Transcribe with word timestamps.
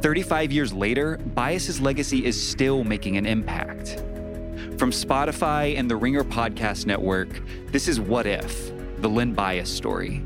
35 0.00 0.52
years 0.52 0.72
later, 0.72 1.18
Bias's 1.18 1.80
legacy 1.80 2.24
is 2.24 2.40
still 2.40 2.84
making 2.84 3.16
an 3.16 3.26
impact. 3.26 4.02
From 4.78 4.90
Spotify 4.90 5.78
and 5.78 5.90
the 5.90 5.96
Ringer 5.96 6.24
Podcast 6.24 6.86
Network, 6.86 7.28
this 7.72 7.88
is 7.88 7.98
What 7.98 8.26
If, 8.26 8.72
the 9.00 9.08
Len 9.08 9.32
Bias 9.32 9.74
story. 9.74 10.22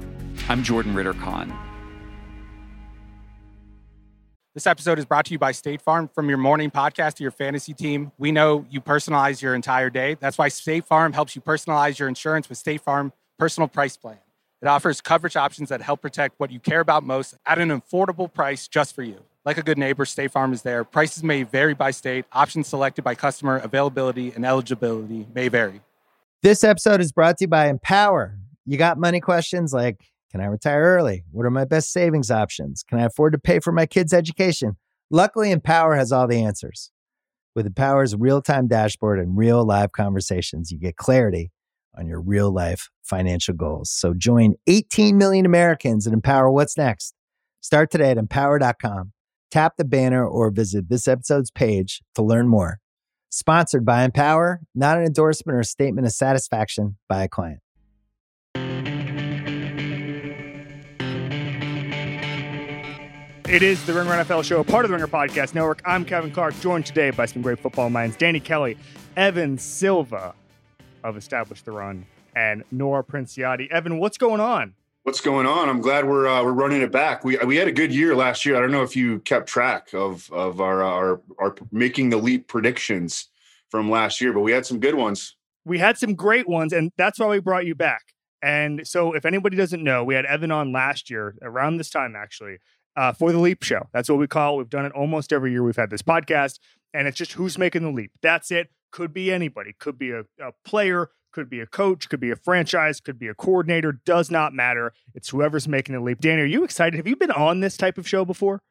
I'm 0.49 0.63
Jordan 0.63 0.95
Ritter 0.95 1.15
Conn. 1.15 1.57
This 4.53 4.67
episode 4.67 4.99
is 4.99 5.05
brought 5.05 5.27
to 5.27 5.33
you 5.33 5.39
by 5.39 5.53
State 5.53 5.81
Farm. 5.81 6.11
From 6.13 6.29
your 6.29 6.39
morning 6.39 6.73
podcast 6.73 7.15
to 7.15 7.23
your 7.23 7.31
fantasy 7.31 7.73
team, 7.73 8.11
we 8.19 8.33
know 8.33 8.67
you 8.69 8.81
personalize 8.81 9.41
your 9.41 9.55
entire 9.55 9.91
day. 9.91 10.17
That's 10.19 10.39
why 10.39 10.49
State 10.49 10.85
Farm 10.85 11.13
helps 11.13 11.37
you 11.37 11.43
personalize 11.43 12.01
your 12.01 12.09
insurance 12.09 12.49
with 12.49 12.59
State 12.59 12.81
Farm 12.81 13.13
Personal 13.39 13.69
Price 13.69 13.97
Plan. 13.97 14.19
It 14.61 14.67
offers 14.67 15.01
coverage 15.01 15.37
options 15.37 15.69
that 15.69 15.81
help 15.81 16.03
protect 16.03 16.41
what 16.41 16.51
you 16.51 16.59
care 16.59 16.81
about 16.81 17.05
most 17.05 17.37
at 17.47 17.61
an 17.61 17.71
affordable 17.71 18.33
price 18.33 18.67
just 18.67 18.95
for 18.95 19.05
you. 19.05 19.21
Like 19.51 19.59
a 19.59 19.65
good 19.65 19.79
neighbor, 19.79 20.05
State 20.05 20.31
Farm 20.31 20.53
is 20.53 20.63
there. 20.63 20.85
Prices 20.85 21.25
may 21.25 21.43
vary 21.43 21.75
by 21.75 21.91
state. 21.91 22.25
Options 22.33 22.69
selected 22.69 23.03
by 23.03 23.17
customer. 23.17 23.57
Availability 23.57 24.31
and 24.31 24.47
eligibility 24.47 25.27
may 25.35 25.49
vary. 25.49 25.81
This 26.41 26.63
episode 26.63 27.01
is 27.01 27.11
brought 27.11 27.39
to 27.39 27.47
you 27.47 27.49
by 27.49 27.67
Empower. 27.67 28.39
You 28.65 28.79
got 28.79 28.97
money 28.97 29.19
questions 29.19 29.73
like 29.73 30.05
Can 30.31 30.41
I 30.41 30.45
retire 30.45 30.81
early? 30.81 31.25
What 31.33 31.47
are 31.47 31.51
my 31.51 31.65
best 31.65 31.91
savings 31.91 32.31
options? 32.31 32.85
Can 32.89 33.01
I 33.01 33.07
afford 33.07 33.33
to 33.33 33.41
pay 33.41 33.59
for 33.59 33.73
my 33.73 33.87
kids' 33.87 34.13
education? 34.13 34.77
Luckily, 35.11 35.51
Empower 35.51 35.97
has 35.97 36.13
all 36.13 36.29
the 36.29 36.45
answers. 36.45 36.93
With 37.57 37.67
Empower's 37.67 38.15
real 38.15 38.41
time 38.41 38.69
dashboard 38.69 39.19
and 39.19 39.37
real 39.37 39.67
live 39.67 39.91
conversations, 39.91 40.71
you 40.71 40.79
get 40.79 40.95
clarity 40.95 41.51
on 41.99 42.07
your 42.07 42.21
real 42.21 42.53
life 42.53 42.89
financial 43.03 43.55
goals. 43.55 43.91
So 43.91 44.15
join 44.15 44.55
18 44.69 45.19
million 45.19 45.45
Americans 45.45 46.07
and 46.07 46.15
empower 46.15 46.53
what's 46.53 46.79
next. 46.79 47.15
Start 47.61 47.91
today 47.91 48.13
at 48.13 48.17
empower.com. 48.17 49.11
Tap 49.51 49.77
the 49.77 49.85
banner 49.85 50.25
or 50.25 50.51
visit 50.51 50.89
this 50.89 51.09
episode's 51.09 51.51
page 51.51 52.03
to 52.15 52.23
learn 52.23 52.47
more. 52.47 52.79
Sponsored 53.31 53.85
by 53.85 54.05
Empower, 54.05 54.61
not 54.77 54.99
an 54.99 55.05
endorsement 55.05 55.59
or 55.59 55.65
statement 55.65 56.07
of 56.07 56.13
satisfaction 56.13 56.99
by 57.09 57.25
a 57.25 57.29
client. 57.29 57.59
It 63.49 63.63
is 63.65 63.85
the 63.85 63.93
Ringer 63.93 64.13
NFL 64.13 64.45
show, 64.45 64.63
part 64.63 64.85
of 64.85 64.91
the 64.91 64.97
Ringer 64.97 65.09
Podcast 65.09 65.57
Network. 65.57 65.83
I'm 65.85 66.05
Kevin 66.05 66.31
Clark, 66.31 66.59
joined 66.61 66.87
today 66.87 67.11
by 67.11 67.27
some 67.27 67.43
great 67.43 67.59
football 67.59 67.91
minds 67.91 68.17
Danny 68.17 68.39
Kelly, 68.39 68.79
Evan 69.17 69.59
Silva 69.59 70.33
of 71.03 71.17
Establish 71.17 71.63
the 71.63 71.73
Run, 71.73 72.07
and 72.37 72.63
Nora 72.71 73.03
Princiotti. 73.03 73.69
Evan, 73.69 73.99
what's 73.99 74.19
going 74.19 74.41
on? 74.41 74.75
What's 75.03 75.23
going 75.23 75.47
on? 75.47 75.71
I'm 75.71 75.81
glad 75.81 76.07
we're 76.07 76.29
uh, 76.29 76.45
we're 76.45 76.53
running 76.53 76.83
it 76.83 76.93
back. 76.93 77.25
We 77.25 77.39
we 77.39 77.57
had 77.57 77.69
a 77.69 77.73
good 77.73 77.91
year 77.91 78.15
last 78.15 78.45
year. 78.45 78.57
I 78.57 78.61
don't 78.61 78.71
know 78.71 78.83
if 78.83 78.95
you 78.95 79.21
kept 79.21 79.49
track 79.49 79.95
of 79.95 80.31
of 80.31 80.61
our 80.61 80.83
our 80.83 81.23
our 81.39 81.55
making 81.73 82.11
the 82.11 82.19
leap 82.19 82.49
predictions 82.49 83.29
from 83.71 83.91
last 83.91 84.21
year, 84.21 84.35
but 84.35 84.41
we 84.41 84.53
had 84.53 84.67
some 84.67 84.79
good 84.79 84.95
ones. 84.95 85.37
We 85.65 85.79
had 85.79 85.97
some 85.97 86.15
great 86.15 86.47
ones, 86.47 86.75
and 86.75 86.93
that's 86.99 87.19
why 87.19 87.29
we 87.29 87.41
brought 87.41 87.65
you 87.65 87.75
back. 87.75 88.13
And 88.43 88.87
so, 88.87 89.15
if 89.15 89.25
anybody 89.25 89.57
doesn't 89.57 89.83
know, 89.83 90.05
we 90.05 90.15
had 90.15 90.27
Evan 90.27 90.51
on 90.51 90.71
last 90.71 91.09
year 91.09 91.35
around 91.41 91.79
this 91.79 91.89
time, 91.89 92.15
actually, 92.15 92.59
uh, 92.95 93.13
for 93.13 93.33
the 93.33 93.39
Leap 93.39 93.63
Show. 93.63 93.89
That's 93.95 94.11
what 94.11 94.19
we 94.19 94.27
call 94.27 94.55
it. 94.55 94.59
We've 94.59 94.71
done 94.71 94.85
it 94.85 94.93
almost 94.93 95.33
every 95.33 95.51
year. 95.51 95.63
We've 95.63 95.77
had 95.77 95.89
this 95.89 96.03
podcast, 96.03 96.59
and 96.93 97.09
it's 97.09 97.17
just 97.17 97.33
who's 97.33 97.57
making 97.57 97.83
the 97.83 97.91
leap. 97.91 98.13
That's 98.23 98.51
it. 98.51 98.69
Could 98.93 99.15
be 99.15 99.33
anybody. 99.33 99.75
Could 99.79 99.99
be 99.99 100.11
a, 100.11 100.21
a 100.39 100.53
player 100.65 101.09
could 101.33 101.49
be 101.49 101.61
a 101.61 101.67
coach, 101.67 102.09
could 102.09 102.21
be 102.21 102.31
a 102.31 102.37
franchise, 102.37 103.01
could 103.01 103.19
be 103.19 103.29
a 103.29 103.35
coordinator, 103.35 103.93
does 104.05 104.31
not 104.31 104.53
matter. 104.53 104.93
It's 105.15 105.31
whoever's 105.31 105.69
making 105.69 105.95
the 105.95 106.01
leap. 106.01 106.21
Danny, 106.21 106.43
are 106.43 106.47
you 106.47 106.65
excited? 106.65 106.97
Have 106.97 107.07
you 107.07 107.17
been 107.17 107.31
on 107.31 107.61
this 107.61 107.77
type 107.77 107.99
of 107.99 108.09
show 108.09 108.25
before? 108.25 108.63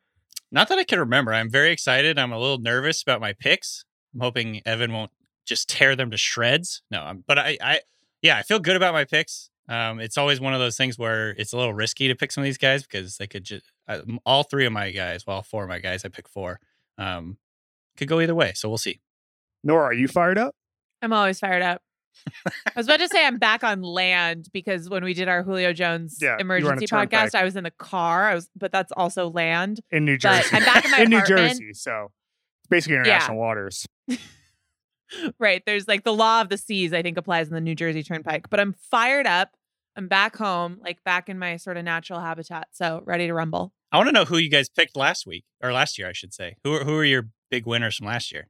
Not 0.51 0.69
that 0.69 0.79
I 0.79 0.83
can 0.83 0.99
remember. 0.99 1.33
I'm 1.33 1.49
very 1.49 1.71
excited. 1.71 2.17
I'm 2.17 2.31
a 2.31 2.39
little 2.39 2.57
nervous 2.57 3.01
about 3.01 3.21
my 3.21 3.33
picks. 3.33 3.85
I'm 4.13 4.21
hoping 4.21 4.61
Evan 4.65 4.91
won't 4.91 5.11
just 5.45 5.69
tear 5.69 5.95
them 5.95 6.11
to 6.11 6.17
shreds. 6.17 6.81
No, 6.89 7.21
but 7.27 7.37
I, 7.37 7.57
I, 7.61 7.79
yeah, 8.21 8.37
I 8.37 8.43
feel 8.43 8.59
good 8.59 8.75
about 8.75 8.93
my 8.93 9.05
picks. 9.05 9.49
Um, 9.67 9.99
it's 9.99 10.17
always 10.17 10.39
one 10.41 10.53
of 10.53 10.59
those 10.59 10.77
things 10.77 10.97
where 10.97 11.29
it's 11.31 11.53
a 11.53 11.57
little 11.57 11.73
risky 11.75 12.07
to 12.07 12.15
pick 12.15 12.31
some 12.31 12.41
of 12.41 12.45
these 12.45 12.57
guys 12.57 12.81
because 12.81 13.17
they 13.17 13.27
could 13.27 13.43
just 13.43 13.65
uh, 13.87 14.01
all 14.25 14.43
three 14.43 14.65
of 14.65 14.73
my 14.73 14.89
guys, 14.89 15.25
well, 15.27 15.43
four 15.43 15.63
of 15.63 15.69
my 15.69 15.79
guys, 15.79 16.03
I 16.03 16.09
pick 16.09 16.27
four, 16.27 16.59
um, 16.97 17.37
could 17.97 18.07
go 18.07 18.19
either 18.19 18.33
way. 18.33 18.53
So 18.55 18.67
we'll 18.67 18.79
see. 18.79 18.99
Nora, 19.63 19.85
are 19.85 19.93
you 19.93 20.07
fired 20.07 20.37
up? 20.37 20.55
I'm 21.01 21.13
always 21.13 21.39
fired 21.39 21.61
up. 21.61 21.81
I 22.45 22.71
was 22.75 22.85
about 22.87 22.99
to 22.99 23.07
say 23.07 23.25
I'm 23.25 23.37
back 23.37 23.63
on 23.63 23.81
land 23.81 24.49
because 24.53 24.89
when 24.89 25.03
we 25.03 25.13
did 25.13 25.27
our 25.27 25.41
Julio 25.43 25.71
Jones 25.73 26.17
Yeah, 26.21 26.27
you 26.27 26.31
were 26.31 26.33
on 26.35 26.39
a 26.39 26.43
emergency 26.61 26.87
turnpike. 26.87 27.31
podcast, 27.31 27.35
I 27.35 27.43
was 27.43 27.55
in 27.55 27.63
the 27.63 27.71
car. 27.71 28.29
I 28.29 28.35
was, 28.35 28.49
but 28.55 28.71
that's 28.71 28.91
also 28.97 29.29
land. 29.29 29.79
In 29.91 30.05
New 30.05 30.15
But 30.15 30.41
Jersey. 30.43 30.55
I'm 30.55 30.63
back 30.65 30.85
in 30.85 30.91
my 30.91 30.97
in 31.01 31.09
New. 31.09 31.23
Jersey. 31.25 31.73
So 31.73 32.11
it's 32.61 32.69
basically 32.69 32.97
international 32.97 33.37
waters. 33.37 33.85
Right. 35.39 35.63
There's 35.65 35.87
like 35.87 36.03
the 36.03 36.13
law 36.13 36.41
of 36.41 36.49
the 36.49 36.57
seas, 36.57 36.93
I 36.93 37.01
think 37.01 37.17
applies 37.17 37.47
in 37.47 37.55
the 37.55 37.61
New 37.61 37.73
Jersey 37.73 38.03
Turnpike. 38.03 38.47
But 38.49 38.59
I'm 38.59 38.73
fired 38.91 39.25
up. 39.25 39.49
I'm 39.95 40.07
back 40.07 40.37
home, 40.37 40.77
like 40.83 41.03
back 41.03 41.29
in 41.29 41.39
my 41.39 41.57
sort 41.57 41.77
of 41.77 41.83
natural 41.83 42.19
habitat. 42.19 42.67
So 42.73 43.01
ready 43.05 43.25
to 43.25 43.33
rumble. 43.33 43.73
I 43.91 43.97
want 43.97 44.07
to 44.09 44.13
know 44.13 44.23
who 44.25 44.37
you 44.37 44.51
guys 44.51 44.69
picked 44.69 44.95
last 44.95 45.25
week 45.25 45.45
or 45.63 45.73
last 45.73 45.97
year, 45.97 46.07
I 46.07 46.13
should 46.13 46.31
say. 46.31 46.57
Who 46.63 46.75
are, 46.75 46.83
who 46.83 46.95
are 46.95 47.03
your 47.03 47.27
big 47.49 47.65
winners 47.65 47.95
from 47.97 48.05
last 48.05 48.31
year? 48.31 48.49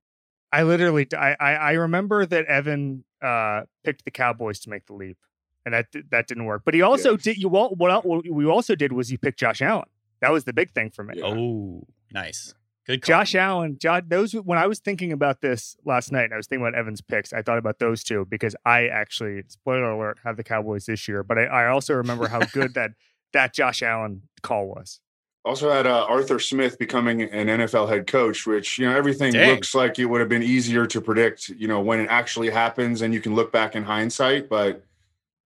I 0.52 0.64
literally, 0.64 1.08
I, 1.18 1.38
I, 1.40 1.52
I 1.54 1.72
remember 1.74 2.26
that 2.26 2.46
Evan 2.48 3.06
uh, 3.22 3.62
picked 3.84 4.06
the 4.06 4.12
Cowboys 4.12 4.60
to 4.62 4.70
make 4.70 4.86
the 4.88 4.94
leap, 4.94 5.18
and 5.66 5.74
that 5.74 5.88
that 6.12 6.28
didn't 6.28 6.46
work. 6.46 6.62
But 6.66 6.74
he 6.74 6.82
also 6.82 7.12
Yeah. 7.12 7.18
did. 7.22 7.38
You 7.38 7.56
all, 7.56 7.70
what, 7.76 8.06
what 8.06 8.26
we 8.30 8.46
also 8.46 8.76
did 8.76 8.92
was 8.94 9.10
he 9.10 9.18
picked 9.18 9.40
Josh 9.40 9.62
Allen. 9.62 9.88
That 10.22 10.32
was 10.32 10.44
the 10.44 10.54
big 10.54 10.72
thing 10.72 10.90
for 10.90 11.04
me. 11.04 11.16
Yeah. 11.18 11.26
Oh, 11.28 11.84
nice. 12.12 12.54
Good 12.86 13.02
call. 13.04 13.08
Josh 13.20 13.36
Allen, 13.36 13.78
Josh, 13.80 14.02
those 14.08 14.34
when 14.34 14.58
I 14.58 14.66
was 14.68 14.80
thinking 14.80 15.12
about 15.12 15.42
this 15.42 15.78
last 15.86 16.12
night, 16.12 16.24
and 16.26 16.34
I 16.34 16.38
was 16.38 16.48
thinking 16.48 16.66
about 16.66 16.78
Evan's 16.78 17.02
picks. 17.02 17.32
I 17.34 17.42
thought 17.44 17.58
about 17.60 17.78
those 17.80 18.04
two 18.04 18.26
because 18.28 18.56
I 18.66 18.88
actually, 18.88 19.44
spoiler 19.48 19.92
alert, 19.92 20.18
have 20.24 20.38
the 20.38 20.44
Cowboys 20.44 20.86
this 20.88 21.08
year. 21.08 21.24
But 21.24 21.38
I, 21.38 21.44
I 21.46 21.68
also 21.68 21.94
remember 21.94 22.28
how 22.28 22.40
good 22.40 22.74
that 22.74 22.92
that 23.34 23.54
Josh 23.54 23.84
Allen 23.84 24.24
call 24.42 24.68
was. 24.68 25.02
Also 25.50 25.72
had 25.72 25.88
uh, 25.88 26.06
Arthur 26.08 26.38
Smith 26.38 26.78
becoming 26.78 27.24
an 27.24 27.48
NFL 27.48 27.90
head 27.90 28.06
coach, 28.06 28.46
which 28.46 28.78
you 28.78 28.88
know 28.88 28.96
everything 28.96 29.34
Dang. 29.34 29.50
looks 29.50 29.74
like 29.74 29.98
it 29.98 30.06
would 30.06 30.20
have 30.20 30.30
been 30.30 30.44
easier 30.44 30.86
to 30.86 31.02
predict. 31.02 31.50
You 31.50 31.68
know 31.68 31.82
when 31.82 32.00
it 32.00 32.08
actually 32.08 32.52
happens, 32.52 33.02
and 33.02 33.16
you 33.16 33.20
can 33.20 33.34
look 33.34 33.52
back 33.52 33.76
in 33.76 33.82
hindsight, 33.82 34.48
but 34.48 34.86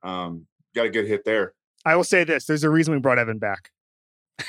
um, 0.03 0.45
got 0.75 0.87
a 0.87 0.89
good 0.89 1.07
hit 1.07 1.23
there. 1.23 1.53
I 1.85 1.95
will 1.95 2.03
say 2.03 2.25
this: 2.25 2.43
there's 2.43 2.65
a 2.65 2.69
reason 2.69 2.93
we 2.93 2.99
brought 2.99 3.17
Evan 3.17 3.37
back. 3.37 3.71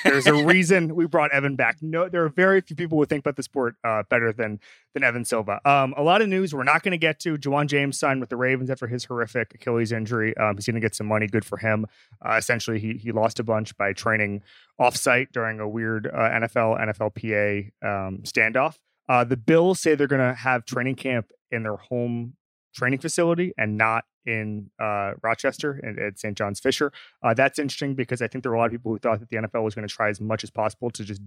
There's 0.03 0.27
a 0.27 0.35
reason 0.45 0.95
we 0.95 1.07
brought 1.07 1.33
Evan 1.33 1.57
back. 1.57 1.79
No, 1.83 2.09
there 2.09 2.25
are 2.25 2.29
very 2.29 2.61
few 2.61 2.77
people 2.77 2.99
who 2.99 3.07
think 3.07 3.21
about 3.21 3.37
the 3.37 3.43
sport 3.43 3.77
uh, 3.85 4.03
better 4.09 4.33
than 4.33 4.61
than 4.95 5.05
Evan 5.05 5.25
Silva. 5.25 5.61
Um, 5.69 5.95
a 5.97 6.03
lot 6.03 6.23
of 6.23 6.29
news 6.29 6.55
we're 6.55 6.65
not 6.65 6.83
going 6.83 6.93
to 6.93 6.99
get 6.99 7.19
to. 7.21 7.37
Ja'Wuan 7.37 7.67
James 7.67 7.99
signed 7.99 8.21
with 8.21 8.31
the 8.31 8.37
Ravens 8.37 8.71
after 8.71 8.87
his 8.87 9.05
horrific 9.05 9.55
Achilles 9.55 9.93
injury. 9.93 10.37
Um, 10.37 10.57
he's 10.57 10.67
going 10.67 10.75
to 10.75 10.81
get 10.81 10.95
some 10.95 11.07
money. 11.07 11.27
Good 11.27 11.45
for 11.45 11.59
him. 11.59 11.87
Uh, 12.25 12.37
essentially, 12.39 12.79
he 12.79 12.95
he 12.95 13.13
lost 13.13 13.39
a 13.41 13.45
bunch 13.45 13.77
by 13.77 13.93
training 13.93 14.43
offsite 14.81 15.33
during 15.33 15.61
a 15.61 15.69
weird 15.69 16.07
uh, 16.07 16.31
NFL 16.31 16.81
NFLPA 16.81 17.71
um, 17.83 18.19
standoff. 18.23 18.79
Uh, 19.09 19.25
the 19.25 19.37
Bills 19.37 19.81
say 19.81 19.95
they're 19.95 20.07
going 20.07 20.27
to 20.27 20.35
have 20.35 20.65
training 20.65 20.95
camp 20.95 21.31
in 21.51 21.63
their 21.63 21.77
home 21.77 22.35
training 22.75 22.99
facility 22.99 23.53
and 23.57 23.77
not 23.77 24.05
in 24.27 24.71
uh, 24.81 25.13
Rochester 25.23 25.81
and 25.83 25.99
at 25.99 26.19
St. 26.19 26.37
John's 26.37 26.61
Fisher. 26.61 26.93
Uh, 27.23 27.35
that's 27.35 27.59
interesting 27.59 27.95
because 27.95 28.23
I 28.23 28.29
think 28.29 28.43
there 28.43 28.51
were 28.51 28.57
a 28.57 28.59
lot 28.59 28.67
of 28.67 28.73
people 28.73 28.93
who 28.93 28.99
thought 28.99 29.21
that 29.21 29.29
the 29.29 29.37
NFL 29.37 29.63
was 29.63 29.75
going 29.75 29.87
to 29.87 29.95
try 29.95 30.09
as 30.09 30.21
much 30.21 30.45
as 30.45 30.51
possible 30.51 30.91
to 30.91 31.05
just 31.05 31.21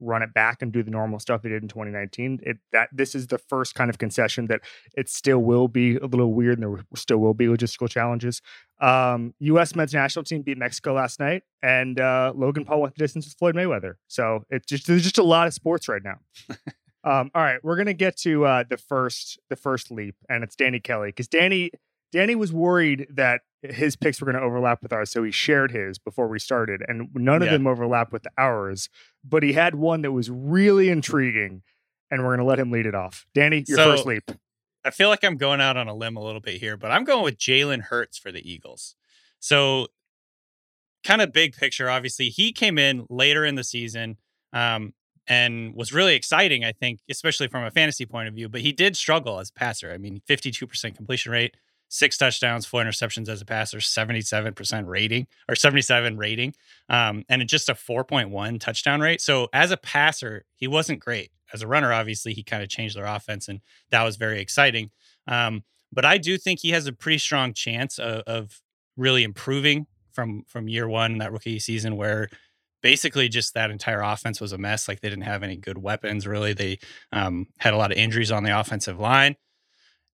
run 0.00 0.22
it 0.22 0.32
back 0.34 0.62
and 0.62 0.72
do 0.72 0.82
the 0.82 0.90
normal 0.90 1.18
stuff 1.18 1.42
they 1.42 1.48
did 1.48 1.62
in 1.62 1.68
2019. 1.68 2.40
It 2.42 2.58
that 2.72 2.88
this 2.92 3.14
is 3.14 3.28
the 3.28 3.38
first 3.38 3.74
kind 3.74 3.90
of 3.90 3.98
concession 3.98 4.46
that 4.46 4.60
it 4.96 5.08
still 5.08 5.38
will 5.38 5.68
be 5.68 5.96
a 5.96 6.06
little 6.06 6.32
weird 6.32 6.58
and 6.58 6.76
there 6.76 6.84
still 6.94 7.18
will 7.18 7.34
be 7.34 7.46
logistical 7.46 7.88
challenges. 7.88 8.40
Um, 8.80 9.34
U.S. 9.40 9.74
men's 9.76 9.92
national 9.92 10.24
team 10.24 10.42
beat 10.42 10.56
Mexico 10.56 10.94
last 10.94 11.20
night, 11.20 11.42
and 11.62 12.00
uh, 12.00 12.32
Logan 12.34 12.64
Paul 12.64 12.80
went 12.80 12.94
the 12.94 13.04
distance 13.04 13.26
with 13.26 13.34
Floyd 13.38 13.54
Mayweather. 13.54 13.94
So 14.08 14.44
it's 14.48 14.66
just 14.66 14.86
there's 14.86 15.02
just 15.02 15.18
a 15.18 15.22
lot 15.22 15.46
of 15.46 15.54
sports 15.54 15.88
right 15.88 16.02
now. 16.02 16.18
um, 17.04 17.30
all 17.34 17.42
right, 17.42 17.62
we're 17.62 17.76
gonna 17.76 17.92
get 17.92 18.16
to 18.18 18.44
uh, 18.46 18.64
the 18.68 18.78
first 18.78 19.38
the 19.50 19.56
first 19.56 19.90
leap, 19.90 20.16
and 20.28 20.42
it's 20.42 20.56
Danny 20.56 20.80
Kelly 20.80 21.08
because 21.08 21.28
Danny 21.28 21.72
Danny 22.12 22.34
was 22.34 22.52
worried 22.52 23.06
that 23.10 23.42
his 23.62 23.94
picks 23.94 24.20
were 24.20 24.24
going 24.24 24.36
to 24.40 24.42
overlap 24.46 24.82
with 24.82 24.92
ours, 24.92 25.10
so 25.10 25.22
he 25.22 25.30
shared 25.30 25.70
his 25.70 25.98
before 25.98 26.28
we 26.28 26.38
started, 26.38 26.82
and 26.88 27.08
none 27.14 27.42
of 27.42 27.46
Yeah. 27.46 27.52
them 27.52 27.66
overlap 27.66 28.12
with 28.12 28.26
ours. 28.38 28.88
But 29.22 29.42
he 29.42 29.52
had 29.52 29.74
one 29.74 30.02
that 30.02 30.12
was 30.12 30.30
really 30.30 30.88
intriguing, 30.88 31.62
and 32.10 32.22
we're 32.22 32.28
going 32.36 32.38
to 32.38 32.44
let 32.44 32.58
him 32.58 32.70
lead 32.70 32.86
it 32.86 32.94
off. 32.94 33.26
Danny, 33.34 33.64
your 33.68 33.76
So- 33.76 33.84
first 33.92 34.06
leap. 34.06 34.30
I 34.82 34.90
feel 34.90 35.10
like 35.10 35.22
I'm 35.22 35.36
going 35.36 35.60
out 35.60 35.76
on 35.76 35.88
a 35.88 35.94
limb 35.94 36.16
a 36.16 36.24
little 36.24 36.40
bit 36.40 36.58
here, 36.58 36.78
but 36.78 36.90
I'm 36.90 37.04
going 37.04 37.22
with 37.22 37.36
Jalen 37.36 37.82
Hurts 37.82 38.16
for 38.16 38.32
the 38.32 38.50
Eagles. 38.50 38.96
So, 39.38 39.88
kind 41.04 41.20
of 41.20 41.32
big 41.32 41.54
picture, 41.54 41.88
obviously, 41.90 42.30
he 42.30 42.52
came 42.52 42.78
in 42.78 43.06
later 43.10 43.44
in 43.44 43.54
the 43.56 43.64
season 43.64 44.16
um, 44.54 44.94
and 45.26 45.74
was 45.74 45.92
really 45.92 46.14
exciting, 46.14 46.64
I 46.64 46.72
think, 46.72 47.00
especially 47.10 47.48
from 47.48 47.62
a 47.64 47.70
fantasy 47.70 48.06
point 48.06 48.28
of 48.28 48.34
view, 48.34 48.48
but 48.48 48.62
he 48.62 48.72
did 48.72 48.96
struggle 48.96 49.38
as 49.38 49.50
a 49.50 49.52
passer. 49.52 49.92
I 49.92 49.98
mean, 49.98 50.22
52% 50.26 50.96
completion 50.96 51.30
rate, 51.32 51.56
six 51.90 52.16
touchdowns, 52.16 52.64
four 52.64 52.82
interceptions 52.82 53.28
as 53.28 53.42
a 53.42 53.44
passer, 53.44 53.78
77% 53.78 54.86
rating 54.86 55.26
or 55.48 55.54
77 55.54 56.16
rating, 56.16 56.54
um, 56.88 57.24
and 57.28 57.46
just 57.46 57.68
a 57.68 57.74
4.1 57.74 58.60
touchdown 58.60 59.00
rate. 59.00 59.20
So, 59.20 59.48
as 59.52 59.70
a 59.70 59.76
passer, 59.76 60.46
he 60.54 60.66
wasn't 60.66 61.00
great. 61.00 61.30
As 61.52 61.62
a 61.62 61.66
runner, 61.66 61.92
obviously, 61.92 62.32
he 62.32 62.42
kind 62.44 62.62
of 62.62 62.68
changed 62.68 62.96
their 62.96 63.04
offense, 63.04 63.48
and 63.48 63.60
that 63.90 64.04
was 64.04 64.16
very 64.16 64.40
exciting. 64.40 64.90
Um, 65.26 65.64
but 65.92 66.04
I 66.04 66.16
do 66.16 66.38
think 66.38 66.60
he 66.60 66.70
has 66.70 66.86
a 66.86 66.92
pretty 66.92 67.18
strong 67.18 67.52
chance 67.52 67.98
of, 67.98 68.22
of 68.26 68.60
really 68.96 69.24
improving 69.24 69.86
from 70.12 70.44
from 70.46 70.68
year 70.68 70.88
one 70.88 71.12
in 71.12 71.18
that 71.18 71.32
rookie 71.32 71.58
season, 71.58 71.96
where 71.96 72.28
basically 72.82 73.28
just 73.28 73.54
that 73.54 73.70
entire 73.72 74.00
offense 74.00 74.40
was 74.40 74.52
a 74.52 74.58
mess. 74.58 74.86
Like 74.86 75.00
they 75.00 75.10
didn't 75.10 75.24
have 75.24 75.42
any 75.42 75.56
good 75.56 75.78
weapons. 75.78 76.24
Really, 76.24 76.52
they 76.52 76.78
um, 77.10 77.48
had 77.58 77.74
a 77.74 77.76
lot 77.76 77.90
of 77.90 77.98
injuries 77.98 78.30
on 78.30 78.44
the 78.44 78.58
offensive 78.58 79.00
line. 79.00 79.34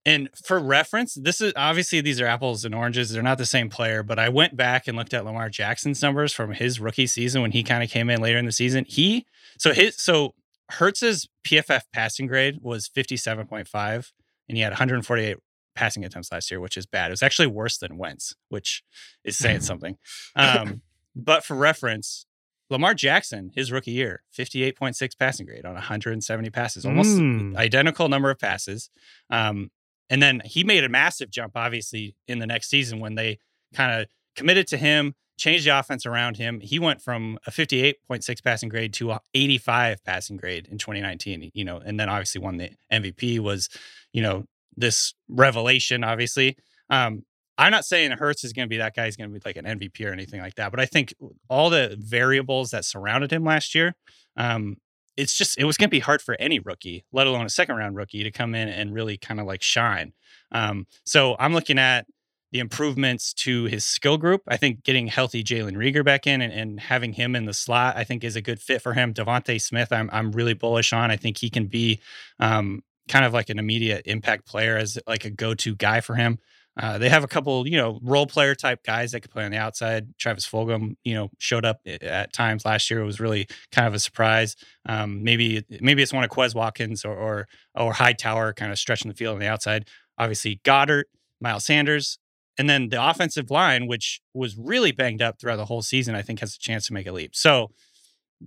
And 0.07 0.31
for 0.43 0.59
reference, 0.61 1.15
this 1.15 1.41
is 1.41 1.53
obviously 1.57 2.01
these 2.01 2.21
are 2.21 2.27
apples 2.27 2.65
and 2.65 2.75
oranges. 2.75 3.11
They're 3.11 3.23
not 3.23 3.39
the 3.39 3.45
same 3.45 3.69
player, 3.69 4.03
but 4.05 4.19
I 4.19 4.29
went 4.29 4.57
back 4.57 4.87
and 4.87 4.97
looked 4.97 5.13
at 5.13 5.25
Lamar 5.25 5.51
Jackson's 5.51 6.01
numbers 6.01 6.33
from 6.33 6.53
his 6.53 6.79
rookie 6.81 7.09
season 7.09 7.43
when 7.43 7.51
he 7.51 7.63
kind 7.65 7.83
of 7.83 7.91
came 7.91 8.09
in 8.09 8.21
later 8.23 8.39
in 8.39 8.47
the 8.47 8.53
season. 8.53 8.85
He 8.89 9.27
so 9.59 9.73
his 9.75 10.01
so 10.01 10.35
Hurts's 10.71 11.29
PFF 11.47 11.83
passing 11.93 12.27
grade 12.27 12.59
was 12.63 12.89
57.5 12.89 14.13
and 14.49 14.57
he 14.57 14.63
had 14.63 14.71
148 14.71 15.37
passing 15.75 16.05
attempts 16.05 16.33
last 16.33 16.51
year, 16.51 16.61
which 16.61 16.77
is 16.77 16.87
bad. 16.87 17.09
It 17.11 17.13
was 17.13 17.23
actually 17.23 17.49
worse 17.49 17.77
than 17.79 17.99
Wentz, 17.99 18.35
which 18.49 18.83
is 19.25 19.37
saying 19.37 19.61
something. 19.63 19.97
Um, 20.35 20.83
but 21.15 21.45
for 21.45 21.55
reference, 21.55 22.27
Lamar 22.71 22.95
Jackson, 22.95 23.51
his 23.55 23.71
rookie 23.71 23.93
year, 23.93 24.23
58.6 24.37 25.19
passing 25.19 25.47
grade 25.47 25.65
on 25.65 25.75
170 25.75 26.51
passes, 26.51 26.85
almost 26.85 27.17
Mm. 27.19 27.57
identical 27.57 28.09
number 28.09 28.31
of 28.31 28.39
passes. 28.39 28.91
Um, 29.31 29.71
and 30.11 30.23
then 30.23 30.41
he 30.45 30.65
made 30.65 30.85
a 30.85 30.89
massive 30.89 31.31
jump, 31.31 31.53
obviously, 31.57 32.15
in 32.29 32.39
the 32.39 32.47
next 32.47 32.69
season 32.69 33.01
when 33.01 33.15
they 33.15 33.39
kind 33.75 34.01
of 34.01 34.09
committed 34.37 34.67
to 34.69 34.77
him, 34.77 35.15
changed 35.39 35.67
the 35.67 35.79
offense 35.79 36.07
around 36.07 36.37
him. 36.37 36.61
He 36.61 36.79
went 36.79 37.03
from 37.03 37.39
a 37.47 37.51
58.6 37.51 38.43
passing 38.43 38.69
grade 38.69 38.93
to 38.95 39.13
a 39.13 39.21
85 39.35 40.05
passing 40.05 40.37
grade 40.37 40.69
in 40.71 40.79
2019, 40.79 41.51
you 41.53 41.65
know, 41.65 41.79
and 41.79 41.99
then 41.99 42.09
obviously 42.09 42.41
won 42.41 42.57
the 42.57 42.71
MVP 42.93 43.41
was, 43.41 43.69
you 44.13 44.23
know, 44.23 44.45
this 44.77 45.15
revelation, 45.29 46.05
obviously. 46.05 46.57
Um, 46.91 47.25
I'm 47.59 47.73
not 47.73 47.85
saying 47.85 48.11
Hurts 48.13 48.45
is 48.45 48.53
going 48.53 48.67
to 48.67 48.71
be 48.71 48.77
that 48.79 48.95
guy. 48.95 49.07
He's 49.07 49.17
going 49.17 49.33
to 49.33 49.39
be 49.39 49.43
like 49.45 49.57
an 49.57 49.65
MVP 49.65 50.07
or 50.07 50.13
anything 50.13 50.41
like 50.41 50.57
that. 50.57 50.71
But 50.71 50.81
I 50.81 50.87
think 50.87 51.15
all 51.49 51.71
the 51.71 51.97
variables 51.99 52.71
that 52.71 52.85
surrounded 52.85 53.33
him 53.33 53.45
last 53.45 53.75
year, 53.75 53.95
um, 54.37 54.77
it's 55.17 55.37
just 55.37 55.59
it 55.59 55.65
was 55.65 55.77
going 55.77 55.89
to 55.89 55.95
be 55.95 56.01
hard 56.01 56.23
for 56.23 56.37
any 56.39 56.59
rookie, 56.59 57.05
let 57.13 57.27
alone 57.27 57.47
a 57.47 57.51
second 57.51 57.77
round 57.77 57.97
rookie, 57.97 58.23
to 58.23 58.31
come 58.31 58.55
in 58.55 58.69
and 58.69 58.93
really 58.93 59.17
kind 59.17 59.41
of 59.41 59.47
like 59.47 59.63
shine. 59.63 60.13
Um, 60.53 60.87
so 61.05 61.37
I'm 61.39 61.53
looking 61.53 61.79
at 61.79 62.07
the 62.53 62.61
improvements 62.61 63.33
to 63.33 63.65
his 63.65 63.85
skill 63.85 64.19
group. 64.19 64.43
I 64.47 64.57
think 64.57 64.85
getting 64.85 65.09
healthy 65.09 65.43
Jalen 65.43 65.77
Reagor 65.77 66.05
back 66.05 66.27
in 66.27 66.41
and, 66.41 66.53
and 66.53 66.81
having 66.81 67.13
him 67.13 67.35
in 67.35 67.45
the 67.45 67.55
slot, 67.55 67.97
I 67.97 68.05
think 68.05 68.23
is 68.23 68.37
a 68.37 68.41
good 68.41 68.61
fit 68.61 68.81
for 68.83 68.95
him. 68.95 69.13
DeVonta 69.13 69.61
Smith, 69.61 69.93
I'm 69.93 70.09
I'm 70.13 70.33
really 70.33 70.55
bullish 70.55 70.93
on. 70.93 71.11
I 71.11 71.17
think 71.17 71.39
he 71.39 71.51
can 71.51 71.67
be 71.67 72.01
um, 72.39 72.83
kind 73.09 73.25
of 73.25 73.33
like 73.33 73.51
an 73.51 73.59
immediate 73.59 74.03
impact 74.07 74.47
player 74.47 74.77
as 74.77 74.99
like 75.07 75.25
a 75.25 75.31
go 75.31 75.55
to 75.55 75.75
guy 75.75 76.01
for 76.01 76.15
him. 76.15 76.39
Uh, 76.79 76.99
they 76.99 77.09
have 77.09 77.25
a 77.25 77.29
couple, 77.29 77.67
you 77.67 77.77
know, 77.77 77.99
role 78.03 78.27
player 78.27 78.55
type 78.55 78.83
guys 78.85 79.13
that 79.13 79.21
could 79.21 79.31
play 79.31 79.45
on 79.45 79.51
the 79.51 79.57
outside. 79.57 80.17
Travis 80.19 80.47
Fulgham, 80.47 80.97
you 81.05 81.15
know, 81.15 81.31
showed 81.39 81.65
up 81.65 81.81
at 81.87 82.33
times 82.33 82.67
last 82.67 82.91
year. 82.91 83.01
It 83.01 83.07
was 83.07 83.19
really 83.19 83.47
kind 83.73 83.89
of 83.89 83.95
a 83.95 83.99
surprise. 83.99 84.57
Um, 84.87 85.25
maybe 85.25 85.65
maybe 85.81 86.03
it's 86.03 86.13
one 86.13 86.23
of 86.25 86.31
Quez 86.31 86.55
Watkins 86.55 87.05
or 87.05 87.17
or, 87.17 87.49
or 87.75 87.95
Hightower 87.95 88.53
kind 88.53 88.73
of 88.73 88.79
stretching 88.79 89.11
the 89.11 89.17
field 89.17 89.35
on 89.35 89.41
the 89.41 89.49
outside. 89.49 89.89
Obviously, 90.19 90.61
Goedert, 90.65 91.05
Miles 91.41 91.65
Sanders, 91.65 92.19
and 92.59 92.69
then 92.69 92.91
the 92.91 93.03
offensive 93.03 93.51
line, 93.51 93.87
which 93.87 94.21
was 94.35 94.57
really 94.57 94.93
banged 94.93 95.23
up 95.23 95.41
throughout 95.41 95.57
the 95.57 95.67
whole 95.67 95.83
season, 95.83 96.15
I 96.15 96.23
think 96.23 96.41
has 96.41 96.57
a 96.57 96.59
chance 96.59 96.87
to 96.89 96.93
make 96.93 97.07
a 97.07 97.13
leap. 97.13 97.35
So 97.35 97.71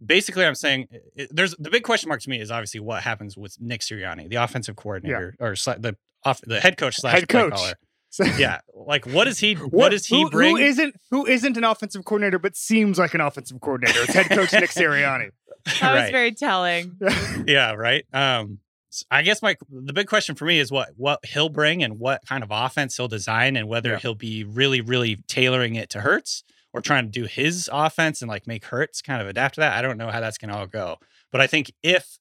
basically, 0.06 0.46
I'm 0.46 0.56
saying 0.56 0.88
it, 1.16 1.30
there's 1.32 1.56
the 1.58 1.70
big 1.70 1.84
question 1.84 2.10
mark 2.10 2.22
to 2.22 2.30
me 2.30 2.40
is 2.40 2.52
obviously 2.52 2.80
what 2.80 3.02
happens 3.04 3.38
with 3.38 3.60
Nick 3.60 3.82
Sirianni, 3.82 4.30
the 4.30 4.38
offensive 4.38 4.76
coordinator 4.76 5.36
or 5.40 5.54
sla- 5.54 5.82
the 5.82 5.96
off 6.24 6.42
the 6.42 6.60
head 6.60 6.78
coach 6.78 6.98
slash 6.98 7.16
Head 7.16 7.30
play 7.30 7.42
coach. 7.42 7.54
caller. 7.54 7.74
Yeah, 8.38 8.60
like 8.74 9.06
what 9.06 9.26
does 9.26 9.40
he 9.40 9.54
what 9.56 9.90
does 9.90 10.06
he 10.06 10.22
who, 10.22 10.30
bring? 10.30 10.58
Who 10.58 10.64
isn't 10.64 10.96
who 11.12 11.26
isn't 11.26 11.58
an 11.58 11.64
offensive 11.64 12.06
coordinator 12.06 12.40
but 12.40 12.56
seems 12.56 12.98
like 12.98 13.14
an 13.14 13.22
offensive 13.22 13.60
coordinator? 13.62 14.02
It's 14.04 14.14
head 14.14 14.30
coach 14.30 14.52
Nick 14.54 14.70
Sirianni. 14.72 15.30
That 15.82 15.94
was 16.02 16.10
very 16.10 16.32
telling. 16.32 16.98
yeah, 17.46 17.74
right. 17.74 18.06
Um, 18.14 18.60
s- 18.92 19.04
I 19.12 19.22
guess 19.24 19.42
my 19.42 19.56
the 19.70 19.94
big 19.94 20.08
question 20.08 20.36
for 20.36 20.46
me 20.46 20.58
is 20.60 20.72
what 20.72 20.90
what 20.96 21.20
he'll 21.26 21.50
bring 21.50 21.84
and 21.84 22.00
what 22.00 22.22
kind 22.28 22.44
of 22.44 22.50
offense 22.52 22.96
he'll 22.98 23.10
design 23.10 23.56
and 23.58 23.68
whether 23.68 23.92
Yeah. 23.92 24.00
he'll 24.00 24.16
be 24.16 24.44
really 24.46 24.80
really 24.82 25.18
tailoring 25.28 25.76
it 25.76 25.90
to 25.92 26.02
Hurts 26.02 26.44
or 26.74 26.82
trying 26.82 27.06
to 27.06 27.12
do 27.12 27.26
his 27.26 27.70
offense 27.74 28.22
and 28.22 28.30
like 28.30 28.48
make 28.48 28.66
Hurts 28.66 29.02
kind 29.02 29.22
of 29.22 29.28
adapt 29.28 29.56
to 29.56 29.62
that. 29.62 29.74
I 29.78 29.82
don't 29.82 29.98
know 29.98 30.10
how 30.10 30.20
that's 30.22 30.38
going 30.38 30.52
to 30.52 30.58
all 30.58 30.66
go, 30.68 30.98
but 31.32 31.42
I 31.42 31.48
think 31.48 31.72
if 31.84 32.18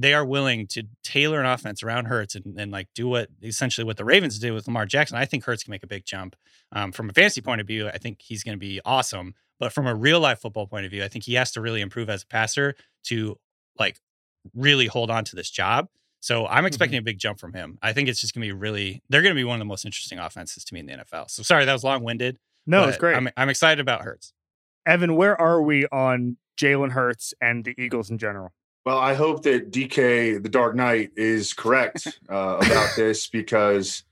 they 0.00 0.14
are 0.14 0.24
willing 0.24 0.66
to 0.66 0.84
tailor 1.04 1.40
an 1.40 1.46
offense 1.46 1.82
around 1.82 2.06
Hurts 2.06 2.34
and, 2.34 2.58
and 2.58 2.72
like 2.72 2.88
do 2.94 3.06
what 3.06 3.28
essentially 3.42 3.84
what 3.84 3.98
the 3.98 4.04
Ravens 4.04 4.38
did 4.38 4.52
with 4.52 4.66
Lamar 4.66 4.86
Jackson, 4.86 5.18
I 5.18 5.26
think 5.26 5.44
Hurts 5.44 5.62
can 5.62 5.72
make 5.72 5.82
a 5.82 5.86
big 5.86 6.06
jump. 6.06 6.36
Um, 6.72 6.90
from 6.90 7.10
a 7.10 7.12
fantasy 7.12 7.42
point 7.42 7.60
of 7.60 7.66
view, 7.66 7.88
I 7.88 7.98
think 7.98 8.22
he's 8.22 8.42
going 8.42 8.56
to 8.56 8.58
be 8.60 8.80
awesome. 8.84 9.34
But 9.58 9.74
from 9.74 9.86
a 9.86 9.94
real 9.94 10.18
life 10.18 10.40
football 10.40 10.66
point 10.66 10.86
of 10.86 10.90
view, 10.90 11.04
I 11.04 11.08
think 11.08 11.24
he 11.24 11.34
has 11.34 11.52
to 11.52 11.60
really 11.60 11.82
improve 11.82 12.08
as 12.08 12.22
a 12.22 12.26
passer 12.26 12.76
to 13.04 13.36
like 13.78 14.00
really 14.54 14.86
hold 14.86 15.10
on 15.10 15.24
to 15.24 15.36
this 15.36 15.50
job. 15.50 15.88
So 16.20 16.46
I'm 16.46 16.64
expecting 16.64 16.98
a 16.98 17.02
big 17.02 17.18
jump 17.18 17.38
from 17.38 17.52
him. 17.52 17.78
I 17.82 17.92
think 17.92 18.08
it's 18.08 18.22
just 18.22 18.34
going 18.34 18.46
to 18.46 18.54
be 18.54 18.58
really, 18.58 19.02
they're 19.10 19.22
going 19.22 19.34
to 19.34 19.38
be 19.38 19.44
one 19.44 19.56
of 19.56 19.60
the 19.60 19.66
most 19.66 19.84
interesting 19.84 20.18
offenses 20.18 20.64
to 20.64 20.74
me 20.74 20.80
in 20.80 20.86
the 20.86 20.92
NFL. 20.94 21.30
So 21.30 21.42
sorry, 21.42 21.66
that 21.66 21.72
was 21.72 21.84
long 21.84 22.02
winded. 22.02 22.38
No, 22.66 22.88
it's 22.88 22.98
great. 22.98 23.16
I'm, 23.16 23.28
I'm 23.36 23.48
excited 23.48 23.80
about 23.80 24.02
Hurts. 24.02 24.32
Evan, 24.86 25.14
where 25.16 25.38
are 25.38 25.60
we 25.60 25.86
on 25.86 26.38
Jalen 26.58 26.92
Hurts 26.92 27.34
and 27.40 27.64
the 27.64 27.74
Eagles 27.78 28.10
in 28.10 28.18
general? 28.18 28.52
Well, 28.90 28.98
I 28.98 29.14
hope 29.14 29.44
that 29.44 29.70
DK, 29.70 30.42
the 30.42 30.48
Dark 30.48 30.74
Knight, 30.74 31.12
is 31.14 31.52
correct 31.52 32.08
uh, 32.28 32.56
about 32.60 32.88
this 32.96 33.28
because 33.28 34.02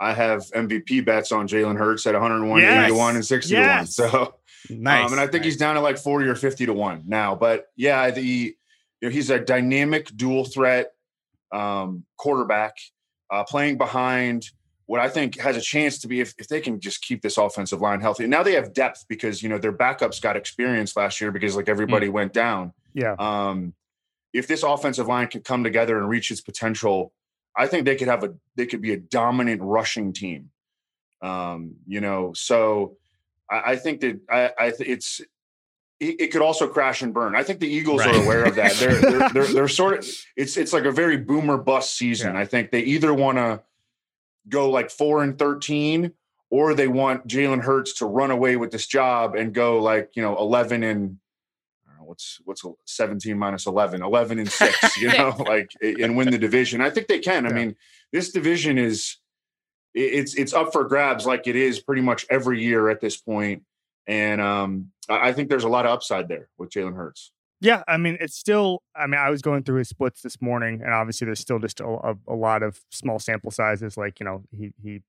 I 0.00 0.12
have 0.12 0.40
MVP 0.50 1.04
bets 1.04 1.30
on 1.30 1.46
Jalen 1.46 1.78
Hurts 1.78 2.04
at 2.04 2.14
101, 2.14 2.60
80 2.60 2.86
to 2.88 2.94
1, 2.94 3.14
and 3.14 3.24
60 3.24 3.54
Yes. 3.54 3.94
to 3.94 4.02
1. 4.02 4.10
So, 4.10 4.34
Nice. 4.70 5.06
um, 5.06 5.12
and 5.12 5.20
I 5.20 5.28
think 5.28 5.44
he's 5.44 5.56
down 5.56 5.76
to 5.76 5.80
like 5.80 5.98
40 5.98 6.26
or 6.26 6.34
50 6.34 6.66
to 6.66 6.72
1 6.72 7.04
now. 7.06 7.36
But 7.36 7.66
yeah, 7.76 8.10
the, 8.10 8.22
you 8.24 8.54
know, 9.02 9.08
he's 9.10 9.30
a 9.30 9.38
dynamic 9.38 10.08
dual 10.16 10.44
threat 10.44 10.90
um, 11.52 12.04
quarterback 12.16 12.74
uh, 13.30 13.44
playing 13.44 13.78
behind 13.78 14.50
what 14.86 14.98
I 14.98 15.10
think 15.10 15.38
has 15.38 15.56
a 15.56 15.60
chance 15.60 15.98
to 16.00 16.08
be 16.08 16.18
if, 16.20 16.34
if 16.40 16.48
they 16.48 16.60
can 16.60 16.80
just 16.80 17.02
keep 17.02 17.22
this 17.22 17.38
offensive 17.38 17.80
line 17.80 18.00
healthy. 18.00 18.24
And 18.24 18.32
now 18.32 18.42
they 18.42 18.54
have 18.54 18.72
depth 18.74 19.04
because, 19.08 19.44
you 19.44 19.48
know, 19.48 19.58
their 19.58 19.72
backups 19.72 20.20
got 20.20 20.36
experience 20.36 20.96
last 20.96 21.20
year 21.20 21.30
because 21.30 21.54
like 21.54 21.68
everybody 21.68 22.08
went 22.08 22.32
down 22.32 22.72
Yeah. 22.94 23.14
um, 23.20 23.74
if 24.34 24.46
this 24.46 24.62
offensive 24.62 25.06
line 25.06 25.28
can 25.28 25.40
come 25.42 25.64
together 25.64 25.96
and 25.96 26.08
reach 26.08 26.30
its 26.30 26.40
potential, 26.42 27.12
I 27.56 27.66
think 27.68 27.86
they 27.86 27.96
could 27.96 28.08
have 28.08 28.22
a 28.24 28.34
they 28.56 28.66
could 28.66 28.82
be 28.82 28.92
a 28.92 28.96
dominant 28.98 29.62
rushing 29.62 30.12
team. 30.12 30.50
Um, 31.22 31.76
you 31.86 32.00
know, 32.00 32.32
so 32.34 32.96
I, 33.50 33.72
I 33.72 33.76
think 33.76 34.00
that 34.00 34.20
I, 34.28 34.50
I 34.58 34.70
th- 34.70 34.88
it's 34.90 35.20
it, 36.00 36.20
it 36.20 36.32
could 36.32 36.42
also 36.42 36.66
crash 36.68 37.00
and 37.02 37.14
burn. 37.14 37.36
I 37.36 37.44
think 37.44 37.60
the 37.60 37.68
Eagles 37.68 38.00
Right. 38.04 38.14
are 38.14 38.22
aware 38.22 38.44
of 38.44 38.56
that. 38.56 38.72
They're, 38.78 39.00
they're 39.00 39.28
they're 39.30 39.46
they're 39.46 39.68
sort 39.68 39.98
of 40.00 40.06
it's 40.36 40.56
it's 40.56 40.72
like 40.72 40.84
a 40.84 40.90
very 40.92 41.16
boomer 41.16 41.56
bust 41.56 41.96
season. 41.96 42.34
Yeah. 42.34 42.40
I 42.40 42.44
think 42.44 42.72
they 42.72 42.80
either 42.80 43.14
want 43.14 43.38
to 43.38 43.62
go 44.48 44.68
like 44.68 44.90
four 44.90 45.22
and 45.22 45.38
thirteen, 45.38 46.12
or 46.50 46.74
they 46.74 46.88
want 46.88 47.26
Jalen 47.28 47.62
Hurts 47.62 47.94
to 48.00 48.06
run 48.06 48.30
away 48.32 48.56
with 48.56 48.72
this 48.72 48.86
job 48.86 49.36
and 49.36 49.54
go 49.54 49.78
like 49.80 50.10
you 50.16 50.22
know 50.22 50.36
eleven 50.36 50.82
and 50.82 50.98
I 50.98 51.02
don't 51.04 51.12
know, 51.12 51.22
what's 52.06 52.40
what's 52.44 52.64
17 52.86 53.38
minus 53.38 53.66
11 53.66 54.02
11 54.02 54.38
and 54.38 54.50
6 54.50 54.96
you 55.00 55.08
know 55.08 55.34
like 55.46 55.70
and 55.82 56.16
win 56.16 56.30
the 56.30 56.38
division 56.38 56.80
i 56.80 56.90
think 56.90 57.06
they 57.06 57.18
can 57.18 57.46
i 57.46 57.52
mean 57.52 57.76
this 58.12 58.32
division 58.32 58.78
is 58.78 59.18
it's 59.94 60.34
it's 60.34 60.52
up 60.52 60.72
for 60.72 60.84
grabs 60.84 61.26
like 61.26 61.46
it 61.46 61.56
is 61.56 61.80
pretty 61.80 62.02
much 62.02 62.26
every 62.30 62.62
year 62.62 62.88
at 62.88 63.00
this 63.00 63.16
point 63.16 63.62
and 64.06 64.40
um 64.40 64.90
i 65.08 65.28
I 65.28 65.32
think 65.32 65.48
there's 65.48 65.64
a 65.64 65.68
lot 65.68 65.86
of 65.86 65.92
upside 65.92 66.28
there 66.28 66.48
with 66.58 66.70
jalen 66.70 66.96
hurts 66.96 67.32
Yeah, 67.60 67.82
I 67.88 67.96
mean, 67.96 68.18
it's 68.20 68.36
still. 68.36 68.82
I 68.94 69.06
mean, 69.06 69.18
I 69.18 69.30
was 69.30 69.40
going 69.40 69.62
through 69.62 69.78
his 69.78 69.88
splits 69.88 70.20
this 70.20 70.42
morning, 70.42 70.82
and 70.82 70.92
obviously, 70.92 71.24
there's 71.24 71.40
still 71.40 71.58
just 71.58 71.80
a, 71.80 71.86
a, 71.86 72.14
a 72.28 72.34
lot 72.34 72.62
of 72.62 72.80
small 72.90 73.18
sample 73.18 73.50
sizes. 73.50 73.96
Like 73.96 74.20
you 74.20 74.26
know, 74.26 74.42
he 74.50 74.72
he 74.82 75.00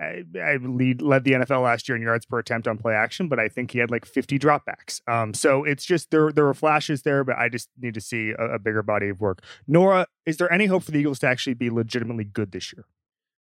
I, 0.00 0.24
I 0.38 0.56
lead 0.56 1.02
led 1.02 1.24
the 1.24 1.32
NFL 1.32 1.62
last 1.62 1.88
year 1.88 1.96
in 1.96 2.02
yards 2.02 2.24
per 2.24 2.38
attempt 2.38 2.66
on 2.66 2.78
play 2.78 2.94
action, 2.94 3.28
but 3.28 3.38
I 3.38 3.48
think 3.48 3.72
he 3.72 3.78
had 3.78 3.90
like 3.90 4.06
50 4.06 4.38
dropbacks. 4.38 5.00
Um, 5.06 5.34
so 5.34 5.64
it's 5.64 5.84
just 5.84 6.10
there 6.10 6.32
there 6.32 6.44
were 6.44 6.54
flashes 6.54 7.02
there, 7.02 7.22
but 7.22 7.36
I 7.36 7.48
just 7.48 7.68
need 7.78 7.94
to 7.94 8.00
see 8.00 8.30
a, 8.30 8.54
a 8.54 8.58
bigger 8.58 8.82
body 8.82 9.10
of 9.10 9.20
work. 9.20 9.42
Nora, 9.66 10.06
is 10.24 10.38
there 10.38 10.50
any 10.52 10.66
hope 10.66 10.84
for 10.84 10.90
the 10.90 10.98
Eagles 10.98 11.18
to 11.20 11.26
actually 11.26 11.54
be 11.54 11.70
legitimately 11.70 12.24
good 12.24 12.52
this 12.52 12.72
year? 12.72 12.86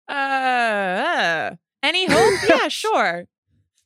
Uh, 0.08 0.12
uh 0.12 1.56
any 1.82 2.06
hope? 2.06 2.40
yeah, 2.48 2.68
sure. 2.68 3.24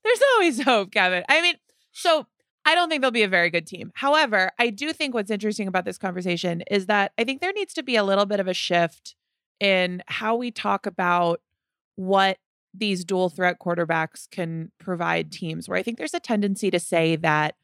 There's 0.04 0.23
always 0.35 0.62
hope, 0.62 0.92
Kevin. 0.92 1.25
I 1.28 1.42
mean, 1.42 1.56
so 1.92 2.26
I 2.64 2.75
don't 2.75 2.88
think 2.88 3.00
they'll 3.00 3.11
be 3.11 3.23
a 3.23 3.28
very 3.28 3.50
good 3.50 3.66
team. 3.66 3.92
However, 3.94 4.50
I 4.58 4.70
do 4.70 4.92
think 4.92 5.14
what's 5.14 5.30
interesting 5.30 5.68
about 5.68 5.85
this 5.85 5.99
conversation 5.99 6.62
is 6.70 6.87
that 6.87 7.12
I 7.16 7.25
think 7.25 7.40
there 7.40 7.52
needs 7.52 7.75
to 7.75 7.82
be 7.82 7.96
a 7.96 8.04
little 8.04 8.26
bit 8.26 8.40
of 8.40 8.49
a 8.49 8.54
shift 8.54 9.14
in 9.61 10.02
how 10.06 10.37
we 10.37 10.50
talk 10.50 10.85
about 10.85 11.40
what 11.94 12.38
these 12.78 13.04
dual 13.04 13.28
threat 13.28 13.59
quarterbacks 13.59 14.28
can 14.30 14.71
provide 14.78 15.33
teams 15.33 15.68
where 15.68 15.78
I 15.78 15.83
think 15.83 15.99
there's 15.99 16.14
a 16.14 16.21
tendency 16.21 16.71
to 16.71 16.80
say 16.80 17.16
that 17.16 17.54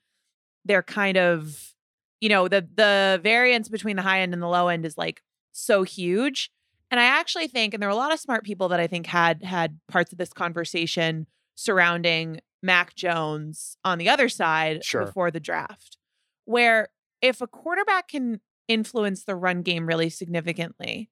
they're 0.64 0.82
kind 0.82 1.16
of 1.16 1.74
you 2.20 2.28
know 2.28 2.48
the 2.48 2.66
the 2.74 3.20
variance 3.22 3.68
between 3.68 3.96
the 3.96 4.02
high 4.02 4.20
end 4.20 4.32
and 4.32 4.42
the 4.42 4.48
low 4.48 4.68
end 4.68 4.86
is 4.86 4.96
like 4.96 5.22
so 5.52 5.82
huge 5.82 6.50
and 6.90 7.00
I 7.00 7.04
actually 7.04 7.48
think 7.48 7.74
and 7.74 7.82
there 7.82 7.88
were 7.88 7.94
a 7.94 7.96
lot 7.96 8.12
of 8.12 8.20
smart 8.20 8.44
people 8.44 8.68
that 8.68 8.80
I 8.80 8.86
think 8.86 9.06
had 9.06 9.42
had 9.42 9.78
parts 9.88 10.12
of 10.12 10.18
this 10.18 10.32
conversation 10.32 11.26
surrounding 11.54 12.40
Mac 12.62 12.94
Jones 12.94 13.76
on 13.84 13.98
the 13.98 14.08
other 14.08 14.28
side 14.28 14.84
Sure. 14.84 15.04
before 15.04 15.30
the 15.30 15.40
draft, 15.40 15.98
where 16.44 16.88
if 17.20 17.40
a 17.40 17.46
quarterback 17.46 18.08
can 18.08 18.40
influence 18.68 19.24
the 19.24 19.34
run 19.34 19.62
game 19.62 19.86
really 19.86 20.08
significantly, 20.08 21.10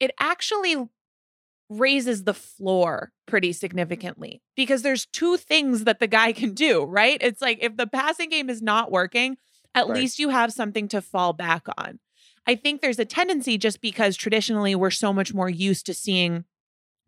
it 0.00 0.10
actually 0.18 0.88
raises 1.78 2.24
the 2.24 2.34
floor 2.34 3.12
pretty 3.26 3.52
significantly 3.52 4.42
because 4.56 4.82
there's 4.82 5.06
two 5.06 5.36
things 5.36 5.84
that 5.84 5.98
the 5.98 6.06
guy 6.06 6.32
can 6.40 6.54
do, 6.54 6.84
right? 6.84 7.18
It's 7.20 7.40
like 7.42 7.58
if 7.60 7.76
the 7.76 7.86
passing 7.86 8.28
game 8.30 8.48
is 8.50 8.62
not 8.62 8.90
working, 8.90 9.36
at 9.74 9.86
Right. 9.88 9.96
least 9.96 10.18
you 10.18 10.28
have 10.30 10.52
something 10.52 10.88
to 10.88 11.00
fall 11.00 11.32
back 11.32 11.66
on. 11.78 11.98
I 12.46 12.56
think 12.56 12.80
there's 12.80 12.98
a 12.98 13.04
tendency 13.04 13.56
just 13.56 13.80
because 13.80 14.16
traditionally 14.16 14.74
we're 14.74 14.90
so 14.90 15.12
much 15.12 15.32
more 15.32 15.48
used 15.48 15.86
to 15.86 15.94
seeing 15.94 16.44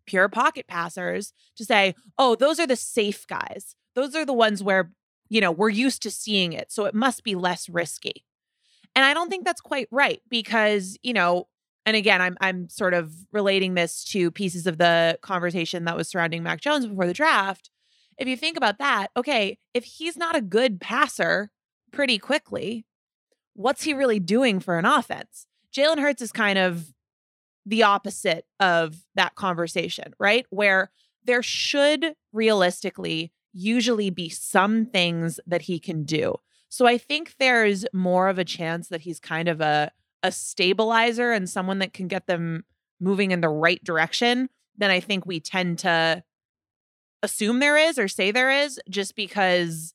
pure 0.07 0.29
pocket 0.29 0.65
passers 0.67 1.33
to 1.57 1.65
say, 1.65 1.93
oh, 2.17 2.35
those 2.35 2.59
are 2.59 2.67
the 2.67 2.75
safe 2.75 3.27
guys. 3.27 3.75
Those 3.95 4.15
are 4.15 4.25
the 4.25 4.33
ones 4.33 4.63
where, 4.63 4.91
you 5.29 5.41
know, 5.41 5.51
we're 5.51 5.69
used 5.69 6.01
to 6.03 6.11
seeing 6.11 6.53
it. 6.53 6.71
So 6.71 6.85
it 6.85 6.93
must 6.95 7.23
be 7.23 7.35
less 7.35 7.67
risky. 7.69 8.23
And 8.95 9.03
I 9.03 9.13
don't 9.13 9.29
think 9.29 9.43
that's 9.45 9.61
quite 9.61 9.87
right 9.91 10.21
because, 10.29 10.97
you 11.03 11.11
know, 11.13 11.47
and 11.85 11.95
again, 11.95 12.21
I'm 12.21 12.37
I'm 12.41 12.69
sort 12.69 12.93
of 12.93 13.13
relating 13.31 13.75
this 13.75 14.03
to 14.05 14.31
pieces 14.31 14.65
of 14.65 14.77
the 14.77 15.19
conversation 15.21 15.85
that 15.85 15.95
was 15.95 16.07
surrounding 16.07 16.43
Mac 16.43 16.61
Jones 16.61 16.85
before 16.85 17.05
the 17.05 17.13
draft. 17.13 17.69
If 18.17 18.27
you 18.27 18.37
think 18.37 18.57
about 18.57 18.79
that, 18.79 19.07
okay, 19.15 19.57
if 19.73 19.83
he's 19.83 20.17
not 20.17 20.35
a 20.35 20.41
good 20.41 20.79
passer 20.79 21.51
pretty 21.91 22.17
quickly, 22.17 22.85
what's 23.53 23.83
he 23.83 23.93
really 23.93 24.19
doing 24.19 24.59
for 24.59 24.79
an 24.79 24.85
offense? 24.85 25.47
Jalen 25.75 25.99
Hurts 25.99 26.21
is 26.21 26.31
kind 26.31 26.57
of 26.57 26.93
the 27.65 27.83
opposite 27.83 28.45
of 28.59 28.95
that 29.15 29.35
conversation, 29.35 30.13
right? 30.19 30.45
Where 30.49 30.91
there 31.23 31.43
should 31.43 32.15
realistically 32.31 33.31
usually 33.51 34.09
be 34.09 34.29
some 34.29 34.85
things 34.85 35.39
that 35.47 35.63
he 35.63 35.79
can 35.79 36.03
do. 36.03 36.35
So 36.69 36.85
I 36.85 36.97
think 36.97 37.35
there's 37.39 37.85
more 37.93 38.27
of 38.27 38.37
a 38.37 38.45
chance 38.45 38.89
that 38.89 39.01
he's 39.01 39.19
kind 39.19 39.47
of 39.47 39.61
a 39.61 39.91
a 40.25 40.31
stabilizer 40.31 41.31
and 41.31 41.47
someone 41.47 41.79
that 41.79 41.93
can 41.93 42.07
get 42.07 42.25
them 42.25 42.65
moving 42.99 43.29
in 43.29 43.41
the 43.41 43.49
right 43.49 43.83
direction 43.83 44.49
than 44.75 44.89
I 44.89 44.99
think 44.99 45.25
we 45.25 45.39
tend 45.39 45.79
to 45.79 46.23
assume 47.21 47.59
there 47.59 47.77
is 47.77 47.99
or 47.99 48.07
say 48.07 48.31
there 48.31 48.49
is 48.51 48.79
just 48.89 49.15
because 49.15 49.93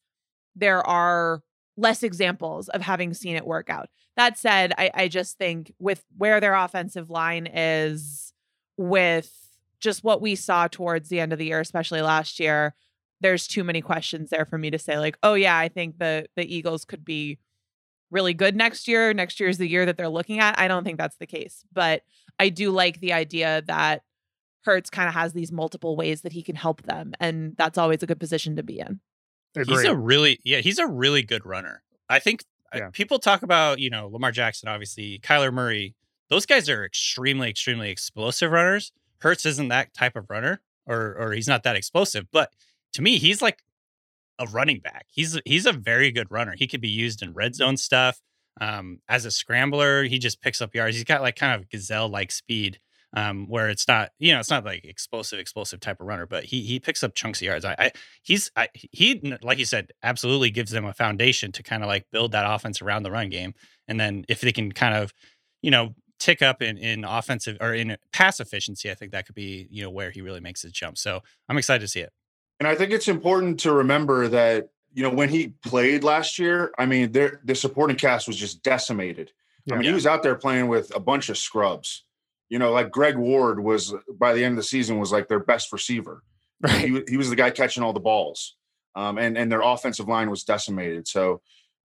there 0.55 0.87
are 0.87 1.43
less 1.77 2.05
examples 2.05 2.69
of 2.69 2.83
having 2.83 3.13
seen 3.13 3.35
it 3.35 3.47
work 3.47 3.71
out. 3.71 3.89
That 4.17 4.39
said, 4.39 4.73
I, 4.79 4.91
I 4.95 5.09
just 5.09 5.37
think 5.37 5.73
with 5.81 6.05
where 6.17 6.41
their 6.41 6.55
offensive 6.55 7.11
line 7.11 7.49
is, 7.49 8.33
with 8.77 9.33
just 9.81 10.05
what 10.05 10.21
we 10.21 10.37
saw 10.37 10.69
towards 10.69 11.09
the 11.09 11.19
end 11.19 11.33
of 11.33 11.39
the 11.39 11.47
year, 11.47 11.61
especially 11.61 12.03
last 12.03 12.39
year, 12.39 12.75
there's 13.21 13.49
too 13.49 13.65
many 13.65 13.81
questions 13.81 14.31
there 14.31 14.45
for 14.45 14.59
me 14.59 14.71
to 14.71 14.79
say, 14.79 14.99
like, 14.99 15.19
oh 15.23 15.35
yeah, 15.35 15.59
I 15.59 15.69
think 15.69 15.99
the 15.99 16.27
the 16.37 16.55
Eagles 16.55 16.85
could 16.85 17.05
be 17.05 17.39
really 18.11 18.35
good 18.35 18.57
next 18.57 18.89
year. 18.89 19.13
Next 19.15 19.39
year 19.41 19.49
is 19.49 19.59
the 19.59 19.69
year 19.69 19.87
that 19.87 19.97
they're 19.97 20.09
looking 20.09 20.39
at. 20.41 20.59
I 20.59 20.69
don't 20.69 20.85
think 20.85 20.99
that's 20.99 21.17
the 21.17 21.27
case. 21.27 21.65
But 21.73 22.03
I 22.39 22.49
do 22.49 22.71
like 22.71 23.01
the 23.01 23.13
idea 23.13 23.63
that 23.67 24.03
Hurts 24.65 24.91
kind 24.91 25.09
of 25.09 25.15
has 25.15 25.33
these 25.33 25.51
multiple 25.53 25.97
ways 25.97 26.23
that 26.23 26.33
he 26.33 26.43
can 26.43 26.57
help 26.57 26.83
them. 26.83 27.13
And 27.21 27.57
that's 27.57 27.79
always 27.79 28.03
a 28.03 28.07
good 28.07 28.21
position 28.21 28.57
to 28.57 28.63
be 28.63 28.79
in. 28.81 29.01
He's 29.55 29.85
a 29.85 29.97
really 29.97 30.39
yeah, 30.45 30.59
he's 30.59 30.79
a 30.79 30.87
really 30.87 31.23
good 31.23 31.45
runner. 31.45 31.83
I 32.09 32.19
think 32.19 32.45
uh, 32.75 32.79
Yeah. 32.79 32.91
people 32.93 33.19
talk 33.19 33.43
about, 33.43 33.79
you 33.81 33.91
know, 33.91 34.07
Lamar 34.09 34.31
Jackson, 34.33 34.69
obviously, 34.69 35.19
Kyler 35.21 35.53
Murray. 35.53 35.95
Those 36.29 36.47
guys 36.47 36.69
are 36.69 36.85
extremely, 36.85 37.51
extremely 37.51 37.91
explosive 37.91 38.53
runners. 38.53 38.93
Hurts 39.19 39.45
isn't 39.47 39.69
that 39.69 39.93
type 39.93 40.15
of 40.15 40.31
runner, 40.31 40.61
or 40.87 41.17
or 41.19 41.33
he's 41.33 41.49
not 41.49 41.65
that 41.65 41.75
explosive. 41.75 42.27
But 42.31 42.53
to 42.93 43.03
me, 43.03 43.19
he's 43.19 43.43
like 43.43 43.63
a 44.41 44.47
running 44.47 44.81
back. 44.81 45.07
He's 45.11 45.39
he's 45.45 45.67
a 45.67 45.73
very 45.73 46.11
good 46.11 46.31
runner. 46.31 46.55
He 46.57 46.67
could 46.67 46.81
be 46.81 46.89
used 46.89 47.23
in 47.23 47.33
red 47.33 47.55
zone 47.55 47.77
stuff. 47.77 48.21
Um, 48.61 48.99
as 49.09 49.25
a 49.25 49.31
scrambler, 49.31 50.05
he 50.05 50.19
just 50.19 50.41
picks 50.41 50.61
up 50.61 50.75
yards. 50.75 50.97
He's 50.97 51.05
got 51.05 51.23
like 51.23 51.37
kind 51.37 51.61
of 51.61 51.69
gazelle 51.71 52.09
like 52.09 52.33
speed 52.33 52.81
um, 53.13 53.47
where 53.49 53.69
it's 53.69 53.89
not, 53.89 54.11
you 54.19 54.33
know, 54.33 54.41
it's 54.41 54.51
not 54.51 54.65
like 54.65 54.85
explosive, 54.85 55.39
explosive 55.39 55.81
type 55.81 56.01
of 56.01 56.07
runner, 56.07 56.27
but 56.27 56.45
he 56.45 56.63
he 56.63 56.79
picks 56.79 57.03
up 57.03 57.15
chunks 57.15 57.41
of 57.41 57.47
yards. 57.47 57.65
I, 57.65 57.75
I 57.79 57.93
he's 58.23 58.51
I, 58.57 58.69
he 58.75 59.37
like 59.43 59.59
you 59.59 59.65
said, 59.65 59.91
absolutely 60.03 60.51
gives 60.51 60.71
them 60.71 60.85
a 60.85 60.93
foundation 60.93 61.53
to 61.53 61.63
kind 61.63 61.83
of 61.83 61.89
like 61.89 62.07
build 62.13 62.33
that 62.33 62.51
offense 62.51 62.81
around 62.81 63.03
the 63.03 63.11
run 63.11 63.29
game, 63.29 63.55
and 63.89 63.99
then 63.99 64.25
if 64.29 64.41
they 64.41 64.53
can 64.53 64.73
kind 64.73 64.95
of, 64.95 65.13
you 65.63 65.71
know, 65.71 65.95
tick 66.21 66.41
up 66.43 66.63
in 66.63 66.79
in 66.79 67.05
offensive 67.05 67.57
or 67.61 67.75
in 67.75 67.97
pass 68.13 68.39
efficiency, 68.39 68.91
I 68.91 68.95
think 68.95 69.13
that 69.13 69.27
could 69.27 69.35
be 69.35 69.67
you 69.71 69.83
know 69.83 69.91
where 69.91 70.11
he 70.11 70.21
really 70.21 70.41
makes 70.41 70.63
his 70.63 70.73
jump. 70.73 70.97
So 70.97 71.21
I'm 71.49 71.59
excited 71.59 71.81
to 71.81 71.89
see 71.89 72.01
it. 72.01 72.13
And 72.61 72.69
I 72.69 72.75
think 72.75 72.93
it's 72.93 73.09
important 73.09 73.59
to 73.61 73.73
remember 73.73 74.29
that, 74.29 74.69
you 74.93 75.03
know, 75.03 75.11
when 75.11 75.31
he 75.31 75.49
played 75.65 76.05
last 76.05 76.39
year, 76.39 76.73
I 76.79 76.85
mean, 76.85 77.11
there 77.11 77.41
the 77.43 77.55
supporting 77.55 77.97
cast 77.97 78.29
was 78.29 78.37
just 78.37 78.63
decimated. 78.63 79.33
I 79.71 79.77
mean, 79.77 79.85
he 79.85 79.93
was 79.93 80.07
out 80.07 80.23
there 80.23 80.35
playing 80.35 80.69
with 80.69 80.95
a 80.95 81.01
bunch 81.01 81.29
of 81.29 81.39
scrubs. 81.39 82.05
You 82.49 82.59
know, 82.59 82.73
like 82.73 82.91
Greg 82.91 83.17
Ward 83.17 83.63
was 83.63 83.95
by 84.19 84.35
the 84.35 84.45
end 84.45 84.53
of 84.53 84.57
the 84.57 84.63
season 84.65 84.99
was 84.99 85.13
like 85.13 85.29
their 85.29 85.41
best 85.41 85.73
receiver. 85.73 86.23
Right. 86.61 86.81
He, 86.81 87.03
he 87.09 87.17
was 87.17 87.31
the 87.31 87.37
guy 87.37 87.51
catching 87.51 87.83
all 87.83 87.93
the 87.93 88.01
balls, 88.01 88.57
um, 88.95 89.17
and 89.17 89.39
and 89.39 89.51
their 89.51 89.63
offensive 89.63 90.09
line 90.09 90.29
was 90.29 90.45
decimated. 90.45 91.09
So 91.09 91.41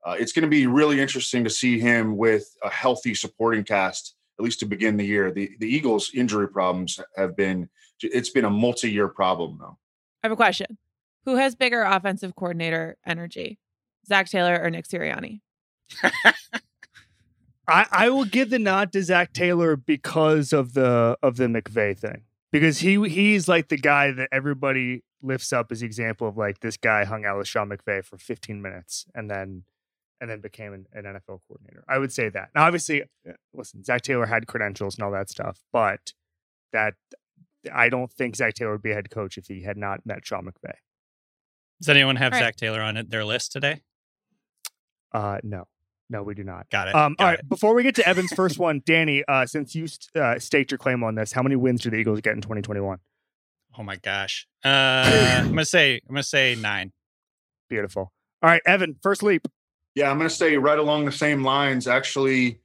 uh, 0.05 0.15
it's 0.19 0.33
going 0.33 0.43
to 0.43 0.49
be 0.49 0.67
really 0.67 0.99
interesting 0.99 1.45
to 1.45 1.49
see 1.49 1.79
him 1.79 2.17
with 2.17 2.53
a 2.63 2.69
healthy 2.69 3.13
supporting 3.13 3.63
cast, 3.63 4.15
at 4.37 4.43
least 4.43 4.59
to 4.59 4.65
begin 4.65 4.97
the 4.97 5.05
year. 5.05 5.31
The 5.31 5.51
the 5.59 5.73
Eagles' 5.73 6.11
injury 6.13 6.49
problems 6.49 6.99
have 7.15 7.37
been 7.37 7.69
it's 8.01 8.31
been 8.31 8.43
a 8.43 8.49
multi 8.49 8.91
year 8.91 9.07
problem 9.07 9.57
though. 9.61 9.77
I 10.23 10.27
have 10.27 10.31
a 10.31 10.35
question. 10.35 10.77
Who 11.25 11.35
has 11.37 11.55
bigger 11.55 11.83
offensive 11.83 12.35
coordinator 12.35 12.97
energy? 13.05 13.59
Zac 14.07 14.29
Taylor 14.29 14.59
or 14.61 14.69
Nick 14.69 14.87
Sirianni? 14.87 15.41
I, 17.67 17.87
I 17.91 18.09
will 18.09 18.25
give 18.25 18.51
the 18.51 18.59
nod 18.59 18.91
to 18.93 19.01
Zac 19.01 19.33
Taylor 19.33 19.75
because 19.75 20.53
of 20.53 20.73
the 20.73 21.17
of 21.23 21.37
the 21.37 21.45
McVay 21.45 21.97
thing. 21.97 22.21
Because 22.51 22.79
he 22.79 23.01
he's 23.09 23.47
like 23.47 23.69
the 23.69 23.77
guy 23.77 24.11
that 24.11 24.29
everybody 24.31 25.03
lifts 25.21 25.51
up 25.51 25.71
as 25.71 25.79
the 25.79 25.85
example 25.85 26.27
of 26.27 26.37
like 26.37 26.59
this 26.59 26.77
guy 26.77 27.05
hung 27.05 27.25
out 27.25 27.37
with 27.37 27.47
Sean 27.47 27.69
McVay 27.69 28.05
for 28.05 28.17
15 28.17 28.61
minutes 28.61 29.05
and 29.15 29.29
then 29.29 29.63
and 30.21 30.29
then 30.29 30.39
became 30.39 30.73
an, 30.73 30.85
an 30.93 31.03
NFL 31.03 31.39
coordinator. 31.47 31.83
I 31.87 31.97
would 31.97 32.11
say 32.11 32.29
that. 32.29 32.49
Now, 32.55 32.65
obviously, 32.65 33.03
listen, 33.53 33.83
Zac 33.83 34.03
Taylor 34.03 34.27
had 34.27 34.47
credentials 34.47 34.95
and 34.95 35.03
all 35.03 35.11
that 35.11 35.29
stuff, 35.29 35.59
but 35.73 36.13
that 36.71 36.93
I 37.73 37.89
don't 37.89 38.11
think 38.11 38.35
Zac 38.35 38.53
Taylor 38.53 38.73
would 38.73 38.81
be 38.81 38.91
a 38.91 38.95
head 38.95 39.09
coach 39.09 39.37
if 39.37 39.47
he 39.47 39.63
had 39.63 39.77
not 39.77 40.05
met 40.05 40.25
Sean 40.25 40.45
McVay. 40.45 40.73
Does 41.81 41.89
anyone 41.89 42.15
have 42.15 42.33
All 42.33 42.39
right. 42.39 42.45
Zac 42.45 42.55
Taylor 42.55 42.81
on 42.81 42.97
it, 42.97 43.09
their 43.09 43.25
list 43.25 43.51
today? 43.51 43.81
Uh, 45.11 45.39
no, 45.43 45.65
no, 46.09 46.23
we 46.23 46.33
do 46.35 46.43
not. 46.43 46.69
Got 46.69 46.89
it. 46.89 46.95
Um, 46.95 47.15
Got 47.17 47.23
all 47.23 47.31
right, 47.31 47.39
it. 47.39 47.49
before 47.49 47.73
we 47.73 47.83
get 47.83 47.95
to 47.95 48.07
Evan's 48.07 48.33
first 48.33 48.59
one, 48.59 48.81
Danny, 48.85 49.23
uh, 49.27 49.45
since 49.45 49.75
you 49.75 49.87
st- 49.87 50.15
uh, 50.15 50.39
staked 50.39 50.71
your 50.71 50.77
claim 50.77 51.03
on 51.03 51.15
this, 51.15 51.31
how 51.31 51.43
many 51.43 51.55
wins 51.55 51.81
do 51.81 51.89
the 51.89 51.97
Eagles 51.97 52.21
get 52.21 52.33
in 52.33 52.41
2021? 52.41 52.99
Oh 53.77 53.83
my 53.83 53.97
gosh. 53.97 54.47
Uh, 54.63 54.69
I'm 54.69 55.49
gonna 55.49 55.65
say 55.65 55.95
I'm 56.07 56.15
gonna 56.15 56.23
say 56.23 56.55
nine. 56.55 56.93
Beautiful. 57.69 58.13
All 58.41 58.49
right, 58.49 58.61
Evan, 58.65 58.95
first 59.01 59.23
leap. 59.23 59.47
Yeah, 59.95 60.11
I'm 60.11 60.17
going 60.17 60.29
to 60.29 60.35
stay 60.35 60.57
right 60.57 60.77
along 60.77 61.05
the 61.05 61.11
same 61.11 61.43
lines. 61.43 61.87
Actually, 61.87 62.59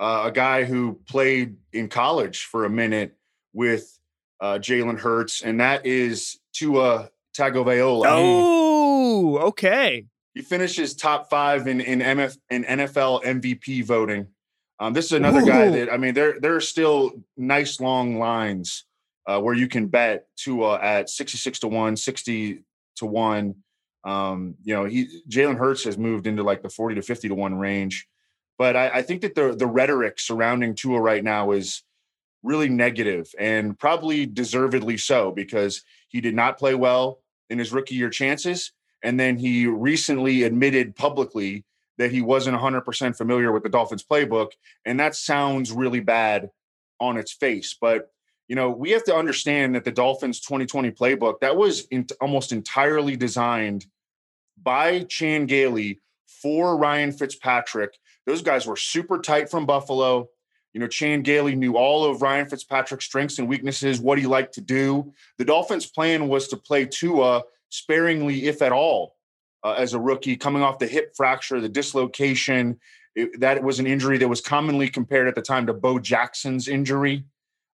uh, 0.00 0.24
a 0.26 0.32
guy 0.32 0.64
who 0.64 0.98
played 1.06 1.56
in 1.72 1.88
college 1.88 2.46
for 2.46 2.64
a 2.64 2.70
minute 2.70 3.16
with 3.52 3.98
uh, 4.42 4.58
Jalen 4.58 4.98
Hurts, 4.98 5.42
and 5.42 5.60
that 5.60 5.86
is 5.86 6.38
Tua 6.52 7.08
Tagovailoa. 7.34 8.04
Oh, 8.08 9.38
okay. 9.38 10.06
He 10.34 10.42
finishes 10.42 10.94
top 10.94 11.30
five 11.30 11.68
in 11.68 11.80
in, 11.80 12.00
MF, 12.00 12.36
in 12.50 12.64
NFL 12.64 13.22
MVP 13.22 13.84
voting. 13.84 14.26
Um, 14.80 14.94
this 14.94 15.06
is 15.06 15.12
another 15.12 15.42
guy 15.42 15.68
that 15.70 15.92
I 15.92 15.96
mean, 15.96 16.12
there 16.12 16.40
there 16.40 16.56
are 16.56 16.60
still 16.60 17.12
nice 17.36 17.80
long 17.80 18.18
lines 18.18 18.84
uh, 19.26 19.40
where 19.40 19.54
you 19.54 19.68
can 19.68 19.86
bet 19.86 20.26
Tua 20.36 20.80
at 20.80 21.08
66 21.08 21.60
to 21.60 21.68
1, 21.68 21.96
60 21.96 22.64
to 22.96 23.06
1. 23.06 23.54
Um, 24.04 24.56
you 24.64 24.74
know, 24.74 24.84
he 24.86 25.22
Jalen 25.28 25.56
Hurts 25.56 25.84
has 25.84 25.96
moved 25.96 26.26
into 26.26 26.42
like 26.42 26.62
the 26.62 26.68
40 26.68 26.96
to 26.96 27.02
50 27.02 27.28
to 27.28 27.34
1 27.36 27.54
range. 27.54 28.08
But 28.58 28.74
I, 28.74 28.88
I 28.88 29.02
think 29.02 29.22
that 29.22 29.36
the 29.36 29.54
the 29.54 29.66
rhetoric 29.66 30.18
surrounding 30.18 30.74
Tua 30.74 31.00
right 31.00 31.22
now 31.22 31.52
is 31.52 31.84
really 32.42 32.68
negative 32.68 33.32
and 33.38 33.78
probably 33.78 34.26
deservedly 34.26 34.96
so 34.96 35.30
because 35.30 35.82
he 36.08 36.20
did 36.20 36.34
not 36.34 36.58
play 36.58 36.74
well 36.74 37.20
in 37.50 37.58
his 37.58 37.72
rookie 37.72 37.94
year 37.94 38.10
chances. 38.10 38.72
And 39.02 39.18
then 39.18 39.36
he 39.36 39.66
recently 39.66 40.42
admitted 40.44 40.96
publicly 40.96 41.64
that 41.98 42.10
he 42.10 42.22
wasn't 42.22 42.58
100% 42.58 43.16
familiar 43.16 43.52
with 43.52 43.62
the 43.62 43.68
Dolphins 43.68 44.04
playbook. 44.04 44.52
And 44.84 44.98
that 44.98 45.14
sounds 45.14 45.72
really 45.72 46.00
bad 46.00 46.50
on 47.00 47.16
its 47.16 47.32
face. 47.32 47.76
But, 47.80 48.10
you 48.48 48.56
know, 48.56 48.70
we 48.70 48.90
have 48.90 49.04
to 49.04 49.14
understand 49.14 49.74
that 49.74 49.84
the 49.84 49.92
Dolphins 49.92 50.40
2020 50.40 50.90
playbook, 50.92 51.40
that 51.40 51.56
was 51.56 51.86
in, 51.90 52.06
almost 52.20 52.52
entirely 52.52 53.16
designed 53.16 53.86
by 54.60 55.04
Chan 55.04 55.46
Gailey 55.46 56.00
for 56.26 56.76
Ryan 56.76 57.12
Fitzpatrick. 57.12 57.98
Those 58.26 58.42
guys 58.42 58.66
were 58.66 58.76
super 58.76 59.18
tight 59.18 59.50
from 59.50 59.66
Buffalo. 59.66 60.28
You 60.72 60.80
know, 60.80 60.86
Chan 60.86 61.22
Gailey 61.22 61.54
knew 61.54 61.76
all 61.76 62.04
of 62.04 62.22
Ryan 62.22 62.48
Fitzpatrick's 62.48 63.04
strengths 63.04 63.38
and 63.38 63.48
weaknesses, 63.48 64.00
what 64.00 64.18
he 64.18 64.26
liked 64.26 64.54
to 64.54 64.60
do. 64.60 65.12
The 65.38 65.44
Dolphins' 65.44 65.86
plan 65.86 66.28
was 66.28 66.48
to 66.48 66.56
play 66.56 66.86
Tua 66.86 67.42
sparingly, 67.68 68.46
if 68.46 68.62
at 68.62 68.72
all, 68.72 69.16
uh, 69.64 69.72
as 69.72 69.94
a 69.94 70.00
rookie, 70.00 70.36
coming 70.36 70.62
off 70.62 70.78
the 70.78 70.86
hip 70.86 71.14
fracture, 71.14 71.60
the 71.60 71.68
dislocation. 71.68 72.80
It, 73.14 73.40
that 73.40 73.62
was 73.62 73.78
an 73.78 73.86
injury 73.86 74.16
that 74.18 74.28
was 74.28 74.40
commonly 74.40 74.88
compared 74.88 75.28
at 75.28 75.34
the 75.34 75.42
time 75.42 75.66
to 75.66 75.74
Bo 75.74 75.98
Jackson's 75.98 76.68
injury. 76.68 77.24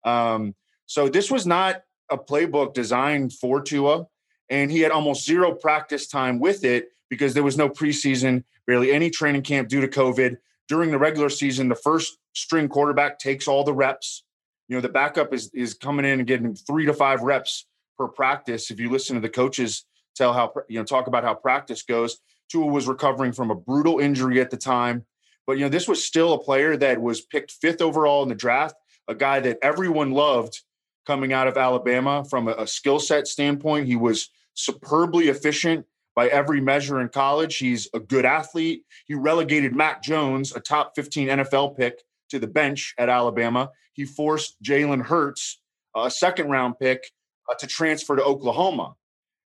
Um, 0.05 0.55
so 0.85 1.09
this 1.09 1.29
was 1.29 1.45
not 1.45 1.83
a 2.09 2.17
playbook 2.17 2.73
designed 2.73 3.33
for 3.33 3.61
Tua, 3.61 4.07
and 4.49 4.71
he 4.71 4.79
had 4.79 4.91
almost 4.91 5.25
zero 5.25 5.53
practice 5.53 6.07
time 6.07 6.39
with 6.39 6.63
it 6.63 6.89
because 7.09 7.33
there 7.33 7.43
was 7.43 7.57
no 7.57 7.67
preseason, 7.69 8.43
barely 8.67 8.91
any 8.91 9.09
training 9.09 9.41
camp 9.41 9.67
due 9.67 9.81
to 9.81 9.87
COVID. 9.87 10.37
During 10.67 10.91
the 10.91 10.97
regular 10.97 11.29
season, 11.29 11.69
the 11.69 11.75
first 11.75 12.17
string 12.33 12.67
quarterback 12.67 13.19
takes 13.19 13.47
all 13.47 13.63
the 13.63 13.73
reps. 13.73 14.23
You 14.67 14.75
know, 14.75 14.81
the 14.81 14.89
backup 14.89 15.33
is 15.33 15.51
is 15.53 15.73
coming 15.73 16.05
in 16.05 16.19
and 16.19 16.27
getting 16.27 16.55
three 16.55 16.85
to 16.85 16.93
five 16.93 17.21
reps 17.21 17.67
per 17.97 18.07
practice. 18.07 18.71
If 18.71 18.79
you 18.79 18.89
listen 18.89 19.15
to 19.15 19.21
the 19.21 19.29
coaches 19.29 19.85
tell 20.15 20.33
how 20.33 20.53
you 20.67 20.79
know 20.79 20.85
talk 20.85 21.07
about 21.07 21.23
how 21.23 21.35
practice 21.35 21.83
goes, 21.83 22.19
Tua 22.49 22.65
was 22.65 22.87
recovering 22.87 23.31
from 23.31 23.51
a 23.51 23.55
brutal 23.55 23.99
injury 23.99 24.41
at 24.41 24.49
the 24.49 24.57
time, 24.57 25.05
but 25.45 25.53
you 25.53 25.65
know 25.65 25.69
this 25.69 25.87
was 25.87 26.03
still 26.03 26.33
a 26.33 26.43
player 26.43 26.75
that 26.77 27.01
was 27.01 27.21
picked 27.21 27.51
fifth 27.51 27.81
overall 27.81 28.23
in 28.23 28.29
the 28.29 28.35
draft, 28.35 28.75
a 29.07 29.15
guy 29.15 29.39
that 29.39 29.59
everyone 29.61 30.11
loved 30.11 30.61
coming 31.05 31.33
out 31.33 31.47
of 31.47 31.57
Alabama 31.57 32.25
from 32.27 32.47
a, 32.47 32.53
a 32.53 32.67
skill 32.67 32.99
set 32.99 33.27
standpoint. 33.27 33.85
He 33.85 33.95
was 33.95 34.29
superbly 34.55 35.27
efficient 35.27 35.85
by 36.15 36.27
every 36.27 36.61
measure 36.61 37.01
in 37.01 37.09
college. 37.09 37.57
He's 37.57 37.89
a 37.93 37.99
good 37.99 38.25
athlete. 38.25 38.83
He 39.05 39.13
relegated 39.13 39.75
Mac 39.75 40.01
Jones, 40.01 40.55
a 40.55 40.59
top 40.59 40.93
15 40.95 41.27
NFL 41.27 41.77
pick, 41.77 42.01
to 42.29 42.39
the 42.39 42.47
bench 42.47 42.93
at 42.97 43.09
Alabama. 43.09 43.69
He 43.93 44.05
forced 44.05 44.61
Jalen 44.63 45.05
Hurts, 45.05 45.59
a 45.95 46.09
second 46.09 46.49
round 46.49 46.79
pick, 46.79 47.11
uh, 47.49 47.55
to 47.55 47.67
transfer 47.67 48.15
to 48.15 48.23
Oklahoma. 48.23 48.95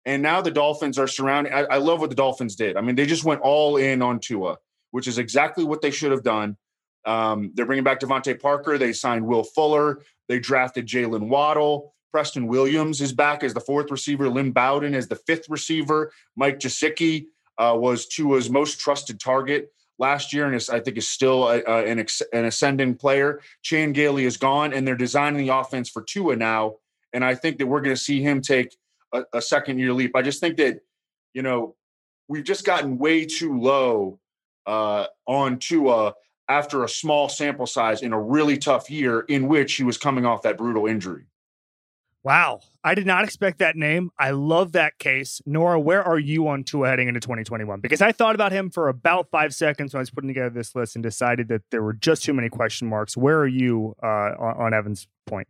And 0.06 0.22
now 0.22 0.42
the 0.42 0.52
Dolphins 0.52 0.98
are 0.98 1.08
surrounding. 1.08 1.54
I, 1.54 1.64
I, 1.64 1.78
love 1.78 2.00
what 2.00 2.10
the 2.10 2.16
Dolphins 2.16 2.56
did. 2.56 2.78
I 2.78 2.82
mean, 2.82 2.96
they 2.96 3.06
just 3.06 3.26
went 3.26 3.42
all 3.42 3.76
in 3.76 4.02
on 4.02 4.20
Tua, 4.20 4.58
which 4.92 5.08
is 5.08 5.18
exactly 5.18 5.66
what 5.66 5.82
they 5.82 5.92
should 5.92 6.12
have 6.12 6.24
done. 6.24 6.56
Um, 7.06 7.52
they're 7.56 7.66
bringing 7.66 7.84
back 7.84 8.00
DeVante 8.00 8.40
Parker. 8.40 8.78
They 8.78 8.94
signed 8.94 9.26
Will 9.26 9.44
Fuller. 9.44 10.02
They 10.30 10.40
drafted 10.40 10.88
Jaylen 10.88 11.28
Waddle. 11.28 11.94
Preston 12.12 12.48
Williams 12.48 13.02
is 13.02 13.14
back 13.14 13.44
as 13.44 13.54
the 13.54 13.60
fourth 13.60 13.92
receiver. 13.92 14.30
Lynn 14.30 14.52
Bowden 14.52 14.96
as 14.96 15.08
the 15.08 15.16
fifth 15.16 15.50
receiver. 15.50 16.12
Mike 16.36 16.60
Gesicki 16.60 17.26
uh, 17.58 17.76
was 17.78 18.08
Tua's 18.08 18.50
most 18.50 18.80
trusted 18.80 19.20
target 19.20 19.72
last 20.00 20.34
year, 20.34 20.46
and 20.46 20.56
is, 20.56 20.70
I 20.70 20.80
think 20.80 20.98
is 20.98 21.10
still 21.10 21.48
a, 21.48 21.62
a, 21.68 21.86
an, 21.86 22.00
ex, 22.00 22.22
an 22.34 22.46
ascending 22.46 22.96
player. 22.96 23.42
Chan 23.62 23.94
Gailey 23.94 24.26
is 24.26 24.38
gone, 24.38 24.74
and 24.74 24.88
they're 24.88 24.96
designing 24.96 25.46
the 25.46 25.54
offense 25.54 25.90
for 25.90 26.02
Tua 26.02 26.36
now. 26.36 26.76
And 27.14 27.24
I 27.26 27.36
think 27.36 27.58
that 27.58 27.68
we're 27.68 27.82
going 27.82 27.96
to 27.96 28.02
see 28.02 28.22
him 28.22 28.42
take 28.42 28.76
a, 29.14 29.24
a 29.34 29.42
second 29.42 29.80
year 29.80 29.94
leap. 29.94 30.16
I 30.16 30.22
just 30.22 30.40
think 30.40 30.58
that 30.58 30.82
you 31.34 31.42
know 31.42 31.76
we've 32.28 32.44
just 32.44 32.66
gotten 32.66 32.98
way 32.98 33.26
too 33.26 33.60
low 33.60 34.20
uh, 34.66 35.08
on 35.26 35.60
Tua 35.60 36.14
after 36.50 36.84
a 36.84 36.90
small 36.90 37.28
sample 37.30 37.66
size 37.66 38.02
in 38.02 38.14
a 38.14 38.22
really 38.22 38.58
tough 38.58 38.90
year 38.90 39.22
in 39.22 39.48
which 39.48 39.76
he 39.76 39.84
was 39.84 39.98
coming 39.98 40.26
off 40.26 40.44
that 40.44 40.58
brutal 40.58 40.86
injury. 40.88 41.26
Wow. 42.24 42.60
I 42.84 42.96
did 42.96 43.06
not 43.06 43.24
expect 43.24 43.60
that 43.60 43.76
name. 43.76 44.10
I 44.20 44.32
love 44.32 44.74
that 44.74 44.98
case. 45.00 45.42
Nora, 45.46 45.80
where 45.80 46.04
are 46.04 46.20
you 46.20 46.48
on 46.48 46.64
Tua 46.64 46.90
heading 46.90 47.08
into 47.08 47.20
2021? 47.20 47.80
Because 47.80 48.02
I 48.02 48.12
thought 48.12 48.36
about 48.36 48.52
him 48.52 48.70
for 48.70 48.90
about 48.90 49.30
five 49.30 49.54
seconds 49.54 49.94
when 49.94 50.00
I 50.00 50.02
was 50.02 50.10
putting 50.10 50.28
together 50.28 50.50
this 50.50 50.76
list 50.76 50.96
and 50.96 51.04
decided 51.04 51.48
that 51.50 51.62
there 51.72 51.82
were 51.82 51.94
just 51.94 52.24
too 52.24 52.34
many 52.34 52.50
question 52.50 52.88
marks. 52.90 53.16
Where 53.16 53.40
are 53.40 53.48
you 53.48 53.96
uh, 54.04 54.34
on, 54.40 54.74
Evan's 54.74 55.08
point? 55.26 55.48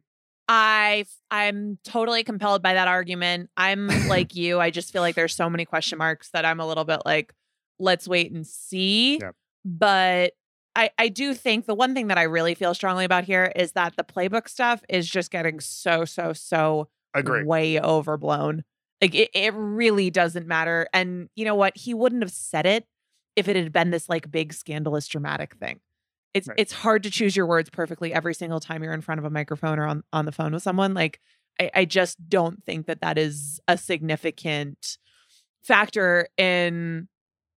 I 0.50 1.06
I'm 1.30 1.78
totally 1.84 2.24
compelled 2.24 2.62
by 2.62 2.76
that 2.76 2.88
argument. 2.88 3.50
I'm 3.58 3.88
like 4.08 4.36
you. 4.36 4.60
I 4.60 4.70
just 4.70 4.94
feel 4.94 5.02
like 5.02 5.16
there's 5.16 5.36
so 5.36 5.50
many 5.50 5.66
question 5.66 5.98
marks 5.98 6.30
that 6.32 6.46
I'm 6.46 6.60
a 6.60 6.68
little 6.68 6.86
bit 6.86 7.02
like, 7.06 7.34
let's 7.80 8.08
wait 8.08 8.32
and 8.32 8.46
see. 8.46 9.18
Yep. 9.20 9.36
But 9.66 10.34
I, 10.78 10.92
I 11.00 11.08
do 11.10 11.34
think 11.34 11.66
the 11.66 11.74
one 11.74 11.96
thing 11.96 12.08
that 12.08 12.20
I 12.20 12.24
really 12.24 12.54
feel 12.54 12.76
strongly 12.76 13.04
about 13.04 13.24
here 13.24 13.52
is 13.56 13.72
that 13.72 13.96
the 13.98 14.04
playbook 14.04 14.48
stuff 14.48 14.84
is 14.88 15.10
just 15.10 15.32
getting 15.32 15.60
so, 15.60 16.06
so, 16.06 16.34
so 16.34 16.88
Agree. 17.16 17.44
way 17.44 17.82
overblown. 17.82 18.64
Like 19.02 19.16
it, 19.16 19.32
it 19.34 19.56
really 19.56 20.12
doesn't 20.12 20.46
matter. 20.46 20.88
And 20.94 21.30
you 21.36 21.46
know 21.46 21.56
what? 21.56 21.76
He 21.76 21.96
wouldn't 21.96 22.22
have 22.22 22.32
said 22.32 22.68
it 22.68 22.86
if 23.36 23.48
it 23.48 23.56
had 23.56 23.74
been 23.74 23.90
this 23.90 24.08
like 24.08 24.30
big 24.30 24.54
scandalous 24.54 25.08
dramatic 25.08 25.56
thing. 25.56 25.80
It's 26.36 26.48
right. 26.48 26.60
it's 26.60 26.74
hard 26.74 27.02
to 27.04 27.10
choose 27.10 27.36
your 27.36 27.48
words 27.48 27.72
perfectly 27.72 28.14
every 28.14 28.36
single 28.36 28.60
time 28.60 28.84
you're 28.84 28.94
in 28.94 29.02
front 29.02 29.18
of 29.18 29.26
a 29.26 29.32
microphone 29.32 29.80
or 29.80 29.88
on, 29.88 30.04
on 30.14 30.26
the 30.26 30.32
phone 30.32 30.54
with 30.54 30.62
someone. 30.62 30.94
Like 30.94 31.20
I, 31.60 31.72
I 31.74 31.86
just 31.86 32.18
don't 32.30 32.64
think 32.64 32.86
that 32.86 33.02
that 33.02 33.18
is 33.18 33.60
a 33.68 33.80
significant 33.80 35.00
factor 35.64 36.28
in 36.38 37.08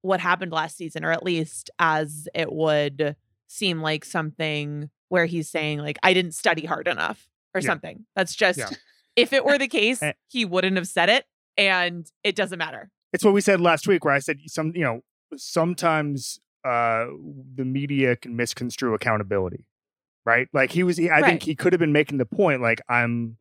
what 0.02 0.20
happened 0.20 0.52
last 0.52 0.76
season, 0.76 1.04
or 1.04 1.12
at 1.12 1.22
least 1.22 1.70
as 1.78 2.28
it 2.34 2.52
would 2.52 3.16
seem 3.48 3.80
like 3.80 4.04
something 4.04 4.90
where 5.08 5.26
he's 5.26 5.48
saying, 5.48 5.80
like, 5.80 5.98
I 6.02 6.14
didn't 6.14 6.32
study 6.32 6.64
hard 6.64 6.88
enough 6.88 7.28
or 7.54 7.60
yeah. 7.60 7.66
something. 7.66 8.06
That's 8.14 8.34
just, 8.34 8.58
yeah. 8.58 8.70
if 9.16 9.32
it 9.32 9.44
were 9.44 9.58
the 9.58 9.68
case, 9.80 10.02
eh 10.02 10.12
he 10.28 10.44
wouldn't 10.44 10.76
have 10.76 10.88
said 10.88 11.08
it 11.08 11.24
and 11.56 12.10
it 12.22 12.36
doesn't 12.36 12.58
matter. 12.58 12.90
It's 13.12 13.24
what 13.24 13.34
we 13.34 13.40
said 13.40 13.60
last 13.60 13.88
week, 13.88 14.04
where 14.04 14.14
I 14.14 14.20
said, 14.20 14.38
some, 14.46 14.72
you 14.74 14.82
know, 14.82 15.00
sometimes 15.36 16.40
uh, 16.64 17.06
the 17.56 17.64
media 17.64 18.14
can 18.16 18.36
misconstrue 18.36 18.94
accountability, 18.94 19.64
right? 20.24 20.48
Like 20.52 20.70
he 20.70 20.84
was, 20.84 21.00
I 21.00 21.08
right. 21.08 21.24
think 21.24 21.42
he 21.42 21.56
could 21.56 21.72
have 21.72 21.80
been 21.80 21.92
making 21.92 22.18
the 22.18 22.26
point, 22.26 22.62
like, 22.62 22.80
I'm, 22.88 23.36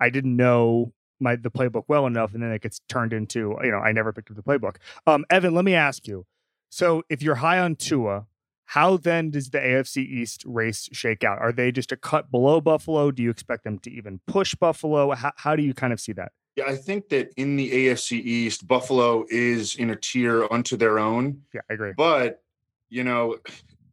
I 0.00 0.08
didn't 0.08 0.36
know 0.36 0.94
my 1.20 1.36
the 1.36 1.50
playbook 1.50 1.84
well 1.88 2.06
enough, 2.06 2.34
and 2.34 2.42
then 2.42 2.50
it 2.50 2.62
gets 2.62 2.80
turned 2.88 3.12
into 3.12 3.56
you 3.62 3.70
know 3.70 3.78
I 3.78 3.92
never 3.92 4.12
picked 4.12 4.30
up 4.30 4.36
the 4.36 4.42
playbook. 4.42 4.76
Um, 5.06 5.24
Evan, 5.30 5.54
let 5.54 5.64
me 5.64 5.74
ask 5.74 6.06
you. 6.06 6.26
So 6.70 7.02
if 7.08 7.22
you're 7.22 7.36
high 7.36 7.58
on 7.58 7.76
Tua, 7.76 8.26
how 8.66 8.96
then 8.96 9.30
does 9.30 9.50
the 9.50 9.58
AFC 9.58 9.98
East 9.98 10.44
race 10.46 10.88
shake 10.92 11.24
out? 11.24 11.38
Are 11.40 11.52
they 11.52 11.72
just 11.72 11.90
a 11.90 11.96
cut 11.96 12.30
below 12.30 12.60
Buffalo? 12.60 13.10
Do 13.10 13.22
you 13.22 13.30
expect 13.30 13.64
them 13.64 13.80
to 13.80 13.90
even 13.90 14.20
push 14.28 14.54
Buffalo? 14.54 15.10
How, 15.12 15.32
how 15.36 15.56
do 15.56 15.62
you 15.62 15.74
kind 15.74 15.92
of 15.92 16.00
see 16.00 16.12
that? 16.12 16.30
Yeah, 16.54 16.66
I 16.66 16.76
think 16.76 17.08
that 17.08 17.32
in 17.36 17.56
the 17.56 17.70
AFC 17.70 18.12
East, 18.12 18.68
Buffalo 18.68 19.24
is 19.28 19.74
in 19.74 19.90
a 19.90 19.96
tier 19.96 20.46
unto 20.50 20.76
their 20.76 20.98
own. 20.98 21.42
Yeah, 21.52 21.62
I 21.68 21.74
agree. 21.74 21.92
But 21.96 22.42
you 22.88 23.02
know, 23.02 23.38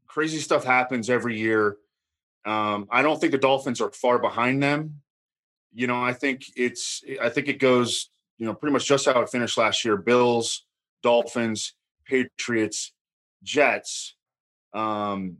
crazy 0.05 0.39
stuff 0.39 0.63
happens 0.63 1.09
every 1.09 1.39
year. 1.39 1.77
Um, 2.45 2.87
I 2.91 3.01
don't 3.01 3.19
think 3.19 3.31
the 3.31 3.37
Dolphins 3.37 3.81
are 3.81 3.91
far 3.91 4.19
behind 4.19 4.61
them 4.61 5.01
you 5.77 5.85
know, 5.85 6.03
I 6.03 6.11
think 6.11 6.45
it's 6.55 7.03
I 7.21 7.29
think 7.29 7.47
it 7.47 7.59
goes, 7.59 8.09
you 8.39 8.47
know, 8.47 8.55
pretty 8.55 8.73
much 8.73 8.87
just 8.87 9.05
how 9.05 9.21
it 9.21 9.29
finished 9.29 9.59
last 9.59 9.85
year. 9.85 9.95
Bills, 9.95 10.65
Dolphins, 11.03 11.73
Patriots, 12.03 12.93
Jets. 13.43 14.15
Um, 14.73 15.37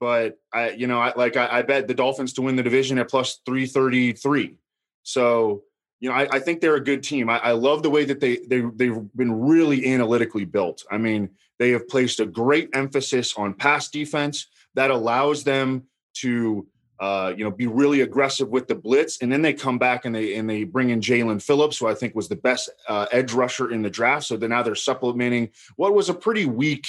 but 0.00 0.40
I, 0.52 0.70
you 0.70 0.88
know, 0.88 0.98
I 0.98 1.12
like 1.14 1.36
I, 1.36 1.58
I 1.58 1.62
bet 1.62 1.86
the 1.86 1.94
Dolphins 1.94 2.32
to 2.32 2.42
win 2.42 2.56
the 2.56 2.64
division 2.64 2.98
at 2.98 3.08
plus 3.08 3.38
three 3.46 3.64
thirty 3.64 4.12
three. 4.12 4.56
So, 5.04 5.62
you 6.00 6.08
know, 6.08 6.16
I, 6.16 6.26
I, 6.32 6.40
think 6.40 6.60
they're 6.60 6.74
a 6.74 6.82
good 6.82 7.04
team. 7.04 7.30
I, 7.30 7.38
I, 7.38 7.52
love 7.52 7.84
the 7.84 7.90
way 7.90 8.04
that 8.06 8.18
they 8.18 8.38
they 8.48 8.62
they've 8.74 8.98
been 9.14 9.40
really 9.40 9.86
analytically 9.86 10.46
built. 10.46 10.84
I 10.90 10.98
mean, 10.98 11.30
they 11.60 11.70
have 11.70 11.88
placed 11.88 12.18
a 12.18 12.26
great 12.26 12.70
emphasis 12.74 13.34
on 13.36 13.54
pass 13.54 13.88
defense 13.88 14.48
that 14.74 14.90
allows 14.90 15.44
them 15.44 15.84
to 16.14 16.66
uh, 17.00 17.32
you 17.36 17.44
know, 17.44 17.50
be 17.50 17.66
really 17.66 18.02
aggressive 18.02 18.48
with 18.48 18.68
the 18.68 18.74
blitz, 18.74 19.20
and 19.20 19.32
then 19.32 19.42
they 19.42 19.52
come 19.52 19.78
back 19.78 20.04
and 20.04 20.14
they 20.14 20.36
and 20.36 20.48
they 20.48 20.64
bring 20.64 20.90
in 20.90 21.00
Jaelan 21.00 21.42
Phillips, 21.42 21.78
who 21.78 21.88
I 21.88 21.94
think 21.94 22.14
was 22.14 22.28
the 22.28 22.36
best 22.36 22.70
uh, 22.88 23.06
edge 23.10 23.32
rusher 23.32 23.70
in 23.70 23.82
the 23.82 23.90
draft. 23.90 24.26
So 24.26 24.36
then 24.36 24.50
now 24.50 24.62
they're 24.62 24.74
supplementing 24.74 25.50
what 25.76 25.94
was 25.94 26.08
a 26.08 26.14
pretty 26.14 26.46
weak 26.46 26.86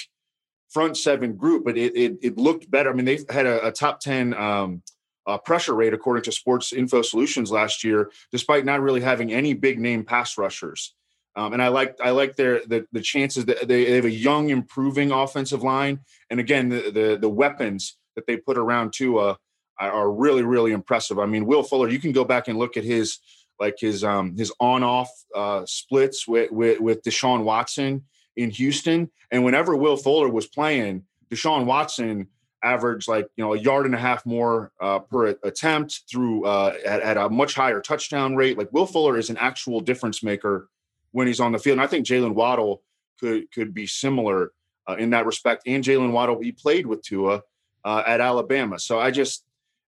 front 0.70 0.98
seven 0.98 1.36
group, 1.36 1.66
but 1.66 1.78
it 1.78 1.96
it, 1.96 2.18
it 2.22 2.38
looked 2.38 2.70
better. 2.70 2.92
I 2.92 2.94
mean, 2.94 3.06
they 3.06 3.20
had 3.30 3.46
a, 3.46 3.68
a 3.68 3.72
top 3.72 4.00
ten 4.00 4.34
um, 4.36 4.84
uh, 5.26 5.38
pressure 5.40 5.74
rate, 5.74 5.94
according 5.94 6.24
to 6.24 6.32
Sports 6.32 6.72
Info 6.72 7.02
Solutions 7.02 7.52
last 7.52 7.84
year, 7.84 8.12
despite 8.32 8.64
not 8.66 8.82
really 8.82 9.02
having 9.02 9.34
any 9.34 9.54
big 9.54 9.80
name 9.80 10.04
pass 10.04 10.38
rushers. 10.38 10.94
Um, 11.36 11.54
and 11.54 11.62
I 11.62 11.70
like 11.70 11.98
I 12.02 12.12
like 12.12 12.36
their 12.36 12.62
the, 12.66 12.86
the 12.92 13.02
chances 13.02 13.46
that 13.46 13.68
they, 13.68 13.86
they 13.86 13.96
have 13.96 14.06
a 14.06 14.12
young, 14.12 14.50
improving 14.50 15.12
offensive 15.12 15.64
line, 15.64 16.00
and 16.30 16.40
again 16.40 16.70
the 16.70 16.92
the, 16.92 17.18
the 17.20 17.30
weapons 17.30 17.98
that 18.16 18.28
they 18.28 18.38
put 18.38 18.58
around 18.58 18.94
Tua 18.94 19.38
are 19.80 20.12
really 20.12 20.44
really 20.44 20.72
impressive. 20.72 21.20
I 21.20 21.26
mean, 21.26 21.46
Will 21.46 21.64
Fuller, 21.64 21.90
you 21.90 22.00
can 22.00 22.12
go 22.12 22.24
back 22.24 22.48
and 22.48 22.58
look 22.58 22.78
at 22.78 22.84
his 22.84 23.20
like 23.60 23.76
his 23.80 24.04
um 24.04 24.36
his 24.38 24.52
on 24.60 24.84
off 24.84 25.10
uh, 25.34 25.66
splits 25.66 26.28
with, 26.28 26.52
with 26.52 26.80
with 26.80 27.04
Deshaun 27.04 27.44
Watson 27.44 28.04
in 28.36 28.50
Houston, 28.52 29.10
and 29.32 29.44
whenever 29.44 29.76
Will 29.76 29.98
Fuller 29.98 30.30
was 30.30 30.48
playing, 30.48 31.04
Deshaun 31.32 31.66
Watson 31.66 32.28
averaged 32.64 33.08
like 33.08 33.28
you 33.38 33.44
know 33.44 33.54
a 33.54 33.60
yard 33.60 33.86
and 33.86 33.96
a 33.96 34.00
half 34.00 34.26
more 34.26 34.72
uh, 34.82 35.00
per 35.00 35.28
attempt 35.44 36.02
through 36.10 36.46
uh, 36.46 36.76
at, 36.86 37.02
at, 37.02 37.18
a 37.18 37.30
much 37.30 37.54
higher 37.54 37.80
touchdown 37.80 38.36
rate. 38.36 38.58
Like 38.58 38.74
Will 38.74 38.88
Fuller 38.88 39.18
is 39.18 39.30
an 39.30 39.38
actual 39.38 39.80
difference 39.80 40.24
maker 40.24 40.70
when 41.12 41.28
he's 41.28 41.40
on 41.40 41.52
the 41.52 41.60
field, 41.60 41.78
and 41.78 41.82
I 41.82 41.88
think 41.88 42.06
Jaylen 42.06 42.34
Waddle 42.34 42.82
could 43.20 43.52
could 43.52 43.74
be 43.74 43.88
similar 43.88 44.52
uh, 44.90 44.96
in 44.98 45.12
that 45.12 45.26
respect. 45.26 45.64
And 45.66 45.84
Jaylen 45.84 46.12
Waddle, 46.12 46.42
he 46.42 46.52
played 46.52 46.86
with 46.86 47.04
Tua 47.04 47.44
uh, 47.86 48.04
at 48.06 48.20
Alabama, 48.20 48.80
so 48.80 49.00
I 49.00 49.12
just 49.12 49.46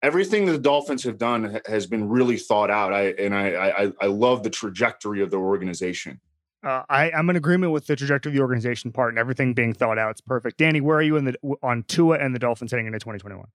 everything 0.03 0.45
that 0.45 0.51
the 0.51 0.59
Dolphins 0.59 1.03
have 1.03 1.17
done 1.17 1.59
has 1.65 1.87
been 1.87 2.09
really 2.09 2.37
thought 2.37 2.69
out. 2.69 2.93
I 2.93 3.11
and 3.11 3.33
I 3.33 3.47
I, 3.47 3.91
I 4.01 4.05
love 4.07 4.43
the 4.43 4.49
trajectory 4.49 5.21
of 5.21 5.31
the 5.31 5.37
organization. 5.37 6.19
Uh, 6.63 6.83
I, 6.89 7.11
I'm 7.11 7.29
in 7.29 7.35
agreement 7.35 7.73
with 7.73 7.87
the 7.87 7.95
trajectory 7.95 8.31
of 8.31 8.35
the 8.35 8.41
organization 8.41 8.93
part 8.93 9.09
and 9.09 9.19
everything 9.19 9.53
being 9.53 9.73
thought 9.73 9.97
out. 9.97 10.11
It's 10.11 10.21
perfect. 10.21 10.57
Danny, 10.57 10.79
where 10.79 10.97
are 10.97 11.01
you 11.01 11.17
in 11.17 11.25
the 11.25 11.35
on 11.61 11.83
Tua 11.83 12.19
and 12.19 12.35
the 12.35 12.39
Dolphins 12.39 12.71
heading 12.71 12.85
into 12.85 12.99
2021? 12.99 13.47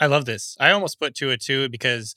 I 0.00 0.06
love 0.06 0.24
this. 0.24 0.56
I 0.58 0.70
almost 0.70 0.98
put 0.98 1.14
Tua 1.14 1.36
two 1.36 1.68
because, 1.68 2.14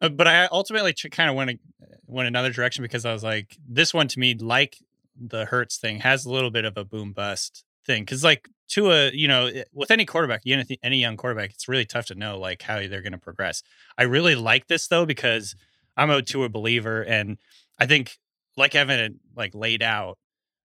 uh, 0.00 0.08
but 0.08 0.26
I 0.26 0.46
ultimately 0.46 0.94
kind 1.10 1.28
of 1.28 1.36
went 1.36 1.50
a, 1.50 1.58
went 2.06 2.28
another 2.28 2.50
direction 2.50 2.82
because 2.82 3.04
I 3.04 3.12
was 3.12 3.22
like, 3.22 3.56
this 3.68 3.92
one 3.92 4.08
to 4.08 4.18
me, 4.18 4.34
like 4.34 4.76
the 5.20 5.46
Hurts 5.46 5.76
thing, 5.76 6.00
has 6.00 6.24
a 6.24 6.30
little 6.30 6.50
bit 6.50 6.64
of 6.64 6.76
a 6.76 6.84
boom 6.84 7.12
bust 7.12 7.64
thing 7.84 8.02
because 8.02 8.24
like 8.24 8.48
Tua, 8.72 9.10
you 9.12 9.28
know, 9.28 9.50
with 9.74 9.90
any 9.90 10.06
quarterback, 10.06 10.42
any 10.82 10.98
young 10.98 11.18
quarterback, 11.18 11.50
it's 11.50 11.68
really 11.68 11.84
tough 11.84 12.06
to 12.06 12.14
know 12.14 12.38
like 12.38 12.62
how 12.62 12.76
they're 12.76 13.02
going 13.02 13.12
to 13.12 13.18
progress. 13.18 13.62
I 13.98 14.04
really 14.04 14.34
like 14.34 14.68
this 14.68 14.88
though 14.88 15.04
because 15.04 15.54
I'm 15.94 16.08
a 16.08 16.22
Tua 16.22 16.48
believer, 16.48 17.02
and 17.02 17.36
I 17.78 17.84
think 17.84 18.16
like 18.56 18.74
Evan 18.74 19.20
like 19.36 19.54
laid 19.54 19.82
out, 19.82 20.16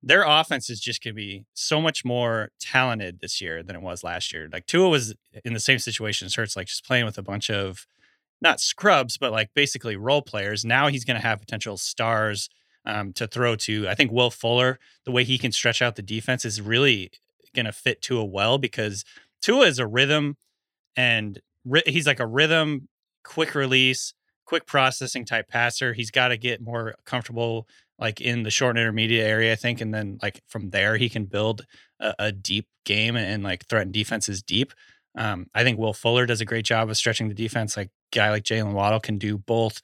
their 0.03 0.25
offense 0.25 0.69
is 0.69 0.79
just 0.79 1.03
going 1.03 1.15
to 1.15 1.17
be 1.17 1.47
so 1.55 1.81
much 1.81 2.05
more 2.05 2.51
talented 2.61 3.21
this 3.21 3.41
year 3.41 3.63
than 3.63 3.75
it 3.75 3.81
was 3.81 4.05
last 4.05 4.31
year. 4.31 4.47
Like 4.53 4.67
Tua 4.67 4.91
was 4.91 5.15
in 5.43 5.55
the 5.55 5.61
same 5.61 5.79
situation 5.79 6.27
as 6.27 6.35
Hurts, 6.35 6.55
like 6.55 6.67
just 6.67 6.85
playing 6.85 7.07
with 7.07 7.17
a 7.17 7.23
bunch 7.23 7.49
of 7.49 7.87
not 8.43 8.61
scrubs, 8.61 9.17
but 9.17 9.33
like 9.33 9.55
basically 9.55 9.97
role 9.97 10.21
players. 10.21 10.67
Now 10.67 10.89
he's 10.89 11.07
going 11.07 11.19
to 11.19 11.27
have 11.27 11.41
potential 11.41 11.79
stars 11.79 12.51
um, 12.85 13.15
to 13.15 13.27
throw 13.27 13.57
to. 13.57 13.89
I 13.89 13.95
think 13.95 14.13
Will 14.13 14.31
Fuller, 14.31 14.79
the 15.07 15.13
way 15.13 15.25
he 15.25 15.39
can 15.39 15.51
stretch 15.51 15.81
out 15.81 15.97
the 15.97 16.03
defense 16.03 16.45
is 16.45 16.61
really 16.61 17.11
going 17.57 17.67
to 17.67 17.73
fit 17.73 18.01
Tua 18.01 18.25
well 18.25 18.59
because 18.59 19.05
Tua 19.43 19.67
is 19.67 19.79
a 19.79 19.87
rhythm 19.87 20.37
and 20.95 21.41
ri- 21.65 21.83
he's 21.87 22.07
like 22.07 22.21
a 22.21 22.27
rhythm, 22.27 22.89
quick 23.25 23.55
release, 23.55 24.15
quick 24.45 24.67
processing 24.67 25.25
type 25.25 25.49
passer. 25.49 25.93
He's 25.93 26.11
got 26.11 26.29
to 26.29 26.37
get 26.37 26.61
more 26.61 26.95
comfortable 27.05 27.67
like 27.99 28.21
in 28.21 28.43
the 28.43 28.51
short 28.51 28.77
and 28.77 28.79
intermediate 28.83 29.27
area, 29.27 29.53
I 29.53 29.57
think, 29.57 29.81
and 29.81 29.93
then 29.93 30.19
like 30.23 30.43
from 30.47 30.71
there 30.71 30.97
he 30.97 31.09
can 31.09 31.25
build 31.25 31.65
a, 31.99 32.15
a 32.19 32.33
deep 32.33 32.69
game 32.85 33.17
and, 33.17 33.27
and, 33.27 33.43
like 33.43 33.67
threaten 33.67 33.91
defenses 33.91 34.43
deep. 34.43 34.73
Um, 35.17 35.47
I 35.55 35.65
think 35.65 35.79
Will 35.79 35.95
Fuller 35.95 36.27
does 36.27 36.43
a 36.43 36.45
great 36.45 36.67
job 36.67 36.91
of 36.91 36.97
stretching 36.97 37.29
the 37.29 37.35
defense. 37.35 37.77
Like 37.77 37.91
guy 38.13 38.31
like 38.31 38.45
Jaylen 38.45 38.75
Waddle 38.75 39.01
can 39.01 39.17
do 39.19 39.39
both 39.39 39.81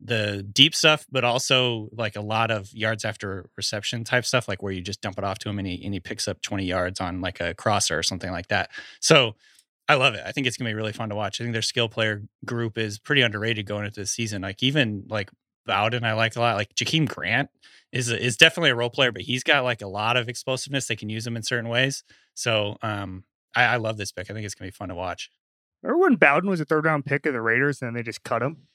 the 0.00 0.42
deep 0.42 0.74
stuff, 0.74 1.06
but 1.10 1.24
also 1.24 1.88
like 1.92 2.16
a 2.16 2.20
lot 2.20 2.50
of 2.50 2.72
yards 2.72 3.04
after 3.04 3.50
reception 3.56 4.04
type 4.04 4.24
stuff, 4.24 4.48
like 4.48 4.62
where 4.62 4.72
you 4.72 4.80
just 4.80 5.00
dump 5.00 5.18
it 5.18 5.24
off 5.24 5.38
to 5.40 5.48
him 5.48 5.58
and 5.58 5.68
he 5.68 5.84
and 5.84 5.92
he 5.92 6.00
picks 6.00 6.26
up 6.26 6.40
20 6.42 6.64
yards 6.64 7.00
on 7.00 7.20
like 7.20 7.40
a 7.40 7.54
crosser 7.54 7.98
or 7.98 8.02
something 8.02 8.30
like 8.30 8.48
that. 8.48 8.70
So 9.00 9.34
I 9.88 9.94
love 9.94 10.14
it. 10.14 10.22
I 10.24 10.32
think 10.32 10.46
it's 10.46 10.56
gonna 10.56 10.70
be 10.70 10.74
really 10.74 10.92
fun 10.92 11.10
to 11.10 11.14
watch. 11.14 11.40
I 11.40 11.44
think 11.44 11.52
their 11.52 11.62
skill 11.62 11.88
player 11.88 12.22
group 12.44 12.78
is 12.78 12.98
pretty 12.98 13.22
underrated 13.22 13.66
going 13.66 13.84
into 13.84 14.00
the 14.00 14.06
season. 14.06 14.42
Like 14.42 14.62
even 14.62 15.04
like 15.08 15.30
Bowden, 15.66 16.04
I 16.04 16.14
like 16.14 16.36
a 16.36 16.40
lot. 16.40 16.56
Like 16.56 16.74
Jakeem 16.74 17.06
Grant 17.06 17.50
is 17.92 18.10
a, 18.10 18.18
is 18.22 18.36
definitely 18.36 18.70
a 18.70 18.76
role 18.76 18.90
player, 18.90 19.12
but 19.12 19.22
he's 19.22 19.42
got 19.42 19.64
like 19.64 19.82
a 19.82 19.86
lot 19.86 20.16
of 20.16 20.28
explosiveness. 20.28 20.86
They 20.86 20.96
can 20.96 21.10
use 21.10 21.26
him 21.26 21.36
in 21.36 21.42
certain 21.42 21.68
ways. 21.68 22.04
So 22.34 22.76
um, 22.82 23.24
I, 23.54 23.64
I 23.64 23.76
love 23.76 23.96
this 23.96 24.12
pick. 24.12 24.30
I 24.30 24.34
think 24.34 24.46
it's 24.46 24.54
gonna 24.54 24.68
be 24.68 24.74
fun 24.74 24.88
to 24.88 24.94
watch. 24.94 25.30
Remember 25.82 26.00
when 26.02 26.16
Bowden 26.16 26.48
was 26.48 26.60
a 26.60 26.64
third 26.64 26.84
round 26.84 27.04
pick 27.04 27.26
of 27.26 27.32
the 27.32 27.42
Raiders 27.42 27.82
and 27.82 27.88
then 27.88 27.94
they 27.94 28.02
just 28.02 28.22
cut 28.22 28.42
him? 28.42 28.68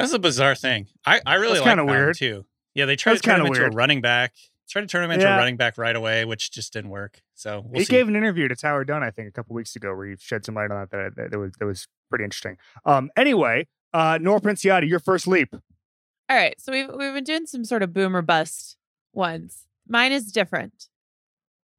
That's 0.00 0.12
a 0.12 0.18
bizarre 0.18 0.54
thing. 0.54 0.88
I, 1.06 1.20
I 1.26 1.34
really 1.36 1.58
like 1.58 1.64
kind 1.64 1.80
of 1.80 1.86
weird 1.86 2.16
too. 2.16 2.44
Yeah, 2.74 2.86
they 2.86 2.96
tried 2.96 3.14
That's 3.14 3.22
to 3.22 3.30
turn 3.30 3.40
him 3.40 3.46
into 3.46 3.60
weird. 3.60 3.72
a 3.72 3.76
running 3.76 4.00
back. 4.00 4.32
Tried 4.68 4.82
to 4.82 4.86
turn 4.86 5.02
him 5.02 5.10
into 5.10 5.24
yeah. 5.24 5.34
a 5.34 5.38
running 5.38 5.56
back 5.56 5.76
right 5.78 5.96
away, 5.96 6.24
which 6.24 6.52
just 6.52 6.72
didn't 6.72 6.90
work. 6.90 7.20
So 7.34 7.62
we'll 7.66 7.80
he 7.80 7.84
see. 7.84 7.90
gave 7.90 8.06
an 8.06 8.14
interview 8.14 8.46
to 8.46 8.54
Tyler 8.54 8.84
Dunne, 8.84 9.02
I 9.02 9.10
think, 9.10 9.28
a 9.28 9.32
couple 9.32 9.56
weeks 9.56 9.74
ago, 9.74 9.94
where 9.96 10.06
he 10.06 10.16
shed 10.16 10.44
some 10.44 10.54
light 10.54 10.70
on 10.70 10.78
that. 10.78 10.90
That, 10.92 11.16
that, 11.16 11.30
that 11.32 11.38
was 11.38 11.52
that 11.58 11.66
was 11.66 11.88
pretty 12.08 12.24
interesting. 12.24 12.56
Um, 12.84 13.10
anyway, 13.16 13.66
uh, 13.92 14.18
Nora 14.20 14.40
Princiotti, 14.40 14.88
your 14.88 15.00
first 15.00 15.26
leap. 15.26 15.52
All 15.52 16.36
right, 16.36 16.54
so 16.60 16.70
we've 16.70 16.88
we've 16.88 17.12
been 17.12 17.24
doing 17.24 17.46
some 17.46 17.64
sort 17.64 17.82
of 17.82 17.92
boomer 17.92 18.22
bust 18.22 18.76
ones. 19.12 19.66
Mine 19.88 20.12
is 20.12 20.30
different. 20.30 20.88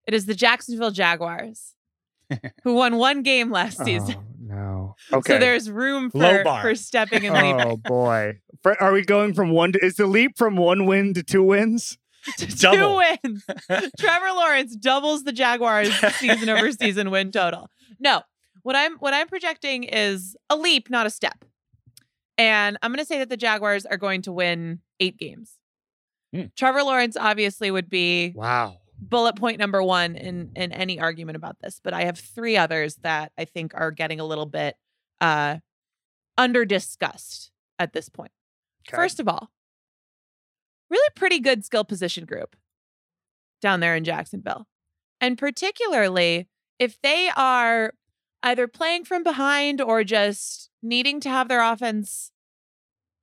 It 0.06 0.14
is 0.14 0.26
the 0.26 0.36
Jacksonville 0.36 0.92
Jaguars, 0.92 1.76
who 2.64 2.74
won 2.74 2.98
one 2.98 3.24
game 3.24 3.50
last 3.52 3.78
season. 3.78 4.18
oh, 4.18 4.20
season. 4.50 4.81
Okay. 5.12 5.34
So 5.34 5.40
there's 5.40 5.70
room 5.70 6.12
for, 6.12 6.44
for 6.62 6.76
stepping 6.76 7.26
and 7.26 7.36
leaping. 7.36 7.72
Oh 7.72 7.78
boy. 7.78 8.40
Are 8.80 8.92
we 8.92 9.04
going 9.04 9.34
from 9.34 9.52
one 9.52 9.72
to, 9.74 9.84
is 9.84 9.96
the 9.96 10.06
leap 10.06 10.38
from 10.38 10.56
one 10.56 10.86
win 10.86 11.14
to 11.16 11.24
two 11.24 11.44
wins? 11.44 11.98
Two 12.38 12.98
wins. 12.98 13.44
Trevor 14.00 14.32
Lawrence 14.36 14.76
doubles 14.76 15.24
the 15.24 15.32
Jaguars 15.32 15.92
season 16.18 16.50
over 16.50 16.72
season 16.80 17.10
win 17.10 17.32
total. 17.32 17.68
No. 18.00 18.22
What 18.62 18.76
I'm 18.76 18.98
what 18.98 19.12
I'm 19.16 19.28
projecting 19.28 19.86
is 19.86 20.36
a 20.48 20.56
leap, 20.56 20.92
not 20.92 21.08
a 21.08 21.10
step. 21.10 21.44
And 22.38 22.78
I'm 22.84 22.92
going 22.92 23.00
to 23.00 23.06
say 23.06 23.18
that 23.20 23.30
the 23.30 23.38
Jaguars 23.38 23.88
are 23.88 23.98
going 23.98 24.22
to 24.24 24.32
win 24.32 24.82
8 25.00 25.18
games. 25.18 25.54
Hmm. 26.32 26.44
Trevor 26.56 26.84
Lawrence 26.84 27.18
obviously 27.18 27.72
would 27.72 27.90
be 27.90 28.34
Wow 28.36 28.81
bullet 29.02 29.36
point 29.36 29.60
number 29.60 29.82
one 29.82 30.16
in 30.16 30.52
in 30.56 30.72
any 30.72 31.00
argument 31.00 31.36
about 31.36 31.58
this, 31.60 31.82
but 31.84 31.94
I 31.94 32.06
have 32.06 32.20
three 32.20 32.56
others 32.56 32.96
that 32.98 33.32
I 33.38 33.46
think 33.46 33.74
are 33.76 33.92
getting 33.92 34.20
a 34.20 34.26
little 34.26 34.46
bit 34.46 34.76
uh 35.20 35.58
under 36.38 36.66
discussed 36.66 37.52
at 37.80 37.94
this 37.94 38.10
point. 38.10 38.32
Okay. 38.88 38.96
First 38.96 39.20
of 39.20 39.28
all, 39.28 39.52
really 40.90 41.10
pretty 41.16 41.40
good 41.40 41.66
skill 41.66 41.84
position 41.84 42.26
group 42.26 42.56
down 43.62 43.80
there 43.80 43.96
in 43.96 44.04
Jacksonville. 44.04 44.68
And 45.20 45.38
particularly 45.38 46.48
if 46.80 47.00
they 47.02 47.30
are 47.36 47.94
either 48.44 48.68
playing 48.68 49.06
from 49.06 49.24
behind 49.24 49.82
or 49.82 50.04
just 50.04 50.70
needing 50.82 51.20
to 51.22 51.30
have 51.30 51.48
their 51.48 51.62
offense 51.62 52.32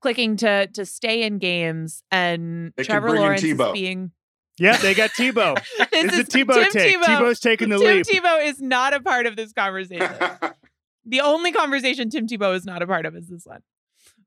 clicking 0.00 0.36
to 0.36 0.68
to 0.68 0.86
stay 0.86 1.24
in 1.24 1.38
games 1.38 2.02
and 2.10 2.72
they 2.76 2.84
Trevor 2.84 3.16
Lawrence 3.16 3.44
being 3.72 4.12
yeah, 4.58 4.76
they 4.76 4.94
got 4.94 5.10
Tebow. 5.10 5.60
this 5.90 6.12
is, 6.12 6.18
a 6.20 6.24
Tebow 6.24 6.54
Tim 6.54 6.72
take. 6.72 6.96
Tebow, 6.96 7.04
Tebow's 7.04 7.40
taking 7.40 7.68
the 7.68 7.78
lead. 7.78 8.04
Tim 8.04 8.14
leap. 8.14 8.24
Tebow 8.24 8.46
is 8.46 8.60
not 8.60 8.94
a 8.94 9.00
part 9.00 9.26
of 9.26 9.36
this 9.36 9.52
conversation. 9.52 10.10
the 11.06 11.20
only 11.20 11.52
conversation 11.52 12.10
Tim 12.10 12.26
Tebow 12.26 12.54
is 12.54 12.64
not 12.64 12.82
a 12.82 12.86
part 12.86 13.06
of 13.06 13.16
is 13.16 13.28
this 13.28 13.46
one. 13.46 13.62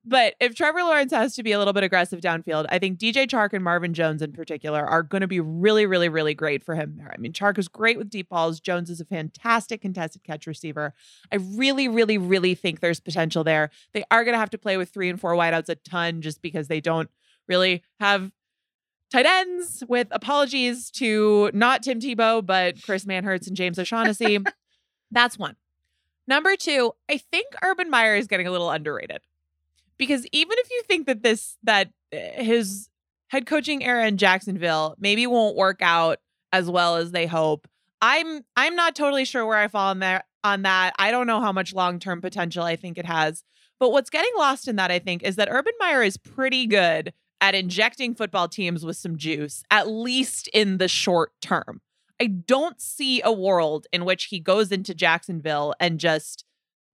But 0.04 0.34
if 0.40 0.56
Trevor 0.56 0.82
Lawrence 0.82 1.12
has 1.12 1.36
to 1.36 1.44
be 1.44 1.52
a 1.52 1.60
little 1.60 1.74
bit 1.74 1.84
aggressive 1.84 2.22
downfield, 2.22 2.66
I 2.70 2.80
think 2.80 2.98
DJ 2.98 3.28
Chark 3.28 3.54
and 3.54 3.64
Marvin 3.64 3.94
Jones 3.94 4.24
in 4.24 4.32
particular 4.32 4.84
are 4.84 5.04
going 5.04 5.22
to 5.22 5.28
be 5.28 5.40
really, 5.40 5.86
really, 5.86 6.10
really 6.10 6.34
great 6.34 6.64
for 6.64 6.74
him 6.74 6.96
there. 6.98 7.12
I 7.14 7.18
mean, 7.18 7.34
Chark 7.34 7.60
is 7.60 7.68
great 7.68 8.00
with 8.00 8.10
deep 8.10 8.30
balls. 8.30 8.60
Jones 8.60 8.90
is 8.90 9.00
a 9.00 9.06
fantastic 9.06 9.82
contested 9.82 10.24
catch 10.24 10.48
receiver. 10.48 10.96
I 11.32 11.36
really, 11.36 11.88
really, 11.88 12.18
really 12.18 12.56
think 12.56 12.80
there's 12.80 13.00
potential 13.00 13.44
there. 13.44 13.70
They 13.94 14.04
are 14.10 14.24
going 14.24 14.34
to 14.34 14.40
have 14.40 14.50
to 14.52 14.58
play 14.58 14.76
with 14.76 14.90
three 14.90 15.10
and 15.10 15.22
four 15.22 15.34
wideouts 15.34 15.70
a 15.70 15.76
ton 15.76 16.22
just 16.22 16.42
because 16.42 16.68
they 16.68 16.82
don't 16.82 17.10
really 17.48 17.84
have 18.00 18.32
tight 19.12 19.26
ends 19.26 19.84
with 19.88 20.08
apologies 20.12 20.90
to 20.92 21.52
not 21.54 21.84
Tim 21.84 22.00
Tebow, 22.00 22.46
but 22.46 22.82
Chris 22.84 23.06
Manhertz 23.06 23.48
and 23.48 23.56
James 23.56 23.78
O'Shaughnessy. 23.78 24.40
That's 25.12 25.38
one. 25.38 25.56
Number 26.28 26.56
two, 26.56 26.94
I 27.10 27.18
think 27.18 27.48
Urban 27.64 27.90
Meyer 27.90 28.16
is 28.16 28.28
getting 28.28 28.48
a 28.48 28.52
little 28.52 28.72
underrated 28.72 29.22
because 29.98 30.26
even 30.32 30.56
if 30.60 30.70
you 30.72 30.84
think 30.88 31.08
that 31.08 31.24
this, 31.24 31.58
that 31.64 31.90
eh, 32.12 32.44
his 32.44 32.90
head 33.28 33.46
coaching 33.46 33.84
era 33.84 34.08
in 34.08 34.18
Jacksonville 34.18 34.96
maybe 34.98 35.28
won't 35.28 35.58
work 35.58 35.82
out 35.82 36.20
as 36.54 36.70
well 36.70 36.96
as 36.96 37.12
they 37.12 37.28
hope, 37.28 37.68
I'm 38.02 38.42
I'm 38.56 38.76
not 38.76 38.96
totally 38.96 39.26
sure 39.26 39.46
where 39.46 39.58
I 39.58 39.68
fall 39.68 39.90
on 39.90 40.00
that 40.00 40.26
on 40.44 40.64
that. 40.64 40.94
I 40.98 41.12
don't 41.12 41.28
know 41.28 41.42
how 41.42 41.52
much 41.52 41.74
long-term 41.74 42.22
potential 42.22 42.64
I 42.64 42.76
think 42.76 42.98
it 42.98 43.06
has. 43.06 43.44
But 43.80 43.92
what's 43.92 44.10
getting 44.10 44.32
lost 44.38 44.68
in 44.68 44.76
that, 44.78 44.92
I 44.92 45.00
think, 45.00 45.24
is 45.24 45.36
that 45.36 45.50
Urban 45.52 45.74
Meyer 45.80 46.04
is 46.04 46.18
pretty 46.18 46.68
good 46.68 47.14
at 47.42 47.56
injecting 47.56 48.14
football 48.16 48.48
teams 48.48 48.86
with 48.86 48.96
some 48.96 49.18
juice, 49.18 49.64
at 49.72 49.90
least 49.90 50.48
in 50.54 50.78
the 50.78 50.88
short 50.88 51.32
term. 51.42 51.82
I 52.22 52.28
don't 52.28 52.80
see 52.80 53.20
a 53.24 53.34
world 53.34 53.88
in 53.92 54.06
which 54.06 54.26
he 54.26 54.40
goes 54.40 54.72
into 54.72 54.94
Jacksonville 54.94 55.74
and 55.80 56.00
just 56.00 56.46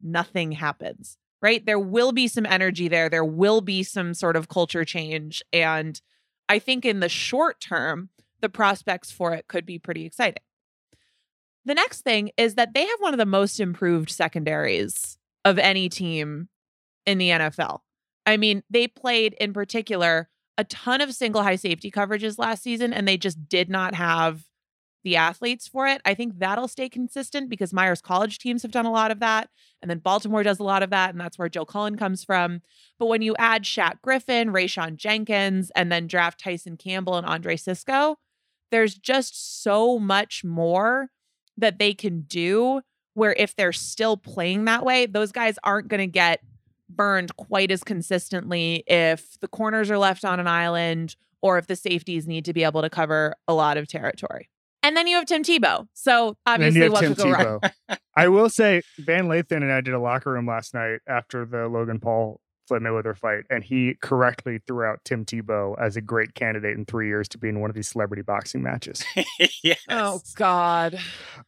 nothing 0.01 0.53
happens. 0.53 1.17
right? 1.41 1.65
There 1.65 1.79
will 1.79 2.11
be 2.11 2.27
some 2.27 2.45
energy 2.45 2.87
there. 2.87 3.09
There 3.09 3.25
will 3.25 3.61
be 3.61 3.83
some 3.83 4.13
sort 4.13 4.35
of 4.35 4.47
culture 4.49 4.83
change. 4.83 5.43
And 5.53 6.01
I 6.49 6.59
think 6.59 6.85
in 6.85 6.99
the 6.99 7.09
short 7.09 7.59
term, 7.59 8.09
the 8.41 8.49
prospects 8.49 9.11
for 9.11 9.33
it 9.33 9.47
could 9.47 9.65
be 9.65 9.77
pretty 9.79 10.05
exciting. 10.05 10.43
The 11.65 11.75
next 11.75 12.01
thing 12.01 12.31
is 12.37 12.55
that 12.55 12.73
they 12.73 12.85
have 12.85 12.99
one 12.99 13.13
of 13.13 13.17
the 13.19 13.25
most 13.25 13.59
improved 13.59 14.09
secondaries 14.09 15.17
of 15.43 15.59
any 15.59 15.89
team 15.89 16.49
in 17.05 17.17
the 17.17 17.29
NFL. 17.29 17.81
I 18.25 18.37
mean, 18.37 18.63
they 18.69 18.87
played 18.87 19.33
in 19.39 19.53
particular 19.53 20.29
a 20.57 20.63
ton 20.63 21.01
of 21.01 21.13
single 21.13 21.43
high 21.43 21.55
safety 21.55 21.91
coverages 21.91 22.37
last 22.37 22.63
season, 22.63 22.93
and 22.93 23.07
they 23.07 23.17
just 23.17 23.47
did 23.47 23.69
not 23.69 23.95
have 23.95 24.43
the 25.03 25.15
athletes 25.15 25.67
for 25.67 25.87
it. 25.87 26.01
I 26.03 26.13
think 26.13 26.39
that'll 26.39 26.67
stay 26.67 26.89
consistent 26.89 27.49
because 27.49 27.73
Meyer's 27.73 28.01
college 28.01 28.39
teams 28.39 28.61
have 28.63 28.71
done 28.71 28.85
a 28.85 28.91
lot 28.91 29.11
of 29.11 29.19
that. 29.19 29.49
And 29.81 29.89
then 29.89 29.99
Baltimore 29.99 30.43
does 30.43 30.59
a 30.59 30.63
lot 30.63 30.83
of 30.83 30.89
that. 30.89 31.11
And 31.11 31.21
that's 31.21 31.37
where 31.37 31.47
Joe 31.47 31.65
Cullen 31.65 31.95
comes 31.95 32.23
from. 32.23 32.61
But 32.99 33.05
when 33.05 33.21
you 33.21 33.35
add 33.37 33.63
Shaq 33.63 34.01
Griffin, 34.01 34.51
Rayshawn 34.51 34.97
Jenkins, 34.97 35.71
and 35.75 35.91
then 35.91 36.07
draft 36.07 36.41
Tyson 36.43 36.75
Campbell 36.75 37.15
and 37.15 37.25
Andre 37.25 37.55
Cisco, 37.55 38.17
there's 38.69 38.95
just 38.95 39.63
so 39.63 39.97
much 39.97 40.43
more 40.43 41.09
that 41.57 41.79
they 41.79 41.93
can 41.93 42.21
do 42.21 42.81
where 43.13 43.33
if 43.33 43.55
they're 43.55 43.73
still 43.73 44.17
playing 44.17 44.65
that 44.65 44.83
way, 44.83 45.05
those 45.05 45.31
guys 45.31 45.57
aren't 45.63 45.87
going 45.87 45.99
to 45.99 46.07
get 46.07 46.41
burned 46.89 47.35
quite 47.35 47.71
as 47.71 47.83
consistently 47.83 48.83
if 48.87 49.39
the 49.39 49.47
corners 49.47 49.91
are 49.91 49.97
left 49.97 50.25
on 50.25 50.39
an 50.39 50.47
island 50.47 51.15
or 51.41 51.57
if 51.57 51.67
the 51.67 51.75
safeties 51.75 52.27
need 52.27 52.45
to 52.45 52.53
be 52.53 52.63
able 52.63 52.81
to 52.81 52.89
cover 52.89 53.35
a 53.47 53.53
lot 53.53 53.77
of 53.77 53.87
territory. 53.87 54.49
And 54.83 54.95
then 54.95 55.07
you 55.07 55.17
have 55.17 55.25
Tim 55.25 55.43
Tebow. 55.43 55.87
So 55.93 56.37
obviously, 56.45 56.89
what 56.89 57.01
Tim 57.01 57.15
could 57.15 57.23
go 57.23 57.31
wrong? 57.31 57.61
I 58.15 58.29
will 58.29 58.49
say, 58.49 58.81
Van 58.99 59.27
Lathan 59.27 59.57
and 59.57 59.71
I 59.71 59.81
did 59.81 59.93
a 59.93 59.99
locker 59.99 60.31
room 60.31 60.47
last 60.47 60.73
night 60.73 60.99
after 61.07 61.45
the 61.45 61.67
Logan 61.67 61.99
Paul 61.99 62.39
Floyd 62.67 62.81
Mayweather 62.81 63.15
fight, 63.15 63.43
and 63.49 63.63
he 63.63 63.95
correctly 64.01 64.59
threw 64.67 64.85
out 64.85 64.99
Tim 65.05 65.25
Tebow 65.25 65.75
as 65.79 65.95
a 65.95 66.01
great 66.01 66.35
candidate 66.35 66.77
in 66.77 66.85
three 66.85 67.07
years 67.07 67.27
to 67.29 67.37
be 67.37 67.49
in 67.49 67.59
one 67.59 67.69
of 67.69 67.75
these 67.75 67.87
celebrity 67.87 68.21
boxing 68.21 68.61
matches. 68.61 69.03
yes. 69.63 69.79
Oh 69.89 70.21
God. 70.35 70.95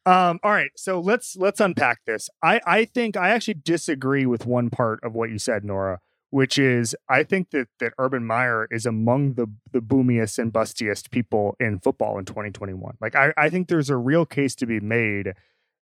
Um, 0.05 0.39
all 0.43 0.51
right, 0.51 0.71
so 0.75 0.99
let's 0.99 1.36
let's 1.36 1.60
unpack 1.60 1.99
this. 2.05 2.29
I 2.43 2.62
I 2.65 2.86
think 2.86 3.17
I 3.17 3.29
actually 3.29 3.55
disagree 3.55 4.25
with 4.25 4.45
one 4.45 4.69
part 4.69 4.99
of 5.03 5.13
what 5.13 5.29
you 5.29 5.38
said, 5.38 5.63
Nora, 5.63 5.99
which 6.29 6.58
is 6.58 6.95
I 7.10 7.23
think 7.23 7.51
that 7.51 7.67
that 7.79 7.93
Urban 7.97 8.25
Meyer 8.25 8.67
is 8.71 8.86
among 8.86 9.34
the 9.34 9.47
the 9.71 9.82
boomiest 9.82 10.39
and 10.39 10.53
bustiest 10.53 11.12
people 11.12 11.55
in 11.60 11.79
football 11.79 12.17
in 12.17 12.25
2021. 12.25 12.95
Like 13.01 13.15
I 13.15 13.34
I 13.38 13.49
think 13.49 13.67
there's 13.67 13.89
a 13.89 13.97
real 13.97 14.25
case 14.25 14.55
to 14.55 14.65
be 14.65 14.79
made 14.79 15.34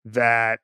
that 0.05 0.59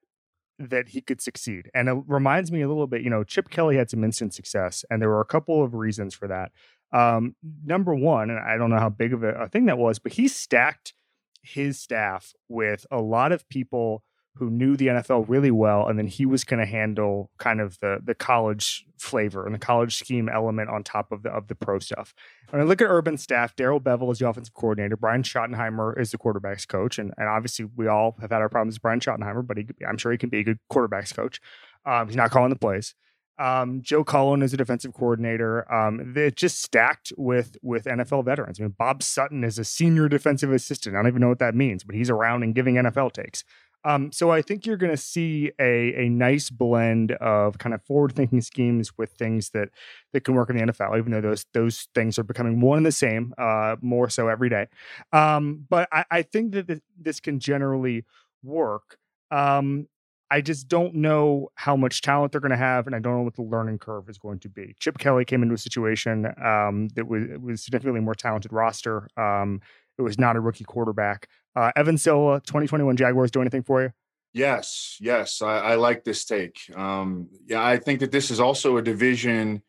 that 0.59 0.89
he 0.89 1.01
could 1.01 1.21
succeed. 1.21 1.69
And 1.73 1.89
it 1.89 1.97
reminds 2.07 2.51
me 2.51 2.61
a 2.61 2.67
little 2.67 2.87
bit, 2.87 3.01
you 3.01 3.09
know, 3.09 3.23
Chip 3.23 3.49
Kelly 3.49 3.75
had 3.75 3.89
some 3.89 4.03
instant 4.03 4.33
success, 4.33 4.85
and 4.89 5.01
there 5.01 5.09
were 5.09 5.21
a 5.21 5.25
couple 5.25 5.63
of 5.63 5.73
reasons 5.73 6.13
for 6.13 6.27
that. 6.27 6.51
Um, 6.91 7.35
number 7.65 7.95
one, 7.95 8.29
and 8.29 8.39
I 8.39 8.57
don't 8.57 8.69
know 8.69 8.79
how 8.79 8.89
big 8.89 9.13
of 9.13 9.23
a, 9.23 9.33
a 9.33 9.49
thing 9.49 9.65
that 9.65 9.77
was, 9.77 9.99
but 9.99 10.13
he 10.13 10.27
stacked 10.27 10.93
his 11.41 11.79
staff 11.79 12.33
with 12.47 12.85
a 12.91 13.01
lot 13.01 13.31
of 13.31 13.47
people 13.49 14.03
who 14.35 14.49
knew 14.49 14.75
the 14.75 14.87
NFL 14.87 15.25
really 15.27 15.51
well, 15.51 15.87
and 15.87 15.97
then 15.97 16.07
he 16.07 16.25
was 16.25 16.43
going 16.43 16.59
to 16.59 16.65
handle 16.65 17.29
kind 17.37 17.61
of 17.61 17.79
the 17.79 17.99
the 18.03 18.15
college 18.15 18.85
flavor 18.97 19.45
and 19.45 19.53
the 19.53 19.59
college 19.59 19.97
scheme 19.97 20.27
element 20.27 20.69
on 20.69 20.83
top 20.83 21.11
of 21.11 21.23
the 21.23 21.29
of 21.29 21.47
the 21.47 21.55
pro 21.55 21.79
stuff. 21.79 22.13
When 22.49 22.61
I 22.61 22.65
look 22.65 22.81
at 22.81 22.87
Urban 22.89 23.17
staff, 23.17 23.55
Darrell 23.55 23.79
Bevell 23.79 24.11
is 24.11 24.19
the 24.19 24.27
offensive 24.27 24.53
coordinator, 24.53 24.97
Brian 24.97 25.23
Schottenheimer 25.23 25.99
is 25.99 26.11
the 26.11 26.17
quarterbacks 26.17 26.67
coach, 26.67 26.97
and, 26.97 27.13
and 27.17 27.27
obviously 27.27 27.65
we 27.75 27.87
all 27.87 28.15
have 28.21 28.31
had 28.31 28.41
our 28.41 28.49
problems 28.49 28.75
with 28.75 28.81
Brian 28.81 28.99
Schottenheimer, 28.99 29.45
but 29.45 29.57
he, 29.57 29.67
I'm 29.87 29.97
sure 29.97 30.11
he 30.11 30.17
can 30.17 30.29
be 30.29 30.39
a 30.39 30.43
good 30.43 30.59
quarterbacks 30.71 31.15
coach. 31.15 31.39
Um, 31.85 32.07
he's 32.07 32.15
not 32.15 32.31
calling 32.31 32.49
the 32.49 32.59
plays. 32.59 32.95
Um, 33.39 33.81
Joe 33.81 34.03
Cullen 34.03 34.43
is 34.43 34.53
a 34.53 34.57
defensive 34.57 34.93
coordinator. 34.93 35.71
Um, 35.73 36.13
it's 36.15 36.39
just 36.39 36.61
stacked 36.61 37.11
with 37.17 37.57
with 37.61 37.85
NFL 37.85 38.25
veterans. 38.25 38.59
I 38.59 38.63
mean, 38.63 38.75
Bob 38.77 39.01
Sutton 39.01 39.43
is 39.43 39.57
a 39.57 39.63
senior 39.63 40.07
defensive 40.07 40.51
assistant. 40.51 40.95
I 40.95 40.99
don't 40.99 41.07
even 41.07 41.21
know 41.21 41.29
what 41.29 41.39
that 41.39 41.55
means, 41.55 41.83
but 41.83 41.95
he's 41.95 42.09
around 42.09 42.43
and 42.43 42.53
giving 42.53 42.75
NFL 42.75 43.13
takes. 43.13 43.43
Um, 43.85 44.11
so 44.11 44.31
I 44.31 44.41
think 44.41 44.65
you're 44.65 44.77
going 44.77 44.91
to 44.91 44.97
see 44.97 45.51
a 45.59 46.05
a 46.05 46.09
nice 46.09 46.49
blend 46.49 47.11
of 47.13 47.57
kind 47.57 47.73
of 47.73 47.83
forward 47.83 48.13
thinking 48.15 48.41
schemes 48.41 48.97
with 48.97 49.11
things 49.11 49.49
that 49.51 49.69
that 50.13 50.21
can 50.21 50.35
work 50.35 50.49
in 50.49 50.57
the 50.57 50.71
NFL, 50.71 50.97
even 50.97 51.11
though 51.11 51.21
those 51.21 51.45
those 51.53 51.87
things 51.93 52.17
are 52.17 52.23
becoming 52.23 52.61
one 52.61 52.77
and 52.77 52.85
the 52.85 52.91
same, 52.91 53.33
uh, 53.37 53.75
more 53.81 54.09
so 54.09 54.27
every 54.27 54.49
day. 54.49 54.67
Um, 55.11 55.65
but 55.69 55.87
I, 55.91 56.05
I 56.09 56.21
think 56.21 56.53
that 56.53 56.81
this 56.99 57.19
can 57.19 57.39
generally 57.39 58.05
work. 58.43 58.97
Um, 59.31 59.87
I 60.33 60.41
just 60.41 60.67
don't 60.67 60.95
know 60.95 61.49
how 61.53 61.75
much 61.75 62.01
talent 62.01 62.31
they're 62.31 62.41
going 62.41 62.49
to 62.49 62.57
have, 62.57 62.87
and 62.87 62.95
I 62.95 62.99
don't 62.99 63.17
know 63.17 63.21
what 63.21 63.35
the 63.35 63.43
learning 63.43 63.77
curve 63.77 64.09
is 64.09 64.17
going 64.17 64.39
to 64.39 64.49
be. 64.49 64.75
Chip 64.79 64.97
Kelly 64.97 65.25
came 65.25 65.43
into 65.43 65.53
a 65.53 65.59
situation 65.59 66.25
um, 66.43 66.87
that 66.95 67.07
was, 67.07 67.23
was 67.39 67.63
significantly 67.63 68.01
more 68.01 68.15
talented 68.15 68.51
roster. 68.51 69.07
Um, 69.15 69.61
it 69.99 70.01
was 70.01 70.17
not 70.17 70.35
a 70.35 70.39
rookie 70.39 70.63
quarterback. 70.63 71.29
Uh, 71.55 71.71
Evan 71.75 71.97
Silva, 71.97 72.41
2021 72.41 72.97
Jaguars, 72.97 73.31
do 73.31 73.41
anything 73.41 73.63
for 73.63 73.83
you? 73.83 73.93
Yes, 74.33 74.97
yes, 74.99 75.41
I, 75.41 75.59
I 75.59 75.75
like 75.75 76.03
this 76.03 76.25
take. 76.25 76.59
Um, 76.75 77.29
yeah, 77.45 77.63
I 77.63 77.77
think 77.77 77.99
that 77.99 78.11
this 78.11 78.31
is 78.31 78.39
also 78.39 78.77
a 78.77 78.81
division 78.81 79.61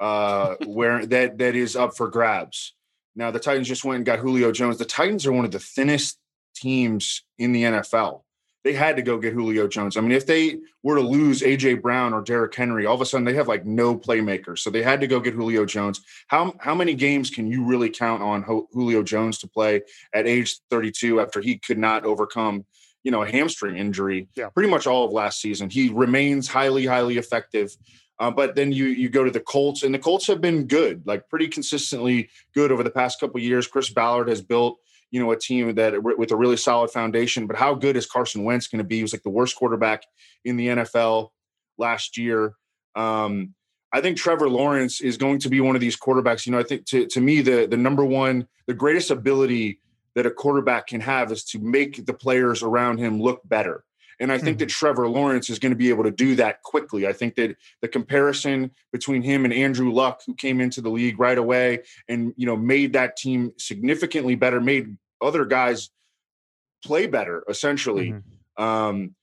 uh, 0.00 0.54
where 0.66 1.04
that 1.06 1.38
that 1.38 1.54
is 1.54 1.76
up 1.76 1.96
for 1.96 2.08
grabs. 2.08 2.74
Now 3.14 3.30
the 3.30 3.40
Titans 3.40 3.68
just 3.68 3.84
went 3.84 3.96
and 3.96 4.06
got 4.06 4.20
Julio 4.20 4.52
Jones. 4.52 4.78
The 4.78 4.86
Titans 4.86 5.26
are 5.26 5.32
one 5.32 5.44
of 5.44 5.50
the 5.50 5.58
thinnest 5.58 6.18
teams 6.54 7.22
in 7.36 7.52
the 7.52 7.64
NFL 7.64 8.22
they 8.68 8.74
had 8.74 8.96
to 8.96 9.02
go 9.02 9.16
get 9.16 9.32
Julio 9.32 9.66
Jones. 9.66 9.96
I 9.96 10.02
mean, 10.02 10.12
if 10.12 10.26
they 10.26 10.58
were 10.82 10.96
to 10.96 11.00
lose 11.00 11.40
AJ 11.40 11.80
Brown 11.80 12.12
or 12.12 12.20
Derrick 12.20 12.54
Henry, 12.54 12.84
all 12.84 12.94
of 12.94 13.00
a 13.00 13.06
sudden 13.06 13.24
they 13.24 13.32
have 13.32 13.48
like 13.48 13.64
no 13.64 13.96
playmakers. 13.96 14.58
So 14.58 14.68
they 14.68 14.82
had 14.82 15.00
to 15.00 15.06
go 15.06 15.20
get 15.20 15.32
Julio 15.32 15.64
Jones. 15.64 16.02
How 16.26 16.54
how 16.60 16.74
many 16.74 16.92
games 16.92 17.30
can 17.30 17.50
you 17.50 17.64
really 17.64 17.88
count 17.88 18.22
on 18.22 18.42
Julio 18.42 19.02
Jones 19.02 19.38
to 19.38 19.48
play 19.48 19.80
at 20.12 20.26
age 20.26 20.60
32 20.68 21.18
after 21.18 21.40
he 21.40 21.56
could 21.56 21.78
not 21.78 22.04
overcome, 22.04 22.66
you 23.04 23.10
know, 23.10 23.22
a 23.22 23.30
hamstring 23.30 23.78
injury? 23.78 24.28
Yeah. 24.36 24.50
Pretty 24.50 24.68
much 24.68 24.86
all 24.86 25.06
of 25.06 25.12
last 25.12 25.40
season. 25.40 25.70
He 25.70 25.88
remains 25.88 26.46
highly 26.46 26.84
highly 26.84 27.16
effective. 27.16 27.74
Uh, 28.18 28.30
but 28.30 28.54
then 28.54 28.70
you 28.70 28.84
you 28.84 29.08
go 29.08 29.24
to 29.24 29.30
the 29.30 29.40
Colts, 29.40 29.82
and 29.82 29.94
the 29.94 29.98
Colts 29.98 30.26
have 30.26 30.42
been 30.42 30.66
good, 30.66 31.06
like 31.06 31.26
pretty 31.30 31.48
consistently 31.48 32.28
good 32.52 32.70
over 32.70 32.82
the 32.82 32.90
past 32.90 33.18
couple 33.18 33.40
years. 33.40 33.66
Chris 33.66 33.88
Ballard 33.88 34.28
has 34.28 34.42
built 34.42 34.78
you 35.10 35.22
know, 35.22 35.30
a 35.32 35.38
team 35.38 35.74
that 35.74 36.02
with 36.02 36.30
a 36.30 36.36
really 36.36 36.56
solid 36.56 36.90
foundation. 36.90 37.46
But 37.46 37.56
how 37.56 37.74
good 37.74 37.96
is 37.96 38.06
Carson 38.06 38.44
Wentz 38.44 38.68
going 38.68 38.78
to 38.78 38.84
be? 38.84 38.96
He 38.96 39.02
was 39.02 39.12
like 39.12 39.22
the 39.22 39.30
worst 39.30 39.56
quarterback 39.56 40.02
in 40.44 40.56
the 40.56 40.68
NFL 40.68 41.30
last 41.78 42.16
year. 42.18 42.54
Um, 42.94 43.54
I 43.92 44.00
think 44.00 44.18
Trevor 44.18 44.50
Lawrence 44.50 45.00
is 45.00 45.16
going 45.16 45.38
to 45.40 45.48
be 45.48 45.60
one 45.60 45.74
of 45.74 45.80
these 45.80 45.96
quarterbacks. 45.96 46.44
You 46.44 46.52
know, 46.52 46.58
I 46.58 46.62
think 46.62 46.84
to, 46.86 47.06
to 47.06 47.20
me, 47.20 47.40
the 47.40 47.66
the 47.66 47.76
number 47.76 48.04
one, 48.04 48.46
the 48.66 48.74
greatest 48.74 49.10
ability 49.10 49.80
that 50.14 50.26
a 50.26 50.30
quarterback 50.30 50.88
can 50.88 51.00
have 51.00 51.32
is 51.32 51.44
to 51.44 51.58
make 51.58 52.04
the 52.04 52.12
players 52.12 52.62
around 52.62 52.98
him 52.98 53.20
look 53.20 53.40
better. 53.44 53.84
And 54.20 54.32
I 54.32 54.38
think 54.38 54.56
mm-hmm. 54.56 54.60
that 54.60 54.68
Trevor 54.68 55.08
Lawrence 55.08 55.48
is 55.48 55.58
going 55.58 55.70
to 55.70 55.76
be 55.76 55.90
able 55.90 56.04
to 56.04 56.10
do 56.10 56.34
that 56.36 56.62
quickly. 56.62 57.06
I 57.06 57.12
think 57.12 57.36
that 57.36 57.56
the 57.82 57.88
comparison 57.88 58.72
between 58.92 59.22
him 59.22 59.44
and 59.44 59.54
Andrew 59.54 59.92
Luck, 59.92 60.22
who 60.26 60.34
came 60.34 60.60
into 60.60 60.80
the 60.80 60.90
league 60.90 61.20
right 61.20 61.38
away 61.38 61.84
and 62.08 62.34
you 62.36 62.46
know 62.46 62.56
made 62.56 62.94
that 62.94 63.16
team 63.16 63.52
significantly 63.58 64.34
better, 64.34 64.60
made 64.60 64.96
other 65.22 65.44
guys 65.44 65.90
play 66.84 67.06
better, 67.06 67.44
essentially. 67.48 68.12
Mm-hmm. 68.12 68.62
Um, 68.62 69.14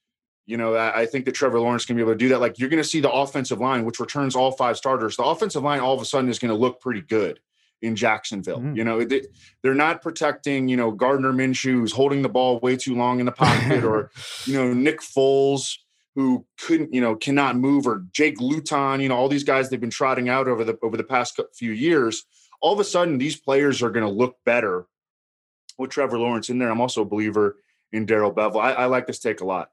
you 0.46 0.58
know, 0.58 0.78
I 0.78 1.08
think 1.08 1.26
that 1.26 1.32
Trevor 1.32 1.60
Lawrence 1.60 1.86
can 1.86 1.96
be 1.96 2.04
able 2.04 2.12
to 2.12 2.18
do 2.18 2.30
that. 2.30 2.40
Like 2.40 2.60
you're 2.60 2.70
going 2.70 2.82
to 2.82 2.88
see 2.88 3.00
the 3.00 3.12
offensive 3.12 3.60
line, 3.60 3.84
which 3.84 4.00
returns 4.00 4.36
all 4.36 4.52
five 4.52 4.78
starters. 4.78 5.18
The 5.18 5.24
offensive 5.24 5.64
line 5.64 5.80
all 5.80 5.96
of 5.96 6.02
a 6.02 6.06
sudden 6.06 6.30
is 6.30 6.38
going 6.38 6.50
to 6.50 6.58
look 6.58 6.80
pretty 6.80 7.02
good 7.02 7.40
in 7.82 7.96
Jacksonville. 7.96 8.60
Mm-hmm. 8.60 8.76
You 8.76 8.84
know, 8.84 9.04
they, 9.04 9.24
they're 9.62 9.74
not 9.74 10.02
protecting, 10.02 10.68
you 10.68 10.78
know, 10.78 10.92
Gardner 10.92 11.34
Minshew 11.34 11.74
who's 11.74 11.92
holding 11.92 12.22
the 12.22 12.30
ball 12.30 12.60
way 12.60 12.76
too 12.76 12.96
long 12.96 13.20
in 13.20 13.26
the 13.26 13.32
pocket 13.32 13.84
or, 13.84 14.12
you 14.46 14.54
know, 14.54 14.74
Nick 14.74 15.02
Foles 15.02 15.78
who 16.16 16.46
couldn't, 16.60 16.94
you 16.94 17.02
know, 17.02 17.16
cannot 17.16 17.58
move 17.58 17.86
or 17.86 18.06
Jake 18.12 18.40
Luton, 18.40 19.02
you 19.02 19.10
know, 19.10 19.16
all 19.16 19.28
these 19.28 19.44
guys 19.44 19.70
they've 19.70 19.82
been 19.82 19.90
trotting 19.90 20.30
out 20.30 20.48
over 20.48 20.64
the 20.64 20.78
over 20.82 20.98
the 20.98 21.04
past 21.04 21.40
few 21.54 21.72
years. 21.72 22.26
All 22.62 22.74
of 22.74 22.80
a 22.80 22.86
sudden 22.86 23.18
these 23.18 23.36
players 23.36 23.84
are 23.84 23.92
going 23.92 24.06
to 24.06 24.12
look 24.12 24.38
better 24.46 24.88
with 25.78 25.92
Trevor 25.92 26.18
Lawrence 26.18 26.50
in 26.50 26.58
there. 26.58 26.70
I'm 26.70 26.82
also 26.82 27.02
a 27.02 27.06
believer 27.06 27.58
in 27.92 28.06
Darrell 28.06 28.34
Bevell. 28.34 28.62
I, 28.62 28.72
I 28.72 28.86
like 28.86 29.08
this 29.08 29.20
take 29.20 29.42
a 29.42 29.46
lot. 29.46 29.70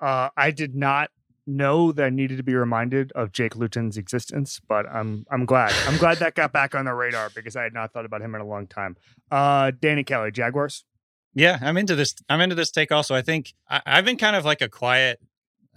Uh, 0.00 0.30
I 0.36 0.50
did 0.50 0.74
not 0.74 1.10
know 1.46 1.92
that 1.92 2.04
I 2.04 2.10
needed 2.10 2.36
to 2.38 2.42
be 2.42 2.54
reminded 2.54 3.12
of 3.12 3.32
Jake 3.32 3.56
Luton's 3.56 3.96
existence, 3.96 4.60
but 4.68 4.86
I'm 4.86 5.26
I'm 5.30 5.46
glad. 5.46 5.72
I'm 5.86 5.96
glad 5.96 6.18
that 6.18 6.34
got 6.34 6.52
back 6.52 6.74
on 6.74 6.84
the 6.84 6.92
radar 6.92 7.30
because 7.34 7.56
I 7.56 7.62
had 7.62 7.72
not 7.72 7.92
thought 7.92 8.04
about 8.04 8.22
him 8.22 8.34
in 8.34 8.40
a 8.40 8.46
long 8.46 8.66
time. 8.66 8.96
Uh, 9.30 9.72
Danny 9.78 10.04
Kelly, 10.04 10.30
Jaguars. 10.30 10.84
Yeah, 11.34 11.58
I'm 11.60 11.76
into 11.76 11.94
this. 11.94 12.14
I'm 12.28 12.40
into 12.40 12.54
this 12.54 12.70
take 12.70 12.90
also. 12.90 13.14
I 13.14 13.22
think 13.22 13.54
I, 13.68 13.80
have 13.84 14.04
been 14.04 14.16
kind 14.16 14.36
of 14.36 14.44
like 14.44 14.62
a 14.62 14.68
quiet 14.68 15.20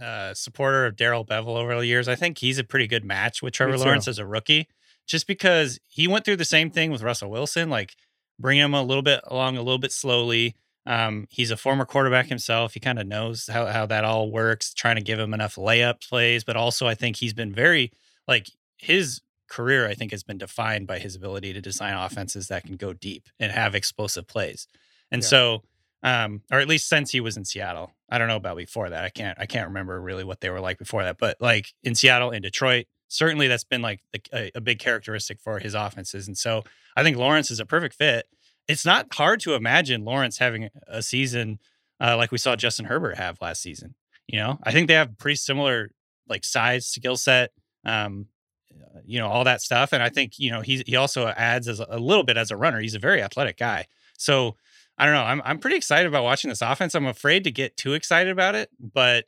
uh, 0.02 0.34
supporter 0.34 0.86
of 0.86 0.96
Darrell 0.96 1.26
Bevell 1.26 1.58
over 1.58 1.76
the 1.76 1.86
years. 1.86 2.08
I 2.08 2.16
think 2.16 2.38
he's 2.38 2.58
a 2.58 2.64
pretty 2.64 2.88
good 2.88 3.04
match 3.04 3.42
with 3.42 3.54
Trevor 3.54 3.78
Lawrence 3.78 4.08
as 4.08 4.20
a 4.20 4.26
rookie, 4.26 4.68
just 5.06 5.28
because 5.28 5.80
he 5.86 6.08
went 6.08 6.26
through 6.26 6.38
the 6.38 6.46
same 6.46 6.72
thing 6.72 6.92
with 6.92 7.04
Russell 7.04 7.30
Wilson. 7.30 7.70
Like 7.70 7.96
bring 8.40 8.58
him 8.58 8.74
a 8.74 8.82
little 8.82 9.04
bit 9.04 9.20
along 9.28 9.58
a 9.58 9.62
little 9.62 9.78
bit 9.80 9.92
slowly. 9.92 10.56
Um, 10.90 11.28
he's 11.30 11.52
a 11.52 11.56
former 11.58 11.86
quarterback 11.86 12.28
himself. 12.28 12.74
He 12.74 12.80
kind 12.80 12.98
of 13.00 13.06
knows 13.06 13.48
how, 13.48 13.68
how 13.68 13.86
that 13.86 14.04
all 14.04 14.32
works, 14.32 14.74
trying 14.74 14.96
to 14.96 15.02
give 15.04 15.20
him 15.20 15.34
enough 15.34 15.56
layup 15.56 16.02
plays. 16.08 16.44
But 16.44 16.56
also, 16.58 16.88
I 16.88 16.96
think 16.96 17.18
he's 17.18 17.34
been 17.34 17.54
very, 17.54 17.92
like, 18.28 18.48
his 18.78 19.22
career, 19.48 19.88
I 19.88 19.94
think, 19.94 20.12
has 20.12 20.24
been 20.24 20.40
defined 20.40 20.88
by 20.88 20.98
his 21.00 21.16
ability 21.16 21.54
to 21.54 21.62
design 21.62 21.94
offenses 21.94 22.48
that 22.48 22.64
can 22.64 22.76
go 22.76 22.94
deep 22.94 23.30
and 23.40 23.52
have 23.52 23.76
explosive 23.76 24.28
plays. 24.28 24.68
And 25.12 25.22
Yeah. 25.22 25.28
so, 25.28 25.64
um, 26.02 26.42
or 26.52 26.60
at 26.60 26.68
least 26.68 26.90
since 26.90 27.12
he 27.12 27.20
was 27.20 27.38
in 27.38 27.46
Seattle, 27.46 27.94
I 28.10 28.18
don't 28.18 28.28
know 28.28 28.36
about 28.38 28.58
before 28.58 28.90
that. 28.90 29.04
I 29.04 29.10
can't, 29.10 29.38
I 29.40 29.46
can't 29.46 29.68
remember 29.68 30.02
really 30.02 30.24
what 30.24 30.42
they 30.42 30.50
were 30.50 30.60
like 30.60 30.80
before 30.80 31.04
that. 31.04 31.18
But 31.20 31.38
like 31.40 31.74
in 31.84 31.94
Seattle, 31.94 32.32
in 32.32 32.42
Detroit, 32.42 32.88
certainly 33.10 33.48
that's 33.48 33.64
been 33.64 33.82
like 33.84 34.02
the, 34.14 34.22
a, 34.34 34.52
a 34.56 34.62
big 34.62 34.80
characteristic 34.80 35.40
for 35.40 35.60
his 35.60 35.76
offenses. 35.76 36.28
And 36.28 36.38
so, 36.38 36.64
I 36.98 37.04
think 37.04 37.16
Lawrence 37.18 37.52
is 37.52 37.60
a 37.60 37.66
perfect 37.66 37.96
fit. 37.96 38.26
It's 38.70 38.86
not 38.86 39.14
hard 39.14 39.42
to 39.42 39.56
imagine 39.56 40.06
Lawrence 40.06 40.38
having 40.38 40.70
a 40.88 41.02
season 41.02 41.60
uh, 42.00 42.16
like 42.16 42.32
we 42.32 42.38
saw 42.38 42.56
Justin 42.56 42.86
Herbert 42.86 43.18
have 43.18 43.42
last 43.42 43.62
season. 43.62 43.96
You 44.28 44.40
know, 44.40 44.60
I 44.64 44.72
think 44.72 44.88
they 44.88 44.94
have 44.94 45.18
pretty 45.18 45.36
similar 45.36 45.92
like 46.28 46.46
size, 46.46 46.86
skill 46.86 47.18
set, 47.18 47.52
um, 47.84 48.28
uh, 48.72 49.00
you 49.04 49.20
know, 49.20 49.28
all 49.28 49.44
that 49.44 49.62
stuff. 49.62 49.92
And 49.92 50.04
I 50.04 50.10
think 50.10 50.38
you 50.38 50.52
know 50.52 50.62
he's 50.62 50.84
he 50.86 50.96
also 50.96 51.28
adds 51.28 51.68
as 51.68 51.80
a, 51.80 51.88
a 51.90 52.00
little 52.00 52.24
bit 52.24 52.38
as 52.38 52.52
a 52.52 52.58
runner. 52.58 52.80
He's 52.80 52.96
a 52.96 53.00
very 53.00 53.22
athletic 53.22 53.58
guy. 53.58 53.88
So 54.18 54.56
I 54.98 55.06
don't 55.06 55.16
know. 55.16 55.24
I'm 55.24 55.42
I'm 55.44 55.60
pretty 55.60 55.78
excited 55.78 56.08
about 56.08 56.24
watching 56.24 56.50
this 56.50 56.62
offense. 56.62 56.94
I'm 56.94 57.08
afraid 57.08 57.44
to 57.46 57.52
get 57.52 57.76
too 57.76 57.94
excited 57.94 58.32
about 58.32 58.54
it, 58.56 58.70
but 58.80 59.26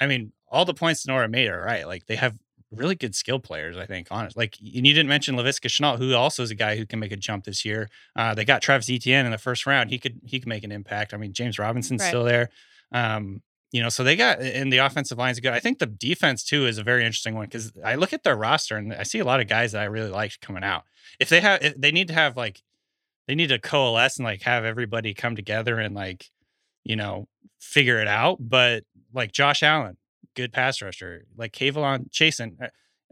I 0.00 0.06
mean, 0.06 0.32
all 0.48 0.64
the 0.64 0.74
points 0.74 1.06
Nora 1.06 1.28
made 1.28 1.48
are 1.48 1.60
right. 1.60 1.86
Like 1.86 2.06
they 2.06 2.16
have 2.16 2.36
really 2.72 2.94
good 2.94 3.14
skill 3.14 3.38
players, 3.40 3.76
I 3.76 3.86
think, 3.86 4.08
honest. 4.10 4.36
Like 4.36 4.56
and 4.60 4.86
you 4.86 4.94
didn't 4.94 5.08
mention 5.08 5.36
Laviska 5.36 5.68
Shenault, 5.68 5.98
who 5.98 6.14
also 6.14 6.42
is 6.42 6.50
a 6.50 6.54
guy 6.54 6.76
who 6.76 6.86
can 6.86 6.98
make 6.98 7.12
a 7.12 7.16
jump 7.16 7.44
this 7.44 7.64
year. 7.64 7.88
Uh, 8.16 8.34
they 8.34 8.44
got 8.44 8.62
Travis 8.62 8.88
Etienne 8.90 9.26
in 9.26 9.32
the 9.32 9.38
first 9.38 9.66
round. 9.66 9.90
He 9.90 9.98
could 9.98 10.20
he 10.24 10.38
could 10.40 10.48
make 10.48 10.64
an 10.64 10.72
impact. 10.72 11.12
I 11.14 11.16
mean, 11.16 11.32
James 11.32 11.58
Robinson's 11.58 12.00
Right. 12.02 12.08
still 12.08 12.24
there. 12.24 12.50
Um, 12.92 13.42
you 13.72 13.82
know, 13.82 13.88
so 13.88 14.02
they 14.02 14.16
got 14.16 14.40
and 14.40 14.72
the 14.72 14.78
offensive 14.78 15.18
line's 15.18 15.38
good. 15.40 15.52
I 15.52 15.60
think 15.60 15.78
the 15.78 15.86
defense 15.86 16.42
too 16.44 16.66
is 16.66 16.78
a 16.78 16.82
very 16.82 17.04
interesting 17.04 17.34
one 17.34 17.46
because 17.46 17.72
I 17.84 17.94
look 17.94 18.12
at 18.12 18.24
their 18.24 18.36
roster 18.36 18.76
and 18.76 18.92
I 18.92 19.04
see 19.04 19.20
a 19.20 19.24
lot 19.24 19.40
of 19.40 19.46
guys 19.48 19.72
that 19.72 19.82
I 19.82 19.84
really 19.86 20.10
liked 20.10 20.40
coming 20.40 20.64
out. 20.64 20.82
If 21.20 21.28
they 21.28 21.40
have, 21.40 21.62
if 21.62 21.80
they 21.80 21.92
need 21.92 22.08
to 22.08 22.14
have 22.14 22.36
like, 22.36 22.62
they 23.28 23.34
need 23.36 23.48
to 23.48 23.58
coalesce 23.60 24.16
and 24.18 24.24
like 24.24 24.42
have 24.42 24.64
everybody 24.64 25.14
come 25.14 25.36
together 25.36 25.78
and 25.78 25.94
like, 25.94 26.30
you 26.82 26.96
know, 26.96 27.28
figure 27.60 28.00
it 28.00 28.08
out. 28.08 28.38
But 28.40 28.82
like 29.14 29.30
Josh 29.30 29.62
Allen, 29.62 29.96
good 30.34 30.52
pass 30.52 30.80
rusher, 30.82 31.24
like 31.36 31.52
Kayvon 31.52 32.10
Chaisson 32.10 32.56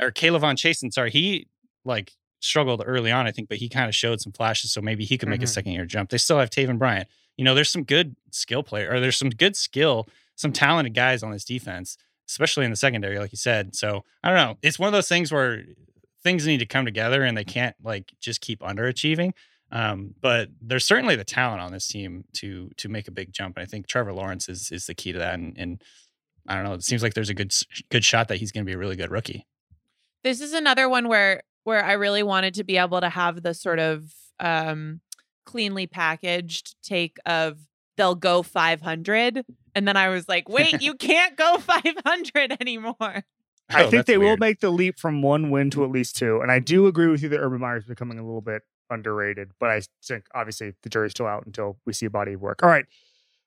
or 0.00 0.10
Kayvon 0.12 0.54
Chaisson, 0.56 0.92
sorry, 0.92 1.10
he 1.10 1.48
like 1.84 2.12
struggled 2.40 2.82
early 2.86 3.10
on, 3.10 3.26
I 3.26 3.32
think, 3.32 3.48
but 3.48 3.58
he 3.58 3.68
kind 3.68 3.88
of 3.88 3.94
showed 3.94 4.20
some 4.20 4.32
flashes. 4.32 4.72
So 4.72 4.80
maybe 4.80 5.04
he 5.04 5.18
could 5.18 5.28
make 5.28 5.42
a 5.42 5.44
Mhm. 5.44 5.48
second 5.48 5.72
year 5.72 5.84
jump. 5.86 6.10
They 6.10 6.18
still 6.18 6.38
have 6.38 6.50
Taven 6.50 6.78
Bryant. 6.78 7.08
You 7.36 7.44
know, 7.44 7.54
there's 7.54 7.70
some 7.70 7.84
good 7.84 8.14
skill 8.30 8.62
player 8.62 8.90
or 8.92 9.00
there's 9.00 9.16
some 9.16 9.30
good 9.30 9.56
skill, 9.56 10.08
some 10.36 10.52
talented 10.52 10.94
guys 10.94 11.22
on 11.22 11.32
this 11.32 11.44
defense, 11.44 11.96
especially 12.28 12.64
in 12.64 12.70
the 12.70 12.76
secondary, 12.76 13.18
like 13.18 13.32
you 13.32 13.38
said. 13.38 13.74
So 13.74 14.04
I 14.22 14.28
don't 14.28 14.36
know. 14.36 14.58
It's 14.62 14.78
one 14.78 14.86
of 14.88 14.92
those 14.92 15.08
things 15.08 15.32
where 15.32 15.64
things 16.22 16.46
need 16.46 16.58
to 16.58 16.66
come 16.66 16.84
together 16.84 17.24
and 17.24 17.36
they 17.36 17.44
can't 17.44 17.74
like 17.82 18.12
just 18.20 18.40
keep 18.40 18.60
underachieving. 18.60 19.32
Um, 19.70 20.14
but 20.20 20.48
there's 20.62 20.84
certainly 20.86 21.14
the 21.16 21.24
talent 21.24 21.60
on 21.60 21.72
this 21.72 21.86
team 21.88 22.24
to 22.34 22.70
to 22.76 22.88
make 22.88 23.06
a 23.08 23.12
big 23.12 23.32
jump. 23.32 23.56
And 23.56 23.62
I 23.62 23.66
think 23.66 23.86
Trevor 23.86 24.12
Lawrence 24.12 24.48
is 24.48 24.70
is 24.70 24.86
the 24.86 24.94
key 24.94 25.12
to 25.12 25.18
that. 25.18 25.34
And, 25.34 25.56
and 25.58 25.82
I 26.48 26.54
don't 26.56 26.64
know. 26.64 26.72
It 26.72 26.82
seems 26.82 27.02
like 27.02 27.14
there's 27.14 27.28
a 27.30 27.34
good 27.34 27.52
good 27.90 28.04
shot 28.04 28.28
that 28.28 28.38
he's 28.38 28.50
going 28.50 28.64
to 28.64 28.68
be 28.68 28.74
a 28.74 28.78
really 28.78 28.96
good 28.96 29.10
rookie. 29.10 29.46
This 30.24 30.40
is 30.40 30.52
another 30.52 30.88
one 30.88 31.06
where 31.08 31.42
where 31.64 31.84
I 31.84 31.92
really 31.92 32.22
wanted 32.22 32.54
to 32.54 32.64
be 32.64 32.78
able 32.78 33.00
to 33.00 33.08
have 33.10 33.42
the 33.42 33.54
sort 33.54 33.78
of 33.78 34.10
um 34.40 35.00
cleanly 35.44 35.86
packaged 35.86 36.74
take 36.82 37.18
of 37.26 37.58
they'll 37.96 38.14
go 38.14 38.42
500 38.42 39.44
and 39.74 39.86
then 39.86 39.96
I 39.96 40.08
was 40.08 40.28
like, 40.28 40.48
"Wait, 40.48 40.80
you 40.82 40.94
can't 40.94 41.36
go 41.36 41.58
500 41.60 42.56
anymore." 42.60 42.94
I 43.70 43.82
Oh, 43.82 43.82
think 43.82 43.92
that's 43.92 44.06
they 44.06 44.16
will 44.18 44.38
make 44.38 44.60
the 44.60 44.70
leap 44.70 44.98
from 44.98 45.20
one 45.20 45.50
win 45.50 45.68
to 45.70 45.84
at 45.84 45.90
least 45.90 46.16
two. 46.16 46.40
And 46.40 46.50
I 46.50 46.58
do 46.58 46.86
agree 46.86 47.08
with 47.08 47.22
you 47.22 47.28
that 47.28 47.38
Urban 47.38 47.60
Meyer 47.60 47.76
is 47.76 47.84
becoming 47.84 48.18
a 48.18 48.24
little 48.24 48.40
bit 48.40 48.62
underrated, 48.88 49.50
but 49.60 49.68
I 49.68 49.82
think 50.02 50.24
obviously 50.34 50.72
the 50.82 50.88
jury's 50.88 51.10
still 51.10 51.26
out 51.26 51.44
until 51.44 51.76
we 51.84 51.92
see 51.92 52.06
a 52.06 52.10
body 52.10 52.32
of 52.32 52.40
work. 52.40 52.62
All 52.62 52.70
right. 52.70 52.86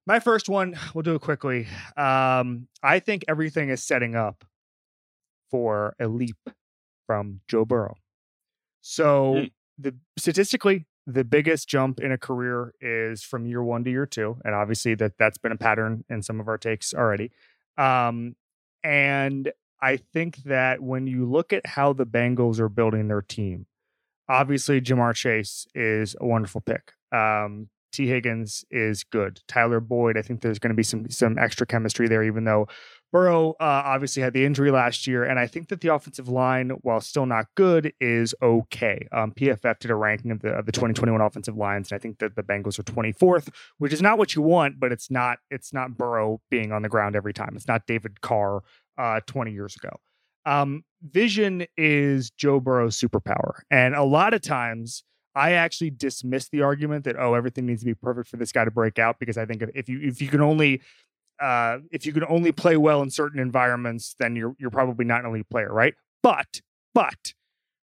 My 0.08 0.20
first 0.20 0.50
one, 0.50 0.78
we'll 0.94 1.04
do 1.04 1.16
it 1.16 1.22
quickly. 1.22 1.68
Um, 1.98 2.68
I 2.84 3.00
think 3.00 3.26
everything 3.28 3.70
is 3.70 3.84
setting 3.84 4.16
up 4.16 4.44
for 5.50 5.96
a 6.00 6.08
leap 6.08 6.38
from 7.08 7.42
Joe 7.48 7.66
Burrow. 7.66 7.96
So 8.82 9.34
Hmm. 9.36 9.46
the 9.78 9.96
statistically, 10.18 10.86
the 11.06 11.24
biggest 11.24 11.68
jump 11.68 12.00
in 12.00 12.12
a 12.12 12.18
career 12.18 12.74
is 12.80 13.24
from 13.24 13.46
year 13.46 13.64
one 13.64 13.84
to 13.84 13.90
year 13.92 14.06
two, 14.06 14.38
and 14.46 14.56
obviously 14.56 14.96
that 14.96 15.18
that's 15.18 15.38
been 15.38 15.52
a 15.52 15.58
pattern 15.58 16.04
in 16.10 16.22
some 16.22 16.40
of 16.40 16.48
our 16.48 16.58
takes 16.58 16.94
already. 16.94 17.32
Um, 17.78 18.36
and 18.84 19.52
I 19.82 19.98
think 19.98 20.38
that 20.44 20.82
when 20.82 21.08
you 21.08 21.26
look 21.26 21.52
at 21.54 21.66
how 21.66 21.94
the 21.94 22.06
Bengals 22.06 22.60
are 22.60 22.70
building 22.70 23.08
their 23.08 23.22
team, 23.22 23.66
obviously 24.30 24.80
Ja'Marr 24.80 25.16
Chase 25.16 25.68
is 25.74 26.16
a 26.22 26.26
wonderful 26.26 26.62
pick. 26.62 26.94
Um, 27.12 27.70
Tee 27.92 28.08
Higgins 28.08 28.66
is 28.72 29.04
good. 29.04 29.42
Tyler 29.48 29.80
Boyd, 29.80 30.18
I 30.18 30.22
think 30.22 30.42
there's 30.42 30.60
going 30.60 30.70
to 30.70 30.76
be 30.76 30.84
some 30.84 31.10
some 31.10 31.38
extra 31.38 31.66
chemistry 31.66 32.08
there, 32.08 32.24
even 32.24 32.44
though 32.44 32.68
Burrow 33.12 33.52
uh, 33.60 33.84
obviously 33.86 34.24
had 34.24 34.34
the 34.34 34.46
injury 34.46 34.72
last 34.72 35.06
year, 35.06 35.24
and 35.24 35.38
I 35.38 35.46
think 35.46 35.68
that 35.68 35.82
the 35.82 35.94
offensive 35.94 36.30
line, 36.30 36.70
while 36.82 37.02
still 37.02 37.26
not 37.26 37.48
good, 37.56 37.94
is 38.00 38.34
okay. 38.42 39.08
Um, 39.12 39.34
PFF 39.34 39.80
did 39.80 39.92
a 39.92 39.96
ranking 39.96 40.32
of 40.32 40.40
the 40.40 40.50
of 40.50 40.66
the 40.66 40.72
2021 40.72 41.20
offensive 41.20 41.58
lines, 41.58 41.92
and 41.92 41.98
I 41.98 42.00
think 42.00 42.20
that 42.20 42.36
the 42.36 42.44
Bengals 42.44 42.80
are 42.80 42.84
24th, 42.84 43.50
which 43.80 43.92
is 43.92 44.02
not 44.02 44.18
what 44.18 44.34
you 44.34 44.42
want, 44.42 44.80
but 44.80 44.92
it's 44.92 45.12
not 45.12 45.40
it's 45.50 45.74
not 45.74 45.98
Burrow 45.98 46.42
being 46.50 46.72
on 46.72 46.84
the 46.84 46.90
ground 46.90 47.16
every 47.16 47.34
time. 47.34 47.54
It's 47.56 47.68
not 47.68 47.86
David 47.86 48.22
Carr 48.22 48.64
uh, 48.98 49.20
20 49.28 49.52
years 49.52 49.76
ago. 49.76 49.90
Um, 50.46 50.84
vision 51.04 51.66
is 51.78 52.32
Joe 52.32 52.60
Burrow's 52.62 53.00
superpower, 53.00 53.62
and 53.70 53.94
a 53.94 54.04
lot 54.04 54.34
of 54.34 54.42
times. 54.42 55.04
I 55.36 55.54
actually 55.54 55.92
dismiss 55.92 56.50
the 56.50 56.62
argument 56.62 57.06
that 57.06 57.16
oh 57.18 57.34
everything 57.34 57.66
needs 57.66 57.82
to 57.82 57.86
be 57.86 57.94
perfect 57.94 58.28
for 58.28 58.38
this 58.38 58.52
guy 58.52 58.66
to 58.66 58.72
break 58.72 59.00
out 59.00 59.20
because 59.20 59.38
I 59.38 59.46
think 59.46 59.64
if, 59.74 59.88
you 59.88 60.00
if 60.02 60.22
you 60.22 60.28
can 60.28 60.42
only 60.42 60.82
uh, 61.42 61.80
if 61.92 62.06
you 62.06 62.14
can 62.14 62.24
only 62.30 62.52
play 62.52 62.78
well 62.78 63.02
in 63.02 63.10
certain 63.10 63.40
environments, 63.40 64.16
then 64.20 64.36
you're 64.36 64.56
you're 64.60 64.70
probably 64.70 65.06
not 65.06 65.22
an 65.22 65.28
elite 65.28 65.50
player, 65.50 65.74
right? 65.74 65.96
But 66.22 66.62
but 66.94 67.34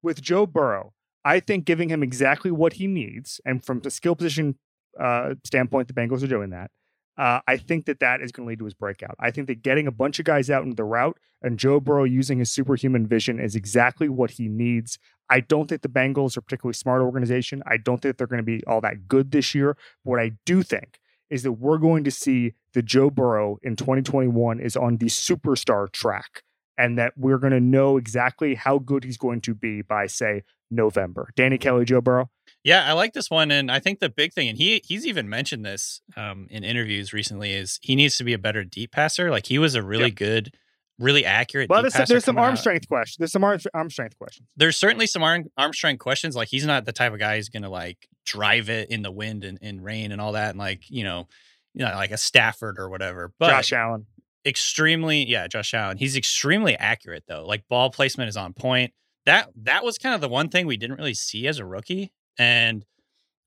with 0.01 0.21
Joe 0.21 0.45
Burrow, 0.45 0.93
I 1.23 1.39
think 1.39 1.65
giving 1.65 1.89
him 1.89 2.01
exactly 2.01 2.51
what 2.51 2.73
he 2.73 2.87
needs, 2.87 3.39
and 3.45 3.63
from 3.63 3.81
the 3.81 3.91
skill 3.91 4.15
position 4.15 4.57
uh, 4.99 5.35
standpoint, 5.43 5.87
the 5.87 5.93
Bengals 5.93 6.23
are 6.23 6.27
doing 6.27 6.49
that. 6.49 6.71
Uh, 7.17 7.39
I 7.47 7.57
think 7.57 7.85
that 7.85 7.99
that 7.99 8.21
is 8.21 8.31
going 8.31 8.47
to 8.47 8.49
lead 8.49 8.59
to 8.59 8.65
his 8.65 8.73
breakout. 8.73 9.15
I 9.19 9.31
think 9.31 9.47
that 9.47 9.61
getting 9.61 9.87
a 9.87 9.91
bunch 9.91 10.19
of 10.19 10.25
guys 10.25 10.49
out 10.49 10.63
into 10.63 10.75
the 10.75 10.83
route 10.83 11.17
and 11.41 11.59
Joe 11.59 11.79
Burrow 11.79 12.05
using 12.05 12.39
his 12.39 12.51
superhuman 12.51 13.05
vision 13.05 13.39
is 13.39 13.55
exactly 13.55 14.09
what 14.09 14.31
he 14.31 14.47
needs. 14.47 14.97
I 15.29 15.41
don't 15.41 15.67
think 15.67 15.81
the 15.81 15.89
Bengals 15.89 16.37
are 16.37 16.41
particularly 16.41 16.73
smart 16.73 17.01
organization. 17.01 17.61
I 17.67 17.77
don't 17.77 18.01
think 18.01 18.17
they're 18.17 18.27
going 18.27 18.37
to 18.37 18.43
be 18.43 18.63
all 18.65 18.81
that 18.81 19.07
good 19.07 19.31
this 19.31 19.53
year. 19.53 19.77
But 20.03 20.11
what 20.11 20.19
I 20.19 20.31
do 20.45 20.63
think 20.63 20.99
is 21.29 21.43
that 21.43 21.53
we're 21.53 21.77
going 21.77 22.03
to 22.03 22.11
see 22.11 22.53
the 22.73 22.81
Joe 22.81 23.09
Burrow 23.09 23.57
in 23.61 23.75
2021 23.75 24.59
is 24.59 24.75
on 24.75 24.97
the 24.97 25.07
superstar 25.07 25.91
track 25.91 26.43
and 26.77 26.97
that 26.97 27.13
we're 27.17 27.37
going 27.37 27.53
to 27.53 27.59
know 27.59 27.97
exactly 27.97 28.55
how 28.55 28.79
good 28.79 29.03
he's 29.03 29.17
going 29.17 29.41
to 29.41 29.53
be 29.53 29.81
by, 29.81 30.07
say, 30.07 30.43
November. 30.71 31.29
Danny 31.35 31.57
Kelly, 31.57 31.85
Joe 31.85 32.01
Burrow. 32.01 32.29
Yeah, 32.63 32.85
I 32.87 32.93
like 32.93 33.11
this 33.13 33.29
one, 33.29 33.51
and 33.51 33.69
I 33.69 33.79
think 33.79 33.99
the 33.99 34.09
big 34.09 34.31
thing, 34.33 34.47
and 34.47 34.57
he 34.57 34.81
he's 34.85 35.05
even 35.05 35.27
mentioned 35.27 35.65
this 35.65 36.01
um, 36.15 36.47
in 36.49 36.63
interviews 36.63 37.11
recently, 37.11 37.51
is 37.53 37.77
he 37.81 37.95
needs 37.95 38.17
to 38.17 38.23
be 38.23 38.31
a 38.33 38.37
better 38.37 38.63
deep 38.63 38.91
passer. 38.93 39.29
Like 39.29 39.47
he 39.47 39.59
was 39.59 39.75
a 39.75 39.83
really 39.83 40.05
Yep. 40.05 40.15
good, 40.15 40.53
really 40.97 41.25
accurate. 41.25 41.69
Well, 41.69 41.83
deep 41.83 41.91
there's, 41.91 42.07
there's 42.07 42.23
some 42.25 42.37
arm 42.37 42.53
out. 42.53 42.59
strength 42.59 42.87
questions. 42.87 43.17
There's 43.17 43.31
some 43.33 43.43
arm, 43.43 43.59
arm 43.73 43.89
strength 43.89 44.17
questions. 44.17 44.47
There's 44.55 44.77
certainly 44.77 45.07
some 45.07 45.23
arm, 45.23 45.45
arm 45.57 45.73
strength 45.73 45.99
questions. 45.99 46.35
Like 46.37 46.47
he's 46.47 46.65
not 46.65 46.85
the 46.85 46.93
type 46.93 47.11
of 47.11 47.19
guy 47.19 47.35
who's 47.35 47.49
gonna 47.49 47.69
like 47.69 48.07
drive 48.25 48.69
it 48.69 48.89
in 48.89 49.01
the 49.01 49.11
wind 49.11 49.43
and, 49.43 49.59
and 49.61 49.83
rain 49.83 50.13
and 50.13 50.21
all 50.21 50.31
that, 50.31 50.51
and 50.51 50.57
like 50.59 50.89
you 50.89 51.03
know, 51.03 51.27
you 51.73 51.83
know, 51.83 51.91
like 51.91 52.11
a 52.11 52.17
Stafford 52.17 52.79
or 52.79 52.89
whatever. 52.89 53.33
But 53.39 53.49
Josh 53.49 53.73
Allen. 53.73 54.05
extremely 54.45 55.25
yeah 55.25 55.47
josh 55.47 55.73
allen 55.73 55.97
he's 55.97 56.15
extremely 56.17 56.75
accurate 56.77 57.23
though 57.27 57.45
like 57.45 57.65
ball 57.69 57.89
placement 57.89 58.27
is 58.27 58.35
on 58.37 58.51
point 58.53 58.93
that 59.25 59.49
that 59.55 59.83
was 59.85 59.97
kind 59.97 60.13
of 60.13 60.19
the 60.21 60.27
one 60.27 60.49
thing 60.49 60.67
we 60.67 60.75
didn't 60.77 60.97
really 60.97 61.13
see 61.13 61.47
as 61.47 61.59
a 61.59 61.65
rookie 61.65 62.11
and 62.37 62.85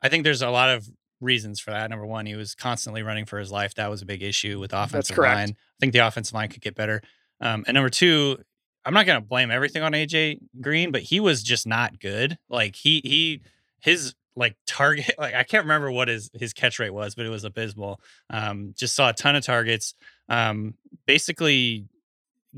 i 0.03 0.09
think 0.09 0.25
there's 0.25 0.42
a 0.42 0.51
lot 0.51 0.68
of 0.70 0.88
reasons 1.20 1.59
for 1.61 1.70
that. 1.70 1.88
Number 1.88 2.05
one 2.05 2.27
he 2.27 2.35
was 2.35 2.55
constantly 2.55 3.03
running 3.03 3.25
for 3.25 3.38
his 3.38 3.50
life. 3.50 3.75
That 3.77 3.88
was 3.88 4.02
a 4.02 4.06
big 4.06 4.23
issue 4.23 4.61
with 4.61 4.75
offensive 4.75 5.17
line. 5.35 5.50
i 5.50 5.77
think 5.81 5.94
the 5.94 6.00
offensive 6.00 6.35
line 6.35 6.50
could 6.50 6.61
get 6.61 6.75
better. 6.75 7.00
Um, 7.40 7.65
and 7.67 7.75
number 7.75 7.88
two 7.88 8.38
i'm 8.85 8.92
not 8.94 9.06
going 9.06 9.21
to 9.21 9.27
blame 9.27 9.50
everything 9.50 9.83
on 9.83 9.92
aj 9.92 10.38
green 10.61 10.92
but 10.92 11.02
he 11.02 11.19
was 11.21 11.42
just 11.42 11.67
not 11.67 11.98
good. 11.98 12.37
Like 12.50 12.77
he 12.77 13.00
he 13.02 13.40
his 13.81 14.15
like 14.37 14.56
target 14.67 15.11
like 15.19 15.35
i 15.35 15.42
can't 15.42 15.65
remember 15.65 15.90
what 15.90 16.08
his 16.08 16.31
his 16.35 16.52
catch 16.52 16.79
rate 16.79 16.90
was 16.92 17.15
but 17.15 17.25
it 17.25 17.31
was 17.31 17.44
abysmal. 17.44 17.98
Um 18.29 18.75
just 18.77 18.94
saw 18.94 19.08
a 19.08 19.15
ton 19.15 19.37
of 19.37 19.44
targets. 19.44 19.94
Um 20.29 20.75
basically 21.06 21.87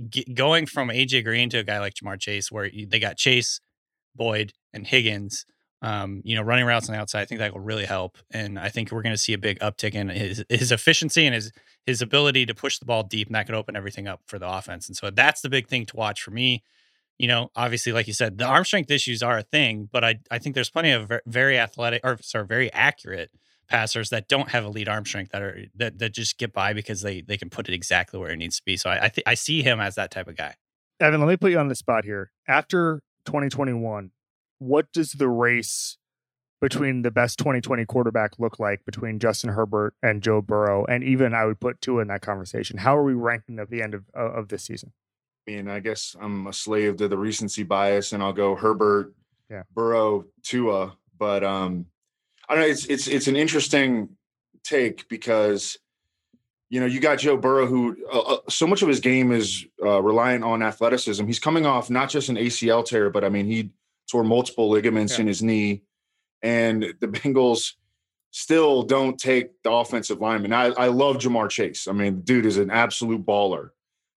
g- 0.09 0.27
going 0.35 0.67
from 0.67 0.89
AJ 0.89 1.23
Green 1.25 1.49
to 1.51 1.59
a 1.59 1.65
guy 1.65 1.79
like 1.79 1.95
Ja'Marr 1.95 2.19
Chase, 2.21 2.51
where 2.51 2.69
they 2.69 2.99
got 2.99 3.17
Chase, 3.17 3.61
Boyd, 4.17 4.53
and 4.73 4.87
Higgins, 4.87 5.47
um, 5.83 6.23
you 6.25 6.35
know, 6.35 6.43
running 6.43 6.65
routes 6.65 6.89
on 6.89 6.95
the 6.95 7.01
outside. 7.01 7.21
I 7.21 7.25
think 7.25 7.39
that 7.39 7.53
will 7.53 7.61
really 7.61 7.85
help, 7.85 8.19
and 8.31 8.59
I 8.59 8.69
think 8.69 8.91
we're 8.91 9.03
going 9.03 9.15
to 9.15 9.19
see 9.19 9.33
a 9.33 9.39
big 9.39 9.59
uptick 9.61 9.95
in 9.95 10.09
his 10.09 10.45
his 10.49 10.73
efficiency 10.73 11.27
and 11.27 11.35
his 11.35 11.53
his 11.87 12.03
ability 12.03 12.47
to 12.47 12.55
push 12.55 12.79
the 12.79 12.85
ball 12.85 13.03
deep, 13.03 13.29
and 13.29 13.35
that 13.35 13.47
could 13.47 13.55
open 13.55 13.77
everything 13.77 14.09
up 14.09 14.21
for 14.27 14.39
the 14.39 14.49
offense. 14.49 14.89
And 14.89 14.97
so 14.97 15.11
that's 15.11 15.41
the 15.41 15.49
big 15.49 15.69
thing 15.69 15.87
to 15.87 15.97
watch 15.97 16.23
for 16.23 16.31
me. 16.31 16.63
You 17.19 17.29
know, 17.29 17.51
obviously, 17.57 17.93
like 17.93 18.07
you 18.07 18.13
said, 18.13 18.39
the 18.39 18.45
arm 18.45 18.65
strength 18.65 18.91
issues 18.91 19.23
are 19.23 19.39
a 19.39 19.43
thing, 19.43 19.89
but 19.91 20.05
I 20.05 20.19
I 20.31 20.39
think 20.39 20.55
there's 20.55 20.71
plenty 20.71 20.91
of 20.91 21.13
very 21.27 21.59
athletic 21.59 22.01
or 22.05 22.19
sorry, 22.23 22.47
very 22.47 22.73
accurate 22.73 23.31
passers 23.69 24.09
that 24.11 24.29
don't 24.29 24.49
have 24.49 24.65
elite 24.65 24.89
arm 24.89 25.05
strength 25.05 25.31
that 25.33 25.43
are 25.43 25.65
that 25.77 25.99
that 25.99 26.13
just 26.15 26.39
get 26.39 26.53
by 26.53 26.73
because 26.73 27.03
they 27.03 27.21
they 27.21 27.37
can 27.37 27.51
put 27.51 27.69
it 27.69 27.75
exactly 27.75 28.19
where 28.19 28.31
it 28.31 28.37
needs 28.37 28.57
to 28.57 28.65
be. 28.65 28.77
So 28.77 28.91
I 28.91 29.05
I, 29.05 29.09
th- 29.09 29.25
I 29.27 29.35
see 29.35 29.63
him 29.63 29.79
as 29.79 29.95
that 29.95 30.11
type 30.11 30.27
of 30.27 30.37
guy. 30.37 30.55
Evan, 31.01 31.21
let 31.21 31.29
me 31.29 31.37
put 31.37 31.53
you 31.53 31.59
on 31.59 31.69
the 31.69 31.77
spot 31.77 32.05
here. 32.05 32.33
After 32.49 33.03
2021, 33.27 34.11
what 34.59 34.93
does 34.93 35.13
the 35.13 35.29
race 35.29 35.97
between 36.61 37.03
the 37.03 37.11
best 37.11 37.39
2020 37.39 37.85
quarterback 37.87 38.39
look 38.39 38.59
like 38.59 38.85
between 38.85 39.19
Justin 39.19 39.51
Herbert 39.51 39.95
and 40.03 40.23
Joe 40.23 40.41
Burrow? 40.41 40.85
And 40.87 41.05
even 41.05 41.35
I 41.35 41.45
would 41.45 41.61
put 41.61 41.81
Tua 41.81 42.03
in 42.03 42.09
that 42.09 42.23
conversation. 42.23 42.79
How 42.79 42.97
are 42.97 43.05
we 43.05 43.15
ranking 43.15 43.59
at 43.59 43.71
the 43.71 43.83
end 43.83 43.95
of, 43.95 44.05
of 44.15 44.49
this 44.49 44.65
season? 44.65 44.93
I 45.47 45.53
mean, 45.53 45.69
I 45.69 45.81
guess 45.81 46.15
I'm 46.21 46.47
a 46.47 46.53
slave 46.53 46.97
to 46.99 47.09
the 47.09 47.17
recency 47.17 47.63
bias 47.63 48.13
and 48.13 48.23
I'll 48.23 48.33
go 48.33 48.55
Herbert, 48.55 49.15
yeah. 49.51 49.63
Burrow, 49.75 50.27
Tua. 50.43 50.97
But 51.19 51.43
um, 51.43 51.87
I 52.49 52.55
don't 52.55 52.65
know, 52.65 52.71
it's 52.71 52.87
it's 52.87 53.09
it's 53.09 53.29
an 53.29 53.37
interesting 53.37 54.11
take 54.63 55.09
because 55.09 55.79
you 56.71 56.81
know, 56.81 56.87
you 56.87 57.01
got 57.01 57.19
Joe 57.19 57.37
Burrow, 57.37 57.67
who 57.67 57.97
uh, 58.13 58.19
uh, 58.19 58.39
so 58.49 58.67
much 58.67 58.83
of 58.83 58.89
his 58.89 59.01
game 59.01 59.33
is 59.33 59.65
uh, 59.83 60.03
reliant 60.03 60.45
on 60.45 60.63
athleticism. 60.63 61.27
He's 61.27 61.39
coming 61.39 61.65
off 61.65 61.89
not 61.89 62.11
just 62.11 62.29
an 62.29 62.37
ACL 62.37 62.85
tear, 62.85 63.09
but 63.09 63.25
I 63.25 63.31
mean, 63.31 63.47
he 63.47 63.71
tore 64.11 64.25
multiple 64.25 64.69
ligaments 64.69 65.15
yeah. 65.15 65.23
in 65.23 65.27
his 65.27 65.43
knee, 65.43 65.83
and 66.43 66.95
the 67.01 67.09
Bengals 67.09 67.75
still 68.31 68.83
don't 68.83 69.19
take 69.19 69.51
the 69.63 69.71
offensive 69.71 70.21
lineman. 70.21 70.53
I, 70.53 70.67
I 70.67 70.89
love 70.89 71.17
Ja'Marr 71.17 71.49
Chase. 71.51 71.89
I 71.89 71.93
mean, 71.93 72.21
dude 72.21 72.47
is 72.47 72.59
an 72.59 72.71
absolute 72.71 73.25
baller, 73.25 73.71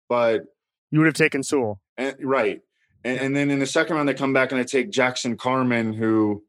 but 0.08 0.46
you 0.92 1.00
would 1.00 1.06
have 1.06 1.16
taken 1.16 1.44
Sewell, 1.44 1.80
and, 1.98 2.16
right? 2.22 2.62
And, 3.04 3.20
and 3.20 3.36
then 3.36 3.52
in 3.52 3.60
the 3.60 3.66
second 3.66 3.96
round, 3.96 4.10
they 4.10 4.14
come 4.14 4.34
back 4.34 4.52
and 4.52 4.60
they 4.60 4.66
take 4.66 4.90
Jackson 4.90 5.38
Carman, 5.38 5.94
who, 5.94 6.44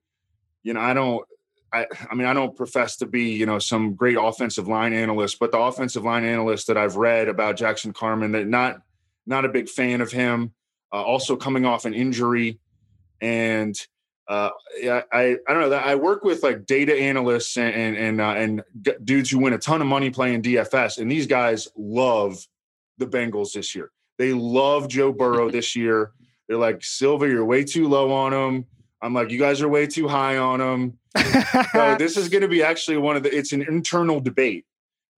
you 0.62 0.72
know, 0.72 0.80
I 0.80 0.95
don't. 0.95 1.24
I, 1.72 1.86
I 2.11 2.16
mean, 2.16 2.26
I 2.26 2.32
don't 2.32 2.57
profess 2.57 2.97
to 2.97 3.07
be, 3.07 3.30
you 3.30 3.47
know, 3.47 3.61
some 3.61 3.95
great 3.95 4.16
offensive 4.20 4.66
line 4.66 4.93
analyst, 4.93 5.38
but 5.38 5.53
the 5.53 5.59
offensive 5.59 6.03
line 6.03 6.24
analyst 6.24 6.66
that 6.66 6.76
I've 6.76 6.97
read 6.97 7.28
about 7.28 7.57
Jackson 7.57 7.93
Carman, 7.93 8.32
that 8.32 8.49
not 8.49 8.82
not 9.24 9.45
a 9.45 9.49
big 9.49 9.68
fan 9.68 10.01
of 10.01 10.11
him. 10.11 10.53
Uh, 10.93 11.01
also 11.01 11.36
coming 11.36 11.64
off 11.64 11.84
an 11.84 11.95
injury, 11.95 12.59
and 13.21 13.77
uh, 14.29 14.51
yeah, 14.81 15.03
I 15.12 15.37
I 15.49 15.53
don't 15.53 15.62
know 15.62 15.71
that 15.71 15.87
I 15.87 15.97
work 15.97 16.23
with 16.23 16.45
like 16.45 16.64
data 16.64 16.95
analysts 16.95 17.57
and 17.57 17.75
and 17.75 17.97
and, 17.97 18.21
uh, 18.21 18.31
and 18.31 18.62
dudes 19.03 19.29
who 19.31 19.41
win 19.41 19.55
a 19.55 19.59
ton 19.59 19.81
of 19.81 19.89
money 19.89 20.11
playing 20.11 20.43
DFS, 20.43 20.99
and 20.99 21.11
these 21.11 21.27
guys 21.27 21.68
love 21.77 22.47
the 22.99 23.07
Bengals 23.07 23.53
this 23.53 23.75
year. 23.75 23.91
They 24.18 24.33
love 24.33 24.87
Joe 24.87 25.12
Burrow 25.12 25.51
this 25.51 25.75
year. 25.75 26.12
They're 26.49 26.59
like 26.59 26.85
Silva, 26.85 27.27
you're 27.27 27.45
way 27.45 27.64
too 27.64 27.89
low 27.89 28.12
on 28.12 28.33
him. 28.33 28.66
I'm 29.03 29.14
like, 29.14 29.31
you 29.31 29.39
guys 29.39 29.62
are 29.62 29.68
way 29.68 29.87
too 29.87 30.07
high 30.07 30.37
on 30.37 30.61
him. 30.61 30.99
so 31.73 31.97
this 31.99 32.16
is 32.16 32.29
going 32.29 32.43
to 32.43 32.49
be 32.49 32.62
actually 32.62 32.99
one 32.99 33.16
of 33.16 33.25
the. 33.25 33.37
It's 33.37 33.53
an 33.53 33.62
internal 33.62 34.21
debate 34.21 34.64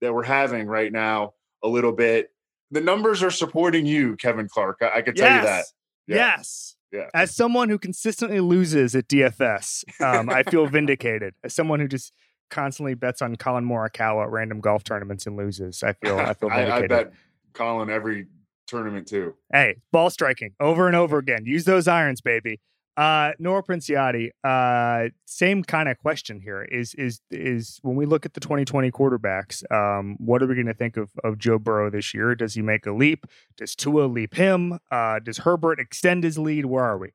that 0.01 0.15
we're 0.15 0.25
having 0.25 0.67
right 0.67 0.91
now 0.91 1.35
a 1.63 1.69
little 1.69 1.93
bit. 1.93 2.31
The 2.71 2.81
numbers 2.81 3.23
are 3.23 3.31
supporting 3.31 3.85
you, 3.85 4.17
Kevin 4.17 4.49
Clark. 4.49 4.79
I, 4.81 4.99
I 4.99 5.03
can 5.03 5.15
tell 5.15 5.29
yes. 5.29 5.43
you 5.43 5.49
that. 5.49 5.65
Yeah. 6.07 6.37
Yes. 6.37 6.77
Yeah. 6.93 7.09
As 7.15 7.35
someone 7.35 7.71
who 7.71 7.79
consistently 7.79 8.41
loses 8.41 8.95
at 8.95 9.09
DFS, 9.09 9.85
um, 10.03 10.29
I 10.29 10.43
feel 10.43 10.67
vindicated. 10.69 11.35
As 11.43 11.55
someone 11.55 11.81
who 11.81 11.89
just 11.89 12.13
constantly 12.51 12.95
bets 12.95 13.23
on 13.23 13.35
Collin 13.37 13.65
Morikawa 13.65 14.25
at 14.25 14.31
random 14.31 14.61
golf 14.61 14.85
tournaments 14.85 15.27
and 15.27 15.37
loses, 15.37 15.83
I 15.83 15.95
feel 15.95 16.19
I 16.19 16.35
feel 16.35 16.51
vindicated. 16.51 16.93
I, 16.93 17.01
I 17.01 17.05
bet 17.05 17.13
Collin 17.55 17.89
every 17.89 18.27
tournament 18.67 19.09
too. 19.09 19.35
Hey, 19.53 19.77
ball 19.91 20.11
striking 20.11 20.53
over 20.61 20.87
and 20.87 20.95
over 20.95 21.19
again. 21.19 21.45
Use 21.47 21.65
those 21.65 21.89
irons, 21.89 22.21
baby. 22.21 22.61
Uh, 22.95 23.33
Nora 23.39 23.63
Princiotti, 23.63 24.31
uh, 24.45 25.09
same 25.25 25.65
kind 25.65 25.89
of 25.89 25.97
question 25.99 26.41
here. 26.41 26.63
Is 26.63 26.95
is 26.95 27.21
is 27.31 27.79
when 27.83 27.97
we 27.97 28.05
look 28.05 28.27
at 28.27 28.35
the 28.35 28.41
2020 28.41 28.91
quarterbacks, 28.91 29.63
um, 29.73 30.17
what 30.19 30.43
are 30.43 30.47
we 30.47 30.55
going 30.55 30.67
to 30.67 30.75
think 30.75 30.99
of 30.99 31.11
of 31.25 31.39
Joe 31.39 31.59
Burrow 31.59 31.89
this 31.89 32.13
year? 32.13 32.35
Does 32.35 32.53
he 32.53 32.61
make 32.61 32.85
a 32.85 32.93
leap? 32.93 33.27
Does 33.57 33.75
Tua 33.75 34.05
leap 34.05 34.35
him? 34.35 34.79
Uh, 34.91 35.21
does 35.21 35.39
Herbert 35.39 35.81
extend 35.81 36.23
his 36.23 36.39
lead? 36.39 36.67
Where 36.67 36.85
are 36.85 36.99
we? 36.99 37.13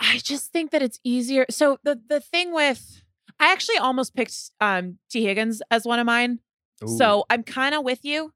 I 0.00 0.18
just 0.18 0.52
think 0.52 0.72
that 0.72 0.82
it's 0.82 0.98
easier. 1.04 1.46
So 1.48 1.78
the 1.84 2.00
the 2.08 2.20
thing 2.20 2.52
with 2.52 3.02
I 3.38 3.52
actually 3.52 3.78
almost 3.78 4.16
picked 4.16 4.50
um 4.60 4.98
Tee 5.08 5.24
Higgins 5.24 5.62
as 5.70 5.84
one 5.84 6.00
of 6.00 6.06
mine. 6.06 6.40
Ooh. 6.82 6.88
So 6.88 7.24
I'm 7.30 7.44
kind 7.44 7.74
of 7.74 7.84
with 7.84 8.04
you. 8.04 8.32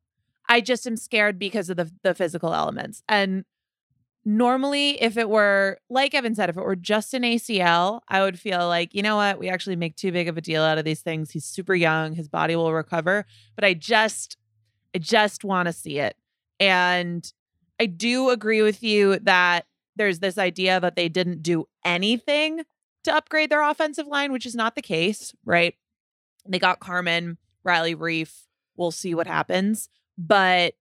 I 0.49 0.61
just 0.61 0.87
am 0.87 0.97
scared 0.97 1.39
because 1.39 1.71
of 1.71 1.77
the 1.77 1.91
the 2.03 2.15
physical 2.15 2.55
elements. 2.55 3.03
And 3.09 3.45
normally 4.25 5.03
if 5.03 5.17
it 5.17 5.29
were 5.29 5.79
like 5.91 6.15
evan 6.15 6.35
said 6.35 6.49
if 6.49 6.57
it 6.57 6.65
were 6.65 6.77
just 6.77 7.13
an 7.13 7.23
acl 7.23 8.01
i 8.09 8.21
would 8.21 8.39
feel 8.39 8.69
like 8.69 8.95
you 8.95 9.03
know 9.03 9.17
what? 9.17 9.39
We 9.39 9.49
actually 9.49 9.77
make 9.77 9.97
too 9.97 10.13
big 10.13 10.29
of 10.29 10.37
a 10.37 10.41
deal 10.41 10.63
out 10.63 10.79
of 10.79 10.85
these 10.85 11.01
things. 11.01 11.31
He's 11.31 11.45
super 11.45 11.75
young. 11.75 12.15
His 12.15 12.29
body 12.29 12.55
will 12.57 12.73
recover. 12.73 13.27
But 13.55 13.65
i 13.65 13.75
just 13.75 14.37
i 14.95 14.99
just 14.99 15.45
want 15.45 15.67
to 15.67 15.73
see 15.73 15.99
it. 15.99 16.17
And 16.61 17.31
i 17.81 17.87
do 17.87 18.31
agree 18.31 18.63
with 18.63 18.83
you 18.83 19.19
that 19.21 19.67
there's 19.97 20.21
this 20.21 20.39
idea 20.39 20.81
that 20.81 20.97
they 20.97 21.09
didn't 21.09 21.43
do 21.43 21.67
anything 21.85 22.63
to 23.05 23.15
upgrade 23.15 23.51
their 23.51 23.63
offensive 23.63 24.07
line 24.07 24.33
which 24.33 24.47
is 24.47 24.55
not 24.55 24.75
the 24.75 24.83
case 24.83 25.35
right? 25.45 25.75
They 26.49 26.59
got 26.59 26.81
carman 26.81 27.39
riley 27.65 27.95
reiff. 27.95 28.47
We'll 28.77 28.91
see 28.91 29.15
what 29.15 29.27
happens. 29.27 29.89
But 30.19 30.75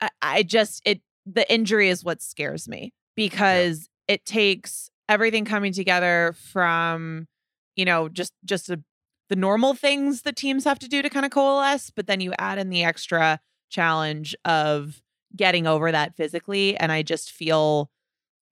I, 0.00 0.10
I 0.20 0.42
just 0.42 0.82
it 0.84 1.00
the 1.26 1.50
injury 1.52 1.88
is 1.88 2.04
what 2.04 2.22
scares 2.22 2.68
me 2.68 2.92
because 3.16 3.88
yeah. 4.08 4.14
it 4.14 4.24
takes 4.24 4.90
everything 5.08 5.44
coming 5.44 5.72
together 5.72 6.34
from 6.50 7.26
you 7.76 7.84
know 7.84 8.08
just 8.08 8.32
just 8.44 8.70
a, 8.70 8.82
the 9.28 9.36
normal 9.36 9.74
things 9.74 10.22
that 10.22 10.36
teams 10.36 10.64
have 10.64 10.78
to 10.78 10.88
do 10.88 11.02
to 11.02 11.10
kind 11.10 11.26
of 11.26 11.32
coalesce 11.32 11.90
but 11.94 12.06
then 12.06 12.20
you 12.20 12.32
add 12.38 12.58
in 12.58 12.70
the 12.70 12.84
extra 12.84 13.40
challenge 13.68 14.34
of 14.44 15.02
getting 15.34 15.66
over 15.66 15.90
that 15.92 16.16
physically 16.16 16.76
and 16.76 16.92
i 16.92 17.02
just 17.02 17.30
feel 17.30 17.90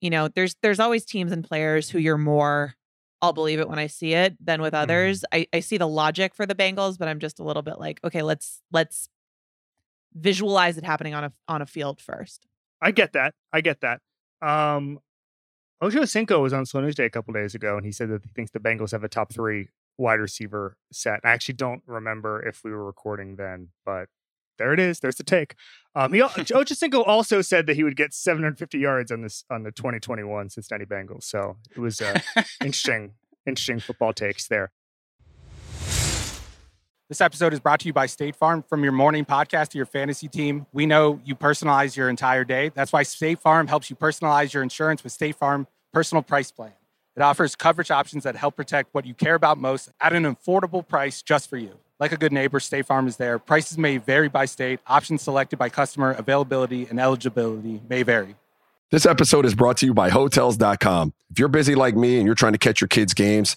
you 0.00 0.10
know 0.10 0.28
there's 0.28 0.56
there's 0.62 0.80
always 0.80 1.04
teams 1.04 1.32
and 1.32 1.44
players 1.44 1.90
who 1.90 1.98
you're 1.98 2.18
more 2.18 2.74
I'll 3.22 3.32
believe 3.32 3.60
it 3.60 3.68
when 3.68 3.78
I 3.78 3.86
see 3.86 4.14
it 4.14 4.34
than 4.44 4.62
with 4.62 4.72
mm-hmm. 4.72 4.82
others. 4.82 5.20
Mm. 5.32 5.40
I, 5.40 5.46
I 5.56 5.60
see 5.60 5.76
the 5.76 5.88
logic 5.88 6.34
for 6.34 6.46
the 6.46 6.54
Bengals, 6.54 6.98
but 6.98 7.08
I'm 7.08 7.18
just 7.18 7.38
a 7.38 7.44
little 7.44 7.62
bit 7.62 7.78
like, 7.78 8.00
okay, 8.04 8.22
let's 8.22 8.62
let's 8.72 9.08
visualize 10.14 10.78
it 10.78 10.84
happening 10.84 11.14
on 11.14 11.24
a 11.24 11.32
on 11.48 11.62
a 11.62 11.66
field 11.66 12.00
first. 12.00 12.46
I 12.80 12.90
get 12.90 13.12
that. 13.12 13.34
I 13.52 13.60
get 13.60 13.80
that. 13.80 14.00
Um, 14.42 15.00
Ocho 15.80 16.04
Cinco 16.04 16.42
was 16.42 16.52
on 16.52 16.66
Slow 16.66 16.82
News 16.82 16.94
Day 16.94 17.06
a 17.06 17.10
couple 17.10 17.32
days 17.32 17.54
ago, 17.54 17.76
and 17.76 17.86
he 17.86 17.92
said 17.92 18.10
that 18.10 18.22
he 18.22 18.30
thinks 18.34 18.50
the 18.50 18.58
Bengals 18.58 18.92
have 18.92 19.04
a 19.04 19.08
top 19.08 19.32
three 19.32 19.68
wide 19.96 20.20
receiver 20.20 20.76
set. 20.92 21.20
I 21.24 21.30
actually 21.30 21.54
don't 21.54 21.82
remember 21.86 22.46
if 22.46 22.62
we 22.64 22.70
were 22.70 22.84
recording 22.84 23.36
then, 23.36 23.68
but 23.84 24.08
there 24.58 24.74
it 24.74 24.80
is. 24.80 25.00
There's 25.00 25.16
the 25.16 25.24
take. 25.24 25.54
Um, 25.94 26.12
he 26.12 26.22
Ocho 26.22 26.74
Cinco 26.74 27.02
also 27.02 27.40
said 27.40 27.66
that 27.66 27.76
he 27.76 27.84
would 27.84 27.96
get 27.96 28.12
750 28.12 28.78
yards 28.78 29.10
on 29.10 29.22
this 29.22 29.44
on 29.50 29.62
the 29.62 29.72
2021 29.72 30.50
Cincinnati 30.50 30.84
Bengals. 30.84 31.24
So 31.24 31.56
it 31.74 31.80
was 31.80 32.00
uh, 32.00 32.20
interesting, 32.62 33.12
interesting 33.46 33.80
football 33.80 34.12
takes 34.12 34.48
there. 34.48 34.70
This 37.10 37.20
episode 37.20 37.52
is 37.52 37.58
brought 37.58 37.80
to 37.80 37.86
you 37.88 37.92
by 37.92 38.06
State 38.06 38.36
Farm. 38.36 38.62
From 38.68 38.84
your 38.84 38.92
morning 38.92 39.24
podcast 39.24 39.70
to 39.70 39.76
your 39.76 39.84
fantasy 39.84 40.28
team, 40.28 40.66
we 40.72 40.86
know 40.86 41.20
you 41.24 41.34
personalize 41.34 41.96
your 41.96 42.08
entire 42.08 42.44
day. 42.44 42.70
That's 42.72 42.92
why 42.92 43.02
State 43.02 43.40
Farm 43.40 43.66
helps 43.66 43.90
you 43.90 43.96
personalize 43.96 44.52
your 44.52 44.62
insurance 44.62 45.02
with 45.02 45.12
State 45.12 45.34
Farm 45.34 45.66
Personal 45.92 46.22
Price 46.22 46.52
Plan. 46.52 46.70
It 47.16 47.22
offers 47.22 47.56
coverage 47.56 47.90
options 47.90 48.22
that 48.22 48.36
help 48.36 48.54
protect 48.54 48.94
what 48.94 49.06
you 49.06 49.14
care 49.14 49.34
about 49.34 49.58
most 49.58 49.90
at 50.00 50.12
an 50.12 50.22
affordable 50.22 50.86
price 50.86 51.20
just 51.20 51.50
for 51.50 51.56
you. 51.56 51.72
Like 51.98 52.12
a 52.12 52.16
good 52.16 52.30
neighbor, 52.30 52.60
State 52.60 52.86
Farm 52.86 53.08
is 53.08 53.16
there. 53.16 53.40
Prices 53.40 53.76
may 53.76 53.96
vary 53.96 54.28
by 54.28 54.44
state, 54.44 54.78
options 54.86 55.22
selected 55.22 55.58
by 55.58 55.68
customer, 55.68 56.12
availability, 56.12 56.86
and 56.88 57.00
eligibility 57.00 57.82
may 57.88 58.04
vary. 58.04 58.36
This 58.92 59.04
episode 59.04 59.44
is 59.44 59.56
brought 59.56 59.78
to 59.78 59.86
you 59.86 59.94
by 59.94 60.10
Hotels.com. 60.10 61.12
If 61.28 61.40
you're 61.40 61.48
busy 61.48 61.74
like 61.74 61.96
me 61.96 62.18
and 62.18 62.26
you're 62.26 62.36
trying 62.36 62.52
to 62.52 62.58
catch 62.58 62.80
your 62.80 62.88
kids' 62.88 63.14
games, 63.14 63.56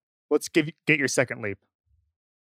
let's 0.31 0.49
give 0.49 0.69
get 0.87 0.97
your 0.97 1.07
second 1.07 1.43
leap. 1.43 1.59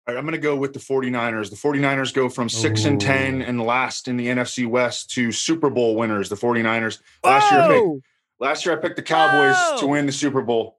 All 0.07 0.15
right, 0.15 0.19
I'm 0.19 0.27
going 0.27 0.33
to 0.33 0.41
go 0.41 0.57
with 0.57 0.73
the 0.73 0.81
49ers. 0.81 1.49
The 1.49 1.57
49ers 1.57 2.13
go 2.13 2.29
from 2.29 2.49
6 2.49 2.85
and 2.85 3.01
10 3.01 3.41
and 3.41 3.63
last 3.63 4.07
in 4.07 4.19
the 4.19 4.27
NFC 4.27 4.67
West 4.67 5.11
to 5.13 5.33
Super 5.33 5.71
Bowl 5.71 5.95
winners, 5.97 6.29
the 6.29 6.35
49ers. 6.35 7.01
Last 7.23 7.51
year 7.51 7.61
I 7.61 7.69
picked 7.69 8.05
last 8.39 8.67
year 8.67 8.77
I 8.77 8.81
picked 8.81 8.97
the 8.97 9.03
Cowboys 9.03 9.57
Whoa. 9.57 9.81
to 9.81 9.87
win 9.87 10.05
the 10.05 10.13
Super 10.13 10.43
Bowl. 10.43 10.79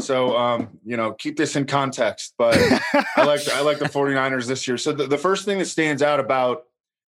So 0.00 0.36
um, 0.36 0.78
you 0.84 0.96
know, 0.96 1.12
keep 1.12 1.36
this 1.36 1.56
in 1.56 1.66
context, 1.66 2.34
but 2.36 2.56
I 3.16 3.24
like 3.24 3.48
I 3.48 3.62
like 3.62 3.78
the 3.78 3.86
49ers 3.86 4.46
this 4.46 4.68
year. 4.68 4.76
So 4.76 4.92
the, 4.92 5.06
the 5.06 5.18
first 5.18 5.44
thing 5.46 5.58
that 5.58 5.66
stands 5.66 6.02
out 6.02 6.20
about 6.20 6.65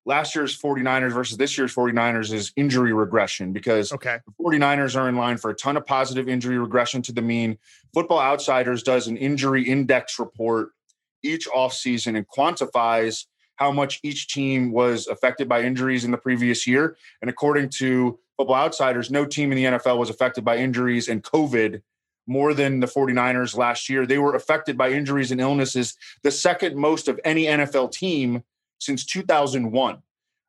last 0.09 0.34
year's 0.34 0.59
49ers 0.59 1.12
versus 1.12 1.36
this 1.36 1.59
year's 1.59 1.74
49ers 1.74 2.32
is 2.32 2.50
injury 2.56 2.94
regression 2.94 3.52
because 3.52 3.92
okay. 3.92 4.18
the 4.26 4.42
49ers 4.42 4.98
are 4.98 5.06
in 5.06 5.16
line 5.16 5.36
for 5.36 5.50
a 5.50 5.54
ton 5.54 5.76
of 5.76 5.86
positive 5.86 6.28
injury 6.28 6.59
regression 6.59 7.02
to 7.02 7.12
the 7.12 7.20
mean. 7.20 7.59
Football 7.92 8.18
Outsiders 8.18 8.82
does 8.82 9.06
an 9.06 9.18
injury 9.18 9.62
index 9.62 10.18
report 10.18 10.70
each 11.22 11.46
offseason 11.48 12.16
and 12.16 12.26
quantifies 12.26 13.26
how 13.56 13.70
much 13.70 14.00
each 14.02 14.28
team 14.28 14.72
was 14.72 15.06
affected 15.09 15.46
by 15.46 15.61
injuries 15.61 16.04
in 16.04 16.11
the 16.11 16.16
previous 16.18 16.66
year. 16.66 16.96
And 17.20 17.28
according 17.28 17.68
to 17.70 18.18
Football 18.38 18.56
Outsiders, 18.56 19.11
no 19.11 19.26
team 19.26 19.52
in 19.52 19.56
the 19.56 19.78
NFL 19.78 19.98
was 19.98 20.09
affected 20.09 20.42
by 20.42 20.56
injuries 20.56 21.09
and 21.09 21.22
COVID 21.22 21.82
more 22.26 22.54
than 22.54 22.80
the 22.80 22.86
49ers 22.86 23.56
last 23.56 23.90
year. 23.90 24.06
They 24.06 24.18
were 24.18 24.34
affected 24.34 24.78
by 24.78 24.90
injuries 24.90 25.32
and 25.32 25.40
illnesses, 25.40 25.96
the 26.22 26.30
second 26.30 26.76
most 26.76 27.09
of 27.09 27.20
any 27.24 27.44
NFL 27.44 27.92
team 27.92 28.42
since 28.78 29.04
2001. 29.04 30.02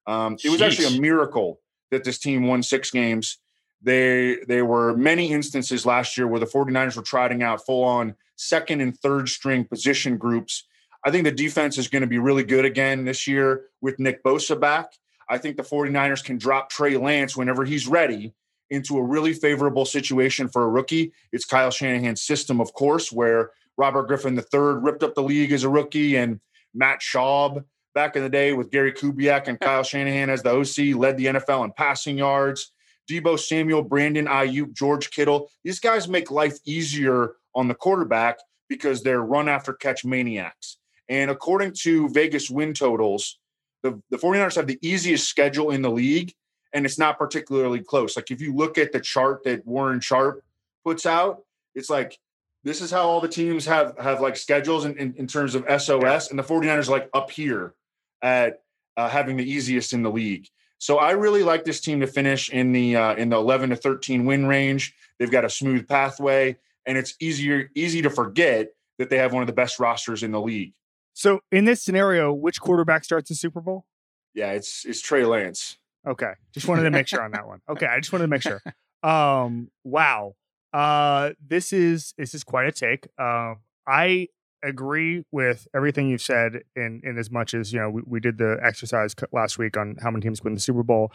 Um, 0.08 0.38
it 0.44 0.50
was 0.50 0.62
actually 0.62 0.98
a 0.98 1.02
miracle 1.02 1.60
that 1.92 2.04
this 2.04 2.20
team 2.20 2.48
won 2.48 2.64
six 2.64 2.92
games. 2.92 3.38
They 3.82 4.38
there 4.48 4.66
were 4.66 4.96
many 4.96 5.32
instances 5.32 5.86
last 5.86 6.18
year 6.18 6.28
where 6.28 6.40
the 6.40 6.46
49ers 6.46 6.96
were 6.96 7.04
trotting 7.04 7.44
out 7.44 7.66
full 7.66 7.84
on 7.84 8.16
second 8.36 8.82
and 8.82 8.98
third 8.98 9.30
string 9.30 9.66
position 9.66 10.18
groups. 10.18 10.66
I 11.06 11.12
think 11.12 11.24
the 11.24 11.32
defense 11.32 11.78
is 11.78 11.88
going 11.88 12.02
to 12.02 12.08
be 12.08 12.18
really 12.18 12.44
good 12.44 12.66
again 12.66 13.06
this 13.06 13.28
year 13.28 13.66
with 13.82 14.00
Nick 14.00 14.24
Bosa 14.24 14.60
back. 14.60 14.94
I 15.30 15.38
think 15.38 15.58
the 15.58 15.64
49ers 15.64 16.24
can 16.24 16.38
drop 16.38 16.70
Trey 16.70 16.98
Lance 16.98 17.38
whenever 17.38 17.64
he's 17.64 17.88
ready 17.88 18.34
into 18.70 18.98
a 18.98 19.04
really 19.04 19.34
favorable 19.34 19.86
situation 19.86 20.48
for 20.48 20.64
a 20.64 20.68
rookie. 20.68 21.14
It's 21.32 21.46
Kyle 21.46 21.72
Shanahan's 21.72 22.22
system, 22.22 22.60
of 22.60 22.74
course, 22.74 23.12
where 23.12 23.52
Robert 23.78 24.08
Griffin 24.08 24.38
III 24.38 24.82
ripped 24.82 25.04
up 25.04 25.16
the 25.16 25.24
league 25.24 25.52
as 25.52 25.64
a 25.64 25.70
rookie 25.70 26.18
and 26.18 26.40
Matt 26.74 27.00
Schaub 27.00 27.64
back 27.94 28.16
in 28.16 28.24
the 28.24 28.30
day 28.30 28.54
with 28.54 28.72
Gary 28.72 28.92
Kubiak 28.92 29.48
and 29.48 29.60
Kyle 29.62 29.84
Shanahan 29.84 30.30
as 30.30 30.44
the 30.44 30.52
OC 30.52 30.96
led 30.98 31.18
the 31.18 31.26
NFL 31.26 31.66
in 31.66 31.72
passing 31.74 32.18
yards. 32.18 32.72
Deebo 33.10 33.40
Samuel, 33.40 33.82
Brandon 33.82 34.28
Aiyuk, 34.28 34.74
George 34.74 35.10
Kittle. 35.10 35.50
These 35.64 35.80
guys 35.80 36.08
make 36.08 36.30
life 36.30 36.58
easier 36.66 37.34
on 37.56 37.68
the 37.68 37.74
quarterback 37.74 38.38
because 38.68 39.02
they're 39.02 39.22
run 39.22 39.50
after 39.50 39.74
catch 39.74 40.06
maniacs. 40.06 40.78
And 41.10 41.32
according 41.32 41.74
to 41.82 42.08
Vegas 42.10 42.52
win 42.52 42.74
totals, 42.74 43.40
the, 43.82 44.00
the 44.12 44.18
49ers 44.18 44.56
have 44.56 44.68
the 44.68 44.78
easiest 44.82 45.28
schedule 45.28 45.72
in 45.72 45.82
the 45.82 45.90
league, 45.90 46.34
and 46.74 46.86
it's 46.86 47.00
not 47.00 47.18
particularly 47.18 47.80
close. 47.80 48.16
Like 48.16 48.30
if 48.30 48.42
you 48.42 48.56
look 48.56 48.78
at 48.78 48.92
the 48.92 49.00
chart 49.00 49.44
that 49.46 49.66
Warren 49.66 50.00
Sharp 50.00 50.44
puts 50.86 51.08
out, 51.08 51.44
it's 51.74 51.90
like 51.90 52.20
this 52.64 52.82
is 52.82 52.92
how 52.92 53.08
all 53.08 53.22
the 53.22 53.28
teams 53.28 53.66
have 53.66 53.98
have 53.98 54.22
like 54.22 54.36
schedules 54.38 54.86
in, 54.86 54.98
in, 54.98 55.14
in 55.18 55.28
terms 55.28 55.56
of 55.56 55.64
SOS, 55.82 56.30
and 56.30 56.38
the 56.38 56.44
49ers 56.44 56.88
are 56.88 56.92
like 56.92 57.10
up 57.14 57.32
here 57.32 57.74
at 58.22 58.62
uh, 58.98 59.10
having 59.10 59.38
the 59.38 59.50
easiest 59.50 59.94
in 59.94 60.04
the 60.04 60.12
league. 60.12 60.48
So 60.78 60.98
I 60.98 61.12
really 61.12 61.44
like 61.44 61.66
this 61.66 61.82
team 61.82 62.00
to 62.00 62.08
finish 62.08 62.50
in 62.50 62.72
the 62.72 62.96
uh, 62.96 63.16
in 63.16 63.30
the 63.30 63.38
11 63.38 63.72
to 63.72 63.76
13 63.76 64.26
win 64.26 64.46
range. 64.46 64.94
They've 65.18 65.32
got 65.32 65.46
a 65.46 65.50
smooth 65.50 65.88
pathway, 65.88 66.58
and 66.86 66.98
it's 66.98 67.16
easier 67.20 67.70
easy 67.76 68.02
to 68.02 68.10
forget 68.10 68.70
that 68.98 69.10
they 69.10 69.18
have 69.18 69.34
one 69.34 69.44
of 69.44 69.48
the 69.48 69.54
best 69.54 69.80
rosters 69.80 70.24
in 70.24 70.32
the 70.32 70.42
league. 70.42 70.74
So 71.14 71.42
in 71.52 71.66
this 71.66 71.84
scenario, 71.84 72.34
which 72.34 72.62
quarterback 72.62 73.04
starts 73.04 73.30
the 73.30 73.36
Super 73.36 73.62
Bowl? 73.62 73.86
Yeah, 74.34 74.52
it's 74.52 74.86
it's 74.86 75.02
Trey 75.02 75.26
Lance. 75.26 75.78
Okay. 76.08 76.34
Just 76.54 76.68
wanted 76.68 76.84
to 76.84 76.92
make 76.92 77.08
sure 77.08 77.22
on 77.22 77.32
that 77.32 77.48
one. 77.48 77.62
Okay. 77.70 77.86
I 77.86 78.00
just 78.00 78.12
wanted 78.12 78.26
to 78.26 78.30
make 78.30 78.42
sure. 78.42 78.62
Um, 79.02 79.72
wow. 79.86 80.36
Uh 80.74 81.32
this 81.46 81.74
is 81.74 82.14
this 82.18 82.34
is 82.34 82.44
quite 82.44 82.68
a 82.68 82.72
take. 82.72 83.08
Um 83.18 83.58
I 83.88 84.28
agree 84.64 85.24
with 85.32 85.68
everything 85.74 86.10
you've 86.10 86.22
said 86.22 86.62
in 86.76 87.02
in 87.04 87.18
as 87.18 87.32
much 87.32 87.54
as, 87.54 87.72
you 87.74 87.80
know, 87.80 87.90
we, 87.90 88.02
we 88.06 88.20
did 88.20 88.38
the 88.38 88.60
exercise 88.64 89.16
last 89.32 89.58
week 89.58 89.78
on 89.78 89.96
how 90.02 90.12
many 90.12 90.22
teams 90.22 90.44
win 90.44 90.54
the 90.54 90.60
Super 90.60 90.84
Bowl. 90.84 91.12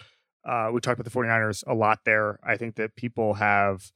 Uh 0.49 0.71
we 0.73 0.81
talked 0.81 0.99
about 0.99 1.11
the 1.11 1.17
49ers 1.17 1.63
a 1.67 1.75
lot 1.75 2.01
there. 2.05 2.39
I 2.43 2.57
think 2.57 2.77
that 2.77 2.97
people 2.97 3.35
have 3.35 3.93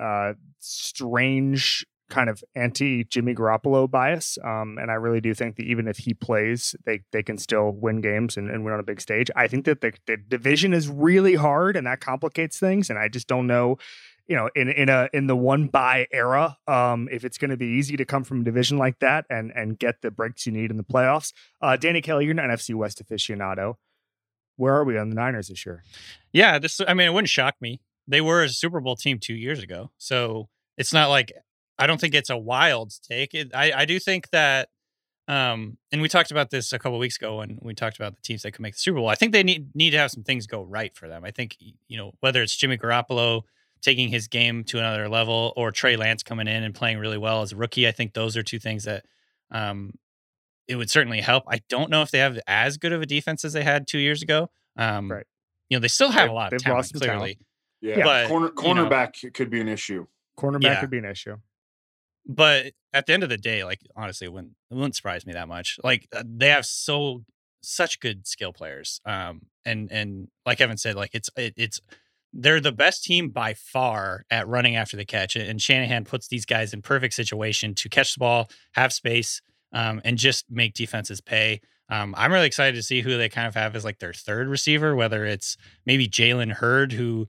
uh 0.00 0.34
strange 0.58 1.84
kind 2.10 2.28
of 2.28 2.44
anti 2.54 3.04
Jimmy 3.04 3.34
Garoppolo 3.34 3.90
bias. 3.90 4.38
Um, 4.44 4.78
and 4.78 4.90
I 4.90 4.94
really 4.94 5.20
do 5.20 5.34
think 5.34 5.56
that 5.56 5.64
even 5.64 5.88
if 5.88 5.98
he 5.98 6.14
plays, 6.14 6.74
they 6.84 7.00
they 7.12 7.22
can 7.22 7.38
still 7.38 7.70
win 7.72 8.00
games 8.00 8.36
and, 8.36 8.50
and 8.50 8.64
win 8.64 8.74
on 8.74 8.80
a 8.80 8.84
big 8.84 9.00
stage. 9.00 9.30
I 9.34 9.48
think 9.48 9.64
that 9.64 9.80
the, 9.80 9.92
the 10.06 10.16
division 10.16 10.72
is 10.74 10.88
really 10.88 11.34
hard 11.34 11.76
and 11.76 11.86
that 11.86 12.00
complicates 12.00 12.58
things. 12.58 12.90
And 12.90 12.98
I 12.98 13.08
just 13.08 13.26
don't 13.26 13.46
know, 13.46 13.78
you 14.26 14.36
know, 14.36 14.48
in 14.54 14.68
in 14.68 14.88
a 14.88 15.08
in 15.12 15.26
the 15.26 15.36
one 15.36 15.66
bye 15.66 16.06
era, 16.12 16.56
um, 16.66 17.08
if 17.12 17.24
it's 17.24 17.38
going 17.38 17.50
to 17.50 17.56
be 17.56 17.66
easy 17.66 17.96
to 17.96 18.04
come 18.04 18.24
from 18.24 18.40
a 18.40 18.44
division 18.44 18.78
like 18.78 18.98
that 19.00 19.26
and 19.28 19.52
and 19.54 19.78
get 19.78 20.00
the 20.02 20.10
breaks 20.10 20.46
you 20.46 20.52
need 20.52 20.70
in 20.70 20.76
the 20.76 20.84
playoffs. 20.84 21.32
Uh, 21.60 21.76
Danny 21.76 22.00
Kelly, 22.00 22.24
you're 22.24 22.32
an 22.32 22.38
NFC 22.38 22.74
West 22.74 23.02
aficionado. 23.04 23.74
Where 24.56 24.74
are 24.74 24.84
we 24.84 24.96
on 24.96 25.10
the 25.10 25.16
Niners 25.16 25.48
this 25.48 25.66
year? 25.66 25.82
Yeah, 26.32 26.58
this. 26.58 26.80
I 26.86 26.94
mean, 26.94 27.08
it 27.08 27.12
wouldn't 27.12 27.28
shock 27.28 27.56
me. 27.60 27.80
They 28.06 28.20
were 28.20 28.42
a 28.42 28.48
Super 28.48 28.80
Bowl 28.80 28.96
team 28.96 29.18
two 29.18 29.34
years 29.34 29.62
ago, 29.62 29.90
so 29.98 30.48
it's 30.78 30.92
not 30.92 31.10
like 31.10 31.32
I 31.78 31.86
don't 31.86 32.00
think 32.00 32.14
it's 32.14 32.30
a 32.30 32.36
wild 32.36 32.92
take. 33.06 33.34
It, 33.34 33.54
I 33.54 33.72
I 33.72 33.84
do 33.84 33.98
think 33.98 34.30
that, 34.30 34.70
um, 35.28 35.76
and 35.92 36.00
we 36.00 36.08
talked 36.08 36.30
about 36.30 36.50
this 36.50 36.72
a 36.72 36.78
couple 36.78 36.98
weeks 36.98 37.16
ago 37.16 37.38
when 37.38 37.58
we 37.60 37.74
talked 37.74 37.96
about 37.96 38.14
the 38.14 38.22
teams 38.22 38.42
that 38.42 38.52
could 38.52 38.62
make 38.62 38.74
the 38.74 38.80
Super 38.80 38.98
Bowl. 38.98 39.08
I 39.08 39.16
think 39.16 39.32
they 39.32 39.42
need 39.42 39.74
need 39.74 39.90
to 39.90 39.98
have 39.98 40.12
some 40.12 40.22
things 40.22 40.46
go 40.46 40.62
right 40.62 40.94
for 40.96 41.08
them. 41.08 41.24
I 41.24 41.30
think 41.30 41.58
you 41.88 41.98
know 41.98 42.12
whether 42.20 42.42
it's 42.42 42.56
Jimmy 42.56 42.78
Garoppolo 42.78 43.42
taking 43.84 44.08
his 44.08 44.26
game 44.28 44.64
to 44.64 44.78
another 44.78 45.08
level 45.08 45.52
or 45.56 45.70
Trey 45.70 45.96
Lance 45.96 46.22
coming 46.22 46.48
in 46.48 46.62
and 46.64 46.74
playing 46.74 46.98
really 46.98 47.18
well 47.18 47.42
as 47.42 47.52
a 47.52 47.56
rookie. 47.56 47.86
I 47.86 47.92
think 47.92 48.14
those 48.14 48.36
are 48.36 48.42
two 48.42 48.58
things 48.58 48.84
that 48.84 49.04
um, 49.50 49.92
it 50.66 50.76
would 50.76 50.88
certainly 50.90 51.20
help. 51.20 51.44
I 51.46 51.60
don't 51.68 51.90
know 51.90 52.00
if 52.02 52.10
they 52.10 52.18
have 52.18 52.38
as 52.46 52.78
good 52.78 52.92
of 52.92 53.02
a 53.02 53.06
defense 53.06 53.44
as 53.44 53.52
they 53.52 53.62
had 53.62 53.86
two 53.86 53.98
years 53.98 54.22
ago. 54.22 54.48
Um, 54.76 55.10
Right. 55.12 55.26
You 55.68 55.76
know, 55.76 55.80
they 55.80 55.88
still 55.88 56.10
have 56.10 56.28
They- 56.28 56.32
a 56.32 56.34
lot 56.34 56.46
of 56.52 56.58
they've 56.58 56.64
talent, 56.64 56.78
lost 56.78 56.92
some 56.92 57.00
talent. 57.00 57.38
Yeah, 57.80 58.02
But, 58.04 58.28
corner 58.28 58.46
you 58.46 58.74
know- 58.74 58.86
cornerback 58.88 59.32
could 59.34 59.50
be 59.50 59.60
an 59.60 59.68
issue. 59.68 60.06
Cornerback 60.38 60.62
Yeah. 60.62 60.80
could 60.80 60.90
be 60.90 60.98
an 60.98 61.04
issue. 61.04 61.36
But 62.26 62.72
at 62.92 63.06
the 63.06 63.12
end 63.12 63.22
of 63.22 63.28
the 63.28 63.36
day, 63.36 63.64
like 63.64 63.80
honestly, 63.94 64.24
it 64.26 64.32
wouldn't 64.32 64.54
it 64.70 64.74
wouldn't 64.74 64.96
surprise 64.96 65.26
me 65.26 65.34
that 65.34 65.46
much. 65.48 65.78
Like 65.84 66.08
uh, 66.14 66.22
they 66.26 66.48
have 66.48 66.64
so 66.64 67.24
such 67.62 68.00
good 68.00 68.26
skill 68.26 68.52
players. 68.52 69.00
Um, 69.04 69.42
and 69.66 69.90
and 69.92 70.28
like 70.46 70.60
Evan 70.60 70.78
said, 70.78 70.96
like 70.96 71.10
it's 71.12 71.28
it, 71.36 71.52
it's 71.56 71.80
they're 72.36 72.60
the 72.60 72.72
best 72.72 73.04
team 73.04 73.28
by 73.28 73.54
far 73.54 74.24
at 74.30 74.48
running 74.48 74.74
after 74.76 74.96
the 74.96 75.04
catch. 75.04 75.36
And 75.36 75.62
Shanahan 75.62 76.04
puts 76.04 76.26
these 76.28 76.44
guys 76.44 76.74
in 76.74 76.82
perfect 76.82 77.14
situation 77.14 77.74
to 77.76 77.88
catch 77.88 78.14
the 78.14 78.18
ball, 78.18 78.50
have 78.72 78.92
space, 78.92 79.40
um, 79.72 80.00
and 80.04 80.18
just 80.18 80.44
make 80.50 80.74
defenses 80.74 81.20
pay. 81.20 81.60
Um, 81.88 82.14
I'm 82.18 82.32
really 82.32 82.46
excited 82.46 82.74
to 82.76 82.82
see 82.82 83.02
who 83.02 83.16
they 83.16 83.28
kind 83.28 83.46
of 83.46 83.54
have 83.54 83.76
as 83.76 83.84
like 83.84 83.98
their 84.00 84.12
third 84.12 84.48
receiver, 84.48 84.96
whether 84.96 85.24
it's 85.24 85.56
maybe 85.86 86.08
Jalen 86.08 86.52
Hurd, 86.52 86.92
who, 86.92 87.28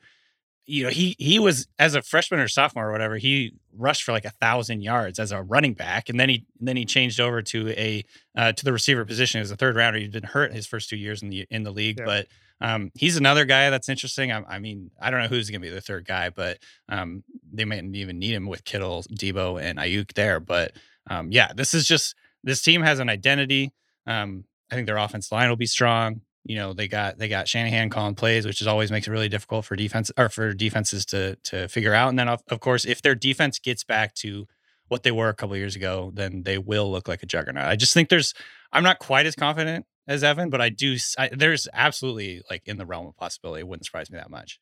you 0.65 0.85
know, 0.85 0.89
he 0.89 1.15
he 1.19 1.37
was 1.37 1.67
as 1.77 1.93
a 1.93 2.01
freshman 2.01 2.39
or 2.39 2.47
sophomore 2.47 2.89
or 2.89 2.91
whatever, 2.91 3.17
he 3.17 3.53
rushed 3.77 4.03
for 4.03 4.11
like 4.13 4.25
a 4.25 4.31
thousand 4.31 4.81
yards 4.81 5.19
as 5.19 5.31
a 5.31 5.43
running 5.43 5.73
back, 5.73 6.09
and 6.09 6.19
then 6.19 6.29
he 6.29 6.45
then 6.59 6.77
he 6.77 6.85
changed 6.85 7.19
over 7.19 7.41
to 7.43 7.69
a 7.71 8.03
uh, 8.35 8.53
to 8.53 8.65
the 8.65 8.73
receiver 8.73 9.05
position 9.05 9.41
as 9.41 9.51
a 9.51 9.55
third 9.55 9.75
rounder. 9.75 9.99
He'd 9.99 10.11
been 10.13 10.23
hurt 10.23 10.53
his 10.53 10.65
first 10.65 10.89
two 10.89 10.97
years 10.97 11.21
in 11.21 11.29
the 11.29 11.45
in 11.51 11.63
the 11.63 11.71
league, 11.71 11.99
Yeah. 11.99 12.05
but 12.05 12.27
um, 12.61 12.91
he's 12.95 13.17
another 13.17 13.45
guy 13.45 13.69
that's 13.69 13.89
interesting. 13.89 14.31
I, 14.31 14.43
I 14.47 14.59
mean, 14.59 14.91
I 14.99 15.11
don't 15.11 15.21
know 15.21 15.27
who's 15.27 15.49
going 15.49 15.61
to 15.61 15.67
be 15.67 15.73
the 15.73 15.81
third 15.81 16.05
guy, 16.05 16.29
but 16.29 16.59
um, 16.89 17.23
they 17.51 17.65
might 17.65 17.83
even 17.83 18.19
need 18.19 18.33
him 18.33 18.47
with 18.47 18.63
Kittle, 18.63 19.03
Deebo, 19.03 19.61
and 19.61 19.77
Aiyuk 19.77 20.13
there. 20.13 20.39
But 20.39 20.73
um, 21.07 21.31
yeah, 21.31 21.51
this 21.53 21.73
is 21.73 21.87
just 21.87 22.15
this 22.43 22.61
team 22.61 22.81
has 22.81 22.99
an 22.99 23.09
identity. 23.09 23.73
Um, 24.07 24.45
I 24.71 24.75
think 24.75 24.87
their 24.87 24.97
offense 24.97 25.31
line 25.31 25.49
will 25.49 25.55
be 25.55 25.65
strong. 25.65 26.21
You 26.45 26.55
know, 26.55 26.73
they 26.73 26.87
got 26.87 27.17
they 27.17 27.27
got 27.27 27.47
Shanahan 27.47 27.89
calling 27.89 28.15
plays, 28.15 28.45
which 28.45 28.61
is 28.61 28.67
always 28.67 28.91
makes 28.91 29.07
it 29.07 29.11
really 29.11 29.29
difficult 29.29 29.65
for 29.65 29.75
defense 29.75 30.11
or 30.17 30.29
for 30.29 30.53
defenses 30.53 31.05
to 31.07 31.35
to 31.43 31.67
figure 31.67 31.93
out. 31.93 32.09
And 32.09 32.19
then 32.19 32.29
of, 32.29 32.41
of 32.49 32.59
course, 32.59 32.85
if 32.85 33.01
their 33.01 33.15
defense 33.15 33.59
gets 33.59 33.83
back 33.83 34.13
to 34.15 34.47
what 34.87 35.03
they 35.03 35.11
were 35.11 35.29
a 35.29 35.33
couple 35.33 35.57
years 35.57 35.75
ago, 35.75 36.11
then 36.13 36.43
they 36.43 36.59
will 36.59 36.91
look 36.91 37.07
like 37.07 37.23
a 37.23 37.25
juggernaut. 37.25 37.65
I 37.65 37.75
just 37.75 37.93
think 37.93 38.09
there's 38.09 38.33
I'm 38.71 38.83
not 38.83 38.99
quite 38.99 39.25
as 39.25 39.35
confident 39.35 39.85
as 40.07 40.23
Evan, 40.23 40.49
but 40.49 40.61
I 40.61 40.69
do 40.69 40.93
s- 40.95 41.15
I, 41.17 41.29
there's 41.31 41.67
absolutely 41.73 42.41
like 42.49 42.63
in 42.67 42.77
the 42.77 42.85
realm 42.85 43.07
of 43.07 43.15
possibility. 43.17 43.61
It 43.61 43.67
wouldn't 43.67 43.85
surprise 43.85 44.09
me 44.11 44.17
that 44.17 44.29
much. 44.29 44.59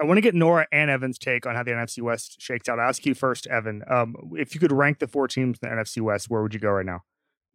I 0.00 0.04
want 0.04 0.18
to 0.18 0.22
get 0.22 0.34
Nora 0.34 0.66
and 0.72 0.90
Evan's 0.90 1.18
take 1.18 1.46
on 1.46 1.54
how 1.54 1.62
the 1.62 1.70
NFC 1.70 2.02
West 2.02 2.40
shakes 2.40 2.68
out. 2.68 2.80
I'll 2.80 2.88
ask 2.88 3.06
you 3.06 3.14
first, 3.14 3.46
Evan. 3.46 3.82
Um, 3.88 4.16
if 4.36 4.52
you 4.54 4.60
could 4.60 4.72
rank 4.72 4.98
the 4.98 5.06
four 5.06 5.28
teams 5.28 5.58
in 5.62 5.68
the 5.68 5.74
NFC 5.74 6.00
West, 6.00 6.28
where 6.28 6.42
would 6.42 6.52
you 6.52 6.58
go 6.60 6.70
right 6.70 6.86
now? 6.86 7.02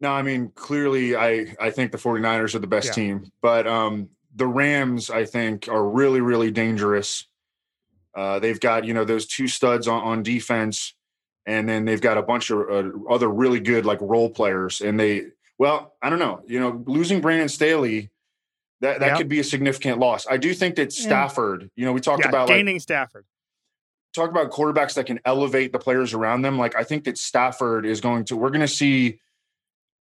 No, 0.00 0.10
I 0.12 0.22
mean, 0.22 0.50
clearly 0.54 1.14
I 1.16 1.54
I 1.60 1.70
think 1.70 1.92
the 1.92 1.98
49ers 1.98 2.54
are 2.54 2.58
the 2.60 2.66
best 2.66 2.88
Yeah. 2.88 2.92
team, 2.94 3.32
but 3.42 3.66
um 3.66 4.08
the 4.34 4.46
Rams 4.46 5.10
I 5.10 5.24
think 5.24 5.68
are 5.68 5.86
really 5.86 6.20
really 6.20 6.50
dangerous. 6.50 7.26
Uh 8.14 8.38
they've 8.38 8.60
got, 8.60 8.84
you 8.84 8.94
know, 8.94 9.04
those 9.04 9.26
two 9.26 9.46
studs 9.48 9.86
on, 9.88 10.02
on 10.02 10.22
defense 10.22 10.94
and 11.46 11.68
then 11.68 11.84
they've 11.84 12.00
got 12.00 12.18
a 12.18 12.22
bunch 12.22 12.50
of 12.50 12.60
uh, 12.70 12.90
other 13.08 13.28
really 13.28 13.60
good 13.60 13.84
like 13.86 14.00
role 14.00 14.28
players. 14.30 14.80
And 14.80 15.00
they, 15.00 15.22
well, 15.60 15.94
I 16.00 16.08
don't 16.08 16.18
know, 16.18 16.40
you 16.46 16.58
know, 16.58 16.82
losing 16.86 17.20
Brandon 17.20 17.50
Staley, 17.50 18.08
that 18.80 19.00
that 19.00 19.06
Yeah. 19.08 19.16
could 19.18 19.28
be 19.28 19.40
a 19.40 19.44
significant 19.44 19.98
loss. 19.98 20.26
I 20.26 20.38
do 20.38 20.54
think 20.54 20.76
that 20.76 20.90
Stafford, 20.90 21.70
you 21.76 21.84
know, 21.84 21.92
we 21.92 22.00
talked 22.00 22.22
yeah, 22.22 22.30
about 22.30 22.48
like 22.48 22.56
gaining 22.56 22.80
Stafford. 22.80 23.26
talk 24.14 24.30
about 24.30 24.50
quarterbacks 24.50 24.94
that 24.94 25.04
can 25.04 25.20
elevate 25.26 25.72
the 25.72 25.78
players 25.78 26.14
around 26.14 26.40
them. 26.40 26.56
Like 26.58 26.76
I 26.76 26.82
think 26.82 27.04
that 27.04 27.18
Stafford 27.18 27.84
is 27.84 28.00
going 28.00 28.24
to. 28.24 28.38
We're 28.38 28.48
going 28.48 28.62
to 28.62 28.68
see 28.68 29.20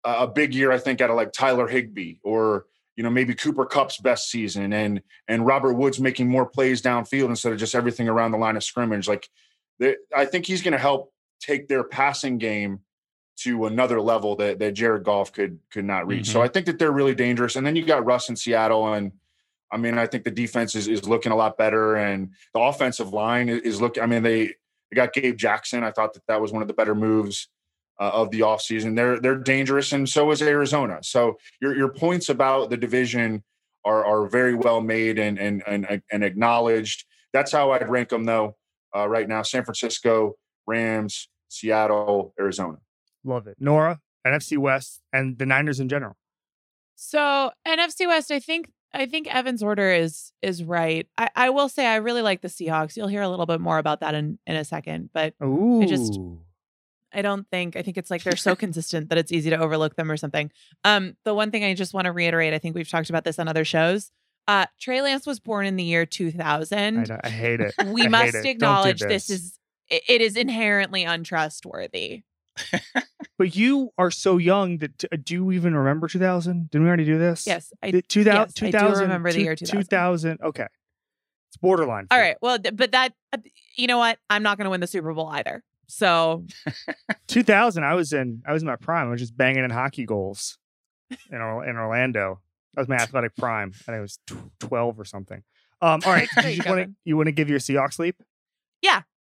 a, 0.04 0.28
big 0.28 0.54
year. 0.54 0.74
I 0.74 0.78
think 0.78 1.00
out 1.00 1.10
of 1.10 1.16
like 1.16 1.32
Tyler 1.32 1.70
Higbee 1.70 2.18
or 2.22 2.66
you 2.98 3.04
know 3.06 3.10
maybe 3.10 3.34
Cooper 3.34 3.66
Kupp's 3.66 3.98
best 3.98 4.30
season 4.30 4.74
and 4.74 5.02
and 5.30 5.46
Robert 5.46 5.76
Woods 5.76 6.02
making 6.02 6.28
more 6.28 6.46
plays 6.46 6.82
downfield 6.82 7.30
instead 7.30 7.54
of 7.54 7.60
just 7.60 7.76
everything 7.76 8.10
around 8.10 8.32
the 8.32 8.38
line 8.38 8.58
of 8.58 8.64
scrimmage. 8.66 9.08
Like 9.08 9.30
they, 9.80 9.96
I 10.14 10.26
think 10.26 10.48
he's 10.48 10.62
going 10.62 10.74
to 10.74 10.78
help 10.78 11.14
take 11.40 11.70
their 11.70 11.86
passing 11.86 12.40
game 12.40 12.82
to 13.38 13.66
another 13.66 14.00
level 14.02 14.36
that 14.38 14.60
that 14.60 14.74
Jared 14.74 15.04
Goff 15.04 15.32
could 15.34 15.60
could 15.72 15.86
not 15.86 16.08
reach. 16.08 16.28
So 16.28 16.42
I 16.42 16.48
think 16.48 16.66
that 16.68 16.80
they're 16.80 16.92
really 16.92 17.16
dangerous. 17.16 17.56
And 17.56 17.66
then 17.66 17.76
you 17.76 17.86
got 17.86 18.06
Russ 18.06 18.30
in 18.30 18.36
Seattle 18.36 18.94
and. 18.94 19.12
I 19.72 19.78
mean, 19.78 19.98
I 19.98 20.06
think 20.06 20.24
the 20.24 20.32
defense 20.32 20.76
is, 20.76 20.88
is 20.88 21.10
looking 21.10 21.32
a 21.32 21.36
lot 21.36 21.58
better, 21.58 21.96
and 21.96 22.30
the 22.54 22.62
offensive 22.62 23.12
line 23.12 23.50
is, 23.50 23.62
is 23.64 23.82
looking. 23.82 24.04
I 24.04 24.06
mean, 24.06 24.22
they 24.22 24.46
they 24.46 24.96
got 24.96 25.12
Gabe 25.12 25.36
Jackson. 25.36 25.84
I 25.84 25.92
thought 25.92 26.14
that 26.14 26.22
that 26.28 26.40
was 26.40 26.54
one 26.54 26.62
of 26.62 26.68
the 26.68 26.74
better 26.74 26.96
moves 26.96 27.50
uh, 28.00 28.12
of 28.14 28.30
the 28.30 28.42
offseason. 28.42 28.96
They're 28.96 29.20
they're 29.20 29.38
dangerous, 29.38 29.92
and 29.92 30.08
so 30.08 30.32
is 30.32 30.42
Arizona. 30.42 31.00
So 31.02 31.38
your 31.60 31.76
your 31.76 31.90
points 31.90 32.30
about 32.30 32.70
the 32.70 32.78
division 32.78 33.44
are 33.84 34.06
are 34.06 34.28
very 34.28 34.54
well 34.54 34.82
made 34.82 35.18
and 35.20 35.40
and 35.40 35.64
and, 35.66 36.02
and 36.12 36.24
acknowledged. 36.24 37.06
That's 37.34 37.52
how 37.52 37.72
I'd 37.72 37.90
rank 37.90 38.10
them, 38.10 38.24
though. 38.24 38.56
Uh, 38.96 39.10
right 39.10 39.28
now, 39.28 39.42
San 39.42 39.66
Francisco, 39.66 40.36
Rams, 40.68 41.28
Seattle, 41.50 42.34
Arizona. 42.40 42.78
Love 43.26 43.48
it. 43.48 43.58
Nora, 43.60 44.00
NFC 44.26 44.58
West, 44.58 45.02
and 45.12 45.38
the 45.38 45.46
Niners 45.46 45.80
in 45.80 45.90
general. 45.90 46.16
So 46.96 47.52
NFC 47.68 48.08
West, 48.08 48.32
I 48.32 48.40
think 48.40 48.70
I 48.94 49.06
think 49.06 49.28
Evan's 49.34 49.62
order 49.62 49.92
is 49.92 50.32
is 50.42 50.64
right. 50.64 51.08
I, 51.18 51.30
I 51.36 51.50
will 51.50 51.68
say 51.68 51.86
I 51.86 51.96
really 51.98 52.22
like 52.22 52.42
the 52.42 52.48
Seahawks. 52.48 52.96
You'll 52.96 53.10
hear 53.10 53.22
a 53.22 53.30
little 53.30 53.46
bit 53.46 53.60
more 53.60 53.78
about 53.78 54.00
that 54.00 54.16
in, 54.16 54.40
in 54.48 54.56
a 54.56 54.64
second, 54.64 55.10
but 55.14 55.34
Ooh. 55.44 55.86
just- 55.86 56.20
I 57.14 57.22
don't 57.22 57.48
think 57.50 57.78
I 57.78 57.82
think 57.82 57.98
it's 57.98 58.12
like 58.12 58.24
they're 58.24 58.36
so 58.36 58.56
consistent 58.58 59.10
that 59.10 59.18
it's 59.18 59.32
easy 59.32 59.50
to 59.50 59.58
overlook 59.58 59.96
them 59.96 60.12
or 60.12 60.18
something. 60.18 60.52
Um, 60.84 61.16
the 61.24 61.34
one 61.34 61.50
thing 61.50 61.64
I 61.64 61.74
just 61.74 61.94
want 61.94 62.06
to 62.06 62.12
reiterate, 62.12 62.54
I 62.54 62.60
think 62.60 62.76
we've 62.76 62.90
talked 62.90 63.10
about 63.10 63.24
this 63.24 63.40
on 63.40 63.48
other 63.48 63.64
shows. 63.64 64.12
Uh, 64.48 64.66
Trey 64.80 65.02
Lance 65.02 65.26
was 65.26 65.40
born 65.40 65.66
in 65.66 65.76
the 65.76 65.84
year 65.84 66.02
I, 66.02 66.06
2000. 66.06 67.08
know- 67.08 67.20
I 67.24 67.30
hate 67.30 67.62
it. 67.62 67.74
We 67.86 68.04
I 68.04 68.08
must 68.10 68.36
it. 68.36 68.44
Don't 68.44 68.46
acknowledge 68.48 69.00
this. 69.00 69.30
is 69.30 69.58
it, 69.90 70.04
it 70.10 70.22
is 70.22 70.36
inherently 70.36 71.04
untrustworthy. 71.04 72.24
But 73.38 73.54
you 73.54 73.92
are 73.98 74.12
so 74.12 74.38
young 74.38 74.78
that 74.78 75.04
uh, 75.12 75.18
do 75.22 75.34
you 75.34 75.52
even 75.52 75.76
remember 75.76 76.08
2000? 76.08 76.70
Didn't 76.70 76.84
we 76.84 76.88
already 76.88 77.04
do 77.04 77.20
this? 77.20 77.46
Yes, 77.46 77.74
I 77.84 77.92
The 77.92 78.02
2000, 78.02 78.34
yes, 78.34 78.42
I 78.42 78.66
do 78.66 78.72
2000 78.72 79.04
remember 79.04 79.32
the 79.34 79.42
year 79.42 79.56
2000. 79.56 79.82
2000. 79.84 80.40
Okay. 80.42 80.68
It's 81.50 81.58
borderline. 81.58 82.08
All 82.12 82.18
right. 82.18 82.38
Well, 82.42 82.58
but 82.74 82.94
that 82.94 83.14
uh, 83.34 83.38
you 83.76 83.88
know 83.88 83.98
what? 83.98 84.20
I'm 84.30 84.42
not 84.42 84.58
going 84.58 84.66
to 84.66 84.72
win 84.72 84.80
the 84.80 84.88
Super 84.88 85.14
Bowl 85.14 85.28
either. 85.28 85.64
So 85.88 86.46
2000, 87.28 87.84
I 87.84 87.94
was 87.94 88.14
in 88.14 88.42
I 88.48 88.54
was 88.54 88.64
in 88.64 88.68
my 88.68 88.78
prime. 88.78 89.08
I 89.08 89.12
was 89.12 89.20
just 89.20 89.36
banging 89.36 89.66
in 89.66 89.70
hockey 89.70 90.06
goals 90.06 90.58
in 91.30 91.38
in 91.38 91.42
Orlando. 91.78 92.40
That 92.74 92.82
was 92.82 92.88
my 92.88 92.96
athletic 93.04 93.36
prime. 93.36 93.74
I 93.82 93.92
think 93.92 93.98
it 93.98 94.02
was 94.02 94.20
tw- 94.28 94.60
12 94.60 95.00
or 95.00 95.06
something. 95.06 95.44
Um, 95.82 96.00
all 96.06 96.14
right, 96.14 96.30
you 96.46 96.64
want 96.66 96.86
to 96.86 96.94
you 97.04 97.18
want 97.18 97.28
to 97.28 97.34
give 97.34 97.50
your 97.50 97.60
Seahawks 97.60 98.00
leap? 98.00 98.16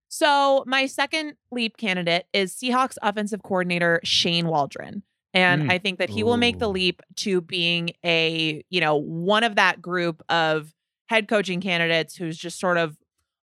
So 0.08 0.64
my 0.66 0.86
second 0.86 1.34
leap 1.50 1.76
candidate 1.76 2.26
is 2.32 2.54
Seahawks 2.54 2.96
offensive 3.02 3.42
coordinator 3.42 4.00
Shane 4.04 4.48
Waldron. 4.48 5.02
And 5.34 5.64
Mm. 5.64 5.70
I 5.70 5.78
think 5.78 5.98
that 5.98 6.08
he 6.08 6.22
will 6.22 6.38
make 6.38 6.58
the 6.58 6.68
leap 6.70 7.02
to 7.16 7.40
being 7.42 7.90
a, 8.04 8.64
you 8.70 8.80
know, 8.80 8.96
one 8.96 9.44
of 9.44 9.56
that 9.56 9.82
group 9.82 10.22
of 10.30 10.74
head 11.08 11.28
coaching 11.28 11.60
candidates 11.60 12.16
who's 12.16 12.38
just 12.38 12.58
sort 12.58 12.78
of 12.78 12.96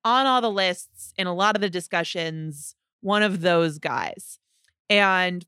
on 0.04 0.26
all 0.26 0.40
the 0.40 0.50
lists 0.50 1.12
in 1.16 1.26
a 1.28 1.34
lot 1.34 1.54
of 1.54 1.60
the 1.60 1.70
discussions, 1.70 2.74
one 3.00 3.22
of 3.22 3.40
those 3.40 3.78
guys. 3.78 4.38
And 4.90 5.46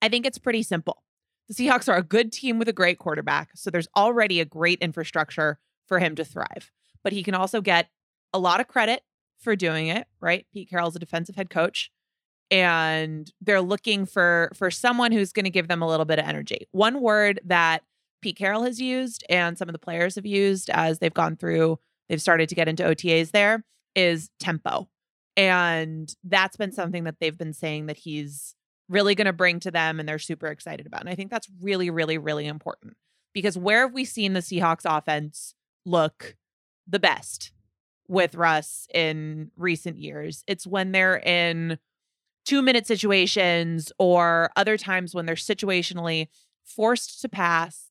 I 0.00 0.08
think 0.08 0.24
it's 0.26 0.38
pretty 0.38 0.62
simple. 0.62 1.02
The 1.48 1.54
Seahawks 1.54 1.92
are 1.92 1.96
a 1.96 2.02
good 2.02 2.32
team 2.32 2.58
with 2.58 2.68
a 2.68 2.72
great 2.72 2.98
quarterback. 2.98 3.50
So 3.54 3.70
there's 3.70 3.88
already 3.94 4.40
a 4.40 4.44
great 4.46 4.78
infrastructure 4.80 5.58
for 5.86 5.98
him 5.98 6.14
to 6.16 6.24
thrive. 6.24 6.72
But 7.02 7.12
he 7.12 7.22
can 7.22 7.34
also 7.34 7.60
get 7.60 7.90
a 8.32 8.38
lot 8.38 8.60
of 8.60 8.68
credit 8.68 9.02
for 9.40 9.56
doing 9.56 9.88
it, 9.88 10.06
right? 10.20 10.46
Pete 10.52 10.70
Carroll's 10.70 10.96
a 10.96 10.98
defensive 10.98 11.36
head 11.36 11.50
coach 11.50 11.90
and 12.50 13.32
they're 13.40 13.60
looking 13.60 14.06
for 14.06 14.50
for 14.54 14.70
someone 14.70 15.12
who's 15.12 15.32
going 15.32 15.44
to 15.44 15.50
give 15.50 15.68
them 15.68 15.82
a 15.82 15.88
little 15.88 16.04
bit 16.04 16.18
of 16.18 16.26
energy. 16.26 16.68
One 16.72 17.00
word 17.00 17.40
that 17.44 17.82
Pete 18.22 18.36
Carroll 18.36 18.62
has 18.62 18.80
used 18.80 19.24
and 19.28 19.58
some 19.58 19.68
of 19.68 19.72
the 19.72 19.78
players 19.78 20.14
have 20.14 20.26
used 20.26 20.70
as 20.70 20.98
they've 20.98 21.12
gone 21.12 21.36
through, 21.36 21.78
they've 22.08 22.22
started 22.22 22.48
to 22.48 22.54
get 22.54 22.68
into 22.68 22.82
OTAs 22.82 23.32
there 23.32 23.64
is 23.94 24.30
tempo. 24.38 24.88
And 25.36 26.14
that's 26.22 26.56
been 26.56 26.72
something 26.72 27.04
that 27.04 27.16
they've 27.20 27.36
been 27.36 27.52
saying 27.52 27.86
that 27.86 27.96
he's 27.96 28.54
really 28.88 29.14
going 29.14 29.26
to 29.26 29.32
bring 29.32 29.60
to 29.60 29.70
them 29.70 29.98
and 29.98 30.08
they're 30.08 30.18
super 30.18 30.46
excited 30.46 30.86
about. 30.86 31.00
And 31.00 31.10
I 31.10 31.14
think 31.14 31.30
that's 31.30 31.48
really 31.60 31.90
really 31.90 32.18
really 32.18 32.46
important 32.46 32.96
because 33.32 33.58
where 33.58 33.82
have 33.82 33.94
we 33.94 34.04
seen 34.04 34.32
the 34.32 34.40
Seahawks 34.40 34.84
offense 34.84 35.54
look 35.84 36.36
the 36.86 36.98
best? 36.98 37.52
With 38.08 38.34
Russ 38.34 38.86
in 38.92 39.50
recent 39.56 39.98
years. 39.98 40.44
It's 40.46 40.66
when 40.66 40.92
they're 40.92 41.18
in 41.18 41.78
two 42.44 42.62
minute 42.62 42.86
situations 42.86 43.92
or 43.98 44.50
other 44.56 44.76
times 44.76 45.14
when 45.14 45.26
they're 45.26 45.34
situationally 45.34 46.28
forced 46.64 47.20
to 47.22 47.28
pass, 47.28 47.90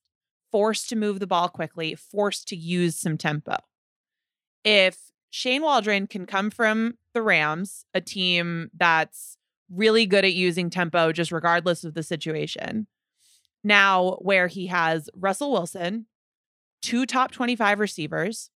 forced 0.52 0.90
to 0.90 0.96
move 0.96 1.20
the 1.20 1.28
ball 1.28 1.50
quickly, 1.50 1.96
forced 1.96 2.48
to 2.50 2.56
use 2.56 2.96
some 2.96 3.18
tempo. 3.18 3.56
If 4.64 5.12
Shane 5.30 5.64
Waldron 5.64 6.08
can 6.08 6.26
come 6.26 6.52
from 6.52 6.96
the 7.14 7.22
Rams, 7.22 7.86
a 7.94 8.02
team 8.02 8.70
that's 8.78 9.38
really 9.72 10.06
good 10.06 10.26
at 10.26 10.34
using 10.34 10.70
tempo 10.70 11.12
just 11.12 11.32
regardless 11.32 11.84
of 11.84 11.96
the 11.96 12.04
situation, 12.04 12.88
now 13.64 14.18
where 14.22 14.48
he 14.48 14.68
has 14.68 15.10
Russell 15.16 15.52
Wilson, 15.52 16.06
two 16.82 17.06
top 17.06 17.32
25 17.32 17.80
receivers, 17.80 18.50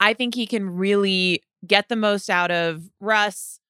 I 0.00 0.14
think 0.14 0.34
he 0.34 0.46
can 0.46 0.68
really 0.68 1.42
get 1.66 1.88
the 1.88 1.96
most 1.96 2.30
out 2.30 2.50
of 2.50 2.90
Russ, 3.00 3.60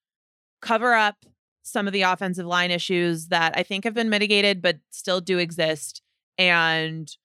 cover 0.61 0.93
up 0.93 1.25
some 1.63 1.87
of 1.87 1.93
the 1.93 2.01
offensive 2.01 2.45
line 2.45 2.71
issues 2.71 3.27
that 3.27 3.53
I 3.55 3.63
think 3.63 3.83
have 3.83 3.93
been 3.93 4.09
mitigated 4.09 4.61
but 4.61 4.77
still 4.89 5.21
do 5.21 5.37
exist 5.37 6.01
and 6.37 7.15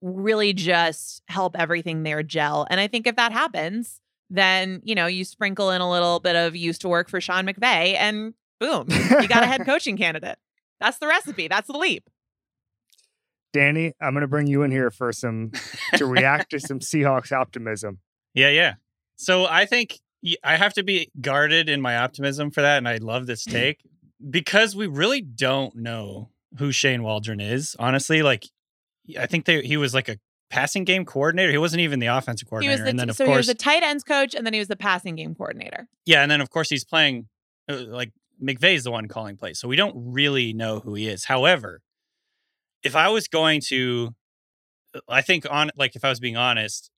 really 0.00 0.52
just 0.52 1.22
help 1.28 1.58
everything 1.58 2.02
there 2.02 2.22
gel. 2.22 2.66
And 2.70 2.80
I 2.80 2.88
think 2.88 3.06
if 3.06 3.16
that 3.16 3.32
happens, 3.32 4.00
then, 4.30 4.80
you 4.84 4.94
know, 4.94 5.06
you 5.06 5.24
sprinkle 5.24 5.70
in 5.70 5.80
a 5.80 5.90
little 5.90 6.20
bit 6.20 6.36
of 6.36 6.56
used 6.56 6.80
to 6.82 6.88
work 6.88 7.08
for 7.08 7.20
Sean 7.20 7.46
McVay 7.46 7.94
and 7.96 8.34
boom, 8.58 8.86
you 8.88 9.28
got 9.28 9.42
a 9.42 9.46
head 9.46 9.60
coaching 9.66 9.96
candidate. 9.96 10.38
That's 10.80 10.98
the 10.98 11.06
recipe. 11.06 11.48
That's 11.48 11.68
the 11.68 11.76
leap. 11.76 12.08
Danny, 13.52 13.92
I'm 14.00 14.14
going 14.14 14.22
to 14.22 14.28
bring 14.28 14.46
you 14.46 14.62
in 14.62 14.70
here 14.70 14.90
for 14.90 15.12
some 15.12 15.52
to 15.96 16.06
react 16.06 16.50
to 16.50 16.60
some 16.60 16.78
Seahawks 16.80 17.30
optimism. 17.30 17.98
Yeah, 18.34 18.50
yeah. 18.50 18.74
So 19.16 19.46
I 19.46 19.66
think 19.66 20.00
I 20.42 20.56
have 20.56 20.74
to 20.74 20.82
be 20.82 21.10
guarded 21.20 21.68
in 21.68 21.80
my 21.80 21.96
optimism 21.96 22.50
for 22.50 22.62
that, 22.62 22.78
and 22.78 22.88
I 22.88 22.96
love 22.96 23.26
this 23.26 23.44
take 23.44 23.84
because 24.30 24.76
we 24.76 24.86
really 24.86 25.20
don't 25.20 25.74
know 25.76 26.30
who 26.58 26.72
Shane 26.72 27.02
Waldron 27.02 27.40
is. 27.40 27.76
Honestly, 27.78 28.22
like 28.22 28.46
I 29.18 29.26
think 29.26 29.44
they, 29.46 29.62
he 29.62 29.76
was 29.76 29.94
like 29.94 30.08
a 30.08 30.16
passing 30.50 30.84
game 30.84 31.04
coordinator. 31.04 31.50
He 31.50 31.58
wasn't 31.58 31.80
even 31.80 31.98
the 31.98 32.06
offensive 32.06 32.48
coordinator. 32.48 32.82
the 32.82 32.90
and 32.90 32.98
then 32.98 33.10
of 33.10 33.16
so 33.16 33.24
he 33.24 33.30
was 33.30 33.36
course, 33.36 33.46
the 33.48 33.54
tight 33.54 33.82
ends 33.82 34.04
coach 34.04 34.34
and 34.34 34.46
then 34.46 34.52
he 34.52 34.58
was 34.58 34.68
the 34.68 34.76
passing 34.76 35.16
game 35.16 35.34
coordinator. 35.34 35.88
yeah, 36.04 36.22
and 36.22 36.30
then 36.30 36.40
of 36.40 36.50
course 36.50 36.68
he's 36.68 36.84
playing 36.84 37.26
uh, 37.68 37.84
like 37.88 38.12
McVay's 38.42 38.84
the 38.84 38.90
one 38.90 39.08
calling 39.08 39.36
plays, 39.36 39.58
so 39.58 39.66
we 39.66 39.76
don't 39.76 39.94
really 39.96 40.52
know 40.52 40.80
who 40.80 40.94
he 40.94 41.08
is. 41.08 41.24
However, 41.24 41.80
if 42.82 42.94
I 42.94 43.08
was 43.08 43.28
going 43.28 43.60
to, 43.68 44.14
I 45.08 45.22
think 45.22 45.46
on 45.50 45.70
like 45.76 45.96
if 45.96 46.04
I 46.04 46.10
was 46.10 46.20
being 46.20 46.36
honest, 46.36 46.90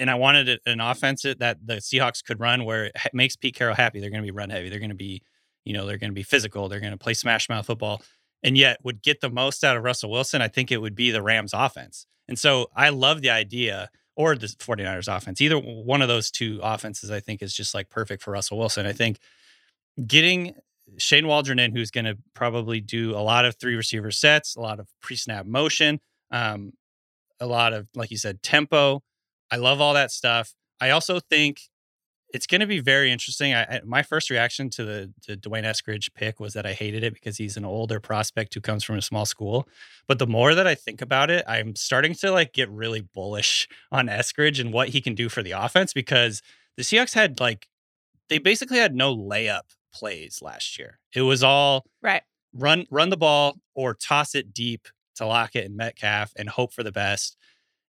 and 0.00 0.10
I 0.10 0.14
wanted 0.16 0.58
an 0.66 0.80
offense 0.80 1.22
that 1.22 1.58
the 1.64 1.74
Seahawks 1.74 2.24
could 2.24 2.40
run 2.40 2.64
where 2.64 2.86
it 2.86 2.94
makes 3.12 3.36
Pete 3.36 3.54
Carroll 3.54 3.76
happy. 3.76 4.00
They're 4.00 4.10
going 4.10 4.22
to 4.22 4.26
be 4.26 4.36
run 4.36 4.50
heavy. 4.50 4.70
They're 4.70 4.80
going 4.80 4.90
to 4.90 4.96
be, 4.96 5.22
you 5.64 5.74
know, 5.74 5.86
they're 5.86 5.98
going 5.98 6.10
to 6.10 6.14
be 6.14 6.22
physical. 6.22 6.68
They're 6.68 6.80
going 6.80 6.92
to 6.92 6.98
play 6.98 7.14
smash 7.14 7.48
mouth 7.48 7.66
football, 7.66 8.02
and 8.42 8.56
yet 8.56 8.78
would 8.82 9.02
get 9.02 9.20
the 9.20 9.30
most 9.30 9.62
out 9.62 9.76
of 9.76 9.84
Russell 9.84 10.10
Wilson. 10.10 10.42
I 10.42 10.48
think 10.48 10.72
it 10.72 10.78
would 10.78 10.94
be 10.94 11.10
the 11.10 11.22
Rams 11.22 11.52
offense. 11.54 12.06
And 12.26 12.38
so 12.38 12.70
I 12.74 12.88
love 12.88 13.20
the 13.20 13.30
idea 13.30 13.90
or 14.16 14.34
the 14.34 14.46
49ers 14.46 15.14
offense. 15.14 15.40
Either 15.40 15.58
one 15.58 16.02
of 16.02 16.08
those 16.08 16.30
two 16.30 16.60
offenses, 16.62 17.10
I 17.10 17.20
think, 17.20 17.42
is 17.42 17.54
just 17.54 17.74
like 17.74 17.90
perfect 17.90 18.22
for 18.22 18.32
Russell 18.32 18.58
Wilson. 18.58 18.86
I 18.86 18.92
think 18.92 19.18
getting 20.06 20.54
Shane 20.98 21.26
Waldron 21.26 21.58
in, 21.58 21.74
who's 21.74 21.90
going 21.90 22.04
to 22.06 22.16
probably 22.34 22.80
do 22.80 23.14
a 23.14 23.20
lot 23.20 23.44
of 23.44 23.56
three 23.56 23.74
receiver 23.74 24.10
sets, 24.10 24.56
a 24.56 24.60
lot 24.60 24.80
of 24.80 24.88
pre 25.00 25.16
snap 25.16 25.46
motion, 25.46 26.00
um, 26.30 26.72
a 27.38 27.46
lot 27.46 27.72
of, 27.72 27.88
like 27.94 28.10
you 28.10 28.16
said, 28.16 28.42
tempo. 28.42 29.02
I 29.50 29.56
love 29.56 29.80
all 29.80 29.94
that 29.94 30.10
stuff. 30.10 30.54
I 30.80 30.90
also 30.90 31.20
think 31.20 31.60
it's 32.32 32.46
going 32.46 32.60
to 32.60 32.66
be 32.66 32.80
very 32.80 33.10
interesting. 33.10 33.52
I, 33.54 33.62
I, 33.62 33.80
my 33.84 34.02
first 34.02 34.30
reaction 34.30 34.70
to 34.70 34.84
the, 34.84 35.12
the 35.26 35.36
D'Wayne 35.36 35.64
Eskridge 35.64 36.14
pick 36.14 36.38
was 36.38 36.54
that 36.54 36.64
I 36.64 36.72
hated 36.72 37.02
it 37.02 37.12
because 37.12 37.38
he's 37.38 37.56
an 37.56 37.64
older 37.64 37.98
prospect 37.98 38.54
who 38.54 38.60
comes 38.60 38.84
from 38.84 38.96
a 38.96 39.02
small 39.02 39.26
school. 39.26 39.66
But 40.06 40.18
the 40.20 40.26
more 40.28 40.54
that 40.54 40.66
I 40.66 40.74
think 40.76 41.02
about 41.02 41.30
it, 41.30 41.44
I'm 41.48 41.74
starting 41.74 42.14
to 42.14 42.30
like 42.30 42.52
get 42.52 42.70
really 42.70 43.00
bullish 43.00 43.68
on 43.90 44.06
Eskridge 44.06 44.60
and 44.60 44.72
what 44.72 44.90
he 44.90 45.00
can 45.00 45.14
do 45.14 45.28
for 45.28 45.42
the 45.42 45.50
offense 45.52 45.92
because 45.92 46.40
the 46.76 46.82
Seahawks 46.84 47.14
had 47.14 47.40
like 47.40 47.66
they 48.28 48.38
basically 48.38 48.78
had 48.78 48.94
no 48.94 49.14
layup 49.16 49.62
plays 49.92 50.40
last 50.40 50.78
year. 50.78 51.00
It 51.14 51.22
was 51.22 51.42
all 51.42 51.84
Right. 52.00 52.22
run 52.54 52.86
run 52.90 53.10
the 53.10 53.16
ball 53.16 53.58
or 53.74 53.92
toss 53.94 54.36
it 54.36 54.54
deep 54.54 54.86
to 55.16 55.26
Lockett 55.26 55.66
and 55.66 55.76
Metcalf 55.76 56.32
and 56.36 56.48
hope 56.48 56.72
for 56.72 56.84
the 56.84 56.92
best. 56.92 57.36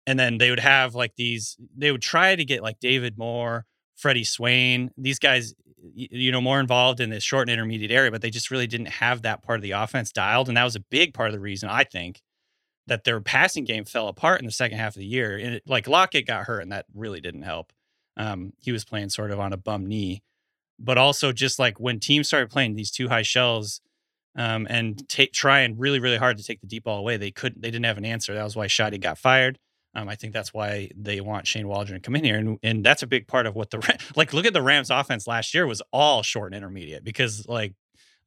And 0.07 0.19
then 0.19 0.37
they 0.37 0.49
would 0.49 0.59
have 0.59 0.95
like 0.95 1.15
these, 1.15 1.57
they 1.77 1.91
would 1.91 2.01
try 2.01 2.35
to 2.35 2.45
get 2.45 2.63
like 2.63 2.79
David 2.79 3.17
Moore, 3.17 3.65
Freddie 3.95 4.23
Swain, 4.23 4.91
these 4.97 5.19
guys, 5.19 5.53
you 5.93 6.31
know, 6.31 6.41
more 6.41 6.59
involved 6.59 6.99
in 6.99 7.09
this 7.09 7.23
short 7.23 7.47
and 7.47 7.53
intermediate 7.53 7.91
area, 7.91 8.11
but 8.11 8.21
they 8.21 8.29
just 8.29 8.51
really 8.51 8.67
didn't 8.67 8.87
have 8.87 9.21
that 9.21 9.43
part 9.43 9.57
of 9.57 9.63
the 9.63 9.71
offense 9.71 10.11
dialed. 10.11 10.47
And 10.47 10.57
that 10.57 10.63
was 10.63 10.75
a 10.75 10.79
big 10.79 11.13
part 11.13 11.29
of 11.29 11.33
the 11.33 11.39
reason 11.39 11.69
I 11.69 11.83
think 11.83 12.21
that 12.87 13.03
their 13.03 13.21
passing 13.21 13.63
game 13.63 13.85
fell 13.85 14.07
apart 14.07 14.39
in 14.39 14.45
the 14.45 14.51
second 14.51 14.77
half 14.77 14.95
of 14.95 14.99
the 14.99 15.05
year. 15.05 15.37
And 15.37 15.55
it, 15.55 15.63
like 15.65 15.87
Lockett 15.87 16.27
got 16.27 16.45
hurt, 16.45 16.61
and 16.61 16.71
that 16.71 16.85
really 16.93 17.21
didn't 17.21 17.43
help. 17.43 17.71
Um, 18.17 18.53
he 18.59 18.71
was 18.71 18.83
playing 18.83 19.09
sort 19.09 19.31
of 19.31 19.39
on 19.39 19.53
a 19.53 19.57
bum 19.57 19.85
knee, 19.85 20.21
but 20.77 20.97
also 20.97 21.31
just 21.31 21.59
like 21.59 21.79
when 21.79 21.99
teams 21.99 22.27
started 22.27 22.49
playing 22.49 22.75
these 22.75 22.91
two 22.91 23.07
high 23.07 23.21
shells 23.21 23.81
um, 24.35 24.67
and 24.69 25.07
trying 25.33 25.77
really 25.77 25.99
really 25.99 26.17
hard 26.17 26.37
to 26.37 26.43
take 26.43 26.61
the 26.61 26.67
deep 26.67 26.83
ball 26.83 26.99
away, 26.99 27.17
they 27.17 27.31
couldn't. 27.31 27.61
They 27.61 27.71
didn't 27.71 27.85
have 27.85 27.97
an 27.97 28.05
answer. 28.05 28.33
That 28.33 28.43
was 28.43 28.55
why 28.55 28.67
Schotty 28.67 28.99
got 28.99 29.17
fired. 29.17 29.57
Um, 29.93 30.07
I 30.07 30.15
think 30.15 30.33
that's 30.33 30.53
why 30.53 30.89
they 30.95 31.19
want 31.19 31.47
Shane 31.47 31.67
Waldron 31.67 31.99
to 31.99 32.05
come 32.05 32.15
in 32.15 32.23
here, 32.23 32.37
and 32.37 32.57
and 32.63 32.83
that's 32.83 33.03
a 33.03 33.07
big 33.07 33.27
part 33.27 33.45
of 33.45 33.55
what 33.55 33.71
the 33.71 33.99
like. 34.15 34.33
Look 34.33 34.45
at 34.45 34.53
the 34.53 34.61
Rams' 34.61 34.89
offense 34.89 35.27
last 35.27 35.53
year 35.53 35.67
was 35.67 35.81
all 35.91 36.23
short 36.23 36.53
and 36.53 36.55
intermediate 36.55 37.03
because 37.03 37.45
like 37.47 37.73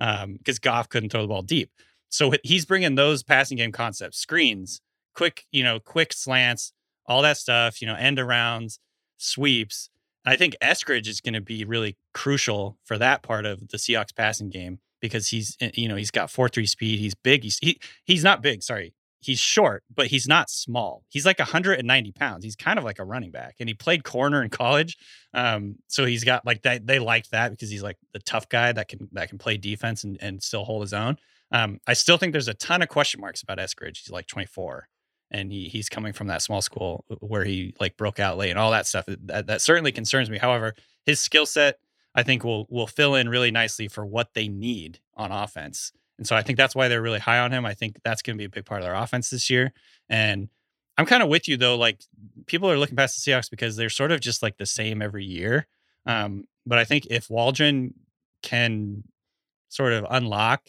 um 0.01 0.35
because 0.35 0.59
Goff 0.59 0.89
couldn't 0.89 1.11
throw 1.11 1.23
the 1.23 1.29
ball 1.29 1.43
deep. 1.43 1.71
So 2.11 2.33
he's 2.45 2.67
bringing 2.67 2.95
those 2.95 3.23
passing 3.23 3.57
game 3.57 3.73
concepts, 3.73 4.19
screens, 4.19 4.81
quick 5.15 5.47
you 5.53 5.65
know 5.65 5.81
quick 5.81 6.13
slants, 6.13 6.73
all 7.07 7.23
that 7.23 7.39
stuff. 7.39 7.81
You 7.81 7.89
know 7.89 7.95
end 7.95 8.19
arounds, 8.19 8.79
sweeps. 9.17 9.89
I 10.27 10.37
think 10.37 10.57
Eskridge 10.63 11.07
is 11.07 11.21
going 11.21 11.35
to 11.35 11.43
be 11.43 11.65
really 11.65 11.97
crucial 12.15 12.79
for 12.85 12.97
that 12.99 13.23
part 13.23 13.45
of 13.45 13.69
the 13.69 13.77
Seahawks 13.77 14.15
passing 14.15 14.49
game 14.49 14.79
because 15.01 15.29
he's 15.29 15.57
eh, 15.61 15.71
you 15.75 15.89
know 15.89 15.97
he's 15.97 16.11
got 16.11 16.31
four 16.31 16.49
three 16.49 16.67
speed. 16.67 16.99
He's 16.99 17.15
big. 17.15 17.43
He's 17.43 17.59
he, 17.59 17.81
he's 18.05 18.25
not 18.25 18.43
big. 18.43 18.63
Sorry, 18.63 18.93
he's 19.25 19.41
short, 19.41 19.83
but 19.95 20.09
he's 20.09 20.29
not 20.29 20.51
small. 20.51 21.05
He's 21.09 21.27
like 21.27 21.39
190 21.39 22.13
pounds. 22.13 22.45
He's 22.45 22.57
kind 22.57 22.79
of 22.79 22.85
like 22.85 22.99
a 22.99 23.05
running 23.05 23.31
back, 23.31 23.57
and 23.61 23.69
he 23.69 23.75
played 23.75 24.05
corner 24.05 24.43
in 24.43 24.51
college. 24.51 24.97
Um, 25.33 25.77
so 25.89 26.05
he's 26.05 26.25
got 26.25 26.45
like 26.45 26.63
that. 26.63 26.87
They 26.87 26.99
liked 26.99 27.31
that 27.31 27.51
because 27.51 27.71
he's 27.71 27.83
like 27.83 27.97
the 28.13 28.21
tough 28.21 28.49
guy 28.49 28.73
that 28.73 28.89
can 28.89 29.09
that 29.13 29.29
can 29.29 29.39
play 29.39 29.57
defense 29.57 30.05
and, 30.05 30.19
and 30.21 30.43
still 30.43 30.65
hold 30.65 30.83
his 30.83 30.93
own. 30.93 31.17
Um, 31.51 31.81
I 31.87 31.95
still 31.95 32.17
think 32.17 32.33
there's 32.33 32.49
a 32.49 32.55
ton 32.55 32.83
of 32.83 32.89
question 32.89 33.21
marks 33.21 33.43
about 33.43 33.59
Eskridge. 33.59 33.99
He's 33.99 34.11
like 34.11 34.27
24, 34.27 34.89
and 35.31 35.51
he 35.51 35.69
he's 35.69 35.89
coming 35.89 36.13
from 36.13 36.27
that 36.29 36.43
small 36.43 36.63
school 36.63 37.05
where 37.21 37.45
he 37.45 37.75
like 37.81 37.97
broke 37.97 38.21
out 38.21 38.37
late 38.37 38.51
and 38.51 38.59
all 38.59 38.71
that 38.73 38.87
stuff. 38.87 39.07
That, 39.07 39.47
that 39.47 39.63
certainly 39.63 39.93
concerns 39.93 40.31
me. 40.31 40.39
However, 40.39 40.75
his 41.07 41.21
skill 41.21 41.47
set 41.47 41.79
I 42.15 42.23
think 42.23 42.45
will 42.45 42.67
will 42.71 42.87
fill 42.87 43.15
in 43.15 43.29
really 43.29 43.51
nicely 43.51 43.89
for 43.89 44.07
what 44.07 44.35
they 44.35 44.49
need 44.49 45.01
on 45.15 45.33
offense. 45.33 45.93
And 46.19 46.27
so 46.27 46.37
I 46.37 46.43
think 46.43 46.57
that's 46.57 46.75
why 46.75 46.89
they're 46.89 47.03
really 47.03 47.19
high 47.19 47.39
on 47.39 47.53
him. 47.53 47.67
I 47.67 47.75
think 47.75 47.97
that's 48.05 48.23
going 48.23 48.37
to 48.37 48.39
be 48.39 48.45
a 48.45 48.49
big 48.49 48.65
part 48.65 48.81
of 48.81 48.87
their 48.87 48.95
offense 48.95 49.31
this 49.31 49.51
year. 49.51 49.73
And 50.09 50.49
I'm 50.97 51.07
kind 51.07 51.23
of 51.23 51.29
with 51.29 51.49
you 51.49 51.57
though. 51.57 51.77
Like 51.77 52.01
people 52.47 52.71
are 52.71 52.79
looking 52.79 52.97
past 52.97 53.23
the 53.23 53.31
Seahawks 53.31 53.51
because 53.51 53.77
they're 53.77 53.91
sort 53.91 54.13
of 54.13 54.21
just 54.21 54.43
like 54.43 54.57
the 54.57 54.67
same 54.67 55.03
every 55.03 55.25
year. 55.25 55.67
Um, 56.07 56.47
but 56.67 56.79
I 56.79 56.85
think 56.85 57.07
if 57.11 57.29
Waldron 57.31 57.95
can 58.43 59.05
sort 59.69 59.93
of 59.93 60.07
unlock 60.09 60.69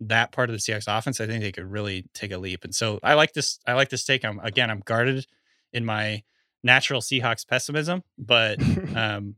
that 0.00 0.32
part 0.32 0.48
of 0.48 0.54
the 0.54 0.60
Seahawks 0.60 0.86
offense, 0.86 1.20
I 1.20 1.26
think 1.26 1.42
they 1.42 1.52
could 1.52 1.70
really 1.70 2.06
take 2.14 2.32
a 2.32 2.38
leap. 2.38 2.64
And 2.64 2.74
so 2.74 2.98
I 3.02 3.14
like 3.14 3.32
this. 3.32 3.58
I 3.66 3.74
like 3.74 3.90
this 3.90 4.04
take. 4.04 4.24
I'm 4.24 4.38
again, 4.40 4.70
I'm 4.70 4.80
guarded 4.80 5.26
in 5.72 5.84
my 5.84 6.22
natural 6.62 7.00
Seahawks 7.00 7.46
pessimism, 7.46 8.02
but 8.18 8.60
um, 8.96 9.36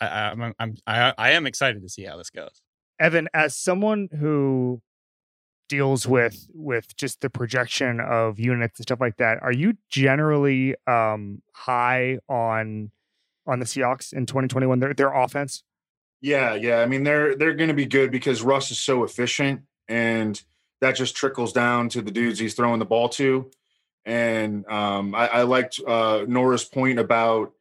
I, 0.00 0.06
I'm, 0.06 0.54
I'm 0.58 0.76
I, 0.86 1.14
I 1.18 1.30
am 1.32 1.46
excited 1.46 1.82
to 1.82 1.88
see 1.88 2.04
how 2.04 2.16
this 2.16 2.30
goes. 2.30 2.62
Evan, 2.98 3.28
as 3.32 3.56
someone 3.56 4.08
who 4.18 4.80
deals 5.68 6.06
with 6.06 6.48
with 6.54 6.96
just 6.96 7.20
the 7.20 7.28
projection 7.28 8.00
of 8.00 8.38
units 8.38 8.78
and 8.78 8.84
stuff 8.84 9.00
like 9.00 9.16
that, 9.18 9.42
are 9.42 9.52
you 9.52 9.76
generally 9.88 10.74
um 10.86 11.42
high 11.52 12.18
on 12.28 12.90
on 13.46 13.58
the 13.60 13.66
Seahawks 13.66 14.12
in 14.12 14.26
2021 14.26 14.78
their 14.80 14.94
their 14.94 15.12
offense? 15.12 15.62
Yeah, 16.20 16.54
yeah. 16.54 16.80
I 16.80 16.86
mean, 16.86 17.04
they're 17.04 17.34
they're 17.36 17.54
going 17.54 17.68
to 17.68 17.74
be 17.74 17.86
good 17.86 18.10
because 18.10 18.42
Russ 18.42 18.70
is 18.70 18.80
so 18.80 19.04
efficient, 19.04 19.62
and 19.88 20.40
that 20.80 20.96
just 20.96 21.16
trickles 21.16 21.52
down 21.52 21.88
to 21.90 22.02
the 22.02 22.10
dudes 22.10 22.38
he's 22.38 22.54
throwing 22.54 22.78
the 22.78 22.84
ball 22.84 23.08
to. 23.10 23.50
And 24.04 24.66
um, 24.66 25.14
I, 25.14 25.28
I 25.28 25.42
liked 25.42 25.80
uh, 25.86 26.24
Nora's 26.26 26.64
point 26.64 26.98
about 26.98 27.52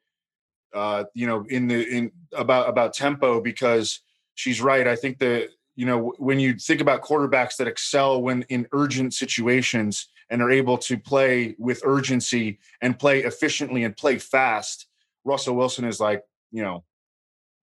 uh, 0.74 1.06
you 1.14 1.28
know 1.28 1.46
in 1.48 1.68
the 1.68 1.88
in 1.88 2.12
about 2.34 2.70
about 2.70 2.94
tempo 2.94 3.42
because 3.42 4.02
she's 4.38 4.62
right. 4.62 4.88
I 4.88 4.96
think 4.96 5.18
that 5.20 5.50
you 5.76 5.86
know 5.86 6.14
when 6.18 6.40
you 6.40 6.56
think 6.56 6.80
about 6.80 7.02
quarterbacks 7.02 7.58
that 7.58 7.68
excel 7.68 8.22
when 8.22 8.44
in 8.44 8.68
urgent 8.72 9.14
situations 9.14 10.08
and 10.30 10.42
are 10.42 10.52
able 10.52 10.78
to 10.78 10.98
play 10.98 11.56
with 11.58 11.82
urgency 11.86 12.60
and 12.82 12.98
play 12.98 13.24
efficiently 13.24 13.84
and 13.84 13.98
play 13.98 14.18
fast, 14.18 14.88
Russell 15.26 15.56
Wilson 15.56 15.84
is 15.84 16.00
like 16.00 16.24
you 16.52 16.64
know 16.64 16.86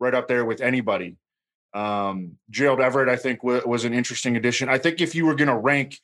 right 0.00 0.14
up 0.14 0.28
there 0.28 0.44
with 0.44 0.60
anybody. 0.60 1.16
Um, 1.72 2.38
Gerald 2.50 2.80
Everett, 2.80 3.08
I 3.08 3.16
think, 3.16 3.40
w- 3.40 3.62
was 3.66 3.84
an 3.84 3.94
interesting 3.94 4.36
addition. 4.36 4.68
I 4.68 4.78
think 4.78 5.00
if 5.00 5.14
you 5.14 5.26
were 5.26 5.34
going 5.34 5.48
to 5.48 5.56
rank 5.56 5.98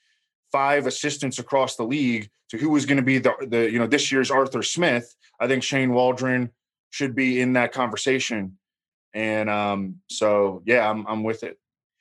five 0.51 0.87
assistants 0.87 1.39
across 1.39 1.77
the 1.77 1.85
league 1.85 2.29
to 2.49 2.59
who 2.59 2.71
was 2.71 2.87
going 2.87 2.97
to 2.97 3.05
be 3.05 3.19
the 3.19 3.35
the 3.47 3.71
you 3.71 3.79
know 3.79 3.87
this 3.87 4.11
year's 4.13 4.31
Arthur 4.31 4.63
Smith, 4.63 5.15
I 5.41 5.49
think 5.49 5.63
Shane 5.63 5.93
Waldron 5.93 6.51
should 6.91 7.15
be 7.15 7.41
in 7.41 7.55
that 7.55 7.73
conversation. 7.73 8.59
And 9.15 9.51
um, 9.51 9.97
so 10.09 10.63
yeah, 10.65 10.89
I'm 10.89 11.07
I'm 11.07 11.23
with 11.23 11.43
it. 11.43 11.59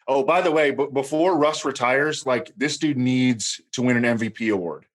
Oh, 0.07 0.23
by 0.23 0.41
the 0.41 0.51
way, 0.51 0.71
but 0.71 0.93
before 0.93 1.37
Russ 1.37 1.65
retires, 1.65 2.25
like 2.25 2.51
this 2.57 2.77
dude 2.77 2.97
needs 2.97 3.61
to 3.73 3.81
win 3.81 4.03
an 4.03 4.17
MVP 4.17 4.51
award. 4.51 4.85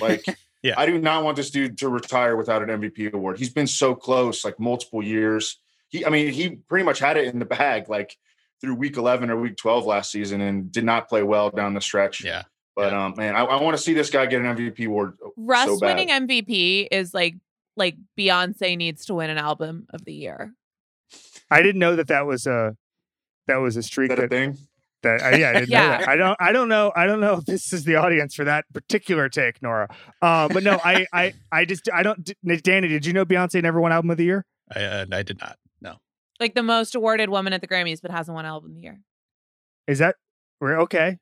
Like 0.00 0.24
Yeah. 0.62 0.74
I 0.76 0.86
do 0.86 0.98
not 0.98 1.24
want 1.24 1.36
this 1.36 1.50
dude 1.50 1.78
to 1.78 1.88
retire 1.88 2.36
without 2.36 2.62
an 2.62 2.68
MVP 2.68 3.12
award. 3.12 3.38
He's 3.38 3.52
been 3.52 3.66
so 3.66 3.94
close, 3.94 4.44
like 4.44 4.58
multiple 4.58 5.02
years. 5.02 5.58
He, 5.88 6.04
I 6.04 6.10
mean, 6.10 6.32
he 6.32 6.56
pretty 6.68 6.84
much 6.84 6.98
had 6.98 7.16
it 7.16 7.32
in 7.32 7.38
the 7.38 7.44
bag, 7.44 7.88
like 7.88 8.16
through 8.60 8.74
week 8.74 8.96
11 8.96 9.30
or 9.30 9.36
week 9.36 9.56
12 9.56 9.86
last 9.86 10.10
season, 10.10 10.40
and 10.40 10.70
did 10.72 10.84
not 10.84 11.08
play 11.08 11.22
well 11.22 11.50
down 11.50 11.74
the 11.74 11.80
stretch. 11.80 12.24
Yeah. 12.24 12.42
But 12.74 12.92
um, 12.92 13.14
man, 13.16 13.34
I, 13.34 13.44
I 13.44 13.62
want 13.62 13.76
to 13.76 13.82
see 13.82 13.92
this 13.92 14.10
guy 14.10 14.26
get 14.26 14.40
an 14.40 14.56
MVP 14.56 14.86
award. 14.86 15.16
Russ 15.36 15.66
so 15.66 15.78
bad. 15.78 15.96
winning 15.96 16.08
MVP 16.08 16.88
is 16.90 17.14
like 17.14 17.36
like 17.76 17.96
Beyonce 18.18 18.76
needs 18.76 19.06
to 19.06 19.14
win 19.14 19.30
an 19.30 19.38
album 19.38 19.86
of 19.90 20.04
the 20.04 20.12
year. 20.12 20.52
I 21.50 21.62
didn't 21.62 21.78
know 21.78 21.96
that 21.96 22.08
that 22.08 22.26
was 22.26 22.46
a 22.46 22.76
that 23.46 23.56
was 23.56 23.76
a 23.76 23.80
Is 23.80 23.86
streak 23.86 24.10
that 24.10 24.18
a 24.18 24.28
thing? 24.28 24.58
that 25.02 25.22
I, 25.22 25.36
yeah, 25.36 25.50
I 25.50 25.52
didn't 25.54 25.70
know 25.70 25.78
Yeah. 25.78 25.98
that. 25.98 26.08
I 26.08 26.16
don't 26.16 26.36
I 26.40 26.52
don't 26.52 26.68
know 26.68 26.92
I 26.96 27.06
don't 27.06 27.20
know 27.20 27.34
if 27.34 27.44
this 27.44 27.72
is 27.72 27.84
the 27.84 27.96
audience 27.96 28.34
for 28.34 28.44
that 28.44 28.64
particular 28.74 29.28
take, 29.28 29.62
Nora. 29.62 29.88
Uh, 30.20 30.48
but 30.48 30.62
no, 30.62 30.78
I 30.84 31.06
I 31.12 31.34
I 31.52 31.64
just 31.64 31.88
I 31.92 32.02
don't. 32.02 32.22
d- 32.24 32.34
Danny, 32.62 32.88
did 32.88 33.06
you 33.06 33.12
know 33.12 33.24
Beyonce 33.24 33.62
never 33.62 33.80
won 33.80 33.92
album 33.92 34.10
of 34.10 34.16
the 34.16 34.24
year? 34.24 34.44
I, 34.74 34.82
uh, 34.84 35.06
I 35.12 35.22
did 35.22 35.40
not. 35.40 35.56
No. 35.80 35.96
Like 36.40 36.54
the 36.54 36.62
most 36.62 36.94
awarded 36.94 37.30
woman 37.30 37.52
at 37.52 37.60
the 37.60 37.68
Grammys, 37.68 38.00
but 38.02 38.10
hasn't 38.10 38.34
won 38.34 38.44
album 38.44 38.70
of 38.72 38.74
the 38.76 38.82
year. 38.82 39.00
Is 39.86 39.98
that 40.00 40.16
we're 40.60 40.78
okay? 40.80 41.18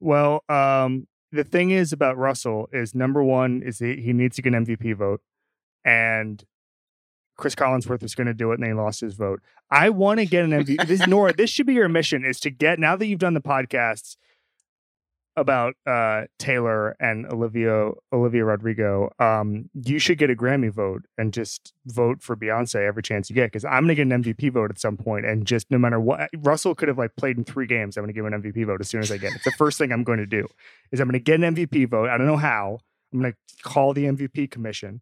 Well, 0.00 0.42
um, 0.48 1.06
the 1.32 1.44
thing 1.44 1.70
is 1.72 1.92
about 1.92 2.16
Russell 2.16 2.68
is 2.72 2.94
number 2.94 3.22
one 3.22 3.62
is 3.62 3.80
he, 3.80 3.96
he 3.96 4.12
needs 4.12 4.36
to 4.36 4.42
get 4.42 4.54
an 4.54 4.64
MVP 4.64 4.96
vote, 4.96 5.20
and 5.84 6.42
Cris 7.38 7.54
Collinsworth 7.54 8.02
was 8.02 8.14
going 8.14 8.26
to 8.26 8.34
do 8.34 8.50
it, 8.50 8.58
and 8.58 8.64
they 8.64 8.74
lost 8.74 9.00
his 9.00 9.14
vote. 9.14 9.40
I 9.70 9.88
want 9.90 10.20
to 10.20 10.26
get 10.26 10.44
an 10.44 10.50
MVP. 10.50 10.86
This 10.86 11.06
Nora, 11.06 11.32
this 11.32 11.48
should 11.48 11.66
be 11.66 11.74
your 11.74 11.88
mission: 11.88 12.24
is 12.24 12.38
to 12.40 12.50
get 12.50 12.78
now 12.78 12.96
that 12.96 13.06
you've 13.06 13.20
done 13.20 13.34
the 13.34 13.40
podcasts 13.40 14.16
about 15.38 15.74
uh, 15.86 16.22
Taylor 16.38 16.96
and 16.98 17.24
Olivia 17.26 17.92
Olivia 18.12 18.44
Rodrigo. 18.44 19.10
Um, 19.18 19.70
you 19.72 19.98
should 19.98 20.18
get 20.18 20.30
a 20.30 20.34
Grammy 20.34 20.70
vote 20.70 21.04
and 21.16 21.32
just 21.32 21.72
vote 21.86 22.22
for 22.22 22.36
Beyonce 22.36 22.86
every 22.86 23.02
chance 23.02 23.30
you 23.30 23.34
get 23.34 23.46
because 23.46 23.64
I'm 23.64 23.86
going 23.86 23.88
to 23.88 23.94
get 23.94 24.12
an 24.12 24.22
MVP 24.22 24.52
vote 24.52 24.70
at 24.70 24.80
some 24.80 24.96
point, 24.96 25.24
and 25.24 25.46
just 25.46 25.70
no 25.70 25.78
matter 25.78 26.00
what, 26.00 26.28
Russell 26.38 26.74
could 26.74 26.88
have 26.88 26.98
like 26.98 27.14
played 27.16 27.38
in 27.38 27.44
three 27.44 27.66
games. 27.66 27.96
I'm 27.96 28.02
going 28.02 28.12
to 28.12 28.18
give 28.18 28.26
an 28.26 28.42
MVP 28.42 28.66
vote 28.66 28.80
as 28.80 28.88
soon 28.88 29.00
as 29.00 29.12
I 29.12 29.16
get 29.16 29.32
it. 29.32 29.42
The 29.44 29.52
first 29.52 29.78
thing 29.78 29.92
I'm 29.92 30.04
going 30.04 30.18
to 30.18 30.26
do 30.26 30.46
is 30.90 31.00
I'm 31.00 31.06
going 31.06 31.12
to 31.12 31.20
get 31.20 31.40
an 31.40 31.54
MVP 31.54 31.88
vote. 31.88 32.08
I 32.08 32.18
don't 32.18 32.26
know 32.26 32.36
how. 32.36 32.80
I'm 33.12 33.20
going 33.20 33.32
to 33.32 33.62
call 33.62 33.94
the 33.94 34.04
MVP 34.04 34.50
commission, 34.50 35.00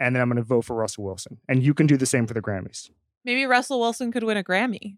and 0.00 0.14
then 0.14 0.22
I'm 0.22 0.28
going 0.28 0.36
to 0.36 0.42
vote 0.42 0.64
for 0.64 0.76
Russell 0.76 1.04
Wilson. 1.04 1.38
And 1.48 1.62
you 1.62 1.74
can 1.74 1.86
do 1.86 1.96
the 1.96 2.06
same 2.06 2.26
for 2.26 2.34
the 2.34 2.42
Grammys. 2.42 2.90
Maybe 3.24 3.44
Russell 3.46 3.80
Wilson 3.80 4.12
could 4.12 4.24
win 4.24 4.36
a 4.36 4.44
Grammy. 4.44 4.96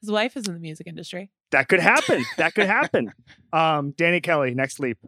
His 0.00 0.10
wife 0.10 0.36
is 0.36 0.46
in 0.46 0.54
the 0.54 0.60
music 0.60 0.86
industry. 0.86 1.30
That 1.50 1.68
could 1.68 1.80
happen. 1.80 2.24
That 2.36 2.54
could 2.54 2.66
happen. 2.66 3.12
Um, 3.52 3.92
Danny 3.92 4.20
Kelly, 4.20 4.54
next 4.54 4.78
leap. 4.78 4.98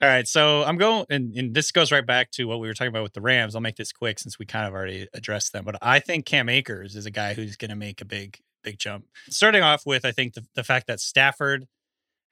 All 0.00 0.08
right, 0.08 0.26
so 0.26 0.64
I'm 0.64 0.78
going, 0.78 1.04
and, 1.10 1.32
and, 1.36 1.54
this 1.54 1.70
goes 1.70 1.92
right 1.92 2.04
back 2.04 2.32
to 2.32 2.44
what 2.46 2.58
we 2.58 2.66
were 2.66 2.74
talking 2.74 2.88
about 2.88 3.04
with 3.04 3.12
the 3.12 3.20
Rams. 3.20 3.54
I'll 3.54 3.60
make 3.60 3.76
this 3.76 3.92
quick 3.92 4.18
since 4.18 4.36
we 4.36 4.44
kind 4.44 4.66
of 4.66 4.74
already 4.74 5.06
addressed 5.14 5.52
them, 5.52 5.64
but 5.64 5.76
I 5.80 6.00
think 6.00 6.26
Cam 6.26 6.48
Akers 6.48 6.96
is 6.96 7.06
a 7.06 7.10
guy 7.12 7.34
who's 7.34 7.54
going 7.54 7.68
to 7.68 7.76
make 7.76 8.00
a 8.00 8.04
big, 8.04 8.40
big 8.64 8.80
jump. 8.80 9.04
Starting 9.30 9.62
off 9.62 9.86
with, 9.86 10.04
I 10.04 10.10
think 10.10 10.34
the, 10.34 10.44
the 10.56 10.64
fact 10.64 10.88
that 10.88 10.98
Stafford 10.98 11.68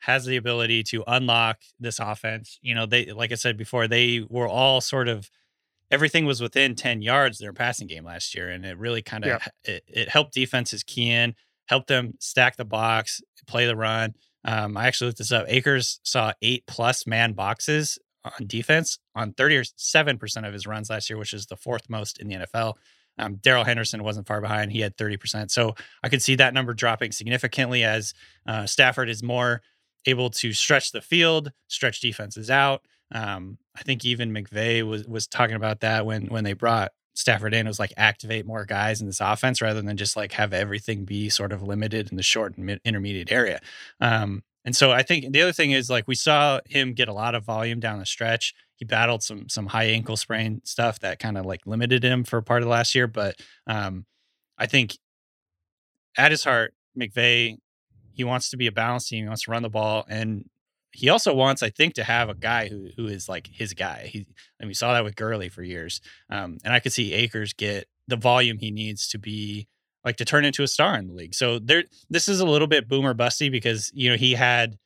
has 0.00 0.24
the 0.24 0.36
ability 0.36 0.82
to 0.82 1.04
unlock 1.06 1.58
this 1.78 2.00
offense. 2.00 2.58
You 2.60 2.74
know, 2.74 2.86
they, 2.86 3.06
like 3.06 3.32
I 3.32 3.36
said 3.36 3.56
before, 3.56 3.86
they 3.86 4.26
were 4.28 4.48
all 4.48 4.80
sort 4.80 5.08
of 5.08 5.30
everything 5.90 6.24
was 6.24 6.40
within 6.40 6.74
10 6.74 7.02
yards 7.02 7.38
their 7.38 7.52
passing 7.52 7.86
game 7.86 8.04
last 8.04 8.34
year, 8.34 8.48
and 8.48 8.64
it 8.64 8.78
really 8.78 9.02
kind 9.02 9.24
of 9.24 9.28
yeah. 9.28 9.72
it, 9.72 9.84
it 9.86 10.08
helped 10.08 10.34
defenses 10.34 10.82
key 10.82 11.10
in, 11.10 11.34
helped 11.66 11.88
them 11.88 12.14
stack 12.20 12.56
the 12.56 12.64
box, 12.64 13.20
play 13.46 13.66
the 13.66 13.76
run. 13.76 14.14
Um, 14.44 14.76
I 14.76 14.86
actually 14.86 15.08
looked 15.08 15.18
this 15.18 15.32
up. 15.32 15.46
Akers 15.48 16.00
saw 16.02 16.32
eight 16.40 16.64
plus 16.66 17.06
man 17.06 17.32
boxes 17.32 17.98
on 18.24 18.46
defense 18.46 18.98
on 19.14 19.32
37% 19.32 20.46
of 20.46 20.52
his 20.52 20.66
runs 20.66 20.90
last 20.90 21.10
year, 21.10 21.18
which 21.18 21.34
is 21.34 21.46
the 21.46 21.56
fourth 21.56 21.88
most 21.88 22.18
in 22.18 22.28
the 22.28 22.36
NFL. 22.36 22.74
Um, 23.18 23.36
Darrell 23.36 23.64
Henderson 23.64 24.02
wasn't 24.02 24.26
far 24.26 24.40
behind. 24.40 24.72
He 24.72 24.80
had 24.80 24.96
30%. 24.96 25.50
So 25.50 25.74
I 26.02 26.08
could 26.08 26.22
see 26.22 26.36
that 26.36 26.54
number 26.54 26.72
dropping 26.72 27.12
significantly 27.12 27.84
as 27.84 28.14
uh, 28.46 28.66
Stafford 28.66 29.10
is 29.10 29.22
more 29.22 29.62
able 30.06 30.30
to 30.30 30.52
stretch 30.52 30.92
the 30.92 31.02
field, 31.02 31.52
stretch 31.68 32.00
defenses 32.00 32.50
out. 32.50 32.82
Um, 33.12 33.58
I 33.76 33.82
think 33.82 34.04
even 34.04 34.32
McVay 34.32 34.82
was 34.86 35.04
was 35.06 35.26
talking 35.26 35.56
about 35.56 35.80
that 35.80 36.06
when 36.06 36.26
when 36.26 36.44
they 36.44 36.52
brought 36.52 36.92
Stafford 37.14 37.54
in. 37.54 37.66
It 37.66 37.70
was 37.70 37.78
like 37.78 37.92
activate 37.96 38.46
more 38.46 38.64
guys 38.64 39.00
in 39.00 39.06
this 39.06 39.20
offense 39.20 39.60
rather 39.60 39.82
than 39.82 39.96
just 39.96 40.16
like 40.16 40.32
have 40.32 40.52
everything 40.52 41.04
be 41.04 41.28
sort 41.28 41.52
of 41.52 41.62
limited 41.62 42.10
in 42.10 42.16
the 42.16 42.22
short 42.22 42.56
and 42.56 42.66
mid- 42.66 42.80
intermediate 42.84 43.32
area. 43.32 43.60
Um, 44.00 44.42
and 44.64 44.76
so 44.76 44.90
I 44.92 45.02
think 45.02 45.32
the 45.32 45.42
other 45.42 45.52
thing 45.52 45.70
is 45.72 45.88
like 45.88 46.06
we 46.06 46.14
saw 46.14 46.60
him 46.66 46.92
get 46.92 47.08
a 47.08 47.12
lot 47.12 47.34
of 47.34 47.44
volume 47.44 47.80
down 47.80 47.98
the 47.98 48.06
stretch. 48.06 48.54
He 48.76 48.84
battled 48.84 49.22
some 49.22 49.48
some 49.48 49.66
high 49.66 49.84
ankle 49.84 50.16
sprain 50.16 50.60
stuff 50.64 51.00
that 51.00 51.18
kind 51.18 51.38
of 51.38 51.46
like 51.46 51.66
limited 51.66 52.04
him 52.04 52.24
for 52.24 52.40
part 52.42 52.62
of 52.62 52.68
last 52.68 52.94
year. 52.94 53.06
But 53.06 53.36
um, 53.66 54.06
I 54.58 54.66
think 54.66 54.96
at 56.16 56.30
his 56.30 56.44
heart, 56.44 56.74
McVay 56.98 57.58
he 58.12 58.24
wants 58.24 58.50
to 58.50 58.56
be 58.56 58.66
a 58.66 58.72
balanced 58.72 59.08
team. 59.08 59.24
He 59.24 59.28
wants 59.28 59.44
to 59.44 59.50
run 59.50 59.62
the 59.62 59.70
ball, 59.70 60.04
and 60.08 60.44
he 60.92 61.08
also 61.08 61.34
wants, 61.34 61.62
I 61.62 61.70
think, 61.70 61.94
to 61.94 62.04
have 62.04 62.28
a 62.28 62.34
guy 62.34 62.68
who 62.68 62.88
who 62.96 63.06
is 63.06 63.28
like 63.28 63.48
his 63.52 63.74
guy. 63.74 64.08
He 64.12 64.26
and 64.58 64.68
we 64.68 64.74
saw 64.74 64.92
that 64.92 65.04
with 65.04 65.16
Gurley 65.16 65.48
for 65.48 65.62
years. 65.62 66.00
Um, 66.28 66.58
and 66.64 66.72
I 66.72 66.80
could 66.80 66.92
see 66.92 67.12
Akers 67.12 67.52
get 67.52 67.86
the 68.08 68.16
volume 68.16 68.58
he 68.58 68.70
needs 68.70 69.08
to 69.08 69.18
be 69.18 69.68
like 70.04 70.16
to 70.16 70.24
turn 70.24 70.44
into 70.44 70.62
a 70.62 70.68
star 70.68 70.96
in 70.96 71.08
the 71.08 71.14
league. 71.14 71.34
So 71.34 71.58
there, 71.58 71.84
this 72.08 72.28
is 72.28 72.40
a 72.40 72.46
little 72.46 72.66
bit 72.66 72.88
boomer 72.88 73.14
busty 73.14 73.50
because 73.50 73.90
you 73.94 74.10
know 74.10 74.16
he 74.16 74.34
had, 74.34 74.78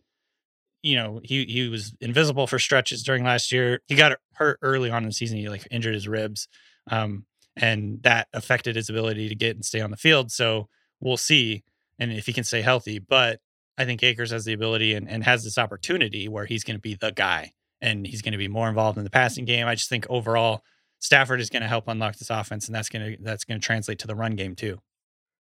you 0.83 0.97
know, 0.97 1.21
he 1.25 1.45
he 1.45 1.69
was 1.69 1.95
invisible 2.01 2.47
for 2.47 2.59
stretches 2.59 3.03
during 3.03 3.25
last 3.25 3.51
year. 3.51 3.81
He 3.87 3.95
got 3.95 4.19
hurt 4.35 4.59
early 4.63 4.91
on 4.91 5.03
in 5.03 5.09
the 5.09 5.15
season. 5.15 5.39
He 5.39 5.49
like 5.49 5.67
injured 5.71 5.95
his 5.95 6.09
ribs, 6.09 6.49
um, 6.91 7.25
and 7.57 8.03
that 8.03 8.29
affected 8.33 8.77
his 8.77 8.91
ability 8.91 9.29
to 9.29 9.35
get 9.35 9.57
and 9.57 9.65
stay 9.65 9.81
on 9.81 9.91
the 9.91 9.97
field. 9.97 10.31
So 10.31 10.69
we'll 11.01 11.17
see, 11.17 11.65
and 11.99 12.13
if 12.13 12.27
he 12.27 12.33
can 12.33 12.45
stay 12.45 12.61
healthy. 12.61 12.99
But 12.99 13.41
I 13.77 13.85
think 13.85 14.03
Akers 14.03 14.31
has 14.31 14.45
the 14.45 14.53
ability 14.53 14.95
and, 14.95 15.09
and 15.09 15.25
has 15.25 15.45
this 15.45 15.59
opportunity 15.59 16.29
where 16.29 16.47
he's 16.47 16.65
going 16.65 16.77
to 16.77 16.81
be 16.81 16.95
the 16.95 17.13
guy 17.13 17.53
and 17.81 18.07
he's 18.07 18.23
going 18.23 18.33
to 18.33 18.39
be 18.39 18.49
more 18.49 18.69
involved 18.69 18.99
in 18.99 19.05
the 19.05 19.11
passing 19.11 19.45
game. 19.45 19.67
I 19.67 19.75
just 19.75 19.89
think 19.89 20.07
overall 20.09 20.63
Stafford 21.01 21.41
is 21.41 21.51
going 21.51 21.63
to 21.63 21.69
help 21.69 21.89
unlock 21.89 22.17
this 22.17 22.31
offense 22.31 22.67
and 22.67 22.75
that's 22.75 22.89
going 22.89 23.17
to 23.17 23.23
that's 23.23 23.45
going 23.45 23.61
to 23.61 23.65
translate 23.65 23.99
to 24.01 24.07
the 24.07 24.15
run 24.15 24.37
game 24.37 24.55
too. 24.55 24.79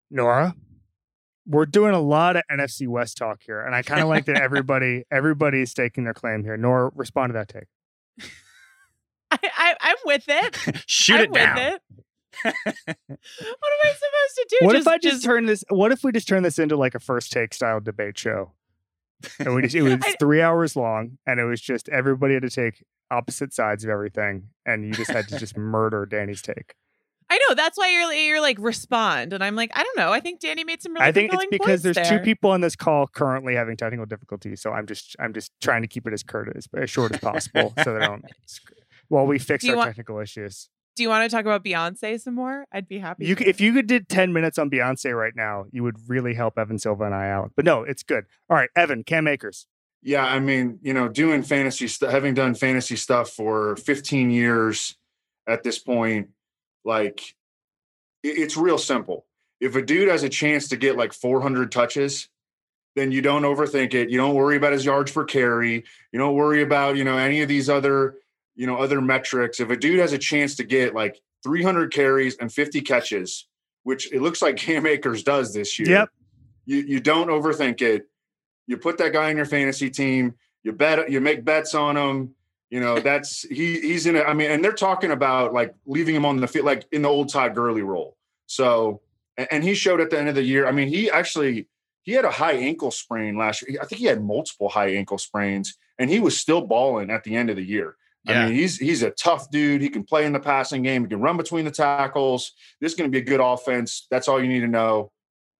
Nora, 0.10 0.56
we're 1.46 1.66
doing 1.66 1.94
a 1.94 2.00
lot 2.00 2.36
of 2.36 2.44
NFC 2.52 2.88
West 2.88 3.18
talk 3.18 3.42
here 3.46 3.62
and 3.62 3.76
I 3.76 3.82
kind 3.84 4.02
of 4.02 4.08
like 4.08 4.26
that 4.26 4.38
everybody 4.42 5.04
everybody 5.12 5.62
is 5.62 5.72
staking 5.72 6.04
their 6.04 6.14
claim 6.14 6.44
here. 6.44 6.58
Nora, 6.58 6.92
respond 6.96 7.30
to 7.30 7.34
that 7.34 7.50
take. 7.50 7.68
I, 9.32 9.76
I 9.80 9.90
am 9.90 9.96
with 10.06 10.24
it. 10.28 10.84
Shoot 10.88 11.20
I'm 11.20 11.24
it 11.26 11.34
down. 11.34 11.58
It 11.58 11.82
what 12.44 12.56
am 12.88 13.82
I 13.84 13.94
supposed 13.94 14.36
to 14.36 14.48
do? 14.50 14.66
What 14.66 14.74
just, 14.74 14.82
if 14.82 14.88
I 14.88 14.98
just, 14.98 15.16
just, 15.16 15.26
turn 15.26 15.46
this? 15.46 15.64
What 15.70 15.92
if 15.92 16.04
we 16.04 16.12
just 16.12 16.28
turn 16.28 16.44
this 16.44 16.60
into 16.60 16.76
like 16.76 16.96
a 16.96 17.00
first 17.00 17.32
take 17.32 17.54
style 17.54 17.80
debate 17.80 18.18
show? 18.18 18.52
And 19.40 19.56
we 19.56 19.64
just 19.64 19.76
it 19.76 19.82
was 19.84 19.98
I, 20.04 20.16
three 20.20 20.42
hours 20.42 20.76
long, 20.76 21.18
and 21.26 21.40
it 21.40 21.46
was 21.46 21.62
just 21.62 21.90
everybody 21.90 22.36
had 22.36 22.44
to 22.44 22.50
take 22.50 22.84
opposite 23.10 23.54
sides 23.54 23.84
of 23.84 23.90
everything, 23.90 24.50
and 24.66 24.86
you 24.86 24.94
just 24.94 25.12
had 25.12 25.28
to 25.30 25.40
just 25.40 25.58
murder 25.58 26.06
Danny's 26.06 26.42
take. 26.42 26.76
I 27.30 27.40
know 27.50 27.56
that's 27.56 27.78
why 27.78 27.90
you're 27.90 28.12
you're 28.14 28.42
like 28.42 28.58
respond, 28.60 29.34
and 29.34 29.44
I'm 29.44 29.56
like 29.56 29.72
I 29.76 29.84
don't 29.84 29.98
know. 29.98 30.12
I 30.12 30.20
think 30.20 30.40
Danny 30.40 30.64
made 30.64 30.82
some 30.82 30.94
really. 30.94 31.06
I 31.06 31.12
think 31.12 31.34
it's 31.34 31.46
because 31.50 31.82
there's 31.82 31.96
there. 31.96 32.06
two 32.06 32.20
people 32.20 32.52
on 32.52 32.62
this 32.62 32.76
call 32.76 33.08
currently 33.08 33.56
having 33.56 33.76
technical 33.76 34.06
difficulties, 34.06 34.62
so 34.62 34.72
I'm 34.72 34.86
just 34.86 35.16
I'm 35.20 35.34
just 35.34 35.52
trying 35.62 35.82
to 35.82 35.88
keep 35.88 36.08
it 36.08 36.14
as 36.14 36.24
curt 36.24 36.56
as 36.56 36.68
as 36.76 36.90
short 36.90 37.14
as 37.14 37.20
possible, 37.20 37.74
so 37.84 37.94
they 37.94 38.06
don't. 38.06 38.24
While 39.10 39.26
we 39.26 39.40
fix 39.40 39.68
our 39.68 39.76
want, 39.76 39.88
technical 39.88 40.20
issues. 40.20 40.70
Do 40.98 41.04
you 41.04 41.10
want 41.10 41.30
to 41.30 41.36
talk 41.36 41.46
about 41.46 41.64
Beyonce 41.64 42.20
some 42.20 42.34
more? 42.34 42.66
I'd 42.72 42.88
be 42.88 42.98
happy. 42.98 43.28
You, 43.28 43.36
if 43.40 43.62
you 43.62 43.72
could 43.72 43.86
did 43.86 44.10
10 44.10 44.34
minutes 44.34 44.58
on 44.58 44.72
Beyonce 44.72 45.16
right 45.16 45.36
now, 45.36 45.66
you 45.72 45.84
would 45.84 45.96
really 46.10 46.34
help 46.34 46.58
Evan 46.58 46.80
Silva 46.80 47.04
and 47.04 47.14
I 47.14 47.30
out. 47.30 47.52
But 47.56 47.66
no, 47.66 47.84
it's 47.84 48.02
good. 48.02 48.26
All 48.50 48.58
right, 48.58 48.72
Evan, 48.76 49.04
Cam 49.04 49.28
Akers. 49.28 49.68
Yeah, 50.02 50.26
I 50.26 50.40
mean, 50.40 50.80
you 50.82 50.96
know, 50.96 51.08
doing 51.08 51.44
fantasy 51.44 51.88
stuff, 51.88 52.12
having 52.12 52.34
done 52.34 52.56
fantasy 52.56 52.96
stuff 52.96 53.30
for 53.30 53.76
15 53.76 54.32
years 54.32 54.96
at 55.46 55.62
this 55.62 55.78
point, 55.78 56.30
like 56.84 57.22
it's 58.24 58.58
real 58.58 58.80
simple. 58.80 59.28
If 59.62 59.76
a 59.76 59.84
dude 59.84 60.10
has 60.10 60.24
a 60.24 60.30
chance 60.30 60.68
to 60.70 60.78
get 60.78 60.98
like 60.98 61.14
400 61.14 61.72
touches, 61.72 62.28
then 62.96 63.12
you 63.12 63.22
don't 63.22 63.44
overthink 63.44 63.94
it. 63.94 64.10
You 64.10 64.18
don't 64.18 64.34
worry 64.34 64.58
about 64.58 64.74
his 64.74 64.84
yards 64.84 65.12
per 65.12 65.26
carry. 65.26 65.84
You 66.12 66.18
don't 66.18 66.34
worry 66.34 66.64
about, 66.64 66.98
you 66.98 67.04
know, 67.04 67.18
any 67.18 67.42
of 67.42 67.48
these 67.48 67.70
other 67.70 68.16
you 68.58 68.66
know, 68.66 68.78
other 68.78 69.00
metrics, 69.00 69.60
if 69.60 69.70
a 69.70 69.78
dude 69.78 70.00
has 70.00 70.12
a 70.12 70.18
chance 70.18 70.56
to 70.56 70.64
get 70.64 70.94
like 70.96 71.22
300 71.44 71.94
carries 71.94 72.36
and 72.38 72.52
50 72.52 72.82
catches, 72.82 73.48
which 73.84 74.12
it 74.12 74.22
looks 74.22 74.42
like 74.42 74.58
Cam 74.58 74.86
Akers 74.86 75.24
does 75.24 75.54
this 75.54 75.80
year, 75.80 75.90
yep. 75.90 76.10
you, 76.66 76.78
you 76.78 77.00
don't 77.00 77.28
overthink 77.28 77.82
it. 77.82 78.08
You 78.66 78.78
put 78.78 78.98
that 78.98 79.14
guy 79.14 79.30
in 79.30 79.38
your 79.38 79.46
fantasy 79.46 79.90
team, 79.90 80.34
you 80.64 80.74
bet, 80.74 81.10
you 81.10 81.22
make 81.22 81.46
bets 81.46 81.74
on 81.74 81.96
him. 81.96 82.34
You 82.70 82.82
know, 82.82 83.00
that's 83.00 83.44
he 83.44 83.80
he's 83.80 84.06
in 84.08 84.18
it. 84.18 84.26
I 84.28 84.34
mean, 84.34 84.52
and 84.52 84.62
they're 84.62 84.74
talking 84.74 85.12
about 85.12 85.54
like 85.54 85.74
leaving 85.86 86.14
him 86.14 86.26
on 86.26 86.36
the 86.36 86.48
field, 86.48 86.66
like 86.66 86.86
in 86.92 87.04
the 87.04 87.08
old 87.08 87.30
Todd 87.30 87.56
Gurley 87.56 87.82
role. 87.82 88.18
So, 88.48 89.00
and 89.38 89.64
he 89.64 89.74
showed 89.74 90.02
at 90.02 90.10
the 90.10 90.20
end 90.20 90.28
of 90.28 90.36
the 90.36 90.44
year. 90.44 90.68
I 90.68 90.74
mean, 90.74 90.90
he 90.90 91.10
actually 91.10 91.70
he 92.04 92.12
had 92.12 92.26
a 92.26 92.32
high 92.32 92.56
ankle 92.56 92.92
sprain 92.92 93.38
last 93.38 93.64
year. 93.66 93.80
I 93.82 93.86
think 93.86 94.00
he 94.00 94.06
had 94.08 94.22
multiple 94.22 94.68
high 94.68 94.90
ankle 94.90 95.18
sprains, 95.18 95.78
and 95.98 96.10
he 96.10 96.20
was 96.20 96.38
still 96.38 96.60
balling 96.60 97.10
at 97.10 97.24
the 97.24 97.38
end 97.38 97.50
of 97.50 97.56
the 97.56 97.64
year. 97.64 97.96
Yeah. 98.28 98.42
I 98.42 98.46
mean, 98.48 98.56
he's 98.56 98.78
he's 98.78 99.04
a 99.04 99.12
tough 99.12 99.50
dude. 99.50 99.82
He 99.82 99.90
can 99.90 100.04
play 100.04 100.26
in 100.26 100.34
the 100.34 100.40
passing 100.40 100.84
game. 100.84 101.04
He 101.04 101.10
can 101.10 101.22
run 101.22 101.38
between 101.38 101.66
the 101.66 101.72
tackles. 101.72 102.52
This 102.82 102.92
is 102.92 102.98
going 102.98 103.10
to 103.10 103.12
be 103.12 103.22
a 103.22 103.26
good 103.26 103.40
offense. 103.40 104.06
That's 104.12 104.28
all 104.28 104.42
you 104.42 104.50
need 104.50 104.62
to 104.62 104.68
know. 104.68 105.12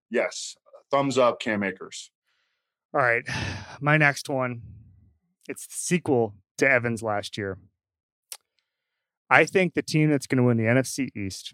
Yes, 0.10 0.56
thumbs 0.92 1.18
up, 1.18 1.40
Cam 1.40 1.64
Akers. 1.64 2.12
All 2.94 3.02
right, 3.02 3.24
my 3.82 3.98
next 3.98 4.30
one. 4.30 4.62
It's 5.48 5.66
the 5.66 5.76
sequel 5.76 6.36
to 6.58 6.70
Evans 6.70 7.02
last 7.02 7.38
year. 7.38 7.58
I 9.30 9.46
think 9.46 9.74
the 9.74 9.82
team 9.82 10.10
that's 10.10 10.28
going 10.28 10.38
to 10.38 10.44
win 10.44 10.58
the 10.58 10.64
NFC 10.64 11.10
East 11.16 11.54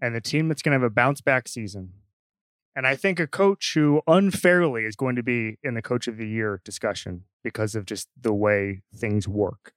and 0.00 0.14
the 0.14 0.20
team 0.20 0.48
that's 0.48 0.62
going 0.62 0.72
to 0.72 0.82
have 0.82 0.90
a 0.90 0.94
bounce 0.94 1.20
back 1.20 1.46
season, 1.46 1.92
and 2.74 2.86
I 2.86 2.96
think 2.96 3.20
a 3.20 3.26
coach 3.26 3.72
who 3.74 4.00
unfairly 4.06 4.84
is 4.84 4.96
going 4.96 5.16
to 5.16 5.22
be 5.22 5.58
in 5.62 5.74
the 5.74 5.82
coach 5.82 6.08
of 6.08 6.16
the 6.16 6.26
year 6.26 6.62
discussion 6.64 7.24
because 7.44 7.74
of 7.74 7.84
just 7.84 8.08
the 8.18 8.32
way 8.32 8.82
things 8.94 9.28
work 9.28 9.72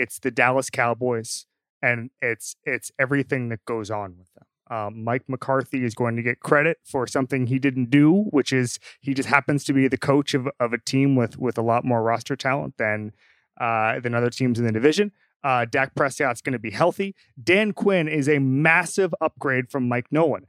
it's 0.00 0.18
the 0.18 0.30
Dallas 0.30 0.70
Cowboys, 0.70 1.46
and 1.82 2.10
it's 2.22 2.56
it's 2.64 2.90
everything 2.98 3.50
that 3.50 3.64
goes 3.64 3.90
on 3.90 4.16
with 4.18 4.32
them. 4.34 4.44
Um, 4.70 5.04
Mike 5.04 5.24
McCarthy 5.28 5.84
is 5.84 5.94
going 5.94 6.16
to 6.16 6.22
get 6.22 6.40
credit 6.40 6.78
for 6.84 7.06
something 7.06 7.46
he 7.46 7.58
didn't 7.58 7.90
do, 7.90 8.24
which 8.30 8.52
is 8.52 8.78
he 9.00 9.14
just 9.14 9.28
happens 9.28 9.64
to 9.64 9.72
be 9.72 9.88
the 9.88 9.98
coach 9.98 10.32
of, 10.32 10.48
of 10.58 10.72
a 10.72 10.78
team 10.78 11.16
with 11.16 11.38
with 11.38 11.58
a 11.58 11.62
lot 11.62 11.84
more 11.84 12.02
roster 12.02 12.36
talent 12.36 12.74
than 12.78 13.12
uh, 13.60 14.00
than 14.00 14.14
other 14.14 14.30
teams 14.30 14.58
in 14.58 14.64
the 14.64 14.72
division. 14.72 15.12
Uh, 15.42 15.64
Dak 15.64 15.94
Prescott's 15.94 16.42
going 16.42 16.52
to 16.52 16.58
be 16.58 16.70
healthy. 16.70 17.14
Dan 17.42 17.72
Quinn 17.72 18.08
is 18.08 18.28
a 18.28 18.38
massive 18.38 19.14
upgrade 19.20 19.70
from 19.70 19.88
Mike 19.88 20.06
Nolan. 20.10 20.46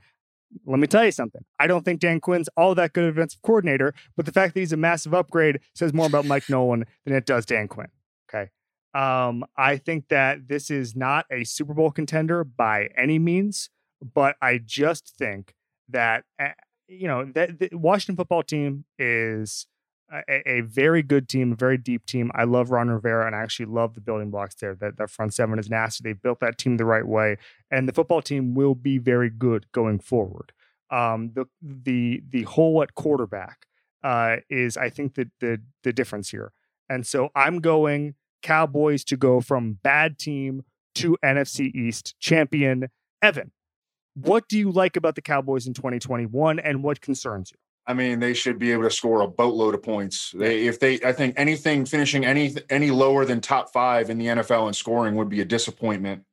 Let 0.66 0.80
me 0.80 0.88
tell 0.88 1.06
you 1.06 1.12
something. 1.12 1.46
I 1.60 1.68
don't 1.68 1.86
think 1.86 2.02
Dan 2.02 2.20
Quinn's 2.20 2.50
all 2.58 2.76
that 2.76 2.92
good 2.92 3.06
of 3.06 3.16
defensive 3.16 3.42
coordinator, 3.42 3.94
but 4.18 4.26
the 4.26 4.34
fact 4.34 4.54
that 4.54 4.60
he's 4.60 4.74
a 4.74 4.78
massive 4.78 5.14
upgrade 5.14 5.60
says 5.74 5.94
more 5.94 6.08
about 6.08 6.26
Mike 6.26 6.50
Nolan 6.50 6.86
than 7.06 7.16
it 7.16 7.26
does 7.26 7.46
Dan 7.46 7.70
Quinn. 7.70 7.88
Um, 8.94 9.46
I 9.56 9.78
think 9.78 10.10
that 10.10 10.48
this 10.48 10.70
is 10.70 10.96
not 10.96 11.26
a 11.32 11.44
Super 11.44 11.74
Bowl 11.74 11.92
contender 11.92 12.44
by 12.44 12.90
any 12.98 13.20
means, 13.20 13.70
but 14.02 14.36
I 14.42 14.58
just 14.58 15.16
think 15.18 15.54
that 15.90 16.26
uh, 16.40 16.50
you 16.88 17.08
know 17.08 17.26
that 17.26 17.60
the 17.60 17.70
Washington 17.72 18.18
football 18.18 18.44
team 18.44 18.86
is 19.00 19.68
a, 20.12 20.58
a, 20.58 20.62
very 20.62 21.02
good 21.02 21.30
team, 21.30 21.54
a 21.54 21.56
very 21.56 21.78
deep 21.78 22.06
team. 22.06 22.32
I 22.36 22.44
love 22.44 22.72
Ron 22.72 22.90
Rivera, 22.90 23.26
and 23.26 23.36
I 23.36 23.40
actually 23.40 23.68
love 23.68 23.94
the 23.94 24.02
building 24.02 24.30
blocks 24.30 24.56
there. 24.56 24.76
That 24.76 24.98
that 24.98 25.10
front 25.10 25.34
seven 25.34 25.58
is 25.58 25.70
nasty. 25.70 26.04
They 26.04 26.14
built 26.14 26.40
that 26.42 26.58
team 26.58 26.78
the 26.78 26.86
right 26.86 27.08
way, 27.08 27.38
and 27.70 27.88
the 27.88 27.94
football 27.94 28.22
team 28.22 28.56
will 28.56 28.76
be 28.76 28.98
very 28.98 29.30
good 29.30 29.72
going 29.72 30.00
forward. 30.00 30.52
Um, 30.90 31.32
the 31.34 31.46
the 31.62 32.24
the 32.28 32.44
hole 32.44 32.84
at 32.84 32.94
quarterback 32.96 33.68
uh, 34.04 34.38
is, 34.50 34.76
I 34.76 34.90
think, 34.90 35.16
the 35.16 35.30
the 35.40 35.62
the 35.84 35.94
difference 35.94 36.30
here. 36.30 36.52
And 36.90 37.08
so 37.08 37.30
I'm 37.36 37.60
going 37.60 38.16
Cowboys 38.42 39.04
to 39.06 39.18
go 39.18 39.42
from 39.42 39.80
bad 39.84 40.18
team 40.18 40.64
to 40.96 41.18
NFC 41.24 41.74
East 41.74 42.16
champion. 42.20 42.90
Evan, 43.22 43.52
what 44.16 44.48
do 44.48 44.58
you 44.58 44.72
like 44.72 44.96
about 44.98 45.16
the 45.16 45.22
Cowboys 45.22 45.68
in 45.68 45.74
2021 45.74 46.60
and 46.60 46.84
what 46.84 47.02
concerns 47.02 47.52
you? 47.52 47.58
I 47.88 47.94
mean, 47.94 48.20
they 48.20 48.34
should 48.34 48.60
be 48.60 48.72
able 48.72 48.84
to 48.84 48.92
score 48.92 49.22
a 49.22 49.28
boatload 49.28 49.74
of 49.74 49.82
points. 49.82 50.32
They, 50.32 50.68
if 50.68 50.80
they, 50.80 51.00
I 51.02 51.14
think 51.14 51.34
anything 51.38 51.86
finishing 51.86 52.26
any 52.26 52.56
any 52.70 52.92
lower 52.92 53.26
than 53.26 53.42
top 53.42 53.74
five 53.74 54.10
in 54.10 54.18
the 54.18 54.28
NFL 54.28 54.68
in 54.68 54.74
scoring 54.74 55.16
would 55.16 55.30
be 55.30 55.42
a 55.42 55.46
disappointment. 55.46 56.24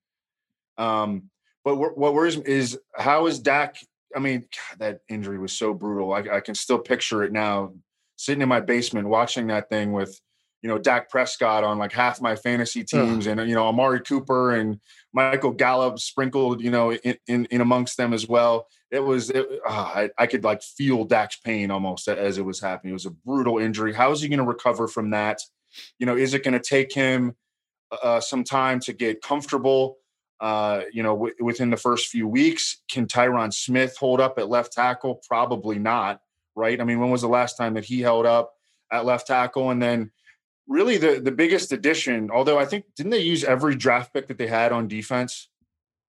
Um, 0.77 1.31
but 1.65 1.77
what 1.77 2.15
worries 2.15 2.37
me 2.37 2.45
is 2.47 2.79
how 2.95 3.27
is 3.27 3.41
Dak? 3.41 3.77
I 4.15 4.21
mean, 4.21 4.41
God, 4.41 4.79
that 4.79 5.01
injury 5.09 5.39
was 5.39 5.53
so 5.53 5.75
brutal. 5.75 6.13
I, 6.13 6.21
I, 6.37 6.41
can 6.41 6.55
still 6.55 6.79
picture 6.79 7.25
it 7.25 7.33
now, 7.33 7.75
sitting 8.17 8.41
in 8.41 8.49
my 8.49 8.61
basement 8.61 9.09
watching 9.09 9.49
that 9.49 9.69
thing 9.69 9.93
with, 9.93 10.19
you 10.63 10.69
know, 10.69 10.79
Dak 10.79 11.09
Prescott 11.09 11.63
on 11.63 11.79
like 11.79 11.93
half 11.93 12.21
my 12.21 12.35
fantasy 12.35 12.83
teams, 12.83 13.27
Ugh. 13.27 13.39
and 13.39 13.49
you 13.49 13.55
know, 13.55 13.67
Amari 13.69 14.01
Cooper 14.01 14.57
and 14.57 14.81
Michael 15.13 15.53
Gallup 15.53 15.99
sprinkled, 15.99 16.61
you 16.61 16.71
know, 16.71 16.93
in, 16.93 17.17
in, 17.29 17.45
in 17.47 17.61
amongst 17.61 17.97
them 17.97 18.13
as 18.13 18.29
well. 18.29 18.67
It 18.91 19.01
was, 19.01 19.31
it, 19.31 19.47
uh, 19.69 19.71
I, 19.71 20.11
I 20.19 20.27
could 20.27 20.45
like 20.45 20.63
feel 20.63 21.05
Dak's 21.05 21.37
pain 21.37 21.71
almost 21.71 22.09
as 22.09 22.39
it 22.39 22.45
was 22.45 22.61
happening. 22.61 22.91
It 22.91 22.95
was 22.95 23.07
a 23.07 23.11
brutal 23.11 23.59
injury. 23.59 23.93
How 23.93 24.11
is 24.11 24.21
he 24.21 24.29
going 24.29 24.39
to 24.39 24.45
recover 24.45 24.89
from 24.89 25.11
that? 25.11 25.41
You 25.99 26.07
know, 26.07 26.17
is 26.17 26.35
it 26.35 26.43
going 26.43 26.55
to 26.55 26.61
take 26.61 26.93
him 26.93 27.37
uh, 28.03 28.21
some 28.21 28.43
time 28.43 28.81
to 28.81 28.93
get 28.93 29.23
comfortable? 29.23 29.99
Uh, 30.41 30.83
you 30.93 31.03
know, 31.03 31.15
w- 31.15 31.35
within 31.41 31.71
the 31.71 31.77
first 31.77 32.09
few 32.09 32.27
weeks, 32.27 32.81
can 32.91 33.07
Tyron 33.07 33.53
Smith 33.53 33.97
hold 33.97 34.21
up 34.21 34.39
at 34.39 34.49
left 34.49 34.73
tackle? 34.73 35.21
Probably 35.29 35.79
not, 35.79 36.21
right? 36.55 36.81
I 36.81 36.85
mean, 36.85 37.01
when 37.01 37.11
was 37.11 37.23
the 37.23 37.29
last 37.29 37.57
time 37.57 37.75
that 37.75 37.85
he 37.85 38.01
held 38.01 38.25
up 38.25 38.53
at 38.91 39.05
left 39.05 39.27
tackle? 39.27 39.71
And 39.71 39.83
then 39.83 40.11
really 40.69 40.99
the 40.99 41.21
the 41.21 41.33
biggest 41.33 41.73
addition, 41.73 42.31
although 42.31 42.59
I 42.59 42.65
think 42.65 42.85
didn't 42.95 43.11
they 43.11 43.23
use 43.23 43.43
every 43.43 43.75
draft 43.75 44.13
pick 44.13 44.29
that 44.29 44.39
they 44.39 44.47
had 44.47 44.71
on 44.71 44.87
defense? 44.87 45.49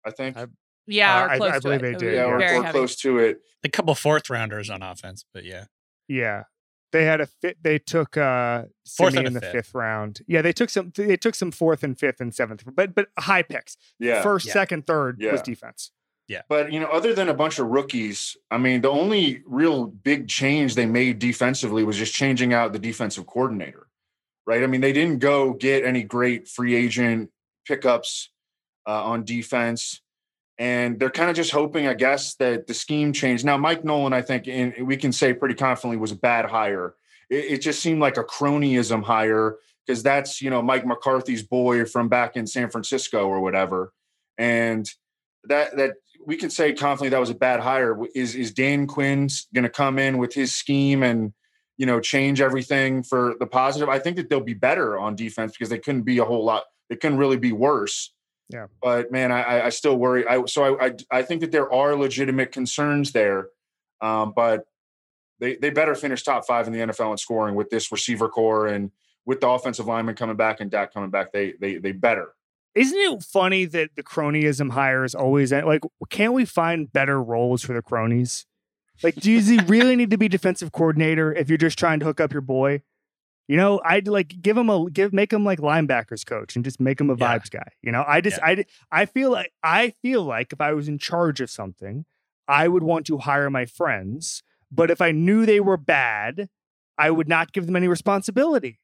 I 0.06 0.12
think. 0.12 0.38
I, 0.38 0.48
yeah, 0.88 1.24
uh, 1.24 1.28
I, 1.28 1.56
I, 1.56 1.60
believe 1.60 1.84
it. 1.84 2.00
they 2.00 2.06
did. 2.06 2.16
Yeah, 2.16 2.26
we're, 2.26 2.64
we're 2.64 2.72
close 2.72 2.96
to 2.98 3.20
it. 3.20 3.42
A 3.64 3.70
couple 3.70 3.94
fourth 3.94 4.30
rounders 4.30 4.70
on 4.70 4.82
offense, 4.82 5.24
but 5.34 5.46
yeah. 5.46 5.66
Yeah. 6.08 6.44
They 6.92 7.06
had 7.06 7.22
a 7.22 7.28
fit. 7.28 7.58
They 7.62 7.78
took 7.78 8.18
uh 8.18 8.64
fourth 8.98 9.16
in 9.16 9.34
the 9.34 9.40
fifth. 9.40 9.52
fifth. 9.52 9.76
round. 9.76 10.22
Yeah, 10.28 10.42
they 10.42 10.52
took 10.52 10.72
some. 10.72 10.92
They 10.96 11.18
took 11.18 11.36
some 11.36 11.52
fourth 11.52 11.84
and 11.84 12.00
fifth 12.00 12.20
and 12.20 12.34
seventh, 12.34 12.64
but 12.74 12.96
but 12.96 13.10
high 13.20 13.44
picks. 13.44 13.78
Yeah, 14.00 14.24
first, 14.24 14.48
yeah. 14.48 14.54
second, 14.54 14.88
third 14.88 15.18
yeah. 15.20 15.32
was 15.32 15.44
defense. 15.44 15.92
Yeah, 16.28 16.42
but 16.50 16.74
you 16.74 16.80
know, 16.80 16.88
other 16.88 17.14
than 17.14 17.30
a 17.30 17.36
bunch 17.36 17.60
of 17.60 17.68
rookies, 17.68 18.36
I 18.50 18.58
mean, 18.58 18.82
the 18.82 18.90
only 18.90 19.44
real 19.46 19.86
big 19.86 20.28
change 20.28 20.74
they 20.74 20.88
made 20.88 21.20
defensively 21.20 21.84
was 21.84 21.96
just 21.96 22.16
changing 22.16 22.56
out 22.56 22.74
the 22.74 22.80
defensive 22.80 23.28
coordinator 23.28 23.89
right? 24.50 24.64
I 24.64 24.68
mean, 24.68 24.82
they 24.82 24.94
didn't 24.94 25.20
go 25.20 25.54
get 25.54 25.86
any 25.86 26.02
great 26.02 26.48
free 26.48 26.74
agent 26.74 27.30
pickups 27.68 28.32
uh, 28.88 29.04
on 29.04 29.24
defense. 29.24 30.02
And 30.58 31.00
they're 31.00 31.12
kind 31.12 31.30
of 31.30 31.36
just 31.36 31.52
hoping, 31.52 31.86
I 31.86 31.94
guess, 31.94 32.34
that 32.38 32.66
the 32.66 32.74
scheme 32.74 33.14
changed. 33.14 33.46
Now, 33.46 33.58
Mike 33.58 33.86
Nolan, 33.86 34.12
I 34.12 34.24
think, 34.24 34.48
and 34.48 34.74
we 34.88 34.98
can 34.98 35.12
say 35.12 35.34
pretty 35.34 35.54
confidently, 35.54 35.98
was 35.98 36.12
a 36.12 36.16
bad 36.16 36.46
hire. 36.46 36.96
It, 37.30 37.46
it 37.46 37.58
just 37.60 37.80
seemed 37.80 38.02
like 38.02 38.18
a 38.18 38.24
cronyism 38.24 39.04
hire 39.04 39.58
because 39.86 40.02
that's, 40.02 40.42
you 40.42 40.50
know, 40.50 40.64
Mike 40.64 40.84
McCarthy's 40.84 41.44
boy 41.44 41.86
from 41.86 42.10
back 42.10 42.36
in 42.36 42.48
San 42.48 42.72
Francisco 42.72 43.28
or 43.28 43.42
whatever. 43.42 43.94
And 44.40 44.90
that 45.44 45.78
that 45.78 45.94
we 46.26 46.38
can 46.38 46.50
say 46.50 46.74
confidently 46.74 47.10
that 47.10 47.20
was 47.20 47.30
a 47.30 47.36
bad 47.36 47.60
hire. 47.60 47.96
Is 48.16 48.34
is 48.34 48.52
Dan 48.52 48.88
Quinn's 48.88 49.48
going 49.54 49.64
to 49.64 49.70
come 49.70 50.00
in 50.00 50.18
with 50.18 50.34
his 50.34 50.56
scheme 50.56 51.04
and 51.04 51.34
you 51.80 51.86
know, 51.86 52.02
change 52.02 52.42
everything 52.42 53.02
for 53.02 53.36
the 53.40 53.48
positive. 53.48 53.88
I 53.88 54.00
think 54.00 54.18
that 54.18 54.30
they'll 54.30 54.42
be 54.42 54.54
better 54.54 55.00
on 55.00 55.16
defense 55.16 55.54
because 55.54 55.70
they 55.70 55.80
couldn't 55.80 56.02
be 56.02 56.18
a 56.18 56.26
whole 56.26 56.44
lot. 56.44 56.66
They 56.90 56.98
couldn't 56.98 57.18
really 57.18 57.38
be 57.38 57.54
worse. 57.54 58.14
Yeah. 58.50 58.66
But 58.82 59.14
man, 59.14 59.32
I, 59.32 59.62
I 59.62 59.70
still 59.70 59.96
worry. 59.96 60.28
I 60.28 60.44
so 60.46 60.76
I, 60.76 60.88
I, 60.88 60.92
I 61.10 61.22
think 61.22 61.40
that 61.40 61.54
there 61.54 61.72
are 61.72 61.96
legitimate 61.96 62.52
concerns 62.52 63.14
there, 63.14 63.48
um, 64.02 64.34
but 64.36 64.66
they 65.40 65.56
they 65.56 65.70
better 65.70 65.96
finish 65.96 66.22
top 66.24 66.46
five 66.46 66.68
in 66.68 66.74
the 66.74 66.80
NFL 66.80 67.12
in 67.12 67.18
scoring 67.18 67.56
with 67.56 67.70
this 67.70 67.94
receiver 67.94 68.28
corps 68.28 68.68
and 68.68 68.92
with 69.26 69.40
the 69.40 69.48
offensive 69.48 69.86
lineman 69.86 70.16
coming 70.16 70.36
back 70.36 70.60
and 70.60 70.70
Dak 70.70 70.94
coming 70.94 71.12
back. 71.12 71.32
They 71.32 71.54
they 71.62 71.78
they 71.78 71.94
better. 71.94 72.34
Isn't 72.76 73.00
it 73.00 73.24
funny 73.24 73.64
that 73.66 73.92
the 73.96 74.04
cronyism 74.04 74.72
hires 74.72 75.16
always 75.16 75.54
like? 75.54 75.84
Can't 76.10 76.34
we 76.34 76.44
find 76.44 76.92
better 76.92 77.24
roles 77.24 77.64
for 77.64 77.74
the 77.74 77.82
cronies? 77.82 78.46
Like, 79.04 79.16
does 79.16 79.48
he 79.50 79.60
really 79.68 79.96
need 79.96 80.12
to 80.12 80.18
be 80.18 80.28
defensive 80.28 80.72
coordinator 80.72 81.34
if 81.34 81.50
you're 81.50 81.58
just 81.58 81.80
trying 81.80 82.00
to 82.00 82.06
hook 82.06 82.20
up 82.20 82.34
your 82.34 82.42
boy? 82.42 82.82
You 83.48 83.58
know, 83.58 83.82
I'd 83.84 84.08
like 84.08 84.42
give 84.42 84.56
him 84.56 84.70
a 84.70 84.90
give 84.92 85.12
make 85.12 85.34
him 85.34 85.44
like 85.44 85.58
linebackers 85.58 86.24
coach 86.24 86.56
and 86.56 86.64
just 86.64 86.80
make 86.80 87.02
him 87.02 87.10
a 87.10 87.16
yeah. 87.16 87.38
vibes 87.38 87.50
guy. 87.50 87.68
You 87.82 87.92
know, 87.92 88.06
I 88.08 88.22
just 88.22 88.38
yeah. 88.38 88.46
I 88.46 88.66
I 88.92 89.06
feel 89.08 89.32
like 89.32 89.52
I 89.64 89.96
feel 90.04 90.22
like 90.24 90.54
if 90.54 90.62
I 90.62 90.74
was 90.74 90.88
in 90.88 91.00
charge 91.00 91.42
of 91.42 91.50
something, 91.50 92.06
I 92.48 92.68
would 92.68 92.84
want 92.84 93.08
to 93.08 93.18
hire 93.18 93.50
my 93.50 93.66
friends, 93.66 94.44
but 94.72 94.92
if 94.92 95.02
I 95.02 95.12
knew 95.12 95.48
they 95.48 95.60
were 95.60 95.78
bad, 95.78 96.50
I 96.96 97.10
would 97.10 97.28
not 97.28 97.52
give 97.52 97.66
them 97.66 97.76
any 97.76 97.88
responsibility. 97.88 98.80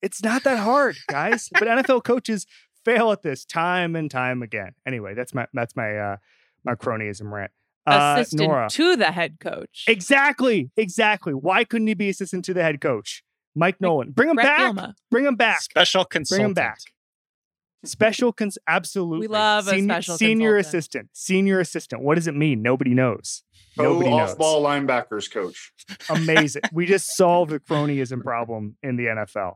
It's 0.00 0.22
not 0.22 0.44
that 0.44 0.60
hard, 0.60 0.96
guys. 1.08 1.48
but 1.52 1.64
NFL 1.64 2.04
coaches 2.04 2.46
fail 2.86 3.12
at 3.12 3.22
this 3.22 3.44
time 3.44 3.96
and 3.96 4.10
time 4.10 4.42
again. 4.42 4.72
Anyway, 4.86 5.12
that's 5.12 5.34
my 5.34 5.46
that's 5.52 5.76
my 5.76 5.94
uh 5.98 6.16
my 6.64 6.74
cronyism 6.74 7.30
rant. 7.30 7.50
Uh, 7.86 8.16
assistant 8.18 8.42
Nora. 8.48 8.68
to 8.70 8.96
the 8.96 9.12
head 9.12 9.38
coach. 9.40 9.84
Exactly. 9.86 10.70
Exactly. 10.76 11.32
Why 11.32 11.64
couldn't 11.64 11.86
he 11.86 11.94
be 11.94 12.08
assistant 12.08 12.44
to 12.46 12.54
the 12.54 12.62
head 12.62 12.80
coach? 12.80 13.22
Mike 13.54 13.80
Nolan. 13.80 14.10
Bring 14.10 14.28
him 14.30 14.36
Brett 14.36 14.46
back. 14.46 14.74
Bielema. 14.74 14.94
Bring 15.10 15.24
him 15.24 15.36
back. 15.36 15.62
Special 15.62 16.04
consultant. 16.04 16.38
Bring 16.40 16.50
him 16.50 16.54
back. 16.54 16.78
Special 17.84 18.32
cons 18.32 18.58
absolutely. 18.66 19.28
We 19.28 19.32
love 19.32 19.68
a 19.68 19.80
special 19.80 20.16
senior 20.18 20.56
consultant. 20.56 20.66
assistant. 20.66 21.08
Senior 21.12 21.60
assistant. 21.60 22.02
What 22.02 22.16
does 22.16 22.26
it 22.26 22.34
mean? 22.34 22.60
Nobody 22.62 22.94
knows. 22.94 23.44
Pro 23.76 23.92
Nobody 23.92 24.10
knows. 24.10 24.30
off-ball 24.32 24.62
linebackers 24.64 25.30
coach. 25.30 25.72
Amazing. 26.10 26.62
we 26.72 26.86
just 26.86 27.16
solved 27.16 27.52
the 27.52 27.60
cronyism 27.60 28.22
problem 28.22 28.76
in 28.82 28.96
the 28.96 29.04
NFL. 29.06 29.54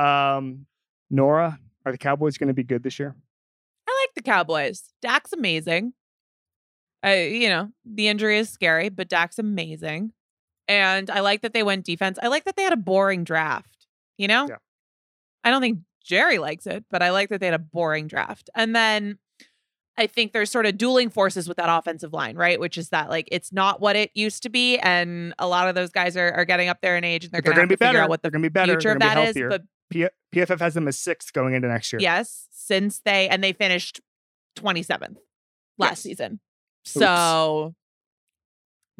Um, 0.00 0.66
Nora, 1.10 1.58
are 1.84 1.92
the 1.92 1.98
Cowboys 1.98 2.38
going 2.38 2.48
to 2.48 2.54
be 2.54 2.62
good 2.62 2.82
this 2.82 2.98
year? 2.98 3.14
I 3.88 4.06
like 4.06 4.14
the 4.14 4.22
Cowboys. 4.22 4.84
Dak's 5.02 5.32
amazing. 5.32 5.92
Uh, 7.06 7.10
you 7.10 7.48
know, 7.48 7.70
the 7.84 8.08
injury 8.08 8.38
is 8.38 8.50
scary, 8.50 8.88
but 8.88 9.08
Dak's 9.08 9.38
amazing. 9.38 10.12
And 10.68 11.08
I 11.10 11.20
like 11.20 11.42
that 11.42 11.52
they 11.52 11.62
went 11.62 11.84
defense. 11.84 12.18
I 12.20 12.28
like 12.28 12.44
that 12.44 12.56
they 12.56 12.62
had 12.62 12.72
a 12.72 12.78
boring 12.78 13.22
draft, 13.22 13.86
you 14.18 14.26
know? 14.26 14.46
Yeah. 14.48 14.56
I 15.44 15.50
don't 15.50 15.60
think 15.60 15.78
Jerry 16.02 16.38
likes 16.38 16.66
it, 16.66 16.84
but 16.90 17.02
I 17.02 17.10
like 17.10 17.28
that 17.28 17.40
they 17.40 17.46
had 17.46 17.54
a 17.54 17.60
boring 17.60 18.08
draft. 18.08 18.50
And 18.54 18.74
then 18.74 19.18
I 19.96 20.06
think 20.06 20.32
there's 20.32 20.50
sort 20.50 20.66
of 20.66 20.76
dueling 20.76 21.08
forces 21.08 21.48
with 21.48 21.56
that 21.56 21.68
offensive 21.68 22.12
line, 22.12 22.36
right? 22.36 22.60
Which 22.60 22.76
is 22.76 22.90
that 22.90 23.08
like 23.08 23.28
it's 23.32 23.52
not 23.52 23.80
what 23.80 23.96
it 23.96 24.10
used 24.14 24.42
to 24.42 24.48
be, 24.50 24.78
and 24.78 25.34
a 25.38 25.46
lot 25.46 25.68
of 25.68 25.74
those 25.74 25.90
guys 25.90 26.16
are, 26.16 26.32
are 26.32 26.44
getting 26.44 26.68
up 26.68 26.80
there 26.82 26.96
in 26.96 27.04
age, 27.04 27.24
and 27.24 27.32
they're, 27.32 27.40
they're 27.40 27.54
going 27.54 27.68
to 27.68 27.72
be 27.72 27.76
better. 27.76 28.00
out 28.00 28.08
what 28.08 28.22
the 28.22 28.28
they're 28.28 28.32
going 28.32 28.42
to 28.42 28.50
be 28.50 28.52
better. 28.52 28.72
future 28.72 28.90
of 28.90 28.98
that 28.98 29.36
is. 29.36 29.42
But 29.48 29.62
P- 29.90 30.08
PFF 30.34 30.60
has 30.60 30.74
them 30.74 30.86
as 30.86 30.98
sixth 30.98 31.32
going 31.32 31.54
into 31.54 31.68
next 31.68 31.92
year. 31.92 32.00
Yes, 32.00 32.48
since 32.50 33.00
they 33.04 33.28
and 33.28 33.42
they 33.42 33.52
finished 33.52 34.00
27th 34.58 35.16
last 35.78 35.90
yes. 35.90 36.00
season. 36.00 36.40
So, 36.86 37.74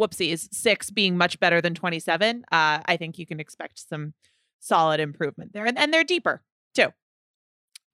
whoopsies, 0.00 0.48
six 0.52 0.90
being 0.90 1.16
much 1.16 1.38
better 1.40 1.60
than 1.60 1.74
27. 1.74 2.44
Uh, 2.50 2.80
I 2.84 2.96
think 2.96 3.18
you 3.18 3.26
can 3.26 3.40
expect 3.40 3.88
some 3.88 4.14
solid 4.60 5.00
improvement 5.00 5.52
there. 5.52 5.66
And, 5.66 5.78
and 5.78 5.92
they're 5.92 6.04
deeper 6.04 6.42
too. 6.74 6.88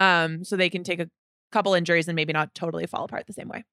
Um, 0.00 0.44
so 0.44 0.56
they 0.56 0.70
can 0.70 0.82
take 0.82 1.00
a 1.00 1.08
couple 1.52 1.74
injuries 1.74 2.08
and 2.08 2.16
maybe 2.16 2.32
not 2.32 2.54
totally 2.54 2.86
fall 2.86 3.04
apart 3.04 3.26
the 3.26 3.32
same 3.32 3.48
way. 3.48 3.64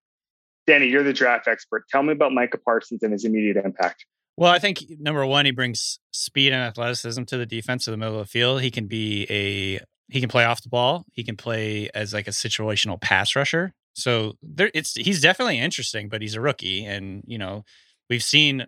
Danny, 0.68 0.88
you're 0.88 1.04
the 1.04 1.14
draft 1.14 1.48
expert. 1.48 1.86
Tell 1.90 2.04
me 2.04 2.12
about 2.12 2.32
Micah 2.32 2.60
Parsons 2.60 3.02
and 3.02 3.12
his 3.12 3.26
immediate 3.26 3.58
impact. 3.58 4.06
Well, 4.38 4.52
I 4.52 4.60
think 4.60 4.86
number 5.00 5.26
one, 5.26 5.46
he 5.46 5.52
brings 5.52 6.00
speed 6.12 6.54
and 6.54 6.62
athleticism 6.62 7.24
to 7.24 7.38
the 7.38 7.46
defense 7.46 7.88
of 7.88 7.92
the 7.92 7.98
middle 7.98 8.20
of 8.20 8.28
the 8.28 8.32
field. 8.32 8.62
He 8.62 8.72
can 8.72 8.88
be 8.88 9.26
a 9.30 9.80
he 10.12 10.20
can 10.20 10.30
play 10.30 10.44
off 10.44 10.62
the 10.62 10.70
ball. 10.70 11.06
He 11.12 11.24
can 11.24 11.38
play 11.38 11.90
as 11.94 12.14
like 12.14 12.28
a 12.28 12.32
situational 12.32 13.00
pass 13.00 13.36
rusher. 13.36 13.74
So 14.00 14.38
there, 14.42 14.72
it's 14.74 14.94
he's 14.94 15.22
definitely 15.22 15.60
interesting, 15.60 16.10
but 16.10 16.22
he's 16.22 16.36
a 16.36 16.42
rookie, 16.42 16.86
and 16.86 17.24
you 17.28 17.38
know 17.38 17.64
we've 18.10 18.24
seen 18.24 18.68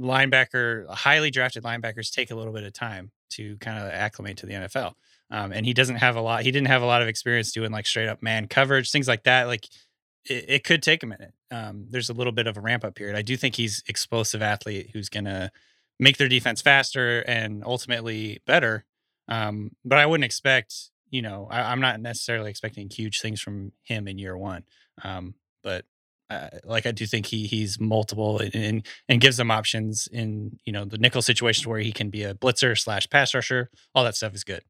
linebacker, 0.00 0.88
highly 0.90 1.30
drafted 1.30 1.62
linebackers 1.62 2.12
take 2.12 2.30
a 2.30 2.34
little 2.34 2.52
bit 2.52 2.64
of 2.64 2.72
time 2.72 3.10
to 3.30 3.56
kind 3.58 3.78
of 3.78 3.90
acclimate 3.90 4.36
to 4.38 4.46
the 4.46 4.54
NFL. 4.54 4.92
Um, 5.30 5.52
and 5.52 5.64
he 5.64 5.72
doesn't 5.72 5.96
have 5.96 6.16
a 6.16 6.20
lot. 6.20 6.42
He 6.42 6.50
didn't 6.50 6.68
have 6.68 6.82
a 6.82 6.86
lot 6.86 7.02
of 7.02 7.08
experience 7.08 7.52
doing 7.52 7.72
like 7.72 7.86
straight 7.86 8.08
up 8.08 8.22
man 8.22 8.46
coverage, 8.46 8.90
things 8.90 9.08
like 9.08 9.24
that. 9.24 9.46
Like 9.46 9.66
it, 10.28 10.44
it 10.48 10.64
could 10.64 10.82
take 10.82 11.02
a 11.02 11.06
minute. 11.06 11.32
Um, 11.50 11.86
there's 11.90 12.10
a 12.10 12.14
little 12.14 12.32
bit 12.32 12.46
of 12.46 12.56
a 12.56 12.60
ramp 12.60 12.84
up 12.84 12.94
period. 12.94 13.16
I 13.16 13.22
do 13.22 13.36
think 13.36 13.56
he's 13.56 13.82
explosive 13.88 14.42
athlete 14.42 14.90
who's 14.92 15.08
gonna 15.08 15.50
make 15.98 16.16
their 16.18 16.28
defense 16.28 16.60
faster 16.60 17.20
and 17.20 17.62
ultimately 17.64 18.40
better. 18.46 18.84
Um, 19.28 19.70
but 19.84 19.98
I 19.98 20.06
wouldn't 20.06 20.24
expect 20.24 20.90
you 21.14 21.22
know, 21.22 21.46
I, 21.48 21.72
am 21.72 21.80
not 21.80 22.00
necessarily 22.00 22.50
expecting 22.50 22.90
huge 22.90 23.20
things 23.20 23.40
from 23.40 23.70
him 23.84 24.08
in 24.08 24.18
year 24.18 24.36
one. 24.36 24.64
Um, 25.04 25.36
but 25.62 25.84
uh, 26.28 26.48
like 26.64 26.86
I 26.86 26.90
do 26.90 27.06
think 27.06 27.26
he 27.26 27.46
he's 27.46 27.78
multiple 27.78 28.40
and, 28.40 28.52
and, 28.52 28.86
and 29.08 29.20
gives 29.20 29.36
them 29.36 29.48
options 29.48 30.08
in 30.10 30.58
you 30.64 30.72
know 30.72 30.84
the 30.84 30.98
nickel 30.98 31.22
situations 31.22 31.68
where 31.68 31.78
he 31.78 31.92
can 31.92 32.10
be 32.10 32.24
a 32.24 32.34
blitzer 32.34 32.76
slash 32.76 33.08
pass 33.08 33.32
rusher. 33.32 33.70
All 33.94 34.02
that 34.02 34.16
stuff 34.16 34.34
is 34.34 34.42
good. 34.42 34.62